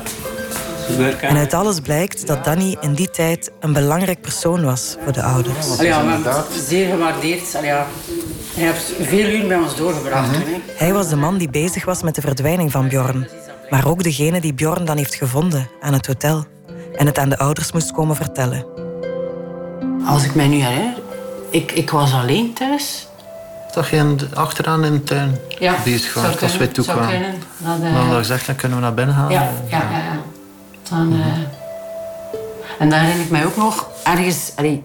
En 1.21 1.37
uit 1.37 1.53
alles 1.53 1.79
blijkt 1.79 2.27
dat 2.27 2.43
Danny 2.43 2.77
in 2.79 2.93
die 2.93 3.09
tijd 3.09 3.51
een 3.59 3.73
belangrijk 3.73 4.21
persoon 4.21 4.63
was 4.63 4.97
voor 5.03 5.13
de 5.13 5.23
ouders. 5.23 5.71
Allee, 5.77 5.87
ja, 5.87 6.45
zeer 6.67 6.89
gewaardeerd. 6.89 7.55
Allee, 7.55 7.69
ja. 7.69 7.85
Je 8.53 8.61
hebt 8.61 8.93
veel 9.01 9.29
uur 9.29 9.47
bij 9.47 9.57
ons 9.57 9.75
doorgebracht. 9.75 10.31
Mhm. 10.31 10.59
Hij 10.75 10.93
was 10.93 11.09
de 11.09 11.15
man 11.15 11.37
die 11.37 11.49
bezig 11.49 11.85
was 11.85 12.01
met 12.01 12.15
de 12.15 12.21
verdwijning 12.21 12.71
van 12.71 12.87
Bjorn. 12.87 13.27
Maar 13.69 13.87
ook 13.87 14.03
degene 14.03 14.41
die 14.41 14.53
Bjorn 14.53 14.85
dan 14.85 14.97
heeft 14.97 15.15
gevonden 15.15 15.69
aan 15.81 15.93
het 15.93 16.07
hotel. 16.07 16.45
En 16.95 17.05
het 17.05 17.17
aan 17.17 17.29
de 17.29 17.37
ouders 17.37 17.71
moest 17.71 17.91
komen 17.91 18.15
vertellen. 18.15 18.65
Als 20.05 20.23
ik 20.23 20.35
mij 20.35 20.47
nu 20.47 20.61
herinner, 20.61 20.93
ik, 21.49 21.71
ik 21.71 21.89
was 21.89 22.13
alleen 22.13 22.53
thuis. 22.53 23.07
Toch 23.71 23.89
je 23.89 24.15
achteraan 24.33 24.83
in 24.83 24.93
de 24.93 25.03
tuin 25.03 25.37
Ja, 25.47 25.75
bezig 25.83 26.13
was 26.13 26.41
als 26.41 26.57
wij 26.57 26.67
toekwamen. 26.67 27.33
Dan 27.57 27.85
hadden 27.85 28.09
we 28.09 28.17
gezegd, 28.17 28.45
dan 28.45 28.55
kunnen 28.55 28.77
we 28.77 28.83
naar 28.83 28.93
binnen 28.93 29.15
gaan. 29.15 29.29
Ja, 29.29 29.49
ja, 29.67 29.79
ja. 29.91 30.19
Dan, 30.91 31.13
eh, 31.13 32.79
En 32.79 32.89
daar 32.89 32.99
herinner 32.99 33.25
ik 33.25 33.31
mij 33.31 33.45
ook 33.45 33.55
nog 33.55 33.87
ergens. 34.03 34.51
Allee, 34.55 34.83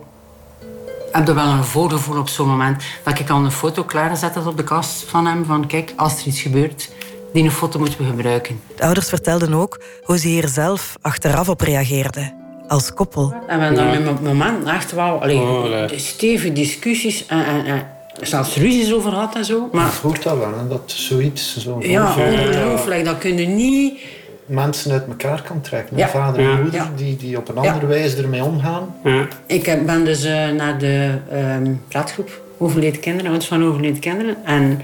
heb 1.13 1.27
je 1.27 1.35
wel 1.35 1.47
een 1.47 1.65
voorgevoel 1.65 2.19
op 2.19 2.29
zo'n 2.29 2.49
moment 2.49 2.83
dat 3.05 3.19
ik 3.19 3.31
al 3.31 3.45
een 3.45 3.51
foto 3.51 3.83
klaargezet 3.85 4.35
had 4.35 4.47
op 4.47 4.57
de 4.57 4.65
kast 4.65 5.05
van 5.09 5.27
hem. 5.27 5.45
Van 5.45 5.67
kijk, 5.67 5.93
als 5.97 6.21
er 6.21 6.27
iets 6.27 6.41
gebeurt, 6.41 6.91
die 7.33 7.45
een 7.45 7.51
foto 7.51 7.79
moeten 7.79 7.99
we 7.99 8.05
gebruiken. 8.05 8.61
De 8.77 8.83
ouders 8.83 9.09
vertelden 9.09 9.55
ook 9.55 9.81
hoe 10.03 10.19
ze 10.19 10.29
hier 10.29 10.49
zelf 10.49 10.97
achteraf 11.01 11.49
op 11.49 11.61
reageerden. 11.61 12.35
Als 12.69 12.95
koppel. 12.95 13.35
En 13.47 13.59
we 13.59 13.65
hebben 13.65 13.85
daar 13.85 14.01
met 14.01 14.23
moment 14.23 14.67
echt 14.67 14.93
wel 14.93 15.23
allee, 15.23 15.41
Oh, 15.41 15.89
stevige 15.97 16.53
discussies 16.53 17.27
en, 17.27 17.47
en, 17.47 17.67
en 17.67 17.87
zelfs 18.21 18.57
ruzies 18.57 18.93
over 18.93 19.11
gehad 19.11 19.35
en 19.35 19.45
zo. 19.45 19.69
Maar 19.73 19.99
hoort 20.03 20.23
dat 20.23 20.39
wel, 20.39 20.59
hè, 20.59 20.69
dat 20.69 20.83
zoiets, 20.87 21.57
zo'n 21.57 21.81
ja, 21.81 22.09
ongelooflijk. 22.09 23.05
Dat 23.05 23.19
kun 23.19 23.37
je 23.37 23.47
niet... 23.47 24.01
mensen 24.47 24.93
uit 24.93 25.07
elkaar 25.07 25.43
kan 25.43 25.61
trekken. 25.61 25.97
Ja. 25.97 26.09
Vader 26.09 26.41
en 26.41 26.47
Ja. 26.51 26.57
moeder 26.57 26.81
Ja. 26.81 26.91
die, 26.97 27.17
die 27.17 27.37
op 27.39 27.49
een 27.49 27.63
Ja. 27.63 27.69
andere 27.73 27.87
wijze 27.87 28.17
ermee 28.23 28.45
omgaan. 28.45 28.95
Ja. 29.05 29.27
Ik 29.47 29.67
heb- 29.67 29.87
ben 29.87 30.05
dus 30.05 30.25
eh, 30.25 30.51
naar 30.51 30.79
de 30.79 31.11
ehm 31.31 31.73
praatgroep 31.89 32.41
overleden 32.59 33.01
kinderen, 33.01 33.27
ouders 33.27 33.47
van 33.49 33.65
overleden 33.65 33.99
kinderen. 34.01 34.37
En 34.45 34.81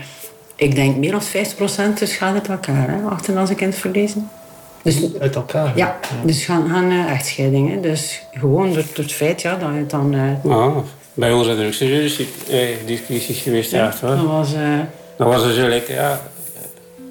ik 0.56 0.74
denk 0.74 0.96
meer 0.96 1.10
dan 1.10 1.22
50% 1.22 1.98
dus 1.98 2.16
gaat 2.16 2.34
uit 2.34 2.48
elkaar, 2.48 2.88
hè, 2.90 3.08
achter 3.08 3.38
als 3.38 3.50
een 3.50 3.56
kind 3.56 3.74
verliezen. 3.74 4.28
Dus 4.82 5.00
Uit 5.20 5.34
elkaar. 5.34 5.72
ja, 5.76 5.98
dus 6.24 6.44
gaan, 6.44 6.68
gaan 6.70 6.90
eh, 6.90 7.10
echtscheidingen. 7.12 7.82
Dus 7.82 8.22
gewoon 8.32 8.66
door, 8.72 8.82
door 8.94 9.04
het 9.04 9.12
feit 9.12 9.42
ja, 9.42 9.56
dat 9.56 9.68
je 9.72 9.78
het 9.78 9.90
dan... 9.90 10.14
eh, 10.44 10.76
bij 11.14 11.32
ons 11.32 11.46
zijn 11.46 11.58
er 11.58 11.66
ook 11.66 11.72
serieuze 11.72 12.24
discussies 12.86 13.40
geweest. 13.40 13.70
Ja, 13.70 13.86
echt, 13.86 14.00
hoor. 14.00 14.10
dat 14.16 14.24
was... 14.26 14.54
eh, 14.54 14.60
Dan 15.16 15.28
was 15.28 15.42
er 15.44 15.52
zo 15.52 15.68
like, 15.68 15.92
ja, 15.92 16.20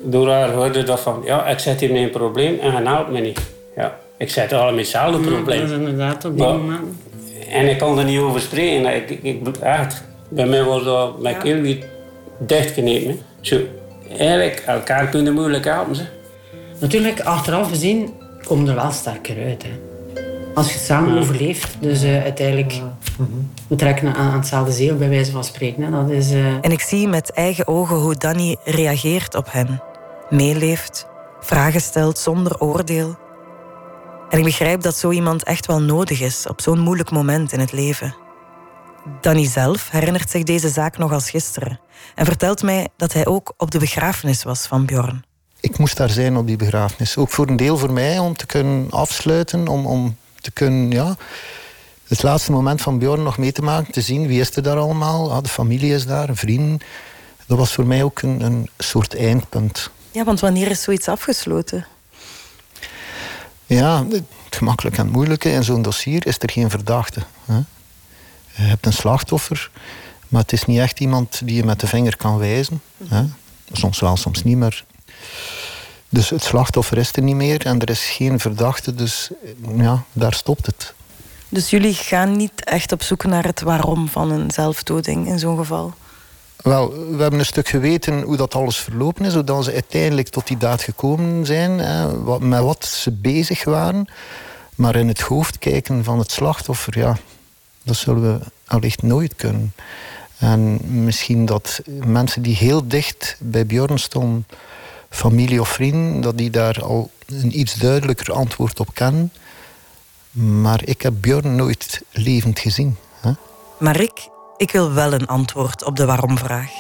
door 0.04 0.30
haar 0.30 0.52
hoorde 0.52 0.84
dat 0.84 1.00
van, 1.00 1.22
ja, 1.26 1.48
ik 1.48 1.60
zet 1.60 1.80
hier 1.80 1.92
met 1.92 2.02
een 2.02 2.10
probleem 2.10 2.60
en 2.60 2.72
hij 2.72 2.84
helpt 2.84 3.12
me 3.12 3.20
niet. 3.20 3.40
Ja, 3.76 3.98
ik 4.18 4.30
zet 4.30 4.54
allemaal 4.54 4.78
hetzelfde 4.78 5.22
dat 5.22 5.32
probleem. 5.34 5.64
is 5.64 5.72
inderdaad 5.72 6.26
op 6.26 6.36
die 6.38 6.46
Maar- 6.46 6.56
moment. 6.58 6.82
En 7.50 7.70
ik 7.70 7.80
kon 7.80 7.98
er 8.00 8.06
niet 8.06 8.20
over 8.20 8.42
spreken. 8.42 8.96
Ik, 8.96 9.10
ik, 9.10 9.24
ik- 9.24 9.58
echt, 9.58 10.04
bij 10.30 10.46
mij 10.46 10.64
was 10.64 10.84
dat 10.84 11.22
mijn 11.22 11.38
keel 11.38 11.62
weer 11.62 11.84
dichtgeknepen. 12.40 13.20
Zo, 13.42 13.58
eigenlijk, 14.18 14.64
elkaar 14.68 15.08
kunnen 15.08 15.34
moeilijk 15.34 15.66
helpen. 15.66 15.96
Ze. 15.96 16.04
Natuurlijk, 16.80 17.20
achteraf 17.22 17.70
gezien, 17.70 18.14
kom 18.44 18.64
je 18.64 18.70
er 18.70 18.76
wel 18.76 18.92
sterker 18.92 19.36
uit. 19.46 19.64
Hè. 19.64 19.70
Als 20.54 20.68
je 20.68 20.74
het 20.74 20.82
samen 20.84 21.18
overleeft. 21.20 21.78
Dus 21.80 22.04
eh, 22.04 22.24
uiteindelijk, 22.24 22.74
we 23.68 23.76
trekken 23.76 24.08
aan, 24.08 24.16
aan 24.16 24.38
hetzelfde 24.38 24.72
zeel, 24.72 24.96
bij 24.98 25.10
wijze 25.10 25.32
van 25.32 25.44
spreken. 25.44 25.84
Hè. 25.84 25.92
Dat 25.92 26.10
is... 26.10 26.32
eh, 26.32 26.46
En 26.62 26.72
ik 26.72 26.82
zie 26.82 27.08
met 27.08 27.32
eigen 27.32 27.68
ogen 27.68 27.96
hoe 27.96 28.16
Danny 28.16 28.56
reageert 28.64 29.36
op 29.36 29.48
hen. 29.52 29.82
Meeleeft, 30.32 31.08
vragen 31.40 31.82
stelt 31.82 32.18
zonder 32.18 32.60
oordeel. 32.60 33.18
En 34.30 34.38
ik 34.38 34.44
begrijp 34.44 34.82
dat 34.82 34.98
zo 34.98 35.12
iemand 35.12 35.44
echt 35.44 35.66
wel 35.66 35.82
nodig 35.82 36.22
is 36.22 36.48
op 36.48 36.62
zo'n 36.62 36.80
moeilijk 36.80 37.12
moment 37.12 37.52
in 37.52 37.60
het 37.60 37.72
leven. 37.72 38.16
Danny 39.22 39.46
zelf 39.46 39.90
herinnert 39.90 40.30
zich 40.30 40.44
deze 40.44 40.70
zaak 40.70 40.98
nog 40.98 41.12
als 41.12 41.30
gisteren 41.30 41.80
en 42.16 42.26
vertelt 42.26 42.64
mij 42.64 42.88
dat 42.98 43.14
hij 43.14 43.26
ook 43.26 43.54
op 43.58 43.72
de 43.72 43.80
begrafenis 43.80 44.44
was 44.44 44.68
van 44.68 44.86
Bjorn. 44.86 45.24
Ik 45.60 45.78
moest 45.78 45.98
daar 45.98 46.10
zijn 46.10 46.38
op 46.38 46.48
die 46.48 46.58
begrafenis. 46.58 47.18
Ook 47.18 47.30
voor 47.30 47.48
een 47.48 47.58
deel 47.58 47.78
voor 47.78 47.92
mij, 47.92 48.20
om 48.20 48.36
te 48.36 48.46
kunnen 48.46 48.92
afsluiten. 48.92 49.68
Om, 49.68 49.86
om 49.86 50.18
te 50.42 50.52
kunnen, 50.52 50.92
ja... 50.92 51.16
Het 52.08 52.24
laatste 52.24 52.52
moment 52.52 52.82
van 52.82 53.00
Bjorn 53.00 53.24
nog 53.24 53.38
mee 53.38 53.52
te 53.52 53.62
maken. 53.62 53.92
Te 53.92 54.02
zien, 54.02 54.28
wie 54.28 54.40
is 54.40 54.56
er 54.56 54.64
daar 54.64 54.78
allemaal? 54.78 55.32
Ah, 55.32 55.44
de 55.44 55.50
familie 55.50 55.94
is 55.94 56.06
daar, 56.06 56.36
vrienden. 56.36 56.80
Dat 57.48 57.58
was 57.58 57.74
voor 57.74 57.86
mij 57.86 58.04
ook 58.04 58.22
een, 58.22 58.42
een 58.42 58.70
soort 58.78 59.16
eindpunt. 59.16 59.92
Ja, 60.12 60.24
want 60.24 60.40
wanneer 60.40 60.70
is 60.70 60.82
zoiets 60.82 61.08
afgesloten? 61.08 61.86
Ja, 63.66 64.06
het 64.10 64.24
gemakkelijke 64.50 65.00
en 65.00 65.06
het 65.06 65.16
moeilijke 65.16 65.52
in 65.52 65.64
zo'n 65.64 65.82
dossier 65.82 66.28
is 66.28 66.36
er 66.40 66.52
geen 66.52 66.70
verdachte. 66.70 67.22
Hè? 67.46 67.56
Je 67.56 68.68
hebt 68.68 68.86
een 68.86 68.94
slachtoffer, 68.94 69.72
maar 70.28 70.42
het 70.42 70.54
is 70.54 70.66
niet 70.66 70.80
echt 70.80 71.00
iemand 71.00 71.42
die 71.44 71.56
je 71.56 71.64
met 71.64 71.80
de 71.80 71.88
vinger 71.88 72.18
kan 72.18 72.38
wijzen. 72.38 72.82
Hè? 73.08 73.24
Soms 73.72 74.00
wel, 74.00 74.18
soms 74.18 74.44
niet, 74.44 74.58
maar... 74.58 74.84
Dus 76.10 76.30
het 76.30 76.44
slachtoffer 76.44 76.98
is 76.98 77.12
er 77.14 77.22
niet 77.22 77.36
meer 77.36 77.66
en 77.66 77.80
er 77.80 77.90
is 77.90 78.04
geen 78.04 78.40
verdachte, 78.40 78.96
dus 78.96 79.30
ja, 79.76 80.04
daar 80.14 80.34
stopt 80.34 80.66
het. 80.66 80.94
Dus 81.50 81.70
jullie 81.70 81.94
gaan 81.94 82.38
niet 82.38 82.64
echt 82.64 82.92
op 82.92 83.04
zoek 83.04 83.24
naar 83.24 83.46
het 83.46 83.62
waarom 83.62 84.08
van 84.08 84.32
een 84.32 84.52
zelfdoding 84.52 85.28
in 85.28 85.40
zo'n 85.40 85.58
geval? 85.58 85.94
Wel, 86.62 86.90
we 86.90 87.22
hebben 87.22 87.40
een 87.40 87.46
stuk 87.46 87.68
geweten 87.68 88.22
hoe 88.22 88.38
dat 88.38 88.56
alles 88.56 88.78
verlopen 88.78 89.26
is, 89.26 89.34
hoe 89.34 89.44
dat 89.44 89.64
ze 89.64 89.74
uiteindelijk 89.74 90.30
tot 90.30 90.48
die 90.48 90.58
daad 90.58 90.82
gekomen 90.82 91.46
zijn, 91.46 91.80
hè, 91.80 92.24
wat, 92.24 92.40
met 92.40 92.62
wat 92.62 92.86
ze 92.86 93.12
bezig 93.12 93.64
waren. 93.64 94.06
Maar 94.76 94.96
in 94.96 95.08
het 95.08 95.22
hoofd 95.22 95.60
kijken 95.60 96.04
van 96.04 96.20
het 96.20 96.32
slachtoffer, 96.32 96.98
ja, 96.98 97.18
dat 97.84 97.96
zullen 97.96 98.22
we 98.22 98.46
allicht 98.66 99.02
nooit 99.02 99.36
kunnen. 99.36 99.74
En 100.38 100.80
misschien 101.04 101.46
dat 101.46 101.82
mensen 102.06 102.42
die 102.42 102.56
heel 102.56 102.88
dicht 102.88 103.38
bij 103.40 103.66
Bjorn 103.66 104.00
stonden, 104.00 104.48
familie 105.10 105.62
of 105.62 105.70
vrienden, 105.70 106.22
dat 106.22 106.38
die 106.38 106.50
daar 106.50 106.84
al 106.84 107.10
een 107.26 107.60
iets 107.60 107.74
duidelijker 107.74 108.34
antwoord 108.34 108.80
op 108.80 108.94
kennen. 108.94 109.32
Maar 110.32 110.82
ik 110.86 111.02
heb 111.02 111.14
Björn 111.20 111.56
nooit 111.56 112.02
levend 112.12 112.60
gezien. 112.60 112.98
Hè? 113.20 113.32
Maar 113.80 114.00
ik, 114.00 114.30
ik 114.62 114.72
wil 114.72 114.94
wel 114.94 115.14
een 115.14 115.28
antwoord 115.28 115.84
op 115.84 115.96
de 115.96 116.06
waarom-vraag. 116.06 116.72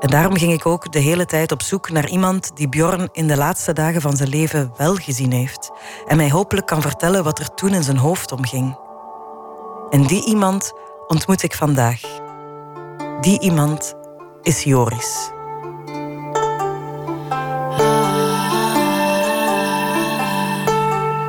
En 0.00 0.08
daarom 0.08 0.36
ging 0.36 0.52
ik 0.52 0.66
ook 0.66 0.92
de 0.92 0.98
hele 0.98 1.26
tijd 1.26 1.52
op 1.52 1.62
zoek 1.62 1.90
naar 1.90 2.08
iemand 2.08 2.50
die 2.54 2.68
Bjorn 2.68 3.08
in 3.12 3.28
de 3.28 3.36
laatste 3.36 3.72
dagen 3.72 4.00
van 4.00 4.16
zijn 4.16 4.28
leven 4.28 4.72
wel 4.76 4.94
gezien 4.94 5.32
heeft. 5.32 5.70
En 6.06 6.16
mij 6.16 6.30
hopelijk 6.30 6.66
kan 6.66 6.82
vertellen 6.82 7.24
wat 7.24 7.38
er 7.38 7.54
toen 7.54 7.74
in 7.74 7.82
zijn 7.82 7.96
hoofd 7.96 8.32
omging. 8.32 8.78
En 9.90 10.02
die 10.02 10.24
iemand 10.24 10.72
ontmoet 11.06 11.42
ik 11.42 11.54
vandaag. 11.54 12.00
Die 13.20 13.40
iemand 13.40 13.94
is 14.42 14.62
Joris. 14.62 15.30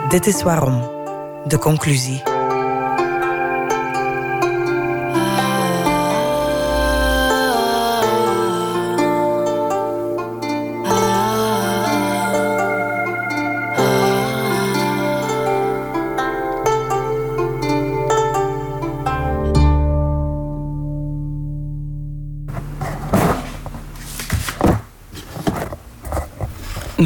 Dit 0.09 0.27
is 0.27 0.43
waarom. 0.43 0.89
De 1.47 1.57
conclusie. 1.59 2.30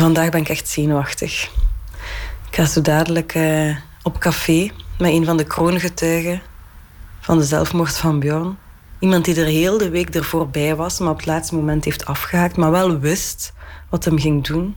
Vandaag 0.05 0.29
ben 0.29 0.41
ik 0.41 0.49
echt 0.49 0.67
zenuwachtig. 0.67 1.51
Ik 2.49 2.55
ga 2.55 2.65
zo 2.65 2.81
dadelijk 2.81 3.35
uh, 3.35 3.75
op 4.01 4.19
café 4.19 4.71
met 4.97 5.11
een 5.11 5.25
van 5.25 5.37
de 5.37 5.43
kroongetuigen 5.43 6.41
van 7.19 7.37
de 7.37 7.43
zelfmoord 7.43 7.97
van 7.97 8.19
Bjorn. 8.19 8.57
Iemand 8.99 9.25
die 9.25 9.39
er 9.39 9.45
heel 9.45 9.77
de 9.77 9.89
week 9.89 10.15
ervoor 10.15 10.49
bij 10.49 10.75
was, 10.75 10.99
maar 10.99 11.09
op 11.09 11.17
het 11.17 11.25
laatste 11.25 11.55
moment 11.55 11.85
heeft 11.85 12.05
afgehaakt, 12.05 12.57
maar 12.57 12.71
wel 12.71 12.99
wist 12.99 13.53
wat 13.89 14.05
hem 14.05 14.19
ging 14.19 14.43
doen. 14.43 14.75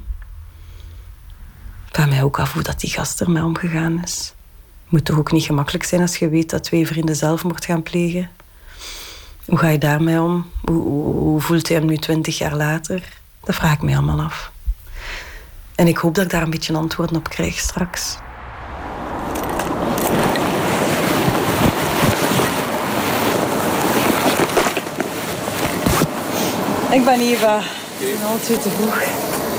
Ik 1.89 1.95
vraag 1.95 2.09
mij 2.09 2.23
ook 2.23 2.39
af 2.39 2.53
hoe 2.53 2.63
dat 2.63 2.81
die 2.81 2.91
gast 2.91 3.21
ermee 3.21 3.45
omgegaan 3.45 4.03
is. 4.03 4.35
Moet 4.89 5.05
toch 5.05 5.19
ook 5.19 5.33
niet 5.33 5.45
gemakkelijk 5.45 5.85
zijn 5.85 6.01
als 6.01 6.17
je 6.17 6.29
weet 6.29 6.51
dat 6.51 6.65
twee 6.65 6.87
vrienden 6.87 7.17
zelfmoord 7.17 7.65
gaan 7.65 7.83
plegen. 7.83 8.31
Hoe 9.45 9.59
ga 9.59 9.69
je 9.69 9.79
daarmee 9.79 10.21
om? 10.21 10.51
Hoe, 10.65 10.83
hoe, 10.83 11.15
hoe 11.15 11.41
voelt 11.41 11.69
hij 11.69 11.77
hem 11.77 11.87
nu 11.87 11.97
twintig 11.97 12.39
jaar 12.39 12.57
later? 12.57 13.03
Dat 13.45 13.55
vraag 13.55 13.73
ik 13.73 13.83
me 13.83 13.97
allemaal 13.97 14.21
af. 14.21 14.51
En 15.79 15.87
ik 15.87 15.97
hoop 15.97 16.15
dat 16.15 16.25
ik 16.25 16.31
daar 16.31 16.43
een 16.43 16.51
beetje 16.51 16.75
antwoorden 16.75 17.17
op 17.17 17.29
krijg 17.29 17.59
straks. 17.59 18.17
Ik 26.91 27.05
ben 27.05 27.21
Eva. 27.21 27.59
Ik 27.99 28.19
ben 28.19 28.29
altijd 28.29 28.63
te 28.63 28.71
vroeg. 28.71 29.03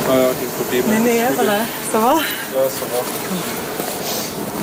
Ah 0.07 0.15
ja, 0.15 0.27
geen 0.39 0.47
probleem. 0.55 0.87
Nee, 0.87 0.99
nee, 0.99 1.17
hè, 1.17 1.33
voilà. 1.33 1.67
Ça 1.91 1.99
va? 1.99 2.21
Ja, 2.53 2.69
ça 2.69 2.85
va. 2.91 3.03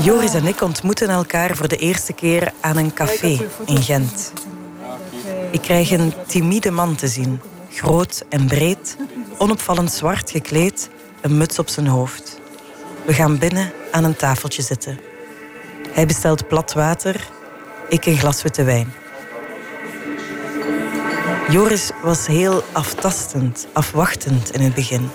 Joris 0.02 0.34
en 0.34 0.46
ik 0.46 0.60
ontmoeten 0.60 1.08
elkaar 1.08 1.56
voor 1.56 1.68
de 1.68 1.76
eerste 1.76 2.12
keer 2.12 2.52
aan 2.60 2.76
een 2.76 2.92
café 2.92 3.48
in 3.66 3.82
Gent. 3.82 4.32
Ik 5.50 5.60
krijg 5.60 5.90
een 5.90 6.12
timide 6.26 6.70
man 6.70 6.94
te 6.94 7.08
zien. 7.08 7.40
Groot 7.70 8.24
en 8.28 8.46
breed, 8.46 8.96
onopvallend 9.38 9.92
zwart 9.92 10.30
gekleed 10.30 10.90
een 11.20 11.36
muts 11.36 11.58
op 11.58 11.68
zijn 11.68 11.86
hoofd. 11.86 12.40
We 13.06 13.12
gaan 13.12 13.38
binnen 13.38 13.72
aan 13.90 14.04
een 14.04 14.16
tafeltje 14.16 14.62
zitten. 14.62 14.98
Hij 15.90 16.06
bestelt 16.06 16.48
plat 16.48 16.72
water, 16.72 17.28
ik 17.88 18.06
een 18.06 18.18
glas 18.18 18.42
witte 18.42 18.64
wijn. 18.64 18.92
Joris 21.48 21.90
was 22.02 22.26
heel 22.26 22.62
aftastend, 22.72 23.66
afwachtend 23.72 24.50
in 24.50 24.60
het 24.60 24.74
begin. 24.74 25.08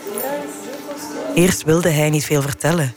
Eerst 1.36 1.64
wilde 1.64 1.90
hij 1.90 2.10
niet 2.10 2.26
veel 2.26 2.42
vertellen. 2.42 2.96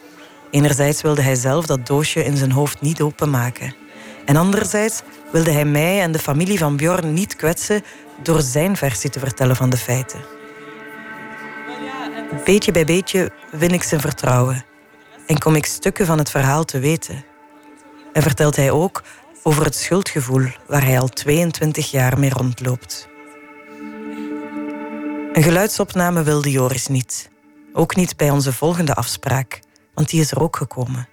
Enerzijds 0.51 1.03
wilde 1.03 1.23
hij 1.23 1.35
zelf 1.35 1.67
dat 1.67 1.87
doosje 1.87 2.25
in 2.25 2.37
zijn 2.37 2.53
hoofd 2.53 2.81
niet 2.81 3.01
openmaken. 3.01 3.75
En 4.25 4.37
anderzijds 4.37 5.03
wilde 5.33 5.51
hij 5.51 5.65
mij 5.65 6.01
en 6.01 6.13
de 6.13 6.19
familie 6.19 6.59
van 6.59 6.77
Bjorn 6.77 7.13
niet 7.13 7.37
kwetsen 7.37 7.83
door 8.23 8.41
zijn 8.41 8.77
versie 8.77 9.11
te 9.11 9.19
vertellen 9.19 9.57
van 9.57 9.71
de 9.71 9.77
feiten. 9.77 10.34
Beetje 12.43 12.73
bij 12.73 12.85
beetje 12.85 13.31
win 13.51 13.71
ik 13.71 13.83
zijn 13.83 14.01
vertrouwen 14.01 14.65
en 15.27 15.39
kom 15.39 15.55
ik 15.55 15.67
stukken 15.67 16.07
van 16.07 16.19
het 16.19 16.31
verhaal 16.31 16.65
te 16.65 16.79
weten. 16.79 17.25
En 18.13 18.23
vertelt 18.23 18.57
hij 18.57 18.71
ook 18.71 19.03
over 19.43 19.65
het 19.65 19.75
schuldgevoel 19.75 20.47
waar 20.67 20.85
hij 20.85 21.01
al 21.01 21.09
22 21.09 21.91
jaar 21.91 22.19
mee 22.19 22.31
rondloopt. 22.31 23.09
Een 25.33 25.43
geluidsopname 25.43 26.23
wilde 26.23 26.51
Joris 26.51 26.87
niet. 26.87 27.31
Ook 27.73 27.97
niet 27.97 28.17
bij 28.17 28.31
onze 28.31 28.53
volgende 28.53 28.95
afspraak, 28.95 29.61
want 29.95 30.11
die 30.11 30.21
is 30.21 30.31
er 30.31 30.43
ook 30.43 30.57
gekomen. 30.57 31.09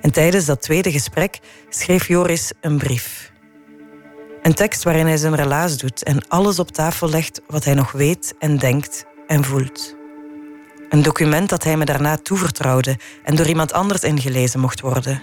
En 0.00 0.12
tijdens 0.12 0.44
dat 0.44 0.62
tweede 0.62 0.92
gesprek 0.92 1.38
schreef 1.68 2.08
Joris 2.08 2.52
een 2.60 2.78
brief. 2.78 3.32
Een 4.42 4.54
tekst 4.54 4.82
waarin 4.82 5.06
hij 5.06 5.16
zijn 5.16 5.34
relaas 5.34 5.76
doet 5.76 6.02
en 6.02 6.28
alles 6.28 6.58
op 6.58 6.70
tafel 6.70 7.08
legt 7.08 7.40
wat 7.46 7.64
hij 7.64 7.74
nog 7.74 7.92
weet 7.92 8.34
en 8.38 8.56
denkt 8.56 9.06
en 9.26 9.44
voelt. 9.44 9.96
Een 10.88 11.02
document 11.02 11.48
dat 11.48 11.64
hij 11.64 11.76
me 11.76 11.84
daarna 11.84 12.16
toevertrouwde 12.16 12.98
en 13.24 13.36
door 13.36 13.46
iemand 13.46 13.72
anders 13.72 14.02
ingelezen 14.02 14.60
mocht 14.60 14.80
worden. 14.80 15.22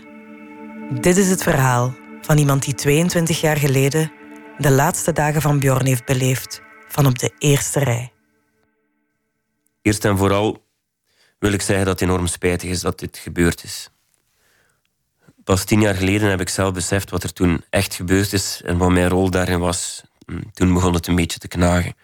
Dit 1.01 1.17
is 1.17 1.29
het 1.29 1.43
verhaal 1.43 1.95
van 2.21 2.37
iemand 2.37 2.63
die 2.63 2.73
22 2.73 3.41
jaar 3.41 3.57
geleden 3.57 4.11
de 4.57 4.71
laatste 4.71 5.11
dagen 5.11 5.41
van 5.41 5.59
Bjorn 5.59 5.85
heeft 5.85 6.05
beleefd, 6.05 6.61
van 6.87 7.05
op 7.05 7.19
de 7.19 7.31
eerste 7.37 7.79
rij. 7.79 8.11
Eerst 9.81 10.05
en 10.05 10.17
vooral 10.17 10.65
wil 11.39 11.53
ik 11.53 11.61
zeggen 11.61 11.85
dat 11.85 11.99
het 11.99 12.09
enorm 12.09 12.27
spijtig 12.27 12.69
is 12.69 12.81
dat 12.81 12.99
dit 12.99 13.17
gebeurd 13.17 13.63
is. 13.63 13.89
Pas 15.43 15.63
tien 15.63 15.81
jaar 15.81 15.95
geleden 15.95 16.29
heb 16.29 16.41
ik 16.41 16.49
zelf 16.49 16.73
beseft 16.73 17.09
wat 17.09 17.23
er 17.23 17.33
toen 17.33 17.63
echt 17.69 17.93
gebeurd 17.93 18.33
is 18.33 18.61
en 18.65 18.77
wat 18.77 18.91
mijn 18.91 19.09
rol 19.09 19.29
daarin 19.29 19.59
was. 19.59 20.03
Toen 20.53 20.73
begon 20.73 20.93
het 20.93 21.07
een 21.07 21.15
beetje 21.15 21.39
te 21.39 21.47
knagen. 21.47 21.95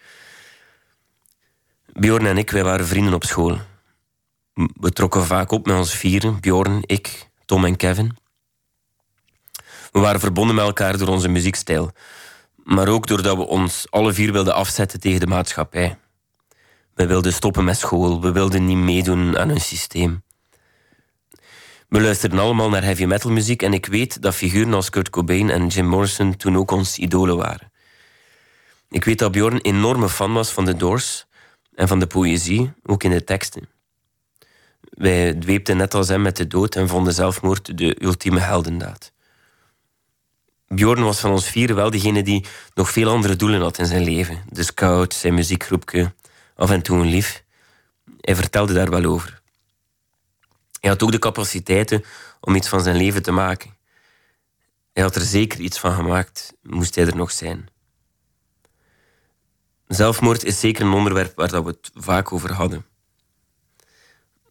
Bjorn 2.00 2.26
en 2.26 2.38
ik, 2.38 2.52
wij 2.52 2.64
waren 2.64 2.88
vrienden 2.88 3.14
op 3.14 3.24
school. 3.24 3.58
We 4.54 4.92
trokken 4.92 5.26
vaak 5.26 5.52
op 5.52 5.66
met 5.66 5.78
ons 5.78 5.96
vieren, 5.96 6.40
Bjorn, 6.40 6.84
ik, 6.86 7.30
Tom 7.46 7.66
en 7.66 7.76
Kevin. 7.76 8.18
We 9.92 10.00
waren 10.00 10.20
verbonden 10.20 10.56
met 10.56 10.66
elkaar 10.66 10.98
door 10.98 11.08
onze 11.08 11.28
muziekstijl, 11.28 11.92
maar 12.64 12.88
ook 12.88 13.08
doordat 13.08 13.38
we 13.38 13.48
ons 13.48 13.86
alle 13.90 14.14
vier 14.14 14.32
wilden 14.32 14.54
afzetten 14.54 15.00
tegen 15.00 15.20
de 15.20 15.28
maatschappij. 15.28 15.98
We 16.94 17.06
wilden 17.06 17.34
stoppen 17.34 17.64
met 17.64 17.78
school, 17.78 18.22
we 18.22 18.32
wilden 18.32 18.66
niet 18.66 18.78
meedoen 18.78 19.38
aan 19.38 19.50
een 19.50 19.62
systeem. 19.62 20.24
We 21.88 22.02
luisterden 22.02 22.40
allemaal 22.40 22.70
naar 22.70 22.84
heavy 22.84 23.06
metal 23.06 23.32
muziek 23.32 23.62
en 23.62 23.74
ik 23.74 23.86
weet 23.86 24.22
dat 24.22 24.36
figuren 24.36 24.74
als 24.74 24.90
Kurt 24.90 25.10
Cobain 25.10 25.50
en 25.50 25.68
Jim 25.68 25.86
Morrison 25.86 26.36
toen 26.36 26.58
ook 26.58 26.72
ons 26.72 26.98
idolen 26.98 27.38
waren. 27.38 27.72
Ik 28.90 29.04
weet 29.04 29.20
dat 29.20 29.32
Bjorn 29.32 29.58
enorme 29.62 30.10
fan 30.10 30.34
was 30.34 30.52
van 30.52 30.66
The 30.66 30.76
Doors 30.76 31.28
en 31.80 31.88
van 31.88 32.00
de 32.00 32.08
poëzie, 32.08 32.74
ook 32.84 33.04
in 33.04 33.12
de 33.12 33.24
teksten. 33.24 33.70
Wij 34.80 35.34
dweepten 35.34 35.78
net 35.78 35.94
als 35.94 36.08
hem 36.08 36.22
met 36.22 36.38
de 36.38 36.48
dood 36.48 36.76
en 36.76 36.88
vonden 36.88 37.14
zelfmoord 37.14 37.78
de 37.78 38.04
ultieme 38.04 38.40
heldendaad. 38.40 39.12
Bjorn 40.68 41.04
was 41.04 41.20
van 41.20 41.32
ons 41.32 41.50
vier 41.50 41.76
wel 41.76 41.90
degene 41.90 42.24
die 42.24 42.46
nog 42.74 42.90
veel 42.90 43.10
andere 43.10 43.36
doelen 43.36 43.62
had 43.62 43.78
in 43.78 43.86
zijn 43.86 44.04
leven. 44.04 44.44
De 44.50 44.64
scout, 44.64 45.14
zijn 45.14 45.34
muziekgroepje, 45.34 46.14
af 46.56 46.70
en 46.70 46.82
toe 46.82 46.98
een 46.98 47.10
lief. 47.10 47.44
Hij 48.22 48.36
vertelde 48.36 48.74
daar 48.74 48.90
wel 48.90 49.06
over. 49.06 49.42
Hij 50.80 50.90
had 50.90 51.04
ook 51.04 51.12
de 51.12 51.20
capaciteiten 51.20 52.04
om 52.40 52.56
iets 52.56 52.68
van 52.68 52.82
zijn 52.82 52.96
leven 52.96 53.24
te 53.24 53.32
maken. 53.32 53.76
Hij 54.94 55.04
had 55.04 55.16
er 55.16 55.22
zeker 55.22 55.60
iets 55.60 55.80
van 55.80 55.94
gemaakt, 55.94 56.54
moest 56.62 56.96
hij 56.96 57.06
er 57.06 57.16
nog 57.16 57.32
zijn. 57.32 57.70
Zelfmoord 59.90 60.44
is 60.44 60.60
zeker 60.60 60.86
een 60.86 60.94
onderwerp 60.94 61.36
waar 61.36 61.50
dat 61.50 61.64
we 61.64 61.70
het 61.70 61.92
vaak 61.94 62.32
over 62.34 62.54
hadden. 62.54 62.86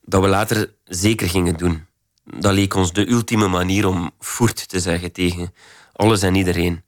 Dat 0.03 0.23
we 0.23 0.29
later 0.29 0.75
zeker 0.85 1.29
gingen 1.29 1.57
doen. 1.57 1.87
Dat 2.25 2.53
leek 2.53 2.75
ons 2.75 2.93
de 2.93 3.09
ultieme 3.11 3.49
manier 3.49 3.87
om 3.87 4.11
voert 4.19 4.69
te 4.69 4.81
zeggen 4.81 5.13
tegen 5.13 5.55
alles 5.93 6.23
en 6.23 6.35
iedereen. 6.35 6.85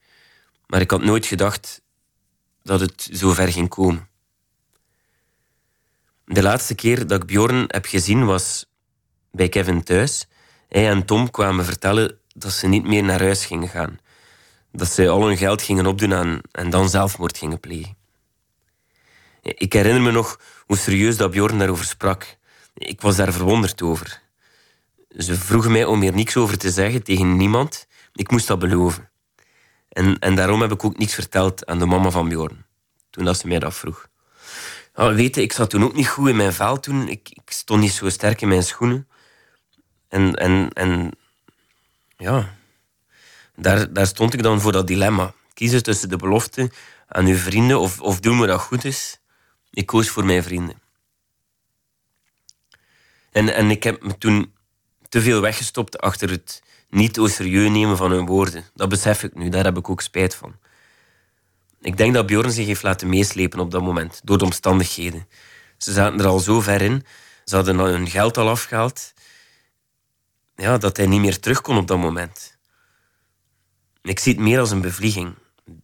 Maar 0.66 0.80
ik 0.80 0.90
had 0.90 1.02
nooit 1.02 1.26
gedacht 1.26 1.82
dat 2.62 2.80
het 2.80 3.08
zo 3.12 3.32
ver 3.32 3.52
ging 3.52 3.68
komen. 3.68 4.08
De 6.24 6.42
laatste 6.42 6.74
keer 6.74 7.06
dat 7.06 7.22
ik 7.22 7.26
Bjorn 7.26 7.64
heb 7.66 7.86
gezien 7.86 8.24
was 8.24 8.66
bij 9.30 9.48
Kevin 9.48 9.82
thuis. 9.82 10.26
Hij 10.68 10.88
en 10.88 11.04
Tom 11.04 11.30
kwamen 11.30 11.64
vertellen 11.64 12.18
dat 12.34 12.52
ze 12.52 12.66
niet 12.66 12.84
meer 12.84 13.02
naar 13.02 13.20
huis 13.20 13.46
gingen 13.46 13.68
gaan. 13.68 13.98
Dat 14.72 14.88
ze 14.88 15.08
al 15.08 15.26
hun 15.26 15.36
geld 15.36 15.62
gingen 15.62 15.86
opdoen 15.86 16.14
aan, 16.14 16.40
en 16.52 16.70
dan 16.70 16.88
zelfmoord 16.88 17.38
gingen 17.38 17.60
plegen. 17.60 17.98
Ik 19.42 19.72
herinner 19.72 20.02
me 20.02 20.10
nog 20.10 20.40
hoe 20.66 20.76
serieus 20.76 21.16
dat 21.16 21.30
Bjorn 21.30 21.58
daarover 21.58 21.84
sprak. 21.84 22.36
Ik 22.74 23.00
was 23.00 23.16
daar 23.16 23.32
verwonderd 23.32 23.82
over. 23.82 24.22
Ze 25.16 25.34
vroegen 25.34 25.72
mij 25.72 25.84
om 25.84 26.00
hier 26.00 26.14
niks 26.14 26.36
over 26.36 26.58
te 26.58 26.70
zeggen 26.70 27.02
tegen 27.02 27.36
niemand. 27.36 27.86
Ik 28.12 28.30
moest 28.30 28.46
dat 28.46 28.58
beloven. 28.58 29.10
En, 29.88 30.18
en 30.18 30.34
daarom 30.34 30.60
heb 30.60 30.72
ik 30.72 30.84
ook 30.84 30.98
niks 30.98 31.14
verteld 31.14 31.66
aan 31.66 31.78
de 31.78 31.86
mama 31.86 32.10
van 32.10 32.28
Bjorn. 32.28 32.64
Toen 33.10 33.24
dat 33.24 33.38
ze 33.38 33.46
mij 33.46 33.58
dat 33.58 33.74
vroeg. 33.74 34.08
Weet 34.94 35.34
je, 35.34 35.42
ik 35.42 35.52
zat 35.52 35.70
toen 35.70 35.84
ook 35.84 35.94
niet 35.94 36.08
goed 36.08 36.28
in 36.28 36.36
mijn 36.36 36.52
vel 36.52 36.80
toen. 36.80 37.08
Ik, 37.08 37.28
ik 37.28 37.50
stond 37.50 37.80
niet 37.80 37.92
zo 37.92 38.08
sterk 38.08 38.40
in 38.40 38.48
mijn 38.48 38.62
schoenen. 38.62 39.08
En, 40.08 40.34
en, 40.34 40.70
en 40.72 41.10
ja, 42.16 42.54
daar, 43.56 43.92
daar 43.92 44.06
stond 44.06 44.34
ik 44.34 44.42
dan 44.42 44.60
voor 44.60 44.72
dat 44.72 44.86
dilemma. 44.86 45.34
Kiezen 45.54 45.82
tussen 45.82 46.08
de 46.08 46.16
belofte 46.16 46.70
aan 47.08 47.26
uw 47.26 47.36
vrienden 47.36 47.80
of, 47.80 48.00
of 48.00 48.20
doen 48.20 48.40
we 48.40 48.46
dat 48.46 48.60
goed 48.60 48.84
is. 48.84 49.19
Ik 49.70 49.86
koos 49.86 50.08
voor 50.08 50.24
mijn 50.24 50.42
vrienden. 50.42 50.80
En, 53.30 53.54
en 53.54 53.70
ik 53.70 53.82
heb 53.82 54.02
me 54.02 54.18
toen 54.18 54.54
te 55.08 55.20
veel 55.20 55.40
weggestopt 55.40 55.98
achter 55.98 56.30
het 56.30 56.62
niet 56.88 57.18
au 57.18 57.28
serieus 57.28 57.70
nemen 57.70 57.96
van 57.96 58.10
hun 58.10 58.26
woorden. 58.26 58.64
Dat 58.74 58.88
besef 58.88 59.22
ik 59.22 59.34
nu, 59.34 59.48
daar 59.48 59.64
heb 59.64 59.76
ik 59.76 59.90
ook 59.90 60.00
spijt 60.00 60.34
van. 60.34 60.56
Ik 61.80 61.96
denk 61.96 62.14
dat 62.14 62.26
Bjorn 62.26 62.50
zich 62.50 62.66
heeft 62.66 62.82
laten 62.82 63.08
meeslepen 63.08 63.60
op 63.60 63.70
dat 63.70 63.82
moment, 63.82 64.20
door 64.24 64.38
de 64.38 64.44
omstandigheden. 64.44 65.28
Ze 65.78 65.92
zaten 65.92 66.18
er 66.18 66.26
al 66.26 66.38
zo 66.38 66.60
ver 66.60 66.82
in, 66.82 67.06
ze 67.44 67.54
hadden 67.54 67.78
hun 67.78 68.08
geld 68.08 68.36
al 68.36 68.48
afgehaald, 68.48 69.12
ja, 70.56 70.78
dat 70.78 70.96
hij 70.96 71.06
niet 71.06 71.20
meer 71.20 71.40
terug 71.40 71.60
kon 71.60 71.76
op 71.76 71.86
dat 71.86 71.98
moment. 71.98 72.58
Ik 74.02 74.18
zie 74.18 74.32
het 74.32 74.42
meer 74.42 74.60
als 74.60 74.70
een 74.70 74.80
bevlieging. 74.80 75.34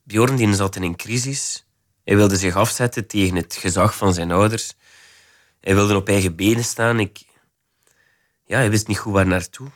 Bjorn 0.02 0.36
die 0.36 0.54
zat 0.54 0.76
in 0.76 0.82
een 0.82 0.96
crisis. 0.96 1.65
Hij 2.06 2.16
wilde 2.16 2.36
zich 2.36 2.56
afzetten 2.56 3.06
tegen 3.06 3.36
het 3.36 3.54
gezag 3.54 3.96
van 3.96 4.14
zijn 4.14 4.30
ouders. 4.30 4.74
Hij 5.60 5.74
wilde 5.74 5.96
op 5.96 6.08
eigen 6.08 6.36
benen 6.36 6.64
staan. 6.64 7.00
Ik... 7.00 7.24
Ja, 8.44 8.56
hij 8.56 8.70
wist 8.70 8.86
niet 8.86 8.98
goed 8.98 9.12
waar 9.12 9.26
naartoe. 9.26 9.68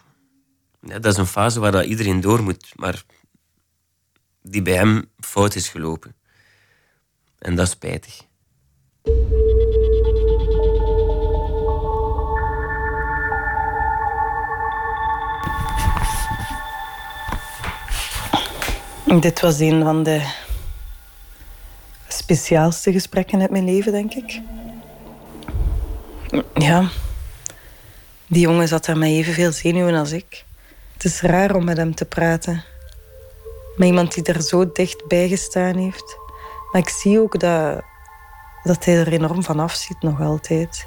Ja, 0.80 0.98
dat 0.98 1.12
is 1.12 1.18
een 1.18 1.26
fase 1.26 1.60
waar 1.60 1.72
dat 1.72 1.84
iedereen 1.84 2.20
door 2.20 2.42
moet, 2.42 2.72
maar 2.76 3.02
die 4.42 4.62
bij 4.62 4.74
hem 4.74 5.10
fout 5.18 5.54
is 5.54 5.68
gelopen. 5.68 6.16
En 7.38 7.54
dat 7.54 7.66
is 7.66 7.72
spijtig. 7.72 8.22
Dit 19.20 19.40
was 19.40 19.58
een 19.58 19.82
van 19.82 20.02
de 20.02 20.39
speciaalste 22.36 22.92
gesprekken 22.92 23.40
uit 23.40 23.50
mijn 23.50 23.64
leven, 23.64 23.92
denk 23.92 24.14
ik. 24.14 24.40
Ja, 26.54 26.88
die 28.26 28.40
jongen 28.40 28.68
zat 28.68 28.84
daar 28.84 28.98
met 28.98 29.08
evenveel 29.08 29.52
zenuwen 29.52 29.94
als 29.94 30.12
ik. 30.12 30.44
Het 30.92 31.04
is 31.04 31.20
raar 31.20 31.54
om 31.54 31.64
met 31.64 31.76
hem 31.76 31.94
te 31.94 32.04
praten. 32.04 32.64
Met 33.76 33.88
iemand 33.88 34.14
die 34.14 34.24
er 34.24 34.42
zo 34.42 34.72
dichtbij 34.72 35.28
gestaan 35.28 35.76
heeft. 35.76 36.18
Maar 36.72 36.80
ik 36.80 36.88
zie 36.88 37.20
ook 37.20 37.40
dat, 37.40 37.82
dat 38.62 38.84
hij 38.84 38.98
er 38.98 39.12
enorm 39.12 39.42
van 39.42 39.60
afziet, 39.60 40.02
nog 40.02 40.20
altijd. 40.20 40.86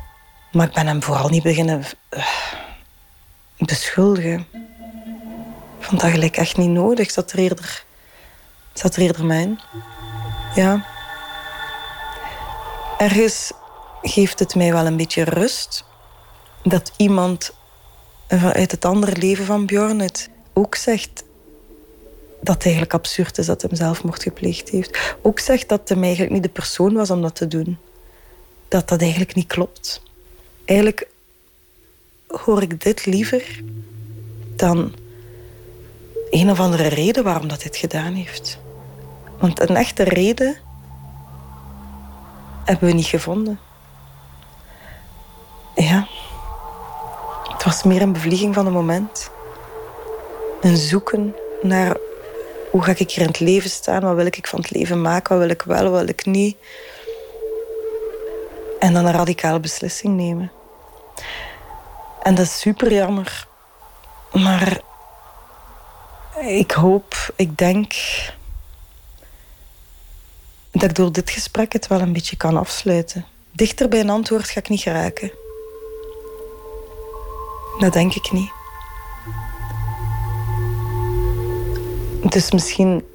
Maar 0.52 0.68
ik 0.68 0.74
ben 0.74 0.88
hem 0.88 1.04
vooral 1.04 1.30
niet 1.30 1.44
beginnen 1.44 1.84
uh, 2.10 2.26
beschuldigen. 3.58 4.48
Ik 5.80 5.86
vond 5.86 6.02
dat 6.02 6.12
gelijk 6.12 6.38
echt 6.38 6.58
niet 6.58 6.70
nodig. 6.70 7.12
Zat 7.12 7.32
er 7.32 7.40
eerder, 7.40 7.84
zat 8.74 8.96
er 8.96 9.02
eerder 9.02 9.26
mij 9.26 9.42
in. 9.42 9.60
Ja. 10.56 10.93
Ergens 12.98 13.52
geeft 14.02 14.40
het 14.40 14.56
mij 14.56 14.72
wel 14.72 14.86
een 14.86 14.98
beetje 14.98 15.24
rust 15.24 15.84
dat 16.64 16.92
iemand 16.98 17.54
uit 18.28 18.72
het 18.72 18.86
andere 18.86 19.18
leven 19.18 19.46
van 19.46 19.66
Bjorn 19.66 20.00
het 20.00 20.30
ook 20.54 20.76
zegt 20.76 21.24
dat 22.42 22.54
het 22.54 22.64
eigenlijk 22.64 22.94
absurd 22.94 23.38
is 23.38 23.46
dat 23.46 23.62
hij 23.62 23.70
zelfmoord 23.74 24.24
gepleegd 24.24 24.70
heeft. 24.70 25.16
Ook 25.22 25.40
zegt 25.40 25.70
dat 25.70 25.90
hij 25.90 26.02
eigenlijk 26.02 26.32
niet 26.32 26.44
de 26.44 26.50
persoon 26.50 26.94
was 26.94 27.10
om 27.10 27.22
dat 27.22 27.36
te 27.36 27.48
doen. 27.48 27.78
Dat 28.68 28.90
dat 28.90 29.02
eigenlijk 29.02 29.36
niet 29.36 29.48
klopt. 29.48 30.02
Eigenlijk 30.66 31.08
hoor 32.28 32.62
ik 32.62 32.84
dit 32.84 33.06
liever 33.06 33.62
dan 34.56 34.94
een 36.30 36.50
of 36.50 36.60
andere 36.60 36.88
reden 36.88 37.24
waarom 37.24 37.48
dat 37.48 37.62
dit 37.62 37.78
gedaan 37.78 38.14
heeft. 38.14 38.60
Want 39.40 39.70
een 39.70 39.76
echte 39.76 40.04
reden 40.04 40.58
hebben 42.64 42.88
we 42.88 42.94
niet 42.94 43.06
gevonden. 43.06 43.60
Ja. 45.76 46.08
Het 47.54 47.64
was 47.64 47.84
meer 47.84 48.02
een 48.02 48.14
bevlieging 48.14 48.54
van 48.54 48.66
het 48.66 48.74
moment. 48.74 49.32
Een 50.62 50.78
zoeken 50.78 51.36
naar 51.62 51.98
hoe 52.72 52.84
ga 52.84 52.92
ik 52.92 53.12
hier 53.12 53.22
in 53.22 53.28
het 53.28 53.40
leven 53.40 53.70
staan? 53.70 54.02
Wat 54.02 54.16
wil 54.16 54.26
ik 54.26 54.48
van 54.48 54.60
het 54.60 54.72
leven 54.72 55.02
maken? 55.02 55.30
Wat 55.30 55.46
wil 55.46 55.56
ik 55.56 55.62
wel, 55.62 55.90
wat 55.90 56.00
wil 56.00 56.10
ik 56.10 56.26
niet? 56.26 56.58
En 58.80 58.94
dan 58.94 59.06
een 59.06 59.14
radicale 59.14 59.60
beslissing 59.60 60.16
nemen. 60.16 60.52
En 62.22 62.36
dat 62.36 62.46
is 62.46 62.60
super 62.60 62.94
jammer. 62.94 63.48
Maar 64.32 64.80
ik 66.40 66.72
hoop, 66.72 67.16
ik 67.36 67.58
denk 67.58 67.94
dat 70.74 70.90
ik 70.90 70.96
door 70.96 71.12
dit 71.12 71.30
gesprek 71.30 71.74
het 71.74 71.88
wel 71.88 72.02
een 72.02 72.14
beetje 72.14 72.38
kan 72.38 72.58
afsluiten. 72.58 73.26
Dichter 73.52 73.90
bij 73.90 74.00
een 74.00 74.10
antwoord 74.10 74.50
ga 74.50 74.60
ik 74.60 74.70
niet 74.70 74.82
geraken. 74.82 75.32
Dat 77.80 77.94
denk 77.94 78.14
ik 78.14 78.32
niet. 78.32 78.52
Dus 82.30 82.52
misschien 82.52 83.06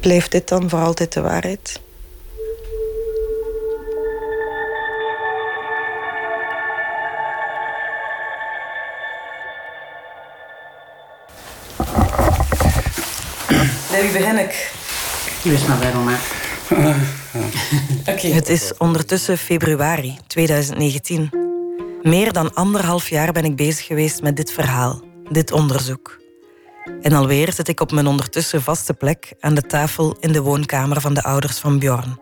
blijft 0.00 0.30
dit 0.30 0.48
dan 0.48 0.68
voor 0.68 0.80
altijd 0.80 1.12
de 1.12 1.20
waarheid. 1.20 1.80
Wie 13.90 14.12
begin 14.12 14.38
ik? 14.38 14.82
Wees 15.44 15.66
maar. 15.66 16.20
Het 18.04 18.48
is 18.48 18.72
ondertussen 18.78 19.38
februari 19.38 20.18
2019. 20.26 21.30
Meer 22.02 22.32
dan 22.32 22.54
anderhalf 22.54 23.08
jaar 23.08 23.32
ben 23.32 23.44
ik 23.44 23.56
bezig 23.56 23.86
geweest 23.86 24.22
met 24.22 24.36
dit 24.36 24.52
verhaal, 24.52 25.02
dit 25.30 25.52
onderzoek. 25.52 26.20
En 27.02 27.12
alweer 27.12 27.52
zit 27.52 27.68
ik 27.68 27.80
op 27.80 27.92
mijn 27.92 28.06
ondertussen 28.06 28.62
vaste 28.62 28.94
plek 28.94 29.32
aan 29.40 29.54
de 29.54 29.62
tafel 29.62 30.16
in 30.20 30.32
de 30.32 30.42
woonkamer 30.42 31.00
van 31.00 31.14
de 31.14 31.22
ouders 31.22 31.58
van 31.58 31.78
Bjorn. 31.78 32.18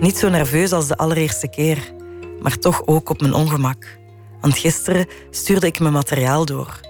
Niet 0.00 0.16
zo 0.16 0.28
nerveus 0.28 0.72
als 0.72 0.86
de 0.86 0.96
allereerste 0.96 1.48
keer, 1.48 1.92
maar 2.40 2.58
toch 2.58 2.86
ook 2.86 3.08
op 3.08 3.20
mijn 3.20 3.34
ongemak. 3.34 3.98
Want 4.40 4.58
gisteren 4.58 5.06
stuurde 5.30 5.66
ik 5.66 5.80
mijn 5.80 5.92
materiaal 5.92 6.44
door. 6.44 6.80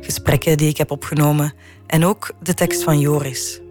Gesprekken 0.00 0.56
die 0.56 0.68
ik 0.68 0.76
heb 0.76 0.90
opgenomen 0.90 1.54
en 1.86 2.04
ook 2.04 2.30
de 2.42 2.54
tekst 2.54 2.82
van 2.82 2.98
Joris. 2.98 3.61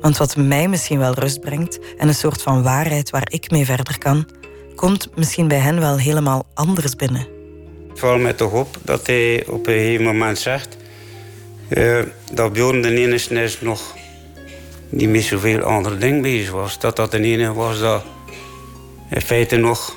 Want 0.00 0.16
wat 0.16 0.36
mij 0.36 0.68
misschien 0.68 0.98
wel 0.98 1.14
rust 1.14 1.40
brengt 1.40 1.78
en 1.96 2.08
een 2.08 2.14
soort 2.14 2.42
van 2.42 2.62
waarheid 2.62 3.10
waar 3.10 3.26
ik 3.30 3.50
mee 3.50 3.64
verder 3.64 3.98
kan, 3.98 4.28
komt 4.74 5.08
misschien 5.16 5.48
bij 5.48 5.58
hen 5.58 5.80
wel 5.80 5.98
helemaal 5.98 6.46
anders 6.54 6.96
binnen. 6.96 7.26
Het 7.88 7.98
valt 7.98 8.20
mij 8.20 8.32
toch 8.32 8.52
op 8.52 8.76
dat 8.82 9.06
hij 9.06 9.44
op 9.46 9.66
een 9.66 9.72
gegeven 9.72 10.04
moment 10.04 10.38
zegt 10.38 10.76
uh, 11.68 11.98
dat 12.32 12.52
Bjorn 12.52 12.82
de 12.82 12.94
enige 12.94 13.56
nog 13.60 13.94
niet 14.88 15.08
met 15.08 15.22
zoveel 15.22 15.60
andere 15.60 15.98
dingen 15.98 16.22
bezig 16.22 16.50
was. 16.50 16.78
Dat 16.78 16.96
dat 16.96 17.10
de 17.10 17.20
enige 17.20 17.52
was 17.52 17.80
dat 17.80 18.04
in 19.10 19.20
feite 19.20 19.56
nog, 19.56 19.96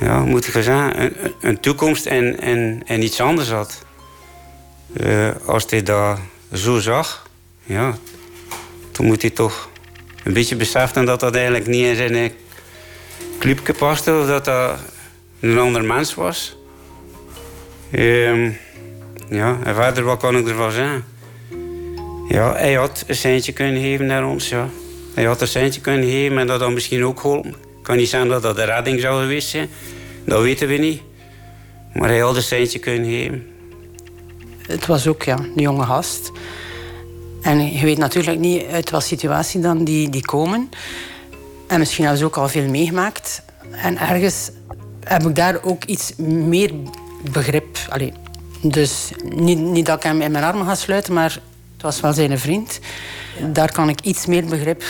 ja, 0.00 0.24
moet 0.24 0.46
ik 0.46 0.54
een, 0.54 1.16
een 1.40 1.60
toekomst 1.60 2.06
en, 2.06 2.40
en, 2.40 2.82
en 2.86 3.02
iets 3.02 3.20
anders 3.20 3.50
had. 3.50 3.84
Uh, 4.92 5.28
als 5.46 5.64
hij 5.68 5.82
dat 5.82 6.18
zo 6.52 6.78
zag, 6.78 7.28
ja, 7.62 7.98
toen 8.96 9.06
moet 9.06 9.22
hij 9.22 9.30
toch 9.30 9.68
een 10.24 10.32
beetje 10.32 10.56
beseffen 10.56 11.04
dat 11.04 11.20
dat 11.20 11.34
eigenlijk 11.34 11.66
niet 11.66 11.84
in 11.84 11.96
zijn 11.96 12.32
clubje 13.38 13.72
paste 13.72 14.18
of 14.20 14.26
dat 14.26 14.44
dat 14.44 14.78
een 15.40 15.58
ander 15.58 15.84
mens 15.84 16.14
was. 16.14 16.56
Um, 17.92 18.56
ja, 19.28 19.58
en 19.64 19.74
verder, 19.74 20.04
wat 20.04 20.18
kan 20.18 20.36
ik 20.36 20.48
ervan 20.48 20.70
zeggen? 20.70 21.04
Ja, 22.28 22.54
hij 22.54 22.74
had 22.74 23.04
een 23.06 23.14
centje 23.14 23.52
kunnen 23.52 23.82
geven 23.82 24.06
naar 24.06 24.26
ons, 24.26 24.48
ja. 24.48 24.68
Hij 25.14 25.24
had 25.24 25.40
een 25.40 25.48
centje 25.48 25.80
kunnen 25.80 26.08
geven 26.08 26.38
en 26.38 26.46
dat 26.46 26.60
had 26.60 26.70
misschien 26.70 27.04
ook 27.04 27.20
geholpen. 27.20 27.54
Kan 27.82 27.96
niet 27.96 28.08
zeggen 28.08 28.28
dat 28.28 28.42
dat 28.42 28.56
de 28.56 28.64
redding 28.64 29.00
zou 29.00 29.20
geweest 29.20 29.48
zijn. 29.48 29.68
Dat 30.24 30.42
weten 30.42 30.68
we 30.68 30.74
niet. 30.74 31.02
Maar 31.94 32.08
hij 32.08 32.18
had 32.18 32.36
een 32.36 32.42
centje 32.42 32.78
kunnen 32.78 33.10
geven. 33.10 33.46
Het 34.66 34.86
was 34.86 35.06
ook 35.06 35.22
ja, 35.22 35.38
een 35.38 35.62
jonge 35.62 35.84
gast. 35.84 36.32
En 37.46 37.72
je 37.72 37.84
weet 37.84 37.98
natuurlijk 37.98 38.38
niet 38.38 38.64
uit 38.66 38.90
wat 38.90 39.04
situatie 39.04 39.60
dan 39.60 39.84
die, 39.84 40.10
die 40.10 40.24
komen. 40.24 40.70
En 41.66 41.78
misschien 41.78 42.04
hebben 42.04 42.20
ze 42.20 42.26
ook 42.26 42.36
al 42.36 42.48
veel 42.48 42.68
meegemaakt. 42.68 43.42
En 43.70 43.98
ergens 43.98 44.50
heb 45.04 45.22
ik 45.22 45.34
daar 45.34 45.62
ook 45.62 45.84
iets 45.84 46.12
meer 46.16 46.72
begrip. 47.32 47.78
Allee, 47.88 48.12
dus 48.62 49.10
niet, 49.24 49.58
niet 49.58 49.86
dat 49.86 49.96
ik 49.96 50.02
hem 50.02 50.20
in 50.20 50.30
mijn 50.30 50.44
armen 50.44 50.66
ga 50.66 50.74
sluiten, 50.74 51.12
maar 51.12 51.32
het 51.72 51.82
was 51.82 52.00
wel 52.00 52.12
zijn 52.12 52.38
vriend. 52.38 52.80
Daar 53.52 53.72
kan 53.72 53.88
ik 53.88 54.00
iets 54.00 54.26
meer 54.26 54.44
begrip 54.44 54.84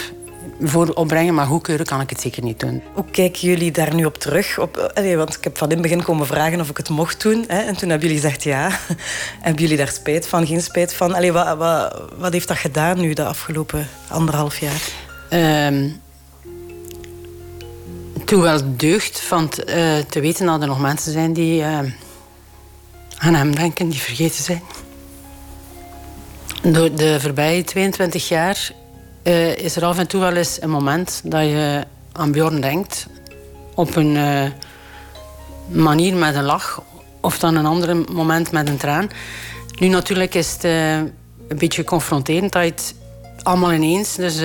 voor 0.60 0.88
opbrengen, 0.88 1.34
maar 1.34 1.46
goedkeuren 1.46 1.86
kan 1.86 2.00
ik 2.00 2.10
het 2.10 2.20
zeker 2.20 2.42
niet 2.42 2.60
doen. 2.60 2.82
Hoe 2.92 3.04
kijken 3.10 3.48
jullie 3.48 3.70
daar 3.70 3.94
nu 3.94 4.04
op 4.04 4.18
terug? 4.18 4.58
Op, 4.58 4.92
allee, 4.94 5.16
want 5.16 5.36
ik 5.36 5.44
heb 5.44 5.58
van 5.58 5.68
in 5.68 5.72
het 5.72 5.82
begin 5.82 6.02
komen 6.02 6.26
vragen 6.26 6.60
of 6.60 6.70
ik 6.70 6.76
het 6.76 6.88
mocht 6.88 7.22
doen. 7.22 7.44
Hè, 7.48 7.58
en 7.58 7.76
toen 7.76 7.88
hebben 7.88 8.08
jullie 8.08 8.22
gezegd 8.22 8.42
ja. 8.42 8.70
hebben 9.40 9.62
jullie 9.62 9.76
daar 9.76 9.88
spijt 9.88 10.28
van, 10.28 10.46
geen 10.46 10.62
spijt 10.62 10.94
van? 10.94 11.14
Allee, 11.14 11.32
wat, 11.32 11.56
wat, 11.56 12.02
wat 12.18 12.32
heeft 12.32 12.48
dat 12.48 12.56
gedaan 12.56 13.00
nu 13.00 13.12
de 13.12 13.24
afgelopen 13.24 13.88
anderhalf 14.08 14.58
jaar? 14.58 14.82
Um, 15.30 16.00
toen 18.24 18.40
wel 18.40 18.60
deugd 18.76 19.20
van 19.20 19.48
t, 19.48 19.58
uh, 19.58 19.98
te 19.98 20.20
weten 20.20 20.46
dat 20.46 20.60
er 20.60 20.66
nog 20.66 20.80
mensen 20.80 21.12
zijn 21.12 21.32
die 21.32 21.60
uh, 21.60 21.78
aan 23.18 23.34
hem 23.34 23.54
denken, 23.54 23.88
die 23.88 24.00
vergeten 24.00 24.44
zijn. 24.44 24.62
Door 26.62 26.94
de 26.94 27.20
voorbije 27.20 27.64
22 27.64 28.28
jaar 28.28 28.70
uh, 29.26 29.56
is 29.56 29.76
er 29.76 29.84
af 29.84 29.98
en 29.98 30.06
toe 30.06 30.20
wel 30.20 30.34
eens 30.34 30.62
een 30.62 30.70
moment 30.70 31.20
dat 31.24 31.42
je 31.42 31.84
aan 32.12 32.32
Bjorn 32.32 32.60
denkt. 32.60 33.06
Op 33.74 33.96
een 33.96 34.18
manier 35.68 36.14
met 36.14 36.34
een 36.34 36.44
lach. 36.44 36.82
Of 37.20 37.38
dan 37.38 37.56
een 37.56 37.66
ander 37.66 37.96
moment 37.96 38.52
met 38.52 38.68
een 38.68 38.76
traan. 38.76 39.10
Nu 39.78 39.88
natuurlijk 39.88 40.34
is 40.34 40.52
het 40.52 40.64
een 40.64 41.12
beetje 41.58 41.84
confronterend 41.84 42.52
dat 42.52 42.62
je 42.62 42.70
het 42.70 42.94
allemaal 43.42 43.72
ineens 43.72 44.14
dus, 44.14 44.40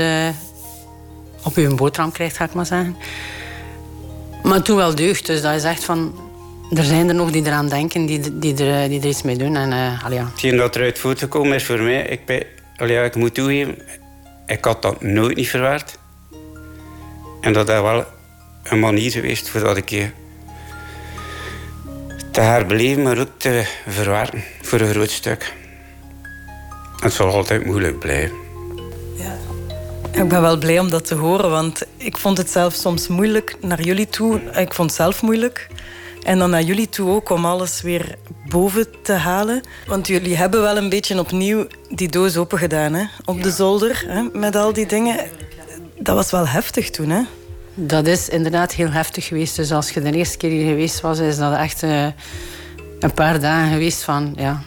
op 1.43 1.55
je 1.55 1.75
boterham 1.75 2.11
krijgt, 2.11 2.37
ga 2.37 2.45
ik 2.45 2.53
maar 2.53 2.65
zeggen. 2.65 2.95
Maar 4.43 4.61
toen 4.61 4.75
wel 4.75 4.95
deugd. 4.95 5.25
Dus 5.25 5.41
dat 5.41 5.55
is 5.55 5.63
echt 5.63 5.83
van... 5.83 6.29
Er 6.73 6.83
zijn 6.83 7.07
er 7.07 7.15
nog 7.15 7.31
die 7.31 7.45
eraan 7.45 7.69
denken, 7.69 8.05
die, 8.05 8.39
die, 8.39 8.65
er, 8.65 8.89
die 8.89 8.99
er 8.99 9.07
iets 9.07 9.21
mee 9.21 9.37
doen. 9.37 9.55
En, 9.55 9.69
ja. 10.09 10.25
Hetgeen 10.25 10.57
dat 10.57 10.75
eruit 10.75 10.99
voortgekomen 10.99 11.53
is 11.53 11.65
voor 11.65 11.79
mij... 11.79 12.01
Ik, 12.01 12.25
ben, 12.25 12.43
allee, 12.77 13.03
ik 13.03 13.15
moet 13.15 13.33
toegeven, 13.33 13.77
ik 14.51 14.65
had 14.65 14.81
dat 14.81 15.01
nooit 15.01 15.35
niet 15.35 15.49
verwaard. 15.49 15.97
En 17.41 17.53
dat 17.53 17.69
is 17.69 17.81
wel 17.81 18.05
een 18.63 18.79
manier 18.79 19.11
geweest 19.11 19.49
voor 19.49 19.59
dat 19.59 19.77
ik 19.77 20.11
te 22.31 22.41
herbeleven, 22.41 23.03
maar 23.03 23.17
ook 23.19 23.29
te 23.37 23.63
verwerken 23.87 24.43
voor 24.61 24.79
een 24.79 24.93
groot 24.93 25.09
stuk. 25.09 25.53
Het 26.99 27.13
zal 27.13 27.33
altijd 27.33 27.65
moeilijk 27.65 27.99
blijven. 27.99 28.39
Ik 30.11 30.27
ben 30.27 30.41
wel 30.41 30.57
blij 30.57 30.79
om 30.79 30.89
dat 30.89 31.05
te 31.05 31.15
horen, 31.15 31.49
want 31.49 31.83
ik 31.97 32.17
vond 32.17 32.37
het 32.37 32.49
zelf 32.49 32.73
soms 32.73 33.07
moeilijk 33.07 33.55
naar 33.61 33.81
jullie 33.81 34.07
toe. 34.07 34.39
Ik 34.39 34.73
vond 34.73 34.89
het 34.89 34.99
zelf 34.99 35.21
moeilijk. 35.21 35.67
En 36.23 36.39
dan 36.39 36.49
naar 36.49 36.61
jullie 36.61 36.89
toe 36.89 37.09
ook 37.09 37.29
om 37.29 37.45
alles 37.45 37.81
weer 37.81 38.15
boven 38.49 38.87
te 39.03 39.13
halen. 39.13 39.61
Want 39.87 40.07
jullie 40.07 40.37
hebben 40.37 40.61
wel 40.61 40.77
een 40.77 40.89
beetje 40.89 41.19
opnieuw 41.19 41.67
die 41.89 42.09
doos 42.09 42.37
open 42.37 42.57
gedaan 42.57 42.93
hè? 42.93 43.05
op 43.25 43.43
de 43.43 43.51
zolder 43.51 44.03
hè? 44.07 44.23
met 44.33 44.55
al 44.55 44.73
die 44.73 44.85
dingen. 44.85 45.29
Dat 45.99 46.15
was 46.15 46.31
wel 46.31 46.47
heftig 46.47 46.89
toen, 46.89 47.09
hè? 47.09 47.21
Dat 47.73 48.07
is 48.07 48.29
inderdaad 48.29 48.73
heel 48.73 48.91
heftig 48.91 49.25
geweest. 49.25 49.55
Dus 49.55 49.71
als 49.71 49.89
je 49.89 50.01
de 50.01 50.11
eerste 50.11 50.37
keer 50.37 50.49
hier 50.49 50.69
geweest 50.69 51.01
was, 51.01 51.19
is 51.19 51.37
dat 51.37 51.57
echt 51.57 51.83
uh, 51.83 52.05
een 52.99 53.13
paar 53.13 53.39
dagen 53.39 53.71
geweest 53.71 54.03
van 54.03 54.33
ja, 54.37 54.61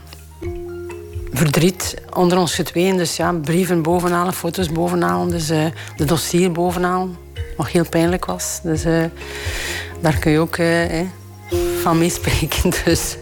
verdriet 1.33 1.95
onder 2.13 2.39
ons 2.39 2.55
getween. 2.55 2.97
Dus 2.97 3.17
ja, 3.17 3.33
brieven 3.33 3.83
bovenhalen, 3.83 4.33
foto's 4.33 4.73
bovenhalen. 4.73 5.29
Dus 5.29 5.51
uh, 5.51 5.65
de 5.97 6.05
dossier 6.05 6.53
bovenhalen. 6.53 7.17
Wat 7.57 7.69
heel 7.69 7.89
pijnlijk 7.89 8.25
was. 8.25 8.61
Dus 8.63 8.85
uh, 8.85 9.05
daar 10.01 10.19
kun 10.19 10.33
je 10.33 10.39
ook 10.39 10.57
eh, 10.57 11.01
van 11.85 11.99
meespreken. 11.99 12.71
Dus. 12.85 13.17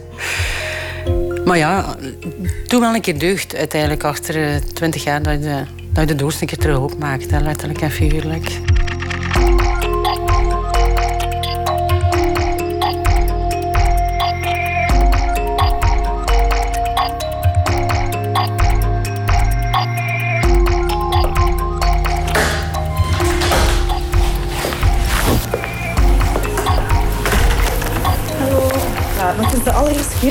Maar 1.45 1.59
ja, 1.59 1.97
toen 2.67 2.81
wel 2.81 2.95
een 2.95 3.01
keer 3.01 3.19
deugd 3.19 3.57
uiteindelijk 3.57 4.05
achter 4.05 4.61
twintig 4.73 5.05
jaar 5.05 5.23
dat 5.23 5.43
je, 5.43 5.63
dat 5.93 6.09
je 6.09 6.15
de 6.15 6.23
doos 6.23 6.41
een 6.41 6.47
keer 6.47 6.59
terug 6.59 6.79
opmaakt. 6.79 7.31
Letterlijk 7.31 7.81
en 7.81 7.91
figuurlijk. 7.91 8.61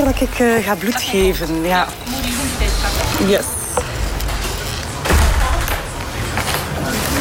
Keer 0.04 0.14
dat 0.14 0.30
ik 0.30 0.40
uh, 0.40 0.66
ga 0.66 0.76
bloed 0.76 1.02
geven. 1.02 1.64
Ja. 1.64 1.88
Yes. 3.28 3.46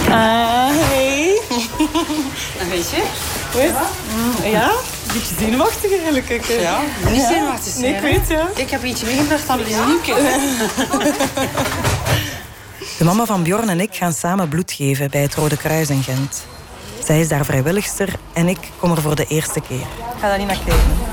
Uh, 0.09 0.69
hey. 0.89 1.41
Een 2.61 2.69
beetje? 2.69 3.03
Goed? 3.53 3.73
Mm, 4.15 4.51
ja? 4.51 4.69
Een 4.69 5.13
beetje 5.13 5.35
zenuwachtig 5.39 5.91
eigenlijk. 5.93 6.29
Ik, 6.29 6.49
uh, 6.49 6.63
ja, 6.63 6.81
niet 7.11 7.23
zenuwachtig 7.23 7.77
Nee, 7.77 7.95
ik 7.95 8.01
weet, 8.01 8.29
ja. 8.29 8.49
Ik 8.55 8.71
heb 8.71 8.85
iets 8.85 9.03
meegebracht 9.03 9.43
van 9.43 9.59
Liesnieuwke. 9.59 10.15
De 12.99 13.05
mama 13.05 13.25
van 13.25 13.43
Bjorn 13.43 13.69
en 13.69 13.81
ik 13.81 13.95
gaan 13.95 14.13
samen 14.13 14.49
bloed 14.49 14.73
geven 14.73 15.11
bij 15.11 15.21
het 15.21 15.35
Rode 15.35 15.57
Kruis 15.57 15.91
in 15.91 16.03
Gent. 16.03 16.45
Zij 17.05 17.21
is 17.21 17.29
daar 17.29 17.45
vrijwilligster 17.45 18.09
en 18.33 18.49
ik 18.49 18.59
kom 18.79 18.91
er 18.91 19.03
voor 19.03 19.17
de 19.17 19.27
eerste 19.27 19.61
keer. 19.61 19.81
Ik 19.81 20.21
ga 20.21 20.29
daar 20.29 20.39
niet 20.39 20.47
naar 20.47 20.59
kijken. 20.67 21.10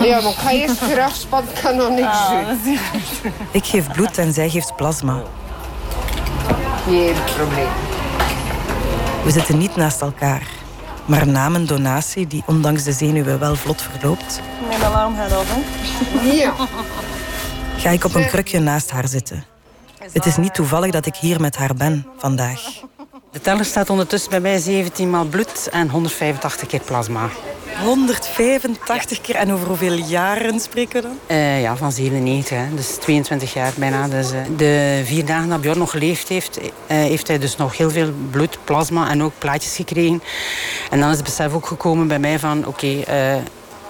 Ja, 0.00 0.20
maar 0.20 0.30
ik 0.30 0.36
ga 0.38 0.50
eerst 0.50 0.78
grafspad, 0.78 1.42
ik 1.42 1.62
kan 1.62 1.76
nog 1.76 1.90
niks 1.90 2.06
Ah, 2.06 2.48
doen. 2.64 2.78
Ik 3.50 3.64
geef 3.64 3.92
bloed 3.92 4.18
en 4.18 4.32
zij 4.32 4.48
geeft 4.50 4.76
plasma. 4.76 5.22
Geen 6.86 7.14
probleem. 7.36 7.68
We 9.24 9.30
zitten 9.30 9.58
niet 9.58 9.76
naast 9.76 10.00
elkaar, 10.00 10.42
maar 11.04 11.26
na 11.28 11.48
mijn 11.48 11.66
donatie, 11.66 12.26
die 12.26 12.42
ondanks 12.46 12.82
de 12.82 12.92
zenuwen 12.92 13.38
wel 13.38 13.56
vlot 13.56 13.82
verloopt, 13.82 14.40
Mijn 14.68 14.82
alarm 14.82 15.14
gaat 15.16 15.32
af, 15.32 15.44
hè? 15.48 16.30
Ja. 16.32 16.52
ga 17.76 17.90
ik 17.90 18.04
op 18.04 18.14
een 18.14 18.26
krukje 18.26 18.58
naast 18.60 18.90
haar 18.90 19.08
zitten. 19.08 19.44
Het 20.12 20.26
is 20.26 20.36
niet 20.36 20.54
toevallig 20.54 20.90
dat 20.90 21.06
ik 21.06 21.14
hier 21.16 21.40
met 21.40 21.56
haar 21.56 21.74
ben 21.74 22.06
vandaag. 22.16 22.60
De 23.38 23.44
teller 23.44 23.64
staat 23.64 23.90
ondertussen 23.90 24.30
bij 24.30 24.40
mij 24.40 24.58
17 24.58 25.10
maal 25.10 25.24
bloed 25.24 25.68
en 25.70 25.88
185 25.88 26.68
keer 26.68 26.80
plasma. 26.80 27.28
185 27.82 29.20
keer. 29.20 29.34
En 29.34 29.52
over 29.52 29.66
hoeveel 29.66 29.92
jaren 29.92 30.60
spreken 30.60 31.02
we 31.02 31.08
dan? 31.08 31.36
Uh, 31.36 31.62
ja, 31.62 31.76
van 31.76 31.92
97, 31.92 32.56
hè. 32.56 32.74
dus 32.74 32.86
22 32.86 33.52
jaar 33.52 33.72
bijna. 33.76 34.08
Dus, 34.08 34.32
uh, 34.32 34.38
de 34.56 35.02
vier 35.04 35.24
dagen 35.24 35.48
dat 35.48 35.60
Bjorn 35.60 35.78
nog 35.78 35.90
geleefd 35.90 36.28
heeft, 36.28 36.58
uh, 36.60 36.68
heeft 36.86 37.28
hij 37.28 37.38
dus 37.38 37.56
nog 37.56 37.76
heel 37.76 37.90
veel 37.90 38.12
bloed, 38.30 38.58
plasma 38.64 39.10
en 39.10 39.22
ook 39.22 39.32
plaatjes 39.38 39.76
gekregen. 39.76 40.22
En 40.90 41.00
dan 41.00 41.10
is 41.10 41.16
het 41.16 41.24
besef 41.24 41.52
ook 41.52 41.66
gekomen 41.66 42.08
bij 42.08 42.18
mij 42.18 42.38
van, 42.38 42.66
oké, 42.66 42.68
okay, 42.68 43.42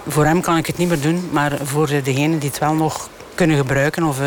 voor 0.07 0.25
hem 0.25 0.41
kan 0.41 0.57
ik 0.57 0.65
het 0.65 0.77
niet 0.77 0.87
meer 0.87 1.01
doen, 1.01 1.29
maar 1.31 1.57
voor 1.63 1.87
degenen 2.03 2.39
die 2.39 2.49
het 2.49 2.59
wel 2.59 2.73
nog 2.73 3.09
kunnen 3.35 3.57
gebruiken 3.57 4.03
of 4.03 4.17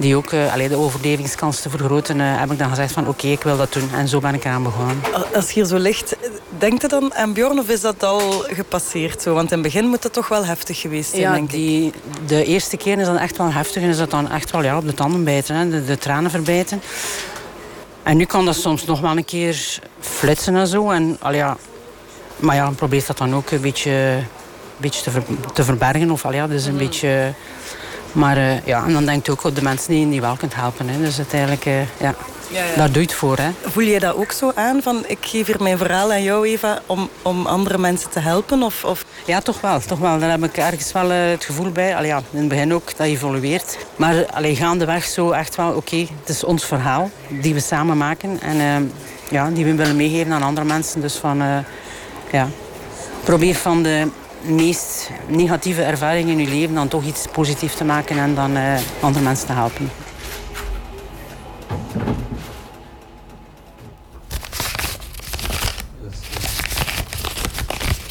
die 0.00 0.16
ook 0.16 0.32
uh, 0.32 0.52
allee, 0.52 0.68
de 0.68 0.76
overlevingskans 0.76 1.60
te 1.60 1.70
vergroten, 1.70 2.18
uh, 2.18 2.40
heb 2.40 2.52
ik 2.52 2.58
dan 2.58 2.68
gezegd 2.68 2.92
van 2.92 3.02
oké, 3.02 3.10
okay, 3.10 3.30
ik 3.30 3.42
wil 3.42 3.56
dat 3.56 3.72
doen. 3.72 3.90
En 3.94 4.08
zo 4.08 4.20
ben 4.20 4.34
ik 4.34 4.44
eraan 4.44 4.62
begonnen. 4.62 4.96
Als 5.34 5.46
je 5.46 5.52
hier 5.54 5.64
zo 5.64 5.76
ligt, 5.76 6.16
denkt 6.58 6.82
je 6.82 6.88
dan 6.88 7.14
aan 7.14 7.32
Bjorn 7.32 7.58
of 7.58 7.68
is 7.68 7.80
dat 7.80 8.02
al 8.02 8.44
gepasseerd? 8.48 9.22
Zo? 9.22 9.34
Want 9.34 9.52
in 9.52 9.58
het 9.58 9.72
begin 9.72 9.88
moet 9.88 10.02
het 10.02 10.12
toch 10.12 10.28
wel 10.28 10.44
heftig 10.44 10.80
geweest 10.80 11.10
zijn, 11.10 11.22
ja, 11.22 11.32
denk 11.32 11.50
die, 11.50 11.86
ik. 11.86 11.94
De 12.26 12.44
eerste 12.44 12.76
keer 12.76 12.98
is 12.98 13.06
dat 13.06 13.16
echt 13.16 13.36
wel 13.36 13.52
heftig 13.52 13.82
en 13.82 13.88
is 13.88 13.96
dat 13.96 14.10
dan 14.10 14.30
echt 14.30 14.50
wel 14.50 14.62
ja, 14.62 14.76
op 14.76 14.86
de 14.86 14.94
tanden 14.94 15.24
bijten, 15.24 15.56
hè, 15.56 15.68
de, 15.68 15.84
de 15.84 15.98
tranen 15.98 16.30
verbijten. 16.30 16.82
En 18.02 18.16
nu 18.16 18.24
kan 18.24 18.44
dat 18.44 18.56
soms 18.56 18.84
nog 18.84 19.00
wel 19.00 19.16
een 19.16 19.24
keer 19.24 19.78
flitsen 20.00 20.56
en 20.56 20.66
zo. 20.66 20.90
En, 20.90 21.16
al 21.20 21.32
ja, 21.32 21.56
maar 22.36 22.56
ja, 22.56 22.70
probeer 22.70 23.04
dat 23.06 23.18
dan 23.18 23.34
ook 23.34 23.50
een 23.50 23.60
beetje, 23.60 23.90
een 23.90 24.26
beetje 24.76 25.02
te, 25.02 25.10
ver, 25.10 25.22
te 25.52 25.64
verbergen. 25.64 26.10
Of 26.10 26.24
al 26.24 26.32
ja, 26.32 26.46
dus 26.46 26.64
een 26.64 26.72
mm. 26.72 26.78
beetje... 26.78 27.32
Maar 28.12 28.36
uh, 28.36 28.66
ja, 28.66 28.84
en 28.84 28.92
dan 28.92 29.04
denkt 29.04 29.26
je 29.26 29.32
ook 29.32 29.44
op 29.44 29.54
de 29.54 29.62
mensen 29.62 29.90
die 29.90 30.00
je 30.00 30.06
niet 30.06 30.20
wel 30.20 30.36
kunt 30.36 30.54
helpen. 30.54 30.88
Hè. 30.88 30.98
Dus 30.98 31.16
uiteindelijk, 31.16 31.66
uh, 31.66 31.80
ja, 31.80 32.14
ja, 32.48 32.64
ja, 32.64 32.76
daar 32.76 32.86
doe 32.86 33.02
je 33.02 33.08
het 33.08 33.14
voor. 33.14 33.36
Hè. 33.36 33.50
Voel 33.64 33.84
je 33.84 34.00
dat 34.00 34.14
ook 34.14 34.32
zo 34.32 34.52
aan? 34.54 34.82
Van, 34.82 35.04
ik 35.06 35.18
geef 35.20 35.46
hier 35.46 35.62
mijn 35.62 35.78
verhaal 35.78 36.12
aan 36.12 36.22
jou, 36.22 36.46
Eva, 36.46 36.78
om, 36.86 37.08
om 37.22 37.46
andere 37.46 37.78
mensen 37.78 38.10
te 38.10 38.20
helpen? 38.20 38.62
Of, 38.62 38.84
of... 38.84 39.04
Ja, 39.24 39.40
toch 39.40 39.60
wel, 39.60 39.80
toch 39.80 39.98
wel. 39.98 40.18
Daar 40.18 40.30
heb 40.30 40.44
ik 40.44 40.56
ergens 40.56 40.92
wel 40.92 41.10
uh, 41.10 41.30
het 41.30 41.44
gevoel 41.44 41.70
bij. 41.70 41.96
Allee, 41.96 42.08
ja, 42.08 42.22
in 42.30 42.38
het 42.38 42.48
begin 42.48 42.74
ook, 42.74 42.96
dat 42.96 43.06
evolueert. 43.06 43.76
Maar 43.96 44.26
allee, 44.26 44.56
gaandeweg 44.56 45.04
zo 45.04 45.30
echt 45.30 45.56
wel, 45.56 45.68
oké, 45.68 45.76
okay, 45.76 46.08
het 46.20 46.28
is 46.28 46.44
ons 46.44 46.64
verhaal. 46.64 47.10
Die 47.28 47.54
we 47.54 47.60
samen 47.60 47.96
maken. 47.96 48.40
En 48.40 48.92
ja, 49.30 49.50
die 49.50 49.64
we 49.64 49.74
willen 49.74 49.96
meegeven 49.96 50.32
aan 50.32 50.42
andere 50.42 50.66
mensen. 50.66 51.00
Dus 51.00 51.14
van, 51.14 51.42
ja, 52.32 52.48
probeer 53.24 53.54
van 53.54 53.82
de 53.82 54.08
meest 54.42 55.10
negatieve 55.28 55.82
ervaringen 55.82 56.38
in 56.38 56.44
je 56.44 56.50
leven 56.54 56.74
dan 56.74 56.88
toch 56.88 57.04
iets 57.04 57.26
positiefs 57.32 57.76
te 57.76 57.84
maken 57.84 58.18
en 58.18 58.34
dan 58.34 58.56
uh, 58.56 58.78
andere 59.00 59.24
mensen 59.24 59.46
te 59.46 59.52
helpen. 59.52 59.90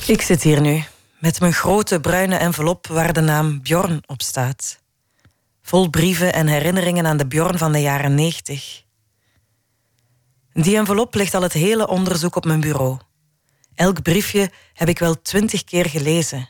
Ik 0.08 0.22
zit 0.22 0.44
hier 0.44 0.62
nu 0.62 0.84
met 1.20 1.40
mijn 1.40 1.54
grote 1.54 2.00
bruine 2.00 2.36
envelop 2.36 2.88
waar 2.88 3.14
de 3.14 3.22
naam 3.22 3.62
Bjorn 3.62 4.02
op 4.06 4.22
staat. 4.22 4.80
Vol 5.62 5.90
brieven 5.90 6.34
en 6.34 6.48
herinneringen 6.48 7.06
aan 7.06 7.18
de 7.18 7.28
Bjorn 7.28 7.58
van 7.58 7.72
de 7.72 7.82
jaren 7.82 8.16
90. 8.16 8.84
Die 10.54 10.78
envelop 10.78 11.16
ligt 11.16 11.34
al 11.34 11.42
het 11.42 11.54
hele 11.54 11.88
onderzoek 11.88 12.36
op 12.36 12.46
mijn 12.46 12.60
bureau. 12.60 12.98
Elk 13.80 14.02
briefje 14.02 14.52
heb 14.74 14.90
ik 14.90 15.00
wel 15.00 15.22
twintig 15.22 15.64
keer 15.64 15.86
gelezen. 15.86 16.50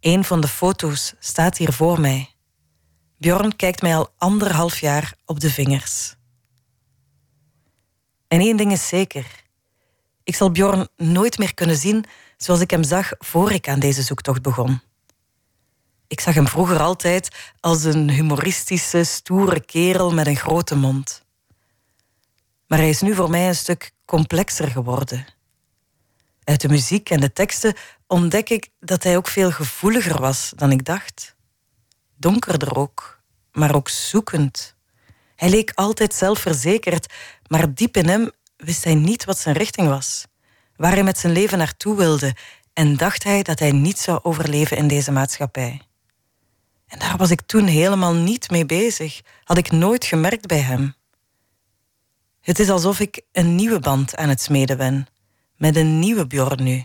Een 0.00 0.24
van 0.24 0.40
de 0.40 0.48
foto's 0.48 1.14
staat 1.18 1.56
hier 1.56 1.72
voor 1.72 2.00
mij. 2.00 2.30
Bjorn 3.18 3.56
kijkt 3.56 3.82
mij 3.82 3.96
al 3.96 4.08
anderhalf 4.16 4.78
jaar 4.80 5.14
op 5.24 5.40
de 5.40 5.50
vingers. 5.50 6.14
En 8.28 8.40
één 8.40 8.56
ding 8.56 8.72
is 8.72 8.88
zeker. 8.88 9.26
Ik 10.24 10.34
zal 10.34 10.50
Bjorn 10.50 10.88
nooit 10.96 11.38
meer 11.38 11.54
kunnen 11.54 11.76
zien 11.76 12.04
zoals 12.36 12.60
ik 12.60 12.70
hem 12.70 12.82
zag 12.82 13.12
voor 13.18 13.52
ik 13.52 13.68
aan 13.68 13.80
deze 13.80 14.02
zoektocht 14.02 14.42
begon. 14.42 14.80
Ik 16.06 16.20
zag 16.20 16.34
hem 16.34 16.48
vroeger 16.48 16.80
altijd 16.80 17.52
als 17.60 17.84
een 17.84 18.10
humoristische, 18.10 19.04
stoere 19.04 19.60
kerel 19.60 20.12
met 20.14 20.26
een 20.26 20.36
grote 20.36 20.76
mond. 20.76 21.24
Maar 22.66 22.78
hij 22.78 22.88
is 22.88 23.00
nu 23.00 23.14
voor 23.14 23.30
mij 23.30 23.48
een 23.48 23.54
stuk 23.54 23.92
complexer 24.04 24.68
geworden. 24.68 25.36
Uit 26.48 26.60
de 26.60 26.68
muziek 26.68 27.10
en 27.10 27.20
de 27.20 27.32
teksten 27.32 27.74
ontdek 28.06 28.48
ik 28.48 28.68
dat 28.80 29.02
hij 29.02 29.16
ook 29.16 29.28
veel 29.28 29.50
gevoeliger 29.50 30.20
was 30.20 30.52
dan 30.56 30.70
ik 30.70 30.84
dacht. 30.84 31.36
Donkerder 32.16 32.76
ook, 32.76 33.22
maar 33.52 33.74
ook 33.74 33.88
zoekend. 33.88 34.76
Hij 35.36 35.48
leek 35.48 35.72
altijd 35.74 36.14
zelfverzekerd, 36.14 37.12
maar 37.46 37.74
diep 37.74 37.96
in 37.96 38.08
hem 38.08 38.30
wist 38.56 38.84
hij 38.84 38.94
niet 38.94 39.24
wat 39.24 39.38
zijn 39.38 39.56
richting 39.56 39.88
was, 39.88 40.26
waar 40.76 40.92
hij 40.92 41.02
met 41.02 41.18
zijn 41.18 41.32
leven 41.32 41.58
naartoe 41.58 41.96
wilde 41.96 42.36
en 42.72 42.96
dacht 42.96 43.22
hij 43.22 43.42
dat 43.42 43.58
hij 43.58 43.72
niet 43.72 43.98
zou 43.98 44.20
overleven 44.22 44.76
in 44.76 44.88
deze 44.88 45.12
maatschappij. 45.12 45.80
En 46.86 46.98
daar 46.98 47.16
was 47.16 47.30
ik 47.30 47.40
toen 47.40 47.66
helemaal 47.66 48.14
niet 48.14 48.50
mee 48.50 48.66
bezig, 48.66 49.20
had 49.44 49.58
ik 49.58 49.70
nooit 49.70 50.04
gemerkt 50.04 50.46
bij 50.46 50.60
hem. 50.60 50.94
Het 52.40 52.58
is 52.58 52.70
alsof 52.70 53.00
ik 53.00 53.22
een 53.32 53.54
nieuwe 53.54 53.80
band 53.80 54.16
aan 54.16 54.28
het 54.28 54.40
smeden 54.40 54.76
ben, 54.76 55.06
met 55.58 55.76
een 55.76 55.98
nieuwe 55.98 56.26
Bjorn 56.26 56.62
nu. 56.62 56.84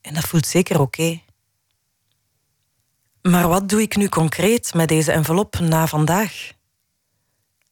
En 0.00 0.14
dat 0.14 0.24
voelt 0.24 0.46
zeker 0.46 0.80
oké. 0.80 1.20
Maar 3.22 3.48
wat 3.48 3.68
doe 3.68 3.82
ik 3.82 3.96
nu 3.96 4.08
concreet 4.08 4.74
met 4.74 4.88
deze 4.88 5.12
envelop 5.12 5.58
na 5.58 5.86
vandaag? 5.86 6.52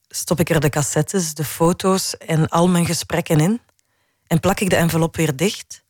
Stop 0.07 0.39
ik 0.39 0.49
er 0.49 0.59
de 0.59 0.69
cassettes, 0.69 1.33
de 1.33 1.45
foto's 1.45 2.17
en 2.17 2.47
al 2.47 2.67
mijn 2.67 2.85
gesprekken 2.85 3.39
in? 3.39 3.61
En 4.27 4.39
plak 4.39 4.59
ik 4.59 4.69
de 4.69 4.75
envelop 4.75 5.15
weer 5.15 5.35
dicht? 5.35 5.83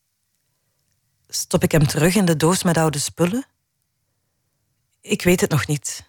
Stop 1.27 1.63
ik 1.63 1.71
hem 1.71 1.87
terug 1.87 2.15
in 2.15 2.25
de 2.25 2.35
doos 2.35 2.63
met 2.63 2.77
oude 2.77 2.99
spullen? 2.99 3.45
Ik 5.01 5.21
weet 5.21 5.41
het 5.41 5.49
nog 5.49 5.67
niet. 5.67 6.03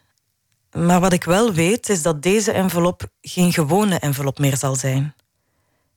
Maar 0.73 1.01
wat 1.01 1.13
ik 1.13 1.25
wel 1.25 1.53
weet 1.53 1.89
is 1.89 2.03
dat 2.03 2.23
deze 2.23 2.53
envelop 2.53 3.03
geen 3.21 3.53
gewone 3.53 3.99
envelop 3.99 4.39
meer 4.39 4.57
zal 4.57 4.75
zijn. 4.75 5.15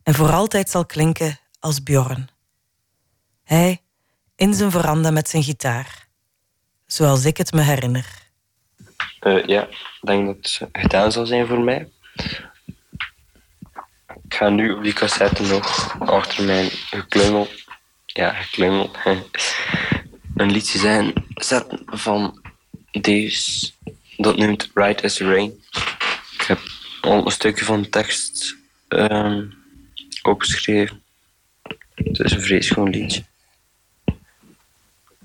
En 0.04 0.14
voor 0.14 0.32
altijd 0.32 0.70
zal 0.70 0.86
klinken 0.86 1.40
als 1.64 1.84
Bjorn. 1.84 2.30
Hij 3.44 3.82
in 4.36 4.54
zijn 4.54 4.72
veranda 4.72 5.12
met 5.12 5.30
zijn 5.30 5.44
gitaar. 5.44 6.08
Zoals 6.86 7.26
ik 7.26 7.38
het 7.38 7.52
me 7.52 7.62
herinner. 7.62 8.06
Uh, 9.22 9.46
ja, 9.46 9.68
ik 9.68 10.00
denk 10.02 10.26
dat 10.26 10.36
het 10.36 10.70
gedaan 10.72 11.12
zal 11.12 11.26
zijn 11.26 11.48
voor 11.48 11.60
mij. 11.60 11.90
Ik 14.24 14.34
ga 14.34 14.50
nu 14.50 14.72
op 14.72 14.84
die 14.84 14.94
cassette 14.94 15.44
nog 15.44 15.96
achter 16.00 16.44
mijn 16.44 16.70
geklungel, 16.70 17.48
ja, 18.06 18.34
geklungel, 18.34 18.92
een 20.36 20.52
liedje 20.52 20.80
zijn 20.80 21.14
zetten 21.36 21.82
van 21.86 22.42
deze, 22.92 23.72
dat 24.18 24.38
noemt 24.38 24.72
Right 24.74 25.04
as 25.04 25.20
Rain. 25.20 25.64
Ik 26.34 26.42
heb 26.42 26.60
al 27.02 27.26
een 27.26 27.32
stukje 27.32 27.66
van 27.66 27.82
de 27.82 27.90
tekst 27.90 28.56
um, 28.88 29.54
opgeschreven. 30.22 31.03
Het 31.96 32.20
is 32.20 32.32
een 32.32 32.42
vreselijk 32.42 32.96
liedje. 32.96 33.24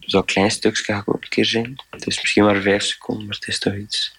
Zo'n 0.00 0.24
klein 0.24 0.50
stukje 0.50 0.84
ga 0.84 0.98
ik 0.98 1.08
ook 1.08 1.22
een 1.22 1.28
keer 1.28 1.44
zingen. 1.44 1.84
Het 1.90 2.06
is 2.06 2.20
misschien 2.20 2.44
maar 2.44 2.60
vijf 2.60 2.82
seconden, 2.82 3.26
maar 3.26 3.34
het 3.34 3.48
is 3.48 3.58
toch 3.58 3.74
iets. 3.74 4.16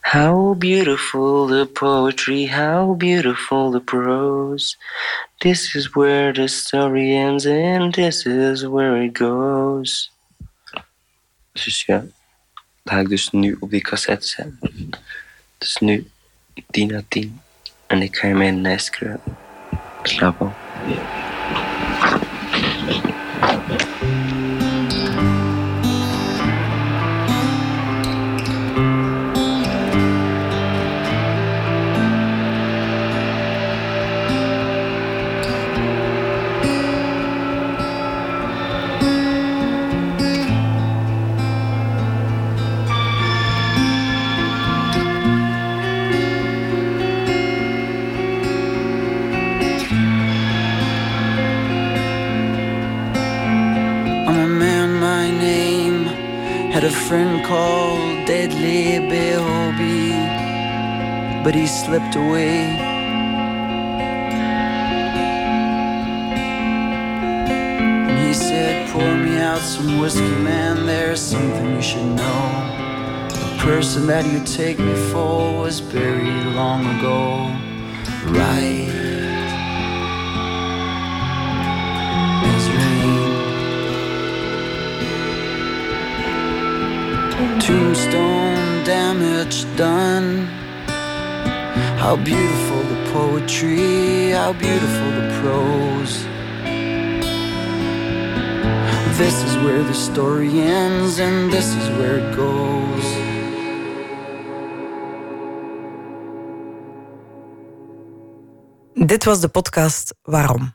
How 0.00 0.58
beautiful 0.58 1.46
the 1.46 1.68
poetry, 1.72 2.46
how 2.46 2.96
beautiful 2.96 3.70
the 3.70 3.80
prose. 3.80 4.76
This 5.38 5.74
is 5.74 5.88
where 5.88 6.32
the 6.32 6.48
story 6.48 7.16
ends 7.16 7.46
and 7.46 7.94
this 7.94 8.26
is 8.26 8.62
where 8.62 9.04
it 9.04 9.18
goes. 9.18 10.12
Dus 11.52 11.84
ja, 11.84 12.04
dat 12.82 12.94
ga 12.94 12.98
ik 12.98 13.08
dus 13.08 13.30
nu 13.30 13.56
op 13.60 13.70
die 13.70 13.80
cassette 13.80 14.26
zetten. 14.26 14.58
Het 15.58 15.68
is 15.68 15.76
nu 15.76 16.10
tien 16.70 16.88
na 16.88 17.02
tien 17.08 17.40
en 17.86 18.02
ik 18.02 18.16
ga 18.16 18.28
in 18.28 18.36
mijn 18.36 18.60
nest 18.60 18.90
kruipen. 18.90 19.41
level. 20.20 20.58
Friend 57.12 57.44
called 57.44 58.26
Deadly 58.26 58.96
Behobi, 59.12 60.14
but 61.44 61.54
he 61.54 61.66
slipped 61.66 62.16
away. 62.16 62.54
And 68.08 68.26
he 68.26 68.32
said, 68.32 68.88
Pour 68.88 69.14
me 69.14 69.36
out 69.36 69.58
some 69.58 70.00
whiskey, 70.00 70.22
man, 70.22 70.86
there's 70.86 71.20
something 71.20 71.74
you 71.74 71.82
should 71.82 72.10
know. 72.22 72.44
The 73.28 73.58
person 73.58 74.06
that 74.06 74.24
you 74.32 74.42
take 74.46 74.78
me 74.78 74.94
for 75.12 75.58
was 75.58 75.82
buried 75.82 76.46
long 76.54 76.80
ago, 76.96 77.54
right? 78.40 79.01
Tombstone 88.12 88.84
damage 88.84 89.64
done. 89.76 90.46
How 91.98 92.16
beautiful 92.16 92.82
the 92.88 93.10
poetry, 93.12 94.30
how 94.32 94.52
beautiful 94.52 95.10
the 95.18 95.28
prose. 95.40 96.14
This 99.16 99.42
is 99.42 99.54
where 99.64 99.84
the 99.84 99.94
story 99.94 100.60
ends, 100.60 101.18
and 101.18 101.52
this 101.52 101.74
is 101.74 101.88
where 101.88 102.18
it 102.18 102.34
goes. 102.34 103.20
Dit 109.06 109.24
was 109.24 109.40
de 109.40 109.48
podcast 109.48 110.14
Waarom. 110.22 110.74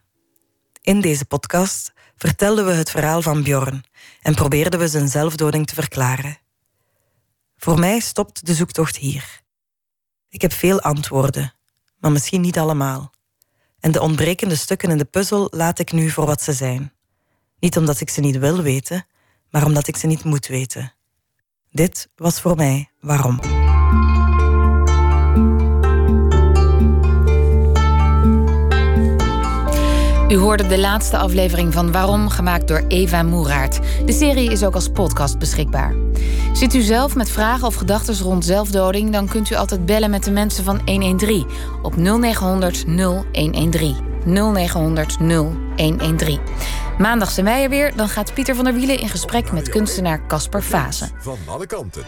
In 0.82 1.02
deze 1.02 1.26
podcast 1.26 1.94
vertelden 2.16 2.66
we 2.66 2.72
het 2.72 2.90
verhaal 2.90 3.22
van 3.22 3.44
Bjorn 3.44 3.84
en 4.22 4.36
probeerden 4.36 4.80
we 4.80 4.88
zijn 4.88 5.08
zelfdoding 5.08 5.68
te 5.68 5.74
verklaren. 5.76 6.47
Voor 7.68 7.80
mij 7.80 8.00
stopt 8.00 8.46
de 8.46 8.54
zoektocht 8.54 8.98
hier. 8.98 9.42
Ik 10.30 10.42
heb 10.42 10.54
veel 10.54 10.82
antwoorden, 10.82 11.54
maar 12.00 12.12
misschien 12.12 12.42
niet 12.42 12.58
allemaal. 12.58 13.12
En 13.80 13.92
de 13.92 14.02
ontbrekende 14.02 14.56
stukken 14.56 14.90
in 14.90 14.98
de 14.98 15.06
puzzel 15.06 15.48
laat 15.50 15.80
ik 15.80 15.92
nu 15.92 16.10
voor 16.10 16.26
wat 16.26 16.42
ze 16.42 16.54
zijn. 16.54 16.94
Niet 17.60 17.78
omdat 17.78 18.00
ik 18.00 18.10
ze 18.10 18.20
niet 18.20 18.38
wil 18.38 18.62
weten, 18.62 19.06
maar 19.50 19.66
omdat 19.66 19.88
ik 19.88 19.98
ze 19.98 20.08
niet 20.08 20.24
moet 20.24 20.48
weten. 20.48 20.94
Dit 21.72 22.10
was 22.16 22.42
voor 22.42 22.56
mij 22.56 22.90
waarom. 23.00 23.57
U 30.30 30.38
hoorde 30.38 30.68
de 30.68 30.80
laatste 30.80 31.18
aflevering 31.18 31.74
van 31.74 31.92
Waarom, 31.92 32.30
gemaakt 32.30 32.68
door 32.68 32.84
Eva 32.88 33.24
Moeraert. 33.24 33.80
De 34.06 34.12
serie 34.12 34.52
is 34.52 34.64
ook 34.64 34.74
als 34.74 34.90
podcast 34.90 35.40
beschikbaar. 35.40 35.96
Zit 36.54 36.74
u 36.74 36.82
zelf 36.82 37.16
met 37.16 37.30
vragen 37.30 37.68
of 37.68 37.76
gedachten 37.76 38.18
rond 38.18 38.46
zelfdoding... 38.46 39.12
dan 39.12 39.28
kunt 39.28 39.50
u 39.50 39.56
altijd 39.56 39.86
bellen 39.86 40.10
met 40.10 40.24
de 40.24 40.32
mensen 40.32 40.64
van 40.64 40.82
113 40.86 41.48
op 41.82 41.96
0900 41.96 42.86
0113. 42.88 43.96
0900 44.26 45.18
0113. 45.20 46.40
Maandag 46.98 47.30
zijn 47.32 47.46
wij 47.46 47.64
er 47.64 47.70
weer. 47.70 47.96
Dan 47.96 48.10
gaat 48.10 48.34
Pieter 48.34 48.56
van 48.56 48.64
der 48.64 48.74
Wielen 48.74 49.00
in 49.00 49.10
gesprek 49.10 49.52
met 49.52 49.70
kunstenaar 49.70 50.28
Casper 50.28 50.62
Fase. 50.62 51.10
Van 51.20 51.38
alle 51.46 51.66
kanten. 51.66 52.04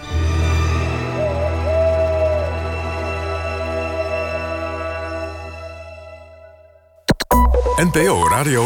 NPO 7.80 8.28
Radio 8.28 8.66